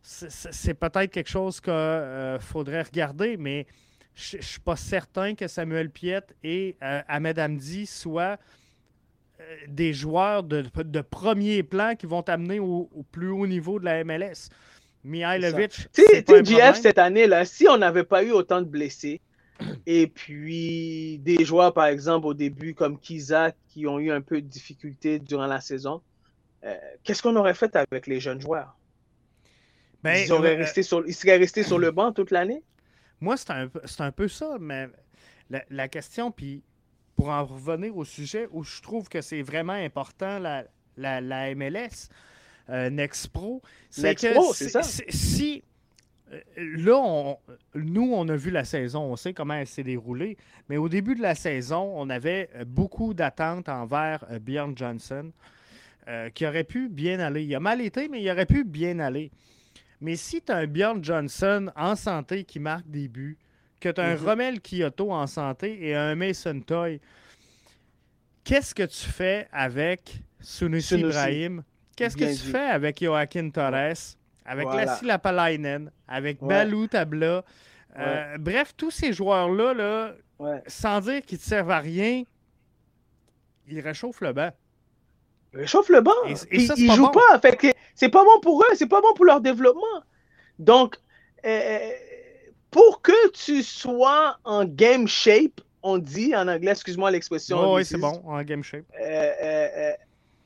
C'est 0.03 0.75
peut-être 0.75 1.11
quelque 1.11 1.31
chose 1.31 1.61
qu'il 1.61 1.73
euh, 1.73 2.39
faudrait 2.39 2.83
regarder, 2.83 3.37
mais 3.37 3.67
je 4.15 4.37
ne 4.37 4.43
suis 4.43 4.61
pas 4.61 4.77
certain 4.77 5.35
que 5.35 5.47
Samuel 5.47 5.91
Piette 5.91 6.35
et 6.43 6.77
Ahmed 6.81 7.39
Hamdi 7.39 7.87
soient 7.87 8.39
euh, 9.43 9.57
des 9.69 9.93
joueurs 9.93 10.43
de, 10.43 11.01
premier 11.01 11.63
plan 11.63 11.95
qui 11.97 12.07
vont 12.07 12.23
t'amener 12.23 12.59
au, 12.59 12.89
plus 13.11 13.31
haut 13.31 13.47
niveau 13.47 13.79
de 13.79 13.85
la 13.85 14.05
MLS. 14.05 14.49
Mihailovic. 15.05 15.89
Tu 15.93 16.05
sais, 16.05 16.45
GF 16.45 16.81
cette 16.81 16.99
année, 16.99 17.27
là, 17.27 17.45
si 17.45 17.67
on 17.69 17.79
n'avait 17.79 18.05
pas 18.05 18.23
eu 18.23 18.31
autant 18.31 18.61
de 18.61 18.67
blessés, 18.67 19.21
et 19.87 20.07
puis 20.07 21.19
des 21.19 21.45
joueurs, 21.45 21.73
par 21.73 21.87
exemple, 21.87 22.27
au 22.27 22.35
début, 22.35 22.75
comme 22.75 22.99
Kiza, 22.99 23.53
qui 23.69 23.87
ont 23.87 23.99
eu 23.99 24.11
un 24.11 24.21
peu 24.21 24.41
de 24.41 24.47
difficultés 24.47 25.19
durant 25.19 25.47
la 25.47 25.61
saison, 25.61 26.03
euh, 26.65 26.75
qu'est-ce 27.05 27.23
qu'on 27.23 27.37
aurait 27.37 27.55
fait 27.55 27.75
avec 27.77 28.07
les 28.07 28.21
jeunes 28.21 28.41
joueurs? 28.41 28.77
Ben, 30.03 30.25
ils, 30.25 30.33
euh, 30.33 30.39
resté 30.39 30.83
sur, 30.83 31.07
ils 31.07 31.15
seraient 31.15 31.37
restés 31.37 31.63
sur 31.63 31.79
le 31.79 31.91
banc 31.91 32.13
toute 32.13 32.31
l'année? 32.31 32.63
Moi, 33.21 33.37
c'est 33.37 33.51
un, 33.51 33.71
un, 33.99 34.13
peu 34.13 34.29
ça, 34.29 34.57
mais 34.61 34.89
la, 35.49 35.63
la 35.71 35.89
question, 35.89 36.33
puis 36.33 36.63
pour 37.17 37.29
en 37.29 37.45
revenir 37.45 37.97
au 37.97 38.05
sujet 38.05 38.49
où 38.51 38.65
je 38.65 38.81
trouve 38.81 39.09
que 39.09 39.21
c'est 39.21 39.43
vraiment 39.43 39.73
important, 39.75 40.39
la, 40.39 40.65
la, 40.97 41.55
MLS, 41.55 42.09
euh, 42.71 42.91
Nexpro, 42.91 43.63
c'est 43.91 44.15
que 44.15 44.35
si, 45.09 45.59
euh, 45.59 45.72
là, 46.57 47.37
nous, 47.75 48.13
on 48.13 48.29
a 48.29 48.37
vu 48.37 48.51
la 48.51 48.65
saison, 48.65 49.03
on 49.03 49.17
sait 49.17 49.35
comment 49.35 49.55
elle 49.55 49.67
s'est 49.67 49.83
déroulée, 49.83 50.37
mais 50.69 50.77
au 50.77 50.89
début 50.89 51.15
de 51.15 51.23
la 51.23 51.35
saison, 51.35 51.93
on 51.95 52.09
avait 52.11 52.49
euh, 52.55 52.65
beaucoup 52.65 53.15
d'attentes 53.15 53.69
envers 53.69 54.25
Bjorn 54.41 54.77
Johnson, 54.77 55.33
qui 56.35 56.45
aurait 56.45 56.65
pu 56.65 56.89
bien 56.89 57.21
aller. 57.21 57.45
Il 57.45 57.55
a 57.55 57.61
mal 57.61 57.81
été, 57.81 58.09
mais 58.09 58.21
il 58.21 58.29
aurait 58.29 58.45
pu 58.45 58.65
bien 58.65 58.99
aller. 58.99 59.31
Mais 60.01 60.17
si 60.17 60.43
tu 60.43 60.51
as 60.51 60.57
un 60.57 60.67
Bjorn 60.67 61.03
Johnson 61.03 61.71
en 61.77 61.95
santé 61.95 62.43
qui 62.43 62.59
marque 62.59 62.91
des 62.91 63.07
buts, 63.07 63.39
que 63.83 63.89
tu 63.89 64.01
as 64.01 64.05
un 64.05 64.17
mhm. 64.17 64.25
Romel 64.25 64.61
Kyoto 64.61 65.11
en 65.11 65.27
santé 65.27 65.87
et 65.87 65.95
un 65.95 66.15
Mason 66.15 66.61
Toy. 66.61 67.01
Qu'est-ce 68.45 68.75
que 68.75 68.85
tu 68.85 69.11
fais 69.11 69.49
avec 69.53 70.21
Sunusi 70.41 71.01
Ibrahim? 71.01 71.63
Qu'est-ce 71.97 72.17
que 72.17 72.25
tu 72.25 72.51
fais 72.51 72.71
avec 72.71 73.03
Joaquin 73.03 73.51
Torres? 73.51 74.17
Avec 74.45 74.67
Lassie 74.67 75.05
Lapalainen? 75.05 75.91
Avec 76.09 76.41
Balou 76.41 76.87
Tabla? 76.87 77.45
Euh, 77.99 78.39
bref, 78.39 78.75
tous 78.77 78.91
ces 78.91 79.13
joueurs-là, 79.13 79.75
là, 79.75 80.15
sans 80.67 81.01
dire 81.01 81.23
qu'ils 81.23 81.39
ne 81.39 81.43
servent 81.43 81.71
à 81.71 81.81
rien, 81.81 82.23
ils 83.69 83.81
réchauffent 83.81 84.21
le 84.21 84.33
banc. 84.33 84.51
Ils 85.53 85.61
réchauffent 85.61 85.91
le 85.91 86.01
banc. 86.01 86.13
Et, 86.27 86.35
ils 86.53 86.89
ne 86.89 86.95
jouent 86.95 87.11
pas. 87.11 87.41
c'est 87.95 88.09
pas 88.09 88.25
bon 88.25 88.41
pour 88.41 88.63
eux, 88.63 88.75
c'est 88.75 88.89
pas 88.89 89.01
bon 89.01 89.13
pour 89.15 89.27
leur 89.27 89.41
développement. 89.41 90.03
Donc, 90.59 90.97
euh, 91.45 91.91
pour 92.71 93.03
que 93.03 93.31
tu 93.33 93.63
sois 93.63 94.39
en 94.45 94.65
game 94.65 95.07
shape, 95.07 95.61
on 95.83 95.99
dit 95.99 96.35
en 96.35 96.49
anglais, 96.49 96.71
excuse-moi 96.71 97.11
l'expression. 97.11 97.75
oui, 97.75 97.85
c'est 97.85 97.99
bon, 97.99 98.23
en 98.25 98.43
game 98.43 98.63
shape. 98.63 98.85
Euh, 99.01 99.93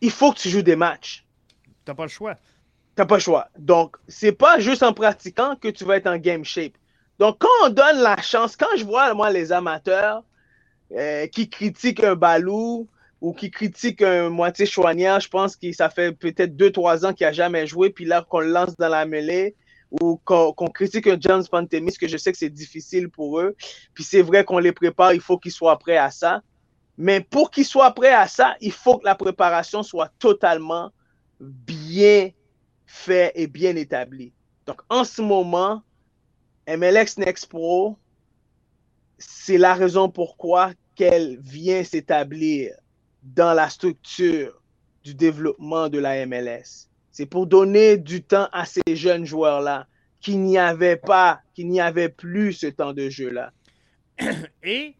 il 0.00 0.10
faut 0.10 0.32
que 0.32 0.38
tu 0.38 0.48
joues 0.48 0.62
des 0.62 0.76
matchs. 0.76 1.24
T'as 1.84 1.94
pas 1.94 2.04
le 2.04 2.08
choix. 2.08 2.36
T'as 2.96 3.06
pas 3.06 3.16
le 3.16 3.20
choix. 3.20 3.48
Donc, 3.58 3.96
c'est 4.08 4.32
pas 4.32 4.58
juste 4.58 4.82
en 4.82 4.92
pratiquant 4.92 5.54
que 5.54 5.68
tu 5.68 5.84
vas 5.84 5.98
être 5.98 6.08
en 6.08 6.16
game 6.16 6.44
shape. 6.44 6.72
Donc, 7.18 7.36
quand 7.38 7.66
on 7.66 7.68
donne 7.68 7.98
la 7.98 8.20
chance, 8.22 8.56
quand 8.56 8.74
je 8.76 8.84
vois, 8.84 9.14
moi, 9.14 9.30
les 9.30 9.52
amateurs 9.52 10.24
qui 11.32 11.48
critiquent 11.48 12.02
un 12.02 12.16
balou 12.16 12.88
ou 13.20 13.32
qui 13.32 13.50
critiquent 13.50 14.02
un 14.02 14.30
moitié 14.30 14.66
choignard, 14.66 15.20
je 15.20 15.28
pense 15.28 15.56
que 15.56 15.72
ça 15.72 15.88
fait 15.90 16.12
peut-être 16.12 16.56
2-3 16.56 17.06
ans 17.06 17.12
qu'il 17.12 17.26
a 17.26 17.32
jamais 17.32 17.66
joué, 17.66 17.90
puis 17.90 18.04
là, 18.04 18.24
qu'on 18.28 18.40
le 18.40 18.48
lance 18.48 18.76
dans 18.76 18.88
la 18.88 19.06
mêlée, 19.06 19.54
ou 19.90 20.20
qu'on 20.24 20.52
critique 20.52 21.06
un 21.06 21.16
James 21.20 21.44
Pantemis, 21.50 21.96
que 21.96 22.08
je 22.08 22.16
sais 22.16 22.32
que 22.32 22.38
c'est 22.38 22.50
difficile 22.50 23.08
pour 23.08 23.40
eux. 23.40 23.56
Puis 23.94 24.04
c'est 24.04 24.22
vrai 24.22 24.44
qu'on 24.44 24.58
les 24.58 24.72
prépare, 24.72 25.12
il 25.12 25.20
faut 25.20 25.38
qu'ils 25.38 25.52
soient 25.52 25.78
prêts 25.78 25.96
à 25.96 26.10
ça. 26.10 26.42
Mais 26.98 27.20
pour 27.20 27.50
qu'ils 27.50 27.64
soient 27.64 27.92
prêts 27.92 28.12
à 28.12 28.26
ça, 28.26 28.56
il 28.60 28.72
faut 28.72 28.98
que 28.98 29.04
la 29.04 29.14
préparation 29.14 29.82
soit 29.82 30.10
totalement 30.18 30.92
bien 31.40 32.30
faite 32.86 33.32
et 33.34 33.46
bien 33.46 33.76
établie. 33.76 34.32
Donc 34.66 34.80
en 34.88 35.04
ce 35.04 35.22
moment, 35.22 35.82
MLX 36.68 37.18
Next 37.18 37.46
Pro, 37.48 37.96
c'est 39.18 39.58
la 39.58 39.74
raison 39.74 40.08
pourquoi 40.08 40.72
qu'elle 40.94 41.38
vient 41.40 41.84
s'établir 41.84 42.74
dans 43.22 43.52
la 43.54 43.68
structure 43.68 44.60
du 45.04 45.14
développement 45.14 45.88
de 45.88 45.98
la 45.98 46.26
MLS. 46.26 46.88
C'est 47.12 47.26
pour 47.26 47.46
donner 47.46 47.96
du 47.96 48.22
temps 48.22 48.48
à 48.52 48.64
ces 48.64 48.96
jeunes 48.96 49.24
joueurs-là 49.24 49.86
qui 50.20 50.36
n'y 50.36 50.58
avaient 50.58 50.96
pas, 50.96 51.40
qui 51.54 51.64
n'y 51.64 51.80
avaient 51.80 52.08
plus 52.08 52.52
ce 52.52 52.66
temps 52.66 52.92
de 52.92 53.08
jeu-là. 53.08 53.52
Et 54.62 54.96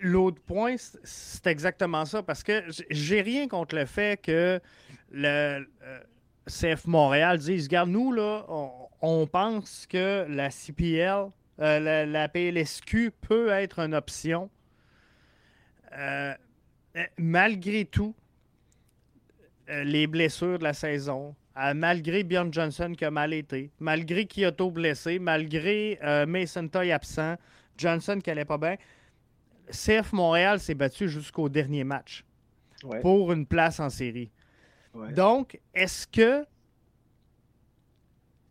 l'autre 0.00 0.40
point, 0.42 0.76
c'est 1.04 1.46
exactement 1.46 2.04
ça, 2.04 2.22
parce 2.22 2.42
que 2.42 2.64
j'ai 2.90 3.20
rien 3.20 3.46
contre 3.48 3.76
le 3.76 3.86
fait 3.86 4.20
que 4.20 4.60
le, 5.10 5.66
euh, 5.82 6.00
CF 6.46 6.86
Montréal 6.86 7.38
disent 7.38 7.64
Regarde, 7.64 7.90
nous, 7.90 8.12
là, 8.12 8.44
on, 9.00 9.26
pense 9.26 9.86
que 9.86 10.26
la 10.28 10.50
CPL, 10.50 11.30
euh, 11.60 12.06
la, 12.06 12.28
PLSQ 12.28 13.12
peut 13.20 13.48
être 13.48 13.78
une 13.80 13.94
option. 13.94 14.50
Euh, 15.96 16.34
malgré 17.18 17.84
tout, 17.84 18.14
les 19.68 20.06
blessures 20.06 20.58
de 20.58 20.64
la 20.64 20.72
saison, 20.72 21.34
malgré 21.74 22.22
Bjorn 22.22 22.52
Johnson 22.52 22.92
qui 22.96 23.04
a 23.04 23.10
mal 23.10 23.32
été, 23.32 23.70
malgré 23.80 24.26
Kyoto 24.26 24.70
blessé, 24.70 25.18
malgré 25.18 25.98
Mason 26.26 26.68
Toy 26.68 26.92
absent, 26.92 27.34
Johnson 27.76 28.20
qui 28.22 28.30
allait 28.30 28.44
pas 28.44 28.58
bien, 28.58 28.76
CF 29.70 30.12
Montréal 30.12 30.60
s'est 30.60 30.74
battu 30.74 31.08
jusqu'au 31.08 31.48
dernier 31.48 31.82
match 31.82 32.24
pour 33.02 33.32
une 33.32 33.46
place 33.46 33.80
en 33.80 33.90
série. 33.90 34.30
Donc, 35.14 35.60
est-ce 35.74 36.06
que 36.06 36.46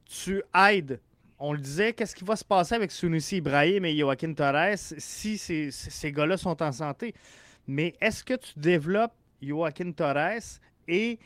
tu 0.05 0.41
aides? 0.53 0.99
On 1.37 1.51
le 1.51 1.59
disait, 1.59 1.93
qu'est-ce 1.93 2.15
qui 2.15 2.23
va 2.23 2.35
se 2.35 2.45
passer 2.45 2.75
avec 2.75 2.91
Sunusi 2.91 3.37
Ibrahim 3.37 3.85
et 3.85 3.97
Joaquin 3.97 4.33
Torres 4.33 4.77
si 4.77 5.37
ces, 5.37 5.69
ces 5.71 6.11
gars-là 6.11 6.37
sont 6.37 6.61
en 6.61 6.71
santé? 6.71 7.13
Mais 7.67 7.93
est-ce 7.99 8.23
que 8.23 8.35
tu 8.35 8.57
développes 8.57 9.13
Joaquin 9.41 9.91
Torres 9.91 10.59
et 10.87 11.19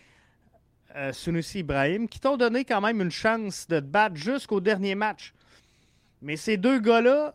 euh, 0.95 1.13
Sunusi 1.13 1.59
Ibrahim 1.59 2.07
qui 2.07 2.19
t'ont 2.19 2.37
donné 2.37 2.65
quand 2.65 2.81
même 2.81 3.01
une 3.01 3.11
chance 3.11 3.67
de 3.67 3.79
te 3.79 3.85
battre 3.85 4.15
jusqu'au 4.15 4.59
dernier 4.59 4.95
match? 4.95 5.33
Mais 6.21 6.35
ces 6.35 6.57
deux 6.57 6.79
gars-là, 6.79 7.33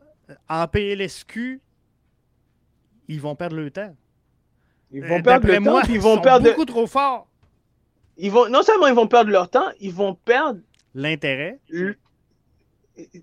en 0.48 0.66
PLSQ, 0.66 1.61
ils 3.09 3.20
vont 3.20 3.36
perdre 3.36 3.56
le 3.56 3.70
temps. 3.70 3.94
Ils 4.90 5.05
vont 5.05 5.23
perdre 5.23 5.47
le 5.47 5.62
temps, 5.62 5.81
ils 5.89 6.01
vont 6.01 6.20
perdre 6.20 6.48
beaucoup 6.51 6.65
trop 6.65 6.86
fort. 6.86 7.28
Ils 8.16 8.30
vont 8.30 8.48
non 8.48 8.62
seulement 8.62 8.86
ils 8.86 8.94
vont 8.94 9.06
perdre 9.06 9.30
leur 9.30 9.48
temps, 9.48 9.68
ils 9.80 9.92
vont 9.92 10.14
perdre 10.14 10.60
l'intérêt. 10.94 11.58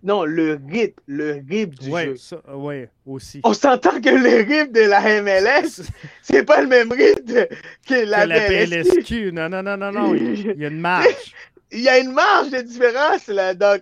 Non, 0.03 0.25
le 0.25 0.59
rythme, 0.69 0.99
le 1.07 1.41
rythme 1.49 1.75
du 1.75 1.89
jeu. 1.89 2.41
Oui, 2.53 2.87
aussi. 3.05 3.39
On 3.45 3.53
s'entend 3.53 4.01
que 4.01 4.09
le 4.09 4.43
rythme 4.45 4.73
de 4.73 4.81
la 4.81 5.21
MLS, 5.21 5.81
c'est 6.21 6.43
pas 6.43 6.61
le 6.61 6.67
même 6.67 6.91
rythme 6.91 7.47
que 7.87 8.05
la, 8.05 8.27
PLSQ. 8.27 9.31
Non, 9.31 9.47
non, 9.47 9.63
non, 9.63 9.77
non, 9.77 9.91
non. 9.91 10.13
Il 10.15 10.59
y 10.59 10.65
a 10.65 10.67
une 10.67 10.81
marge. 10.81 11.33
il 11.71 11.79
y 11.79 11.87
a 11.87 11.99
une 11.99 12.11
marge 12.11 12.49
de 12.49 12.59
différence 12.59 13.27
là. 13.27 13.53
Donc, 13.53 13.81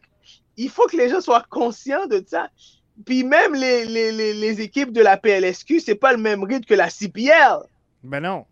il 0.57 0.69
faut 0.69 0.85
que 0.85 0.97
les 0.97 1.09
gens 1.09 1.21
soient 1.21 1.45
conscients 1.49 2.05
de 2.05 2.23
ça. 2.27 2.49
Puis 3.05 3.23
même 3.23 3.55
les, 3.55 3.85
les, 3.85 4.11
les, 4.11 4.61
équipes 4.61 4.91
de 4.91 5.01
la 5.01 5.17
PLSQ, 5.17 5.79
c'est 5.79 5.95
pas 5.95 6.11
le 6.11 6.19
même 6.19 6.43
rythme 6.43 6.65
que 6.65 6.73
la 6.73 6.89
CPL. 6.89 7.61
Ben 8.03 8.19
non. 8.19 8.45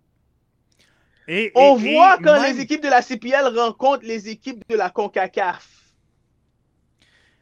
Et, 1.27 1.51
On 1.55 1.75
voit 1.75 2.17
quand 2.19 2.41
les 2.43 2.59
équipes 2.61 2.81
de 2.81 2.89
la 2.89 3.01
CPL 3.01 3.57
rencontrent 3.57 4.05
les 4.05 4.29
équipes 4.29 4.63
de 4.69 4.75
la 4.75 4.89
CONCACAF. 4.89 5.67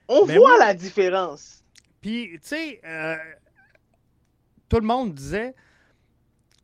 On 0.07 0.25
ben 0.25 0.37
voit 0.37 0.57
la 0.57 0.73
différence. 0.73 1.63
Puis, 2.01 2.31
tu 2.33 2.39
sais, 2.43 2.81
euh, 2.85 3.15
tout 4.69 4.77
le 4.77 4.85
monde 4.85 5.13
disait, 5.13 5.53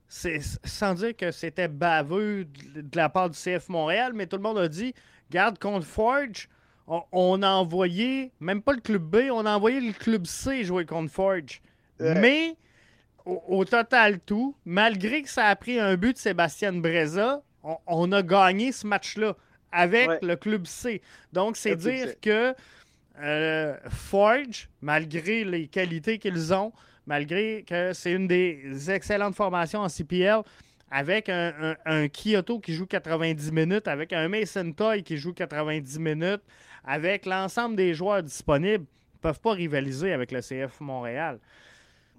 sans 0.07 0.93
dire 0.95 1.15
que 1.15 1.31
c'était 1.31 1.67
baveux 1.67 2.45
de 2.45 2.97
la 2.97 3.09
part 3.09 3.29
du 3.29 3.37
CF 3.37 3.69
Montréal, 3.69 4.13
mais 4.13 4.27
tout 4.27 4.35
le 4.35 4.43
monde 4.43 4.57
a 4.57 4.67
dit, 4.67 4.93
garde 5.29 5.57
contre 5.57 5.85
Forge, 5.85 6.49
on, 6.87 7.41
a 7.41 7.49
envoyé, 7.49 8.31
même 8.39 8.61
pas 8.61 8.73
le 8.73 8.81
club 8.81 9.03
B, 9.03 9.29
on 9.31 9.45
a 9.45 9.55
envoyé 9.55 9.79
le 9.79 9.93
club 9.93 10.25
C 10.25 10.63
jouer 10.63 10.85
contre 10.85 11.11
Forge. 11.11 11.61
Mais 11.99 12.57
au, 13.25 13.65
total 13.65 14.19
tout, 14.19 14.55
malgré 14.65 15.21
que 15.21 15.29
ça 15.29 15.45
a 15.45 15.55
pris 15.55 15.79
un 15.79 15.95
but 15.95 16.13
de 16.13 16.17
Sébastien 16.17 16.73
Breza, 16.73 17.41
on, 17.63 18.11
a 18.11 18.21
gagné 18.23 18.71
ce 18.71 18.87
match-là 18.87 19.35
avec 19.71 20.09
le 20.21 20.35
club 20.35 20.65
C. 20.65 21.01
Donc, 21.31 21.57
c'est 21.57 21.75
dire 21.75 22.19
que 22.19 22.53
euh, 23.21 23.77
Forge, 23.89 24.69
malgré 24.81 25.43
les 25.43 25.67
qualités 25.67 26.17
qu'ils 26.17 26.53
ont, 26.53 26.73
malgré 27.05 27.63
que 27.67 27.93
c'est 27.93 28.11
une 28.11 28.27
des 28.27 28.89
excellentes 28.89 29.35
formations 29.35 29.81
en 29.81 29.89
CPL, 29.89 30.41
avec 30.89 31.29
un, 31.29 31.75
un, 31.85 32.07
Kyoto 32.09 32.59
qui 32.59 32.73
joue 32.73 32.85
90 32.85 33.51
minutes, 33.51 33.87
avec 33.87 34.11
un 34.11 34.27
Mason 34.27 34.71
Toy 34.73 35.03
qui 35.03 35.17
joue 35.17 35.33
90 35.33 35.99
minutes, 35.99 36.41
avec 36.83 37.25
l'ensemble 37.25 37.75
des 37.75 37.93
joueurs 37.93 38.23
disponibles, 38.23 38.83
ne 38.83 39.19
peuvent 39.21 39.39
pas 39.39 39.53
rivaliser 39.53 40.11
avec 40.11 40.31
le 40.31 40.41
CF 40.41 40.79
Montréal. 40.81 41.39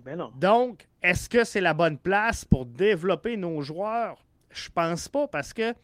Ben 0.04 0.16
non. 0.16 0.32
Donc, 0.36 0.86
est-ce 1.02 1.28
que 1.28 1.44
c'est 1.44 1.60
la 1.60 1.74
bonne 1.74 1.98
place 1.98 2.44
pour 2.44 2.66
développer 2.66 3.36
nos 3.36 3.62
joueurs? 3.62 4.24
Je 4.50 4.68
pense 4.68 5.08
pas 5.08 5.28
parce 5.28 5.52
que 5.52 5.74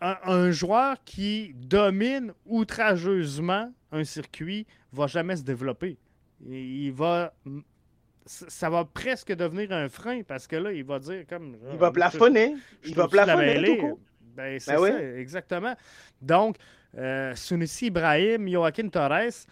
un, 0.00 0.50
joueur 0.50 0.96
qui 1.04 1.52
domine 1.54 2.32
outrageusement 2.46 3.70
un 3.92 4.04
circuit 4.04 4.66
va 4.92 5.06
jamais 5.06 5.36
se 5.36 5.42
développer. 5.42 5.98
Il 6.46 6.92
va 6.92 7.34
ça 8.26 8.70
va 8.70 8.84
presque 8.84 9.32
devenir 9.34 9.72
un 9.72 9.88
frein 9.88 10.22
parce 10.22 10.46
que 10.46 10.56
là, 10.56 10.72
il 10.72 10.84
va 10.84 10.98
dire 10.98 11.24
comme. 11.28 11.56
Il 11.72 11.78
va 11.78 11.90
plafonner. 11.90 12.54
il 12.84 12.94
va 12.94 13.08
plafonner. 13.08 13.78
Ben, 14.36 14.58
c'est 14.60 14.76
ben 14.76 14.80
ça, 14.80 15.02
exactement. 15.18 15.74
Donc, 16.22 16.56
euh, 16.96 17.34
Ibrahim, 17.82 18.48
Joaquin 18.48 18.88
Torres, 18.88 19.46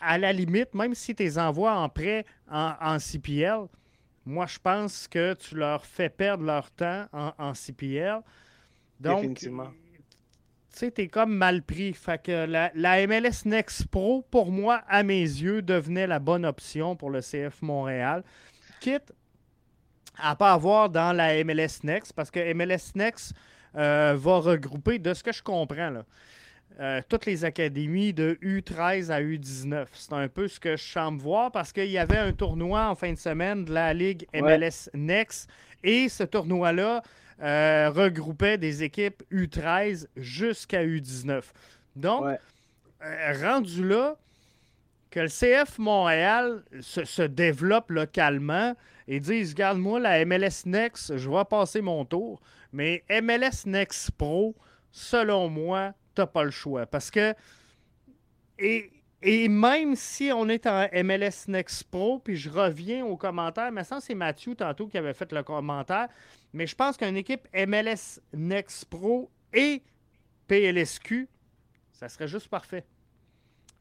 à, 0.00 0.18
la 0.18 0.32
limite, 0.32 0.74
même 0.74 0.94
si 0.94 1.14
tu 1.14 1.22
les 1.22 1.38
envoies 1.38 1.74
en 1.74 1.88
prêt 1.88 2.24
en, 2.50 2.98
CPL, 2.98 3.66
moi, 4.24 4.46
je 4.46 4.58
pense 4.58 5.08
que 5.08 5.34
tu 5.34 5.56
leur 5.56 5.84
fais 5.84 6.08
perdre 6.08 6.44
leur 6.44 6.70
temps 6.70 7.06
en, 7.12 7.52
CPL. 7.54 8.20
Donc, 9.00 9.38
tu 9.38 9.50
sais, 10.70 10.90
t'es 10.90 11.08
comme 11.08 11.34
mal 11.36 11.62
pris. 11.62 11.92
Fait 11.92 12.22
que 12.22 12.46
la, 12.46 12.70
la, 12.74 13.06
MLS 13.06 13.44
Next 13.44 13.86
Pro, 13.88 14.22
pour 14.30 14.50
moi, 14.50 14.82
à 14.88 15.02
mes 15.02 15.20
yeux, 15.20 15.62
devenait 15.62 16.06
la 16.06 16.18
bonne 16.18 16.46
option 16.46 16.96
pour 16.96 17.10
le 17.10 17.20
CF 17.20 17.60
Montréal. 17.62 18.24
Quitte 18.80 19.12
à 20.18 20.36
pas 20.36 20.52
avoir 20.52 20.88
dans 20.88 21.12
la 21.12 21.42
MLS 21.44 21.82
Next, 21.82 22.12
parce 22.12 22.30
que 22.30 22.52
MLS 22.54 22.92
Next 22.94 23.34
euh, 23.76 24.14
va 24.16 24.38
regrouper, 24.38 24.98
de 24.98 25.12
ce 25.14 25.22
que 25.22 25.32
je 25.32 25.42
comprends, 25.42 25.90
là, 25.90 26.04
euh, 26.80 27.00
toutes 27.08 27.26
les 27.26 27.44
académies 27.44 28.12
de 28.12 28.36
U13 28.42 29.10
à 29.10 29.22
U19. 29.22 29.86
C'est 29.92 30.12
un 30.12 30.26
peu 30.26 30.48
ce 30.48 30.58
que 30.58 30.76
je 30.76 30.82
semble 30.82 31.20
voir 31.20 31.52
parce 31.52 31.72
qu'il 31.72 31.90
y 31.90 31.98
avait 31.98 32.18
un 32.18 32.32
tournoi 32.32 32.88
en 32.88 32.96
fin 32.96 33.12
de 33.12 33.18
semaine 33.18 33.64
de 33.64 33.72
la 33.72 33.94
Ligue 33.94 34.26
MLS 34.34 34.90
Next 34.92 35.48
et 35.84 36.08
ce 36.08 36.24
tournoi-là 36.24 37.02
euh, 37.42 37.90
regroupait 37.90 38.58
des 38.58 38.82
équipes 38.82 39.22
U13 39.30 40.08
jusqu'à 40.16 40.84
U19. 40.84 41.42
Donc, 41.94 42.24
euh, 43.04 43.32
rendu 43.40 43.86
là, 43.86 44.16
que 45.10 45.20
le 45.20 45.28
CF 45.28 45.78
Montréal 45.78 46.64
se, 46.80 47.04
se 47.04 47.22
développe 47.22 47.90
localement 47.90 48.74
et 49.06 49.20
dise 49.20 49.52
Regarde, 49.52 49.78
moi, 49.78 50.00
la 50.00 50.24
MLS 50.24 50.66
Next, 50.66 51.16
je 51.16 51.30
vais 51.30 51.44
passer 51.44 51.80
mon 51.80 52.04
tour, 52.04 52.40
mais 52.72 53.04
MLS 53.10 53.66
Next 53.66 54.10
Pro, 54.12 54.56
selon 54.90 55.48
moi, 55.48 55.92
t'as 56.14 56.26
pas 56.26 56.44
le 56.44 56.50
choix. 56.50 56.86
Parce 56.86 57.10
que. 57.10 57.34
Et, 58.58 58.90
et, 59.20 59.48
même 59.48 59.96
si 59.96 60.30
on 60.32 60.48
est 60.48 60.66
en 60.66 60.86
MLS 60.92 61.48
Next 61.48 61.84
Pro, 61.84 62.20
puis 62.20 62.36
je 62.36 62.48
reviens 62.48 63.04
aux 63.04 63.16
commentaires, 63.16 63.72
mais 63.72 63.82
ça, 63.82 64.00
c'est 64.00 64.14
Mathieu 64.14 64.54
tantôt 64.54 64.86
qui 64.86 64.96
avait 64.96 65.14
fait 65.14 65.32
le 65.32 65.42
commentaire, 65.42 66.08
mais 66.52 66.66
je 66.66 66.76
pense 66.76 66.96
qu'une 66.96 67.16
équipe 67.16 67.48
MLS 67.52 68.20
Next 68.32 68.84
Pro 68.84 69.28
et 69.52 69.82
PLSQ, 70.46 71.28
ça 71.92 72.08
serait 72.08 72.28
juste 72.28 72.48
parfait. 72.48 72.84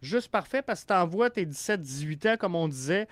Juste 0.01 0.29
parfait 0.29 0.61
parce 0.61 0.81
que 0.81 0.87
tu 0.87 0.93
envoies 0.93 1.29
tes 1.29 1.45
17-18 1.45 2.33
ans, 2.33 2.37
comme 2.37 2.55
on 2.55 2.67
disait, 2.67 3.07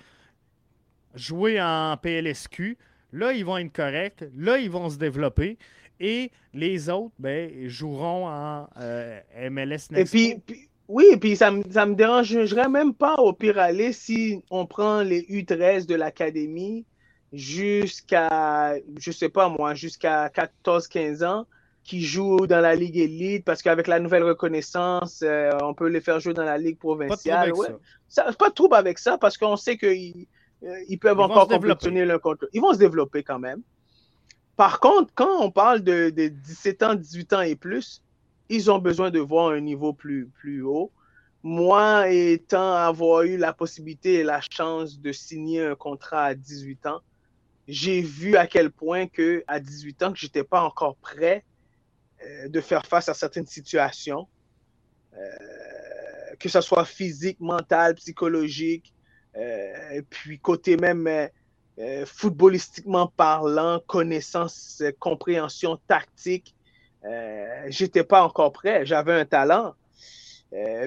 jouer 1.14 1.60
en 1.60 1.96
PLSQ. 1.96 2.76
Là, 3.12 3.32
ils 3.32 3.44
vont 3.44 3.58
être 3.58 3.72
corrects. 3.72 4.24
Là, 4.36 4.58
ils 4.58 4.70
vont 4.70 4.90
se 4.90 4.96
développer 4.96 5.58
et 6.02 6.30
les 6.52 6.90
autres 6.90 7.14
ben, 7.18 7.50
joueront 7.68 8.28
en 8.28 8.68
euh, 8.80 9.18
MLS 9.50 9.88
Next. 9.90 9.96
Et 9.96 10.04
puis, 10.04 10.66
oui, 10.88 11.06
et 11.12 11.16
puis 11.16 11.36
ça 11.36 11.50
ne 11.50 11.58
me, 11.58 11.62
ça 11.70 11.86
me 11.86 11.94
dérangerait 11.94 12.68
même 12.68 12.92
pas 12.92 13.14
au 13.14 13.32
pire 13.32 13.58
aller 13.58 13.92
si 13.92 14.42
on 14.50 14.66
prend 14.66 15.02
les 15.02 15.22
U13 15.22 15.86
de 15.86 15.94
l'académie 15.94 16.84
jusqu'à, 17.32 18.74
je 18.98 19.10
sais 19.10 19.30
pas 19.30 19.48
moi, 19.48 19.74
jusqu'à 19.74 20.28
14-15 20.28 21.24
ans 21.24 21.46
qui 21.84 22.02
jouent 22.02 22.46
dans 22.46 22.60
la 22.60 22.74
Ligue 22.74 22.98
élite 22.98 23.44
parce 23.44 23.62
qu'avec 23.62 23.86
la 23.86 24.00
nouvelle 24.00 24.24
reconnaissance, 24.24 25.22
euh, 25.22 25.50
on 25.62 25.74
peut 25.74 25.88
les 25.88 26.00
faire 26.00 26.20
jouer 26.20 26.34
dans 26.34 26.44
la 26.44 26.58
Ligue 26.58 26.78
provinciale. 26.78 27.52
Pas, 27.52 27.78
ça. 28.08 28.32
pas 28.38 28.50
de 28.50 28.54
trouble 28.54 28.74
avec 28.74 28.98
ça 28.98 29.18
parce 29.18 29.36
qu'on 29.36 29.56
sait 29.56 29.76
qu'ils 29.76 30.26
euh, 30.64 30.76
ils 30.88 30.98
peuvent 30.98 31.18
encore 31.18 31.48
compétitionner 31.48 32.04
l'un 32.04 32.18
contre 32.18 32.48
Ils 32.52 32.60
vont 32.60 32.72
se 32.72 32.78
développer 32.78 33.22
quand 33.22 33.38
même. 33.38 33.62
Par 34.56 34.80
contre, 34.80 35.12
quand 35.14 35.42
on 35.42 35.50
parle 35.50 35.82
de, 35.82 36.10
17 36.10 36.82
ans, 36.82 36.94
18 36.94 37.32
ans 37.32 37.40
et 37.40 37.56
plus, 37.56 38.02
ils 38.48 38.70
ont 38.70 38.78
besoin 38.78 39.10
de 39.10 39.18
voir 39.18 39.50
un 39.50 39.60
niveau 39.60 39.92
plus, 39.92 40.30
haut. 40.62 40.92
Moi, 41.42 42.08
étant 42.10 42.74
avoir 42.74 43.22
eu 43.22 43.36
la 43.36 43.52
possibilité 43.52 44.14
et 44.14 44.22
la 44.22 44.40
chance 44.40 45.00
de 45.00 45.10
signer 45.10 45.64
un 45.64 45.74
contrat 45.74 46.26
à 46.26 46.34
18 46.34 46.86
ans, 46.86 47.00
j'ai 47.66 48.00
vu 48.00 48.36
à 48.36 48.46
quel 48.46 48.70
point 48.70 49.06
que 49.06 49.42
à 49.46 49.58
18 49.58 50.02
ans 50.02 50.12
que 50.12 50.18
j'étais 50.18 50.44
pas 50.44 50.62
encore 50.62 50.96
prêt 50.96 51.44
de 52.46 52.60
faire 52.60 52.86
face 52.86 53.08
à 53.08 53.14
certaines 53.14 53.46
situations, 53.46 54.28
que 56.38 56.48
ce 56.48 56.60
soit 56.60 56.84
physique, 56.84 57.40
mental, 57.40 57.94
psychologique, 57.96 58.94
et 59.34 60.02
puis 60.08 60.38
côté 60.38 60.76
même 60.76 61.08
footballistiquement 62.06 63.06
parlant, 63.06 63.80
connaissance, 63.86 64.82
compréhension 64.98 65.78
tactique, 65.88 66.54
j'étais 67.68 68.04
pas 68.04 68.22
encore 68.22 68.52
prêt. 68.52 68.84
J'avais 68.86 69.12
un 69.12 69.24
talent, 69.24 69.74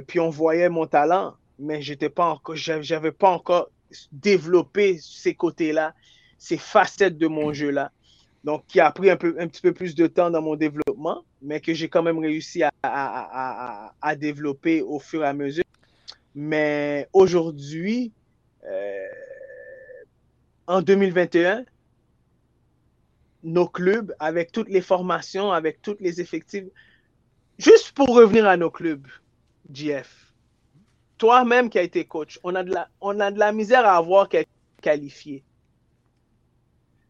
puis 0.07 0.19
on 0.19 0.29
voyait 0.29 0.69
mon 0.69 0.85
talent, 0.85 1.35
mais 1.59 1.81
j'étais 1.81 2.09
pas 2.09 2.27
encore, 2.27 2.55
j'avais 2.55 3.11
pas 3.11 3.29
encore 3.29 3.69
développé 4.11 4.97
ces 5.01 5.33
côtés-là, 5.33 5.93
ces 6.37 6.57
facettes 6.57 7.17
de 7.17 7.27
mon 7.27 7.53
jeu-là. 7.53 7.91
Donc, 8.43 8.63
qui 8.67 8.79
a 8.79 8.91
pris 8.91 9.09
un, 9.09 9.17
peu, 9.17 9.35
un 9.39 9.47
petit 9.47 9.61
peu 9.61 9.73
plus 9.73 9.95
de 9.95 10.05
temps 10.05 10.29
dans 10.29 10.41
mon 10.41 10.55
développement, 10.55 11.23
mais 11.41 11.59
que 11.59 11.73
j'ai 11.73 11.89
quand 11.89 12.03
même 12.03 12.19
réussi 12.19 12.61
à, 12.61 12.71
à, 12.83 13.91
à, 13.99 14.15
développer 14.15 14.83
au 14.83 14.99
fur 14.99 15.23
et 15.23 15.27
à 15.27 15.33
mesure. 15.33 15.63
Mais 16.35 17.07
aujourd'hui, 17.11 18.11
euh, 18.65 19.07
en 20.67 20.81
2021, 20.81 21.65
nos 23.43 23.67
clubs, 23.67 24.13
avec 24.19 24.51
toutes 24.51 24.69
les 24.69 24.81
formations, 24.81 25.51
avec 25.51 25.81
toutes 25.81 26.01
les 26.01 26.19
effectifs, 26.19 26.65
juste 27.57 27.91
pour 27.91 28.09
revenir 28.09 28.47
à 28.47 28.57
nos 28.57 28.71
clubs, 28.71 29.07
GF, 29.71 30.33
toi-même 31.17 31.69
qui 31.69 31.77
as 31.79 31.83
été 31.83 32.05
coach, 32.05 32.39
on 32.43 32.55
a 32.55 32.63
de 32.63 32.73
la, 32.73 32.89
on 33.01 33.19
a 33.19 33.31
de 33.31 33.39
la 33.39 33.51
misère 33.51 33.85
à 33.85 33.97
avoir 33.97 34.27
qualifié. 34.81 35.43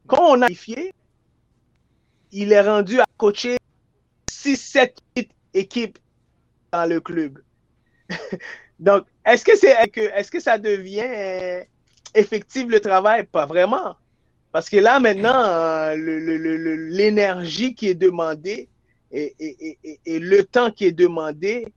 Quand 0.07 0.21
on 0.21 0.41
a 0.41 0.47
qualifié, 0.47 0.93
il 2.31 2.51
est 2.51 2.61
rendu 2.61 2.99
à 2.99 3.05
coacher 3.17 3.57
6, 4.29 4.57
7, 4.57 4.97
8 5.17 5.31
équipes 5.53 5.97
dans 6.71 6.87
le 6.87 6.99
club. 6.99 7.41
Donc, 8.79 9.07
est-ce 9.25 9.45
que, 9.45 9.55
c'est, 9.55 9.73
est-ce 9.95 10.29
que 10.29 10.41
ça 10.41 10.57
devient 10.57 11.65
euh, 12.15 12.19
effectif 12.19 12.67
le 12.67 12.79
travail? 12.79 13.25
Pas 13.25 13.45
vraiment. 13.45 13.95
Parce 14.51 14.69
que 14.69 14.77
là, 14.77 14.99
maintenant, 14.99 15.93
l'énergie 15.95 17.75
qui 17.75 17.89
est 17.89 17.95
demandée 17.95 18.69
et, 19.11 19.77
et, 20.05 20.19
le 20.19 20.43
temps 20.43 20.71
qui 20.71 20.85
est 20.85 20.91
demandé 20.91 21.67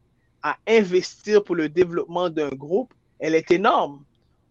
à 0.42 0.56
investir 0.66 1.42
pour 1.44 1.56
le 1.56 1.68
développement 1.68 2.30
d'un 2.30 2.50
groupe, 2.50 2.92
elle 3.18 3.34
est 3.34 3.50
énorme. 3.50 4.04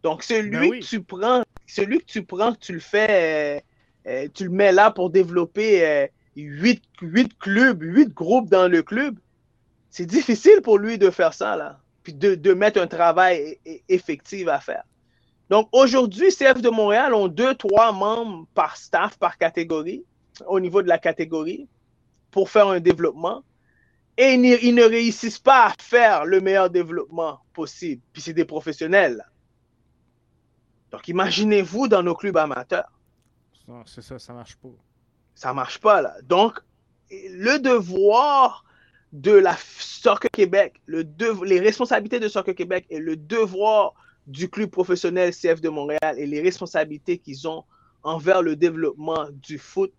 Donc, 0.03 0.23
celui 0.23 0.51
ben 0.51 0.80
que 0.80 0.85
tu 0.85 1.01
prends, 1.01 1.43
celui 1.65 1.99
que 1.99 2.05
tu 2.05 2.23
prends, 2.23 2.53
tu 2.53 2.73
le 2.73 2.80
fais, 2.80 3.61
euh, 4.07 4.09
euh, 4.09 4.27
tu 4.34 4.45
le 4.45 4.49
mets 4.51 4.72
là 4.72 4.91
pour 4.91 5.09
développer 5.09 5.85
euh, 5.85 6.07
huit, 6.35 6.81
clubs, 7.39 7.81
huit 7.81 8.14
groupes 8.14 8.49
dans 8.49 8.68
le 8.68 8.84
club. 8.84 9.18
C'est 9.89 10.05
difficile 10.05 10.61
pour 10.61 10.77
lui 10.77 10.97
de 10.97 11.09
faire 11.09 11.34
ça, 11.34 11.55
là. 11.55 11.80
Puis 12.03 12.14
de, 12.14 12.35
de 12.35 12.53
mettre 12.53 12.80
un 12.80 12.88
travail 12.88 13.57
effectif 13.89 14.47
à 14.47 14.59
faire. 14.59 14.84
Donc, 15.49 15.69
aujourd'hui, 15.72 16.30
CF 16.30 16.61
de 16.61 16.69
Montréal 16.69 17.14
ont 17.14 17.28
deux, 17.28 17.56
trois 17.56 17.91
membres 17.91 18.45
par 18.53 18.76
staff, 18.78 19.18
par 19.18 19.38
catégorie, 19.38 20.03
au 20.45 20.60
niveau 20.60 20.82
de 20.82 20.88
la 20.88 20.98
catégorie, 20.98 21.68
pour 22.32 22.49
faire 22.49 22.68
un 22.68 22.80
développement 22.80 23.44
et 24.18 24.34
ils, 24.34 24.76
ne 24.76 24.84
réussissent 24.84 25.40
pas 25.40 25.68
à 25.68 25.74
faire 25.78 26.26
le 26.26 26.41
meilleur 26.41 26.69
développement 26.69 27.40
possible. 27.53 28.02
Puis 28.14 28.22
c'est 28.24 28.34
des 28.34 28.45
professionnels. 28.45 29.24
Donc 30.91 31.07
imaginez-vous 31.07 31.88
dans 31.88 32.02
nos 32.02 32.15
clubs 32.15 32.38
amateurs. 32.38 32.91
C'est 33.86 34.02
ça, 34.02 34.18
ça 34.18 34.34
marche 34.34 34.56
pas. 34.56 34.69
Ça 35.36 35.53
marche 35.53 35.80
pas 35.80 36.02
là. 36.02 36.15
Donc 36.24 36.60
le 37.11 37.60
devoir 37.60 38.65
de 39.14 39.32
la 39.32 39.56
Soccer 39.78 40.32
Québec, 40.32 40.82
le 40.88 41.06
les 41.45 41.60
responsabilités 41.60 42.19
de 42.19 42.28
Soccer 42.28 42.56
Québec 42.56 42.86
et 42.90 42.99
le 42.99 43.15
devoir 43.15 43.94
du 44.28 44.49
club 44.49 44.70
professionnel 44.70 45.34
CF 45.34 45.62
de 45.62 45.70
Montréal 45.70 46.16
et 46.18 46.28
les 46.28 46.41
responsabilités 46.41 47.18
qu'ils 47.18 47.48
ont 47.48 47.64
envers 48.04 48.41
le 48.41 48.56
développement 48.56 49.28
du 49.32 49.58
foot 49.58 49.94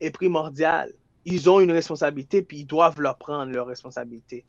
est 0.00 0.10
primordial 0.10 0.92
ils 1.24 1.48
ont 1.48 1.60
une 1.60 1.72
responsabilité, 1.72 2.42
puis 2.42 2.58
ils 2.60 2.66
doivent 2.66 3.00
leur 3.00 3.16
prendre 3.16 3.52
leur 3.52 3.66
responsabilité. 3.66 4.44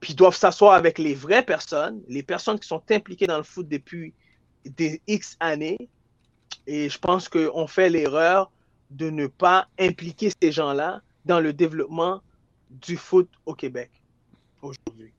Puis 0.00 0.12
ils 0.12 0.16
doivent 0.16 0.36
s'asseoir 0.36 0.74
avec 0.74 0.98
les 0.98 1.14
vraies 1.14 1.44
personnes, 1.44 2.02
les 2.08 2.22
personnes 2.22 2.58
qui 2.58 2.68
sont 2.68 2.82
impliquées 2.90 3.26
dans 3.26 3.36
le 3.36 3.42
foot 3.42 3.68
depuis 3.68 4.14
des 4.64 5.02
X 5.06 5.36
années. 5.40 5.88
Et 6.66 6.88
je 6.88 6.98
pense 6.98 7.28
qu'on 7.28 7.66
fait 7.66 7.90
l'erreur 7.90 8.50
de 8.90 9.10
ne 9.10 9.26
pas 9.26 9.66
impliquer 9.78 10.30
ces 10.40 10.52
gens-là 10.52 11.02
dans 11.24 11.40
le 11.40 11.52
développement 11.52 12.22
du 12.70 12.96
foot 12.96 13.28
au 13.44 13.54
Québec 13.54 13.90
aujourd'hui. 14.62 15.12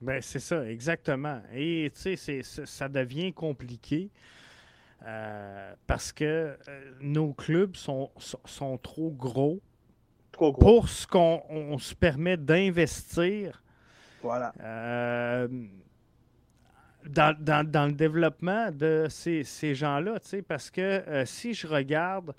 Ben, 0.00 0.20
c'est 0.22 0.38
ça, 0.38 0.64
exactement. 0.64 1.42
Et 1.52 1.90
tu 1.94 2.16
sais, 2.16 2.42
ça 2.42 2.88
devient 2.88 3.32
compliqué 3.32 4.10
euh, 5.06 5.74
parce 5.86 6.12
que 6.12 6.24
euh, 6.24 6.56
nos 7.00 7.32
clubs 7.32 7.76
sont, 7.76 8.10
sont 8.44 8.78
trop 8.78 9.10
gros 9.10 9.60
pour 10.32 10.88
ce 10.88 11.06
qu'on 11.06 11.78
se 11.78 11.94
permet 11.94 12.36
d'investir 12.36 13.62
voilà. 14.22 14.52
Euh, 14.60 15.48
dans, 17.04 17.86
le 17.86 17.92
développement 17.92 18.70
de 18.70 19.06
ces, 19.08 19.74
gens-là. 19.74 20.18
Parce 20.46 20.70
que 20.70 21.24
si 21.24 21.54
je 21.54 21.66
regarde 21.66 22.34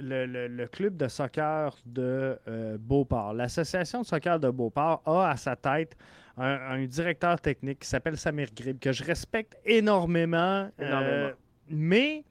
euh, 0.00 0.48
le, 0.48 0.66
club 0.66 0.96
de 0.96 1.08
soccer 1.08 1.76
de 1.86 2.38
Beauport, 2.78 3.34
l'association 3.34 4.02
de 4.02 4.06
soccer 4.06 4.40
de 4.40 4.50
Beauport 4.50 5.02
a 5.06 5.30
à 5.30 5.36
sa 5.36 5.56
tête 5.56 5.96
un, 6.36 6.84
directeur 6.84 7.40
technique 7.40 7.80
qui 7.80 7.88
s'appelle 7.88 8.16
Samir 8.16 8.48
Grib, 8.54 8.78
que 8.78 8.92
je 8.92 9.04
respecte 9.04 9.56
énormément. 9.64 10.68
énormément. 10.78 11.30
mais 11.68 12.24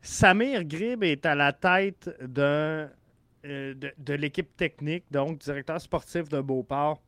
Samir 0.00 0.64
Grib 0.64 1.04
est 1.04 1.24
à 1.24 1.36
la 1.36 1.52
tête 1.52 2.10
de, 2.20 2.88
euh, 3.44 3.74
de, 3.98 4.14
l'équipe 4.14 4.56
technique, 4.56 5.04
donc 5.10 5.38
directeur 5.38 5.80
sportif 5.80 6.28
de 6.28 6.40
Beauport. 6.40 7.00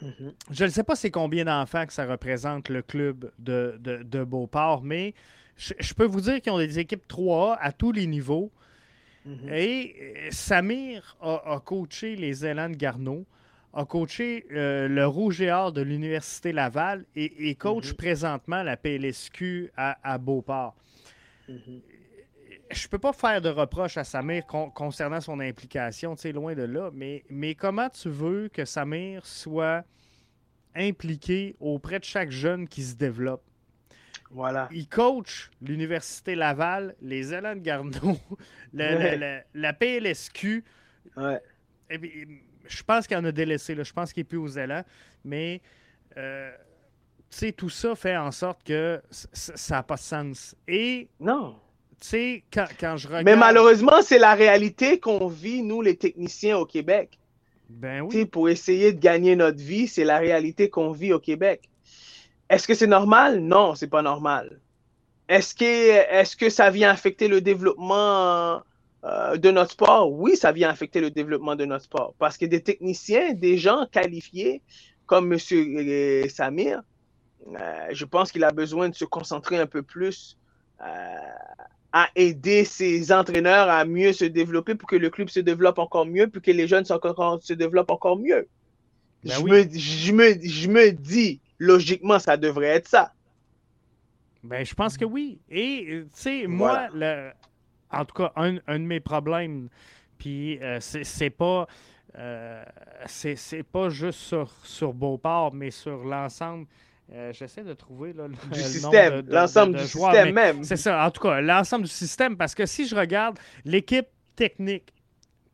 Mhm. 0.00 0.32
Je 0.50 0.64
ne 0.64 0.70
sais 0.70 0.82
pas 0.82 0.96
c'est 0.96 1.10
combien 1.10 1.44
d'enfants 1.44 1.84
que 1.84 1.92
ça 1.92 2.06
représente 2.06 2.70
le 2.70 2.80
club 2.80 3.30
de, 3.38 4.24
Beauport, 4.24 4.82
mais 4.82 5.12
je, 5.56 5.92
peux 5.92 6.06
vous 6.06 6.22
dire 6.22 6.40
qu'ils 6.40 6.52
ont 6.52 6.58
des 6.58 6.78
équipes 6.78 7.06
3A 7.06 7.58
à 7.60 7.72
tous 7.72 7.92
les 7.92 8.06
niveaux. 8.06 8.50
Mhm. 9.24 9.52
Et 9.52 9.96
euh, 10.00 10.28
Samir 10.30 11.16
a, 11.20 11.60
coaché 11.64 12.16
les 12.16 12.46
élans 12.46 12.70
de 12.70 12.76
Garneau, 12.76 13.26
a 13.72 13.84
coaché 13.84 14.46
euh, 14.50 14.88
le 14.88 15.06
Rouge 15.06 15.40
et 15.40 15.52
Or 15.52 15.72
de 15.72 15.82
l'Université 15.82 16.52
Laval 16.52 17.04
et, 17.14 17.54
coach 17.54 17.90
mhm. 17.90 17.96
présentement 17.96 18.62
la 18.62 18.76
PLSQ 18.76 19.70
à, 19.76 20.18
Beauport 20.18 20.74
je 22.72 22.88
peux 22.88 22.98
pas 22.98 23.12
faire 23.12 23.40
de 23.40 23.48
reproche 23.48 23.96
à 23.96 24.04
Samir 24.04 24.46
concernant 24.46 25.20
son 25.20 25.40
implication, 25.40 26.14
tu 26.14 26.22
sais, 26.22 26.32
loin 26.32 26.54
de 26.54 26.62
là, 26.62 26.90
mais, 26.92 27.24
mais 27.28 27.54
comment 27.54 27.88
tu 27.88 28.08
veux 28.08 28.48
que 28.48 28.64
Samir 28.64 29.26
soit 29.26 29.84
impliqué 30.74 31.56
auprès 31.58 31.98
de 31.98 32.04
chaque 32.04 32.30
jeune 32.30 32.68
qui 32.68 32.82
se 32.82 32.94
développe? 32.94 33.42
Voilà. 34.30 34.68
Il 34.70 34.88
coach 34.88 35.50
l'Université 35.60 36.34
Laval, 36.34 36.94
les 37.02 37.32
Alain 37.32 37.56
de 37.56 37.60
Garneau, 37.60 38.18
la, 38.72 39.72
PLSQ. 39.72 40.64
Ouais. 41.16 41.40
je 41.90 42.82
pense 42.84 43.06
qu'il 43.06 43.16
en 43.16 43.24
a 43.24 43.32
délaissé, 43.32 43.74
là. 43.74 43.82
je 43.82 43.92
pense 43.92 44.12
qu'il 44.12 44.20
est 44.20 44.24
plus 44.24 44.38
aux 44.38 44.48
élans, 44.48 44.84
mais 45.24 45.60
euh, 46.16 46.52
tout 47.56 47.70
ça 47.70 47.94
fait 47.96 48.16
en 48.16 48.30
sorte 48.30 48.62
que 48.62 49.02
ça 49.10 49.76
n'a 49.76 49.82
pas 49.82 49.96
de 49.96 50.00
sens. 50.00 50.54
Et 50.68 51.08
non 51.18 51.56
sais, 52.00 52.44
quand, 52.52 52.96
je 52.96 53.06
regarde. 53.06 53.24
Mais 53.24 53.36
malheureusement, 53.36 54.02
c'est 54.02 54.18
la 54.18 54.34
réalité 54.34 54.98
qu'on 54.98 55.28
vit, 55.28 55.62
nous, 55.62 55.82
les 55.82 55.96
techniciens 55.96 56.58
au 56.58 56.66
Québec. 56.66 57.18
Ben 57.68 58.00
oui. 58.00 58.24
pour 58.24 58.48
essayer 58.48 58.92
de 58.92 58.98
gagner 58.98 59.36
notre 59.36 59.60
vie, 59.60 59.86
c'est 59.86 60.02
la 60.02 60.18
réalité 60.18 60.68
qu'on 60.68 60.90
vit 60.90 61.12
au 61.12 61.20
Québec. 61.20 61.69
Est-ce 62.50 62.66
que 62.66 62.74
c'est 62.74 62.88
normal? 62.88 63.40
Non, 63.40 63.76
c'est 63.76 63.86
pas 63.86 64.02
normal. 64.02 64.60
Est-ce 65.28 65.54
que, 65.54 65.64
est 65.64 66.36
que 66.36 66.50
ça 66.50 66.68
vient 66.68 66.90
affecter 66.90 67.28
le 67.28 67.40
développement 67.40 68.62
euh, 69.04 69.36
de 69.36 69.50
notre 69.52 69.70
sport? 69.70 70.10
Oui, 70.10 70.36
ça 70.36 70.50
vient 70.50 70.68
affecter 70.68 71.00
le 71.00 71.12
développement 71.12 71.54
de 71.54 71.64
notre 71.64 71.84
sport. 71.84 72.12
Parce 72.18 72.36
que 72.36 72.46
des 72.46 72.60
techniciens, 72.60 73.34
des 73.34 73.56
gens 73.56 73.86
qualifiés 73.92 74.62
comme 75.06 75.32
M. 75.32 75.38
Euh, 75.52 76.28
Samir, 76.28 76.82
euh, 77.46 77.86
je 77.92 78.04
pense 78.04 78.32
qu'il 78.32 78.42
a 78.42 78.50
besoin 78.50 78.88
de 78.88 78.96
se 78.96 79.04
concentrer 79.04 79.58
un 79.58 79.66
peu 79.66 79.82
plus 79.82 80.36
à 81.92 82.08
aider 82.16 82.64
ses 82.64 83.12
entraîneurs 83.12 83.68
à 83.68 83.84
mieux 83.84 84.12
se 84.12 84.24
développer 84.24 84.74
pour 84.74 84.88
que 84.88 84.96
le 84.96 85.10
club 85.10 85.28
se 85.28 85.40
développe 85.40 85.78
encore 85.78 86.06
mieux, 86.06 86.26
pour 86.26 86.40
que 86.40 86.50
les 86.50 86.66
jeunes 86.66 86.86
se 86.86 87.52
développent 87.52 87.90
encore 87.90 88.18
mieux. 88.18 88.48
Ben 89.22 89.34
je, 89.34 89.42
me, 89.42 89.68
je, 89.70 90.12
me, 90.12 90.40
je 90.42 90.68
me 90.68 90.90
dis, 90.92 91.40
logiquement, 91.60 92.18
ça 92.18 92.36
devrait 92.36 92.68
être 92.68 92.88
ça. 92.88 93.12
Ben, 94.42 94.64
je 94.64 94.74
pense 94.74 94.96
que 94.96 95.04
oui. 95.04 95.40
Et, 95.48 95.84
tu 95.86 96.08
sais, 96.14 96.46
moi, 96.48 96.88
le, 96.92 97.30
en 97.92 98.04
tout 98.04 98.14
cas, 98.14 98.32
un, 98.34 98.54
de 98.54 98.84
mes 98.84 99.00
problèmes 99.00 99.68
Puis 100.18 100.58
euh, 100.62 100.78
c'est 100.80 101.30
pas. 101.30 101.68
Euh, 102.18 102.64
c'est 103.06 103.62
pas 103.62 103.88
juste 103.88 104.18
sur, 104.18 104.50
sur 104.64 104.92
Beauport, 104.92 105.54
mais 105.54 105.70
sur 105.70 106.02
l'ensemble. 106.02 106.66
Euh, 107.12 107.32
j'essaie 107.32 107.62
de 107.62 107.74
trouver 107.74 108.12
là, 108.12 108.28
le, 108.28 108.34
du 108.52 108.60
système, 108.60 109.24
l'ensemble 109.28 109.78
du 109.78 109.84
système 109.84 110.32
même. 110.32 110.64
C'est 110.64 110.76
ça, 110.76 111.04
en 111.04 111.10
tout 111.10 111.20
cas, 111.22 111.40
l'ensemble 111.40 111.84
du 111.84 111.90
système, 111.90 112.36
parce 112.36 112.54
que 112.54 112.66
si 112.66 112.86
je 112.86 112.94
regarde 112.94 113.38
l'équipe 113.64 114.06
technique, 114.36 114.92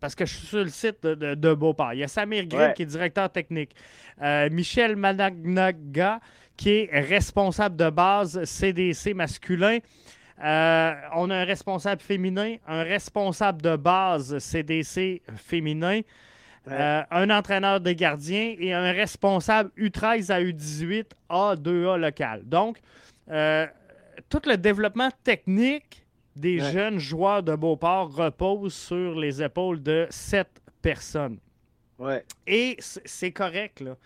parce 0.01 0.15
que 0.15 0.27
je 0.27 0.35
suis 0.35 0.47
sur 0.47 0.59
le 0.59 0.69
site 0.69 1.03
de, 1.05 1.55
Beauport, 1.55 1.95
il 1.95 2.01
y 2.01 2.05
a 2.05 2.09
Samir 2.09 2.47
Grimm 2.47 2.73
qui 2.75 2.83
est 2.83 2.87
directeur 2.87 3.31
technique, 3.31 3.75
Michel 4.51 4.97
Managnaga 4.97 6.21
qui 6.57 6.71
est 6.71 7.01
responsable 7.01 7.77
de 7.77 7.91
base 7.91 8.45
CDC 8.45 9.15
masculin, 9.15 9.79
euh, 10.43 10.95
on 11.15 11.31
a 11.31 11.37
un 11.37 11.45
responsable 11.45 12.03
féminin, 12.03 12.57
un 12.67 12.83
responsable 12.83 13.63
de 13.63 13.77
base 13.77 14.39
CDC 14.39 15.23
féminin, 15.37 16.01
euh, 16.69 17.03
un 17.11 17.31
entraîneur 17.31 17.81
de 17.81 17.93
gardiens 17.93 18.55
et 18.59 18.73
un 18.73 18.93
responsable 18.93 19.71
U13 19.79 20.31
à 20.31 20.41
U18 20.41 21.07
A2A 21.31 21.97
local. 21.97 22.43
Donc, 22.45 22.79
euh, 23.31 23.67
tout 24.29 24.43
le 24.47 24.57
développement 24.57 25.11
technique 25.25 26.06
des 26.37 26.61
jeunes 26.61 26.99
joueurs 26.99 27.43
de 27.43 27.55
Beauport 27.57 28.15
repose 28.15 28.75
sur 28.75 29.19
les 29.19 29.43
épaules 29.43 29.83
de 29.83 30.07
sept 30.11 30.49
personnes. 30.83 31.39
Et 32.47 32.77
c'est 32.81 33.33
correct, 33.33 33.81
là. 33.81 33.97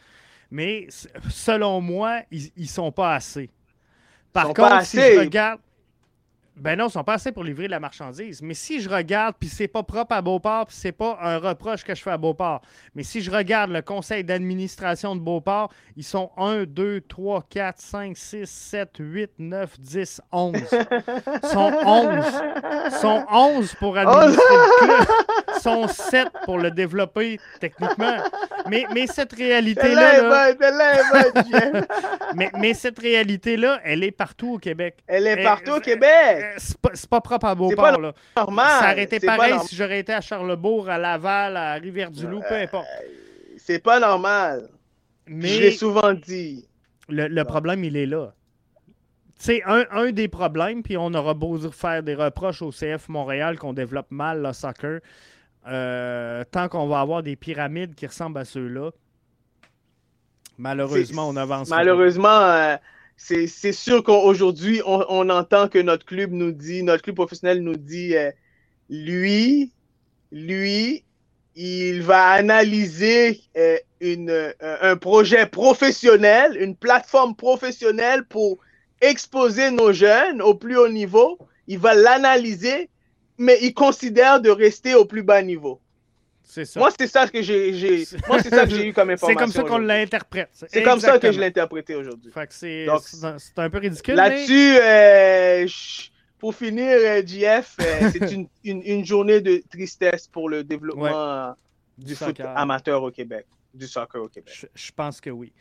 Mais 0.51 0.87
selon 1.29 1.81
moi, 1.81 2.23
ils 2.31 2.51
ne 2.57 2.67
sont 2.67 2.93
pas 2.93 3.15
assez. 3.17 3.51
Par 4.33 4.55
contre, 4.55 4.85
si 4.85 4.97
je 4.97 5.19
regarde. 5.19 5.61
Ben 6.61 6.77
non, 6.77 6.89
ils 6.89 6.93
sont 6.93 7.05
pas 7.05 7.15
assez 7.15 7.33
pour 7.33 7.43
livrer 7.43 7.69
la 7.69 7.81
marchandise. 7.81 8.43
Mais 8.43 8.53
si 8.53 8.81
je 8.81 8.89
regarde, 8.91 9.35
puis 9.41 9.49
c'est 9.49 9.67
pas 9.67 9.83
propre 9.83 10.15
à 10.15 10.21
Beauport, 10.21 10.67
puis 10.67 10.77
c'est 10.79 10.93
pas 10.93 11.19
un 11.23 11.39
reproche 11.39 11.85
que 11.85 11.95
je 11.95 12.03
fais 12.03 12.11
à 12.11 12.19
Beauport, 12.19 12.61
mais 12.95 13.03
si 13.03 13.23
je 13.23 13.31
regarde 13.31 13.71
le 13.71 13.81
conseil 13.81 14.25
d'administration 14.25 15.17
de 15.17 15.21
Beauport, 15.21 15.73
ils 15.97 16.05
sont 16.05 16.31
1, 16.37 16.65
2, 16.65 17.01
3, 17.01 17.47
4, 17.49 17.81
5, 17.81 18.17
6, 18.17 18.47
7, 18.47 18.91
8, 18.99 19.31
9, 19.39 19.81
10, 19.81 20.21
11. 20.33 20.57
Ils 20.57 21.49
sont 21.49 21.73
11. 21.87 22.25
Ils 22.87 22.93
sont 22.93 23.25
11 23.31 23.75
pour 23.77 23.97
administrer 23.97 24.55
le 24.55 24.87
club. 24.87 25.09
Ils 25.57 25.63
sont 25.63 25.89
7 25.89 26.29
pour 26.45 26.59
le 26.59 26.71
développer 26.71 27.39
techniquement. 27.61 28.17
Mais, 28.69 28.87
mais 28.95 29.07
cette 29.07 29.33
réalité-là... 29.33 30.55
mais, 32.35 32.51
mais 32.59 32.73
cette 32.73 32.99
réalité-là, 32.99 33.81
elle 33.85 34.05
est 34.05 34.11
partout 34.11 34.55
au 34.55 34.59
Québec. 34.59 34.97
Elle 35.07 35.27
est 35.27 35.43
partout 35.43 35.73
au 35.73 35.81
Québec 35.81 36.50
c'est 36.57 37.09
pas, 37.09 37.21
propre 37.21 37.47
à 37.47 37.55
Beauport. 37.55 38.01
Là. 38.01 38.13
Normal. 38.37 38.81
Ça 38.81 38.93
aurait 38.93 39.03
été 39.05 39.21
pareil 39.21 39.55
si 39.67 39.77
j'aurais 39.77 40.01
été 40.01 40.13
à 40.13 40.21
Charlebourg, 40.21 40.89
à 40.89 40.99
Laval, 40.99 41.57
à 41.57 41.75
Rivière-du-Loup, 41.75 42.43
peu 42.49 42.55
importe. 42.55 42.87
C'est 43.57 43.83
pas 43.83 44.01
normal. 44.01 44.69
Mais 45.27 45.49
Je 45.49 45.61
l'ai 45.61 45.71
souvent 45.71 46.13
dit. 46.13 46.67
Le, 47.09 47.43
problème, 47.43 47.85
il 47.85 47.97
est 47.97 48.07
là. 48.07 48.33
C'est 49.37 49.63
un, 49.65 49.85
un, 49.91 50.13
des 50.13 50.29
problèmes, 50.29 50.83
puis 50.83 50.97
on 50.97 51.13
aura 51.15 51.35
beau 51.35 51.59
faire 51.71 52.03
des 52.03 52.15
reproches 52.15 52.63
au 52.63 52.71
CF 52.71 53.09
Montréal 53.09 53.59
qu'on 53.59 53.73
développe 53.73 54.11
mal 54.11 54.43
le 54.43 54.53
soccer. 54.53 55.01
Euh, 55.67 56.45
tant 56.51 56.69
qu'on 56.69 56.87
va 56.87 57.01
avoir 57.01 57.23
des 57.23 57.37
pyramides 57.37 57.95
qui 57.95 58.07
ressemblent 58.07 58.39
à 58.39 58.45
ceux-là, 58.45 58.91
malheureusement, 60.59 61.29
on 61.29 61.37
avance. 61.37 61.69
Malheureusement, 61.69 62.29
euh, 62.29 62.77
c'est 63.23 63.73
sûr 63.73 64.03
qu'aujourd'hui, 64.03 64.81
on, 64.87 65.29
entend 65.29 65.69
que 65.69 65.79
notre 65.79 66.07
club 66.07 66.33
nous 66.33 66.53
dit, 66.53 66.83
notre 66.83 67.03
club 67.03 67.17
professionnel 67.17 67.63
nous 67.63 67.77
dit, 67.77 68.17
euh, 68.17 68.31
lui, 68.89 69.73
lui, 70.33 71.05
il 71.55 72.03
va 72.03 72.31
analyser 72.31 73.41
euh, 73.59 73.77
euh, 74.03 74.53
un 74.61 74.97
projet 74.97 75.47
professionnel, 75.47 76.57
une 76.59 76.75
plateforme 76.75 77.37
professionnelle 77.37 78.25
pour 78.25 78.59
exposer 79.03 79.71
nos 79.71 79.93
jeunes 79.93 80.41
au 80.41 80.55
plus 80.55 80.79
haut 80.79 80.89
niveau. 80.89 81.39
Il 81.67 81.79
va 81.79 81.95
l'analyser, 81.95 82.89
mais 83.37 83.59
il 83.61 83.75
considère 83.75 84.41
de 84.41 84.51
rester 84.51 84.95
au 84.95 85.05
plus 85.05 85.23
bas 85.23 85.43
niveau. 85.43 85.81
Moi, 86.77 86.91
c'est 86.99 87.07
ça 87.07 87.29
que 87.29 87.43
j'ai, 87.43 88.07
moi, 88.29 88.43
c'est 88.43 88.51
ça 88.51 88.65
que 88.65 88.71
j'ai 88.71 88.89
eu 88.89 88.93
comme 88.93 89.11
information. 89.11 89.29
C'est 89.29 89.35
comme 89.35 89.53
ça 89.53 89.63
qu'on 89.63 89.79
l'interprète. 89.79 90.51
C'est 90.69 90.83
comme 90.83 91.01
ça 91.01 91.19
que 91.19 91.33
je 91.33 91.39
l'ai 91.39 91.47
interprété 91.47 91.95
aujourd'hui. 91.95 92.33
c'est, 92.51 92.87
un 93.57 93.71
peu 93.71 93.79
ridicule. 93.79 94.15
Là-dessus, 94.15 94.77
euh, 94.83 95.67
pour 96.39 96.55
finir, 96.55 96.99
JF, 97.27 97.77
euh, 97.81 97.85
euh, 97.85 98.11
c'est 98.13 98.33
une, 98.33 98.49
une, 98.65 99.05
journée 99.05 99.41
de 99.41 99.63
tristesse 99.71 100.27
pour 100.27 100.49
le 100.49 100.65
développement 100.65 101.55
du, 101.99 102.15
foot 102.15 102.41
amateur 102.41 103.03
au 103.03 103.11
Québec, 103.11 103.47
du 103.75 103.87
soccer 103.87 104.23
au 104.23 104.29
Québec. 104.29 104.53
Je, 104.55 104.67
je 104.75 104.93
pense 104.93 105.21
que 105.21 105.31
oui 105.31 105.53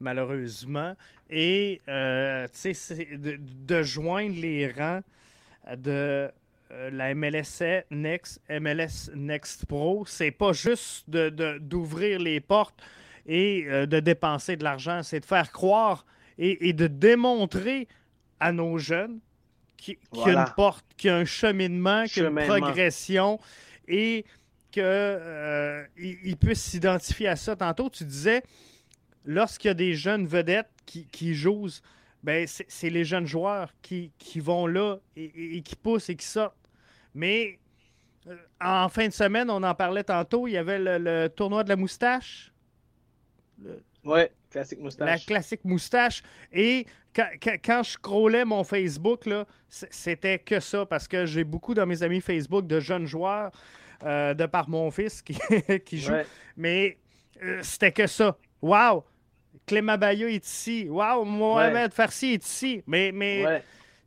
malheureusement. 0.00 0.94
Et 1.30 1.80
de, 1.86 3.82
joindre 3.82 4.36
les 4.36 4.70
rangs 4.70 5.00
de 5.76 6.30
euh, 6.72 6.90
la 6.90 7.14
MLS 7.14 7.84
Next, 7.90 8.40
MLS 8.48 9.10
Next 9.14 9.66
Pro, 9.66 10.04
c'est 10.06 10.30
pas 10.30 10.52
juste 10.52 11.08
d'ouvrir 11.10 12.18
de, 12.18 12.24
les 12.24 12.40
portes 12.40 12.80
et 13.26 13.64
euh, 13.66 13.86
de 13.86 14.00
dépenser 14.00 14.56
de 14.56 14.64
l'argent, 14.64 15.02
c'est 15.02 15.20
de 15.20 15.24
faire 15.24 15.52
croire 15.52 16.04
et, 16.38 16.72
de 16.72 16.86
démontrer 16.86 17.86
à 18.40 18.52
nos 18.52 18.78
jeunes 18.78 19.20
qu'il 19.76 19.96
y 20.14 20.20
a 20.22 20.32
une 20.32 20.54
porte, 20.56 20.84
qu'il 20.96 21.08
y 21.08 21.12
a 21.12 21.16
un 21.16 21.24
cheminement, 21.24 22.04
qu'il 22.04 22.22
y 22.22 22.26
a 22.26 22.30
une 22.30 22.46
progression 22.46 23.38
et 23.86 24.24
qu'ils 24.70 24.82
euh, 24.82 25.84
puissent 26.40 26.64
s'identifier 26.64 27.28
à 27.28 27.36
ça. 27.36 27.54
Tantôt, 27.54 27.90
tu 27.90 28.04
disais, 28.04 28.42
lorsqu'il 29.24 29.68
y 29.68 29.70
a 29.70 29.74
des 29.74 29.94
jeunes 29.94 30.26
vedettes 30.26 30.70
qui, 30.86 31.06
qui 31.06 31.34
jouent, 31.34 31.68
ben, 32.22 32.46
c'est 32.46 32.90
les 32.90 33.04
jeunes 33.04 33.26
joueurs 33.26 33.74
qui, 33.82 34.12
vont 34.36 34.66
là 34.66 34.98
et, 35.16 35.60
qui 35.62 35.76
poussent 35.76 36.08
et 36.08 36.16
qui 36.16 36.26
sortent. 36.26 36.56
Mais 37.14 37.58
euh, 38.26 38.36
en 38.60 38.88
fin 38.88 39.08
de 39.08 39.12
semaine, 39.12 39.50
on 39.50 39.62
en 39.62 39.74
parlait 39.74 40.04
tantôt, 40.04 40.46
il 40.46 40.52
y 40.52 40.56
avait 40.56 40.78
le, 40.78 41.28
tournoi 41.28 41.64
de 41.64 41.68
la 41.68 41.76
moustache. 41.76 42.52
Oui, 44.04 44.22
classique 44.50 44.80
moustache. 44.80 45.06
La 45.06 45.18
classique 45.18 45.64
moustache. 45.64 46.22
Et 46.52 46.86
quand, 47.14 47.82
je 47.82 47.90
scrollais 47.90 48.44
mon 48.44 48.64
Facebook, 48.64 49.28
c'était 49.68 50.38
que 50.38 50.60
ça, 50.60 50.86
parce 50.86 51.06
que 51.06 51.26
j'ai 51.26 51.44
beaucoup 51.44 51.74
dans 51.74 51.86
mes 51.86 52.02
amis 52.02 52.20
Facebook 52.20 52.66
de 52.66 52.80
jeunes 52.80 53.06
joueurs, 53.06 53.52
euh, 54.04 54.34
de 54.34 54.46
par 54.46 54.68
mon 54.68 54.90
fils 54.90 55.22
qui, 55.22 55.38
qui 55.84 55.98
joue. 55.98 56.14
Mais 56.56 56.98
euh, 57.42 57.60
c'était 57.62 57.92
que 57.92 58.06
ça. 58.06 58.36
Wow! 58.60 59.04
Clément 59.66 59.98
Bayou 59.98 60.28
est 60.28 60.44
ici. 60.46 60.88
Wow! 60.88 61.24
Mohamed 61.24 61.92
Farsi 61.92 62.34
est 62.34 62.46
ici. 62.46 62.82
Mais, 62.86 63.12
mais 63.12 63.62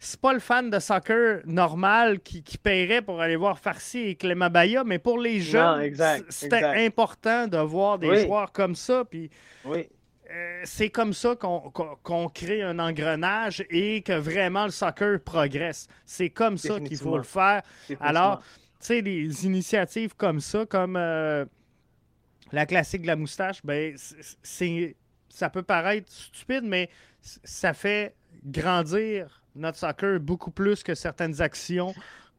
c'est 0.05 0.19
pas 0.19 0.33
le 0.33 0.39
fan 0.39 0.69
de 0.69 0.79
soccer 0.79 1.41
normal 1.45 2.19
qui, 2.19 2.43
qui 2.43 2.57
paierait 2.57 3.01
pour 3.01 3.21
aller 3.21 3.35
voir 3.35 3.57
Farsi 3.59 3.99
et 3.99 4.15
Clément 4.15 4.49
Baya, 4.49 4.83
mais 4.83 4.99
pour 4.99 5.17
les 5.17 5.41
jeunes, 5.41 5.93
c'était 6.29 6.85
important 6.85 7.47
de 7.47 7.57
voir 7.57 7.97
des 7.97 8.23
joueurs 8.23 8.51
comme 8.51 8.75
ça. 8.75 9.03
Puis, 9.05 9.29
oui. 9.65 9.89
Euh, 10.31 10.61
c'est 10.63 10.89
comme 10.89 11.13
ça 11.13 11.35
qu'on 11.35 12.29
crée 12.29 12.63
un 12.63 12.79
engrenage 12.79 13.63
et 13.69 14.01
que 14.01 14.13
vraiment 14.13 14.65
le 14.65 14.71
soccer 14.71 15.19
progresse. 15.19 15.87
C'est 16.05 16.29
comme 16.29 16.57
ça 16.57 16.79
qu'il 16.79 16.97
faut 16.97 17.17
le 17.17 17.23
faire. 17.23 17.61
Alors, 17.99 18.41
tu 18.79 18.87
sais, 18.87 19.01
des 19.01 19.45
initiatives 19.45 20.15
comme 20.15 20.39
ça, 20.39 20.65
comme 20.65 20.97
euh, 20.97 21.45
la 22.51 22.65
classique 22.65 23.03
de 23.03 23.07
la 23.07 23.15
moustache, 23.15 23.61
ben, 23.63 23.95
c'est 24.41 24.95
ça 25.29 25.49
peut 25.49 25.63
paraître 25.63 26.11
stupide, 26.11 26.63
mais 26.63 26.89
ça 27.21 27.73
fait 27.73 28.15
grandir 28.45 29.41
notre 29.55 29.77
soccer 29.77 30.19
beaucoup 30.19 30.51
plus 30.51 30.83
que 30.83 30.95
certaines 30.95 31.41
actions 31.41 31.93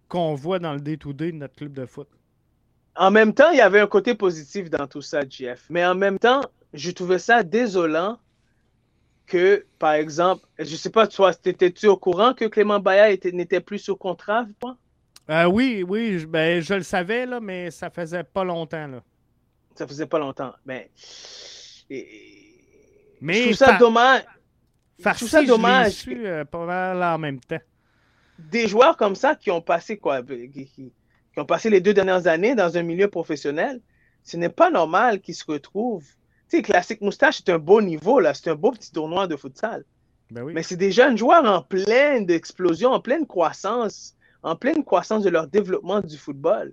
qu'on 0.08 0.34
voit 0.34 0.58
dans 0.58 0.74
le 0.74 0.80
day-to-day 0.80 1.32
de 1.32 1.36
notre 1.38 1.54
club 1.56 1.72
de 1.72 1.86
foot. 1.86 2.08
En 2.94 3.10
même 3.10 3.34
temps, 3.34 3.50
il 3.50 3.58
y 3.58 3.62
avait 3.62 3.80
un 3.80 3.86
côté 3.86 4.14
positif 4.14 4.70
dans 4.70 4.86
tout 4.86 5.02
ça, 5.02 5.22
Jeff. 5.28 5.66
Mais 5.68 5.84
en 5.84 5.94
même 5.94 6.18
temps, 6.18 6.42
je 6.72 6.90
trouvais 6.90 7.18
ça 7.18 7.42
désolant 7.42 8.18
que, 9.26 9.66
par 9.78 9.92
exemple, 9.92 10.46
je 10.58 10.70
ne 10.70 10.76
sais 10.76 10.90
pas, 10.90 11.06
toi, 11.06 11.32
étais-tu 11.44 11.88
au 11.88 11.96
courant 11.96 12.32
que 12.32 12.44
Clément 12.46 12.78
Baya 12.78 13.14
n'était 13.32 13.60
plus 13.60 13.78
sous 13.78 13.96
contrat, 13.96 14.46
toi? 14.60 14.76
Euh, 15.28 15.46
oui, 15.46 15.84
oui, 15.86 16.24
ben, 16.24 16.62
je 16.62 16.74
le 16.74 16.84
savais, 16.84 17.26
là, 17.26 17.40
mais 17.40 17.70
ça 17.70 17.90
faisait 17.90 18.22
pas 18.22 18.44
longtemps. 18.44 18.86
Là. 18.86 19.02
Ça 19.74 19.86
faisait 19.86 20.06
pas 20.06 20.20
longtemps. 20.20 20.54
Ben, 20.64 20.84
mais 23.20 23.34
je 23.34 23.42
trouve 23.42 23.54
ça 23.54 23.76
dommage. 23.78 24.22
Farci, 25.00 25.28
ça 25.28 25.42
dommage. 25.42 25.92
Je 25.92 25.96
su, 25.96 26.26
euh, 26.26 26.44
pas 26.44 26.64
mal 26.64 27.02
en 27.02 27.18
même 27.18 27.40
temps. 27.40 27.60
Des 28.38 28.66
joueurs 28.68 28.96
comme 28.96 29.14
ça 29.14 29.34
qui 29.34 29.50
ont 29.50 29.60
passé 29.60 29.96
quoi, 29.96 30.22
qui, 30.22 30.92
ont 31.36 31.44
passé 31.44 31.70
les 31.70 31.80
deux 31.80 31.94
dernières 31.94 32.26
années 32.26 32.54
dans 32.54 32.76
un 32.76 32.82
milieu 32.82 33.08
professionnel, 33.08 33.80
ce 34.22 34.36
n'est 34.36 34.48
pas 34.48 34.70
normal 34.70 35.20
qu'ils 35.20 35.34
se 35.34 35.44
retrouvent. 35.46 36.08
Tu 36.48 36.58
sais, 36.58 36.62
Classique 36.62 37.00
Moustache, 37.00 37.38
c'est 37.38 37.50
un 37.50 37.58
beau 37.58 37.80
niveau, 37.80 38.20
là. 38.20 38.34
C'est 38.34 38.50
un 38.50 38.54
beau 38.54 38.70
petit 38.70 38.92
tournoi 38.92 39.26
de 39.26 39.36
futsal. 39.36 39.84
Ben 40.30 40.42
oui. 40.42 40.52
Mais 40.54 40.62
c'est 40.62 40.76
des 40.76 40.92
jeunes 40.92 41.16
joueurs 41.16 41.44
en 41.44 41.62
pleine 41.62 42.28
explosion, 42.30 42.92
en 42.92 43.00
pleine 43.00 43.26
croissance, 43.26 44.16
en 44.42 44.56
pleine 44.56 44.84
croissance 44.84 45.22
de 45.22 45.30
leur 45.30 45.46
développement 45.48 46.00
du 46.00 46.16
football. 46.16 46.72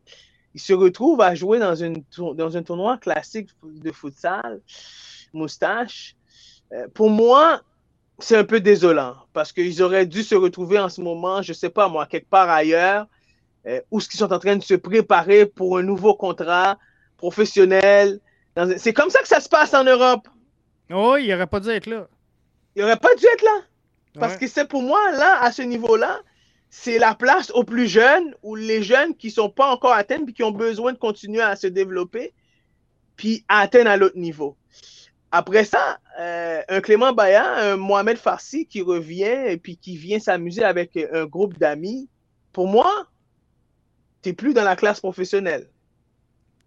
il 0.54 0.62
se 0.62 0.74
retrouve 0.74 1.22
à 1.22 1.34
jouer 1.36 1.60
dans, 1.60 1.76
une, 1.76 2.04
dans 2.36 2.58
un 2.58 2.64
tournoi 2.64 2.98
classique 2.98 3.50
de 3.64 3.91
futsal, 3.91 4.62
moustache. 5.34 6.16
Euh, 6.72 6.88
pour 6.94 7.10
moi, 7.10 7.62
c'est 8.19 8.38
un 8.38 8.44
peu 8.44 8.60
désolant 8.60 9.15
parce 9.34 9.52
qu'ils 9.52 9.81
auraient 9.81 10.06
dû 10.06 10.23
se 10.23 10.35
retrouver 10.35 10.80
en 10.80 10.90
ce 10.90 11.02
moment, 11.02 11.41
je 11.41 11.52
ne 11.52 11.56
sais 11.56 11.69
pas 11.69 11.88
moi, 11.88 12.06
quelque 12.06 12.30
part 12.30 12.49
ailleurs, 12.49 13.07
euh, 13.65 13.81
où 13.91 13.99
ils 13.99 14.18
sont 14.18 14.31
en 14.31 14.40
train 14.40 14.56
de 14.56 14.64
se 14.64 14.73
préparer 14.73 15.45
pour 15.45 15.77
un 15.77 15.84
nouveau 15.84 16.14
contrat 16.14 16.77
professionnel. 17.18 18.19
C'est 18.77 18.94
comme 18.94 19.10
ça 19.10 19.22
que 19.22 19.27
ça 19.27 19.40
se 19.40 19.49
passe 19.49 19.73
en 19.73 19.84
Europe. 19.84 20.27
Oh, 20.91 21.15
il 21.18 21.30
n'aurait 21.30 21.48
pas 21.48 21.60
dû 21.60 21.69
être 21.69 21.88
là. 21.88 22.07
Il 22.76 22.81
n'aurait 22.81 22.98
pas 22.98 23.15
dû 23.15 23.26
être 23.26 23.44
là. 23.44 23.61
Parce 24.19 24.38
que 24.38 24.48
c'est 24.48 24.68
pour 24.68 24.84
moi, 24.84 25.11
là, 25.11 25.41
à 25.41 25.52
ce 25.52 25.64
niveau-là, 25.64 26.19
c'est 26.69 26.99
la 26.99 27.15
place 27.15 27.52
aux 27.52 27.64
plus 27.64 27.88
jeunes 27.88 28.35
ou 28.44 28.56
les 28.56 28.84
jeunes 28.84 29.15
qui 29.15 29.27
ne 29.27 29.31
sont 29.31 29.49
pas 29.49 29.72
encore 29.72 29.94
atteints 29.94 30.26
et 30.27 30.34
qui 30.34 30.44
ont 30.44 30.52
besoin 30.52 30.94
de 30.94 30.98
continuer 30.98 31.41
à 31.41 31.56
se 31.56 31.68
développer 31.68 32.34
puis 33.15 33.45
à 33.48 33.60
atteindre 33.60 33.90
à 33.90 33.98
l'autre 33.98 34.18
niveau. 34.18 34.57
Après 35.36 35.64
ça, 35.64 35.98
euh, 36.20 36.62
un 36.70 36.80
Clément 36.80 37.12
Baya, 37.12 37.72
un 37.72 37.76
Mohamed 37.76 38.18
Farsi 38.18 38.68
qui 38.68 38.84
revient 38.84 39.36
et 39.48 39.58
puis 39.58 39.78
qui 39.78 39.98
vient 39.98 40.20
s'amuser 40.20 40.64
avec 40.64 40.96
un 41.12 41.26
groupe 41.26 41.58
d'amis, 41.58 42.08
pour 42.52 42.68
moi, 42.68 43.08
tu 44.22 44.30
n'es 44.30 44.34
plus 44.34 44.54
dans 44.54 44.64
la 44.64 44.76
classe 44.76 45.00
professionnelle. 45.00 45.68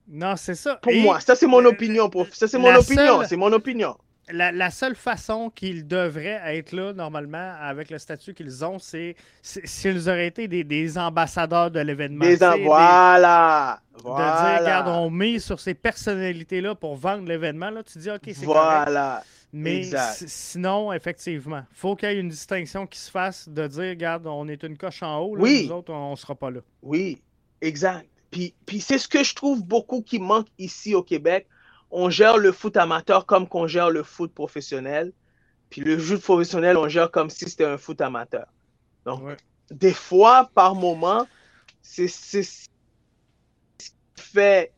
Non, 0.08 0.34
c'est 0.36 0.56
ça. 0.56 0.76
Pour 0.82 0.92
moi, 0.94 1.20
ça 1.20 1.36
c'est 1.36 1.46
mon 1.46 1.64
opinion. 1.64 2.10
Ça 2.32 2.48
c'est 2.48 2.58
mon 2.58 2.74
opinion. 2.74 3.22
C'est 3.24 3.36
mon 3.36 3.52
opinion 3.52 3.96
la, 4.32 4.70
seule 4.70 4.96
façon 4.96 5.50
qu'ils 5.50 5.86
devraient 5.86 6.40
être 6.56 6.72
là, 6.72 6.92
normalement, 6.92 7.54
avec 7.60 7.90
le 7.90 7.98
statut 7.98 8.34
qu'ils 8.34 8.64
ont, 8.64 8.78
c'est 8.78 9.14
s'ils 9.42 10.08
auraient 10.08 10.26
été 10.26 10.48
des, 10.48 10.98
ambassadeurs 10.98 11.70
de 11.70 11.80
l'événement. 11.80 12.24
Des, 12.24 12.36
voilà, 12.36 13.80
De 13.96 14.02
dire, 14.02 14.60
regarde, 14.60 14.88
on 14.88 15.10
met 15.10 15.38
sur 15.38 15.60
ces 15.60 15.74
personnalités-là 15.74 16.74
pour 16.74 16.96
vendre 16.96 17.28
l'événement. 17.28 17.70
Là, 17.70 17.82
tu 17.82 17.98
dis, 17.98 18.10
OK, 18.10 18.22
c'est 18.26 18.44
Voilà. 18.44 19.22
Mais 19.52 19.88
sinon, 20.12 20.92
effectivement, 20.92 21.62
il 21.70 21.76
faut 21.76 21.96
qu'il 21.96 22.10
y 22.10 22.12
ait 22.12 22.20
une 22.20 22.28
distinction 22.28 22.86
qui 22.86 22.98
se 22.98 23.10
fasse 23.10 23.48
de 23.48 23.66
dire, 23.68 23.90
regarde, 23.90 24.26
on 24.26 24.48
est 24.48 24.62
une 24.64 24.76
coche 24.76 25.02
en 25.02 25.18
haut, 25.20 25.36
là, 25.36 25.42
oui. 25.42 25.66
nous 25.66 25.76
autres, 25.76 25.92
on 25.92 26.10
ne 26.10 26.16
sera 26.16 26.34
pas 26.34 26.50
là. 26.50 26.60
Oui, 26.82 27.22
exact. 27.60 28.06
Puis, 28.30 28.54
puis 28.66 28.80
c'est 28.80 28.98
ce 28.98 29.08
que 29.08 29.22
je 29.22 29.34
trouve 29.34 29.64
beaucoup 29.64 30.02
qui 30.02 30.18
manque 30.18 30.48
ici 30.58 30.94
au 30.94 31.02
Québec 31.02 31.46
on 31.90 32.10
gère 32.10 32.38
le 32.38 32.52
foot 32.52 32.76
amateur 32.76 33.26
comme 33.26 33.48
qu'on 33.48 33.66
gère 33.66 33.90
le 33.90 34.02
foot 34.02 34.32
professionnel. 34.32 35.12
Puis 35.70 35.80
le 35.80 35.98
jeu 35.98 36.18
professionnel, 36.18 36.76
on 36.76 36.88
gère 36.88 37.10
comme 37.10 37.30
si 37.30 37.48
c'était 37.48 37.64
un 37.64 37.78
foot 37.78 38.00
amateur. 38.00 38.46
Donc, 39.04 39.22
des 39.70 39.92
fois, 39.92 40.50
par 40.54 40.74
moment, 40.74 41.26
c'est 41.82 42.08
ce 42.08 42.40
qui 43.78 43.92
fait 44.16 44.72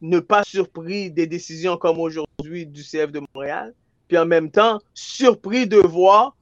ne 0.00 0.20
pas 0.20 0.44
surpris 0.44 1.10
des 1.10 1.26
décisions 1.26 1.76
comme 1.76 1.98
aujourd'hui 1.98 2.66
du 2.66 2.82
CF 2.82 3.10
de 3.10 3.22
Montréal. 3.34 3.74
Puis 4.08 4.18
en 4.18 4.26
même 4.26 4.50
temps, 4.50 4.80
surpris 4.92 5.66
de 5.66 5.78
voir 5.78 6.36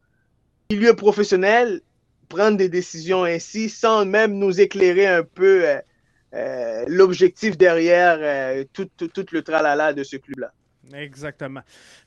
le 0.70 0.76
milieu 0.76 0.96
professionnel 0.96 1.80
prendre 2.28 2.56
des 2.56 2.68
décisions 2.68 3.24
ainsi 3.24 3.68
sans 3.68 4.06
même 4.06 4.38
nous 4.38 4.60
éclairer 4.60 5.06
un 5.06 5.22
peu 5.22 5.68
euh, 5.68 5.80
l'objectif 6.86 7.58
derrière 7.58 8.18
euh, 8.20 8.64
tout, 8.72 8.88
le 9.32 9.42
tralala 9.42 9.92
de 9.92 10.02
ce 10.02 10.16
club-là. 10.16 10.52
Exactement. 10.94 11.60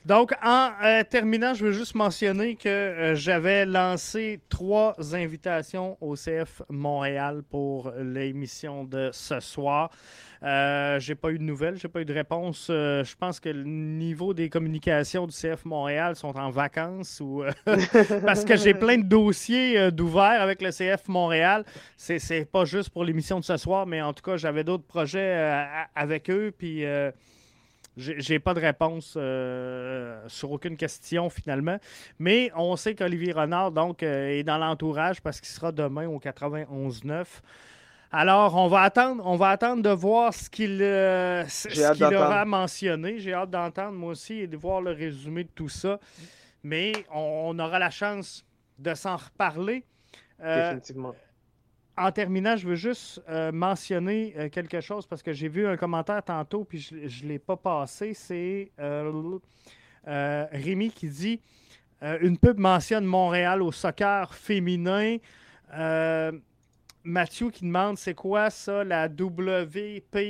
Donc, 0.05 0.33
en 0.43 0.71
euh, 0.83 1.03
terminant, 1.03 1.53
je 1.53 1.65
veux 1.65 1.71
juste 1.71 1.95
mentionner 1.95 2.55
que 2.55 3.13
j'avais 3.15 3.65
lancé 3.65 4.39
trois 4.49 4.95
invitations 5.13 5.97
au 6.01 6.15
CF 6.15 6.61
Montréal 6.69 7.43
pour 7.49 7.91
l'émission 7.97 8.83
de 8.83 9.09
ce 9.11 9.39
soir. 9.39 9.91
Euh, 10.43 10.99
j'ai 10.99 11.15
pas 11.15 11.31
eu 11.31 11.39
de 11.39 11.43
nouvelles, 11.43 11.77
j'ai 11.77 11.87
pas 11.87 12.01
eu 12.01 12.05
de 12.05 12.13
réponse. 12.13 12.67
Euh, 12.69 13.03
je 13.03 13.15
pense 13.15 13.39
que 13.39 13.49
le 13.49 13.63
niveau 13.63 14.33
des 14.33 14.49
communications 14.49 15.25
du 15.25 15.33
CF 15.33 15.65
Montréal 15.65 16.15
sont 16.15 16.37
en 16.37 16.51
vacances 16.51 17.19
ou 17.19 17.43
euh, 17.43 17.51
parce 18.25 18.45
que 18.45 18.55
j'ai 18.55 18.75
plein 18.75 18.97
de 18.97 19.07
dossiers 19.07 19.91
d'ouverts 19.91 20.41
avec 20.41 20.61
le 20.61 20.69
CF 20.69 21.07
Montréal. 21.07 21.65
C'est 21.97 22.45
pas 22.51 22.65
juste 22.65 22.89
pour 22.91 23.03
l'émission 23.03 23.39
de 23.39 23.45
ce 23.45 23.57
soir, 23.57 23.87
mais 23.87 24.01
en 24.01 24.13
tout 24.13 24.23
cas, 24.23 24.37
j'avais 24.37 24.63
d'autres 24.63 24.85
projets 24.85 25.65
avec 25.95 26.29
eux. 26.29 26.53
Puis 26.55 26.83
j'ai 27.97 28.39
pas 28.39 28.53
de 28.53 28.59
réponse 28.59 29.17
sur 30.27 30.51
aucune 30.51 30.77
question 30.77 31.29
finalement. 31.29 31.77
Mais 32.19 32.51
on 32.55 32.75
sait 32.75 32.95
qu'Olivier 32.95 33.31
Renard 33.31 33.71
donc, 33.71 34.03
est 34.03 34.43
dans 34.43 34.57
l'entourage 34.57 35.21
parce 35.21 35.39
qu'il 35.39 35.49
sera 35.49 35.71
demain 35.71 36.07
au 36.07 36.19
91-9. 36.19 37.25
Alors, 38.17 38.55
on 38.55 38.69
va 38.69 38.83
attendre, 38.83 39.23
on 39.25 39.35
va 39.35 39.49
attendre 39.49 39.83
de 39.83 39.89
voir 39.89 40.33
ce 40.33 40.49
qu'il 40.49 40.79
euh, 40.81 41.43
aura 42.01 42.45
mentionné. 42.45 43.19
J'ai 43.19 43.33
hâte 43.33 43.49
d'entendre, 43.49 43.91
moi 43.91 44.11
aussi, 44.11 44.35
et 44.35 44.47
de 44.47 44.55
voir 44.55 44.79
le 44.79 44.91
résumé 44.91 45.43
de 45.43 45.49
tout 45.53 45.67
ça. 45.67 45.99
Mais 46.63 46.93
on, 47.13 47.59
aura 47.59 47.77
la 47.77 47.89
chance 47.89 48.45
de 48.79 48.93
s'en 48.93 49.17
reparler. 49.17 49.83
Euh, 50.41 50.69
Définitivement. 50.69 51.13
En 51.97 52.11
terminant, 52.11 52.57
je 52.57 52.67
veux 52.67 52.75
juste 52.75 53.21
euh, 53.29 53.51
mentionner 53.51 54.49
quelque 54.51 54.81
chose 54.81 55.07
parce 55.07 55.23
que 55.23 55.31
j'ai 55.31 55.47
vu 55.47 55.65
un 55.65 55.77
commentaire 55.77 56.21
tantôt 56.23 56.65
puis 56.65 56.79
je 56.79 57.23
ne 57.23 57.29
l'ai 57.29 57.39
pas 57.39 57.55
passé. 57.55 58.13
C'est 58.13 58.71
Rémi 60.05 60.91
qui 60.91 61.07
dit 61.07 61.39
Une 62.01 62.37
pub 62.37 62.59
mentionne 62.59 63.05
Montréal 63.05 63.61
au 63.61 63.71
soccer 63.71 64.33
féminin. 64.33 65.17
Mathieu 67.05 67.51
qui 67.51 67.63
demande 67.63 67.97
c'est 67.97 68.15
quoi 68.15 68.49
ça, 68.49 68.83
la 68.83 69.07
WPSL. 69.07 70.27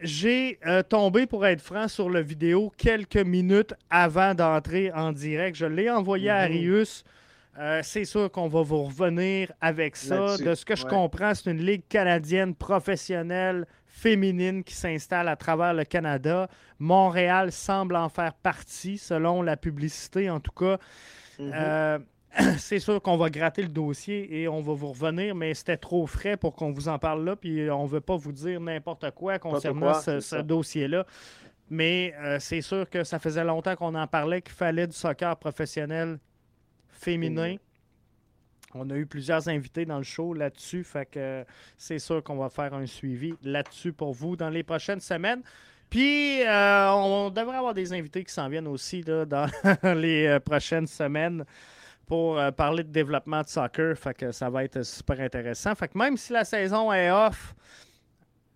J'ai 0.00 0.58
euh, 0.66 0.82
tombé, 0.82 1.26
pour 1.26 1.44
être 1.46 1.60
franc, 1.60 1.88
sur 1.88 2.08
la 2.08 2.22
vidéo 2.22 2.72
quelques 2.76 3.16
minutes 3.16 3.74
avant 3.90 4.34
d'entrer 4.34 4.90
en 4.92 5.12
direct. 5.12 5.56
Je 5.56 5.66
l'ai 5.66 5.90
envoyé 5.90 6.30
à 6.30 6.48
mhm. 6.48 6.54
Arius. 6.54 7.04
Euh, 7.58 7.80
c'est 7.82 8.06
sûr 8.06 8.30
qu'on 8.30 8.48
va 8.48 8.62
vous 8.62 8.84
revenir 8.84 9.52
avec 9.60 9.96
ça. 9.96 10.38
De 10.38 10.54
ce 10.54 10.64
que 10.64 10.74
je 10.74 10.86
comprends, 10.86 11.34
c'est 11.34 11.50
une 11.50 11.62
ligue 11.62 11.86
canadienne 11.88 12.54
professionnelle 12.54 13.66
féminine 13.86 14.64
qui 14.64 14.74
s'installe 14.74 15.28
à 15.28 15.36
travers 15.36 15.74
le 15.74 15.84
Canada. 15.84 16.48
Montréal 16.78 17.52
semble 17.52 17.96
en 17.96 18.08
faire 18.08 18.32
partie, 18.32 18.96
selon 18.96 19.42
la 19.42 19.56
publicité 19.56 20.30
en 20.30 20.40
tout 20.40 20.52
cas. 20.52 20.78
Mhm. 21.38 21.52
Euh, 21.54 21.98
c'est 22.58 22.78
sûr 22.78 23.02
qu'on 23.02 23.18
va 23.18 23.28
gratter 23.28 23.60
le 23.60 23.68
dossier 23.68 24.40
et 24.40 24.48
on 24.48 24.62
va 24.62 24.72
vous 24.72 24.88
revenir, 24.88 25.34
mais 25.34 25.52
c'était 25.52 25.76
trop 25.76 26.06
frais 26.06 26.38
pour 26.38 26.54
qu'on 26.54 26.72
vous 26.72 26.88
en 26.88 26.98
parle 26.98 27.22
là, 27.22 27.36
puis 27.36 27.70
on 27.70 27.84
ne 27.84 27.88
veut 27.88 28.00
pas 28.00 28.16
vous 28.16 28.32
dire 28.32 28.60
n'importe 28.60 29.10
quoi 29.10 29.38
concernant 29.38 29.92
ce, 29.92 30.40
dossier-là. 30.40 31.04
Mais 31.68 32.14
euh, 32.18 32.38
c'est 32.40 32.62
sûr 32.62 32.88
que 32.88 33.04
ça 33.04 33.18
faisait 33.18 33.44
longtemps 33.44 33.76
qu'on 33.76 33.94
en 33.94 34.06
parlait, 34.06 34.40
qu'il 34.40 34.54
fallait 34.54 34.86
du 34.86 34.96
soccer 34.96 35.36
professionnel 35.36 36.18
féminin. 37.02 37.56
On 38.74 38.88
a 38.88 38.96
eu 38.96 39.04
plusieurs 39.04 39.48
invités 39.48 39.84
dans 39.84 39.98
le 39.98 40.02
show 40.04 40.32
là-dessus, 40.32 40.82
fait 40.82 41.06
que 41.06 41.44
c'est 41.76 41.98
sûr 41.98 42.22
qu'on 42.22 42.36
va 42.36 42.48
faire 42.48 42.72
un 42.72 42.86
suivi 42.86 43.34
là-dessus 43.42 43.92
pour 43.92 44.14
vous 44.14 44.34
dans 44.34 44.48
les 44.48 44.62
prochaines 44.62 45.00
semaines. 45.00 45.42
Puis, 45.90 46.42
euh, 46.42 46.90
on 46.92 47.28
devrait 47.28 47.58
avoir 47.58 47.74
des 47.74 47.92
invités 47.92 48.24
qui 48.24 48.32
s'en 48.32 48.48
viennent 48.48 48.66
aussi 48.66 49.02
dans 49.02 49.46
les 49.94 50.26
euh, 50.26 50.40
prochaines 50.40 50.86
semaines 50.86 51.44
pour 52.06 52.38
euh, 52.38 52.50
parler 52.50 52.82
de 52.82 52.90
développement 52.90 53.42
de 53.42 53.48
soccer. 53.48 53.96
Fait 53.96 54.14
que 54.14 54.32
ça 54.32 54.48
va 54.48 54.64
être 54.64 54.82
super 54.84 55.20
intéressant. 55.20 55.74
Fait 55.74 55.88
que 55.88 55.98
même 55.98 56.16
si 56.16 56.32
la 56.32 56.44
saison 56.44 56.92
est 56.92 57.10
off, 57.10 57.54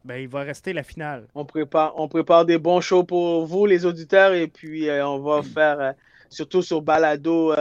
ben, 0.06 0.20
il 0.20 0.28
va 0.28 0.42
rester 0.42 0.72
la 0.72 0.84
finale. 0.84 1.26
On 1.34 1.44
prépare, 1.44 1.92
on 1.96 2.06
prépare 2.06 2.44
des 2.44 2.58
bons 2.58 2.80
shows 2.80 3.02
pour 3.02 3.44
vous, 3.44 3.66
les 3.66 3.84
auditeurs, 3.84 4.32
et 4.34 4.46
puis 4.46 4.88
euh, 4.88 5.06
on 5.06 5.18
va 5.18 5.42
faire, 5.54 5.80
euh, 5.80 5.92
surtout 6.28 6.62
sur 6.62 6.80
Balado, 6.80 7.52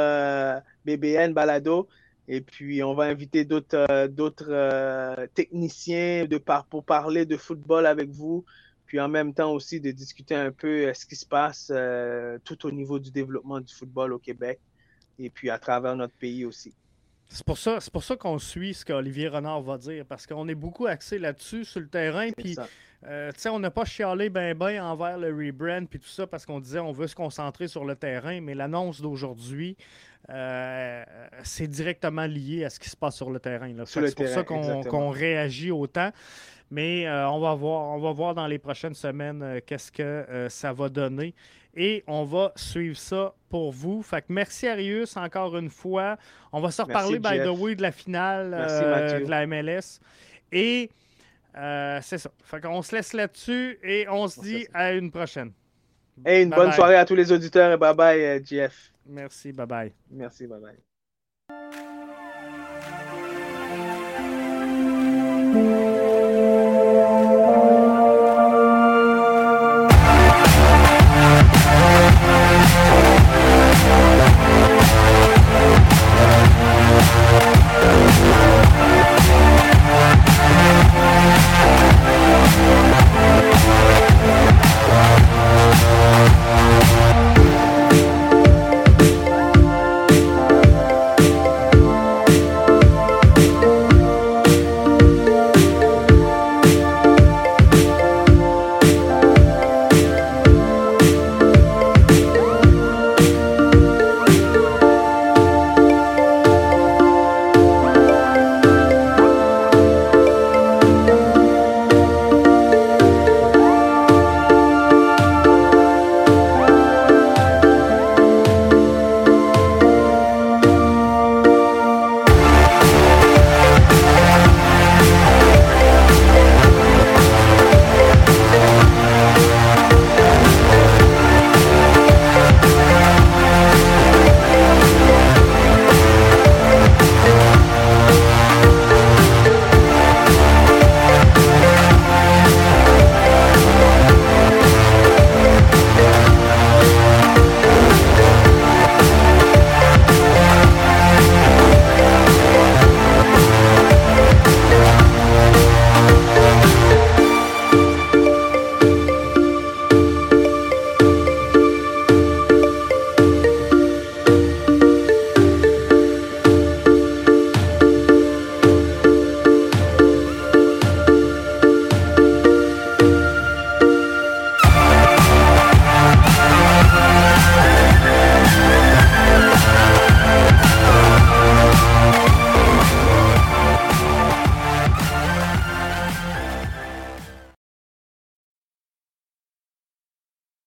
BBN 0.86 1.34
Balado, 1.34 1.88
et 2.28 2.42
puis 2.42 2.84
on 2.84 2.94
va 2.94 3.06
inviter 3.06 3.46
d'autres, 3.46 4.08
d'autres 4.08 5.28
techniciens 5.34 6.26
de 6.26 6.38
par, 6.38 6.66
pour 6.66 6.84
parler 6.84 7.26
de 7.26 7.38
football 7.38 7.86
avec 7.86 8.10
vous, 8.10 8.46
puis 8.86 9.00
en 9.00 9.08
même 9.08 9.34
temps 9.34 9.52
aussi 9.52 9.80
de 9.80 9.92
discuter 9.92 10.36
un 10.36 10.52
peu 10.52 10.92
ce 10.94 11.06
qui 11.06 11.16
se 11.16 11.26
passe 11.26 11.72
tout 12.44 12.66
au 12.66 12.72
niveau 12.72 12.98
du 13.00 13.12
développement 13.12 13.60
du 13.60 13.74
football 13.74 14.14
au 14.14 14.20
Québec 14.20 14.60
et 15.20 15.30
puis 15.30 15.50
à 15.50 15.58
travers 15.58 15.96
notre 15.96 16.16
pays 16.16 16.46
aussi. 16.46 16.74
C'est 17.28 17.46
pour 17.46 17.58
ça, 17.58 17.80
c'est 17.80 17.92
pour 17.92 18.04
ça 18.04 18.16
qu'on 18.16 18.38
suit 18.38 18.74
ce 18.74 18.86
qu'Olivier 18.86 19.28
Renard 19.28 19.62
va 19.62 19.78
dire, 19.78 20.06
parce 20.06 20.28
qu'on 20.28 20.48
est 20.48 20.56
beaucoup 20.56 20.86
axé 20.86 21.18
là-dessus 21.18 21.66
sur 21.66 21.80
le 21.80 21.88
terrain. 21.88 22.30
Puis, 22.32 22.56
euh, 23.08 23.32
on 23.48 23.60
n'a 23.60 23.72
pas 23.72 23.86
chialé 23.86 24.30
ben 24.30 24.58
ben 24.58 24.82
envers 24.82 25.18
le 25.18 25.28
rebrand 25.28 25.86
puis 25.86 26.00
tout 26.00 26.08
ça 26.08 26.26
parce 26.26 26.44
qu'on 26.46 26.60
disait 26.60 26.80
on 26.80 26.92
veut 26.92 27.08
se 27.08 27.16
concentrer 27.16 27.68
sur 27.68 27.86
le 27.86 27.96
terrain, 27.96 28.42
mais 28.42 28.56
l'annonce 28.56 29.02
d'aujourd'hui, 29.02 29.76
euh, 30.30 31.04
c'est 31.44 31.68
directement 31.68 32.26
lié 32.26 32.66
à 32.66 32.70
ce 32.70 32.80
qui 32.80 32.90
se 32.90 32.98
passe 32.98 33.16
sur 33.16 33.30
le 33.30 33.40
terrain. 33.40 33.72
C'est 33.86 34.16
pour 34.16 34.28
ça 34.28 34.44
qu'on 34.44 35.10
réagit 35.10 35.72
autant. 35.72 36.12
Mais 36.72 37.06
euh, 37.06 37.30
on, 37.30 37.40
va 37.40 37.54
voir, 37.54 37.96
on 37.96 38.00
va 38.00 38.12
voir 38.12 38.34
dans 38.34 38.48
les 38.48 38.58
prochaines 38.58 38.96
semaines 38.96 39.62
qu'est-ce 39.68 39.92
que 39.92 40.48
ça 40.50 40.74
va 40.74 40.90
donner 40.90 41.36
et 41.76 42.04
on 42.08 42.24
va 42.24 42.52
suivre 42.56 42.98
ça 42.98 43.34
pour 43.50 43.72
vous. 43.72 44.02
Fait 44.02 44.22
que 44.22 44.28
merci 44.30 44.68
Arius 44.68 45.18
encore 45.18 45.58
une 45.58 45.70
fois. 45.70 46.18
On 46.52 46.62
va 46.62 46.72
se 46.72 46.82
reparler, 46.82 47.20
by 47.20 47.40
the 47.40 47.60
way, 47.60 47.76
de 47.76 47.82
la 47.82 47.92
finale 47.92 48.54
euh, 48.54 49.20
de 49.20 49.30
la 49.30 49.46
MLS. 49.46 50.00
Et 50.52 50.90
Euh, 51.58 52.00
c'est 52.02 52.18
ça. 52.18 52.30
Fait 52.44 52.60
qu'on 52.60 52.82
se 52.82 52.94
laisse 52.94 53.14
là-dessus 53.14 53.80
et 53.82 54.10
on 54.10 54.28
se 54.28 54.42
dit 54.42 54.68
à 54.74 54.92
une 54.92 55.10
prochaine. 55.10 55.54
Et 56.26 56.42
une 56.42 56.50
bonne 56.50 56.74
soirée 56.74 56.98
à 56.98 57.06
tous 57.06 57.16
les 57.16 57.32
auditeurs 57.32 57.72
et 57.72 57.78
bye 57.78 57.96
bye, 57.96 58.22
euh, 58.22 58.40
Jeff. 58.44 58.92
Merci, 59.06 59.52
bye 59.52 59.66
bye. 59.66 59.94
Merci, 60.10 60.48
bye 60.48 60.60
bye. 60.60 60.76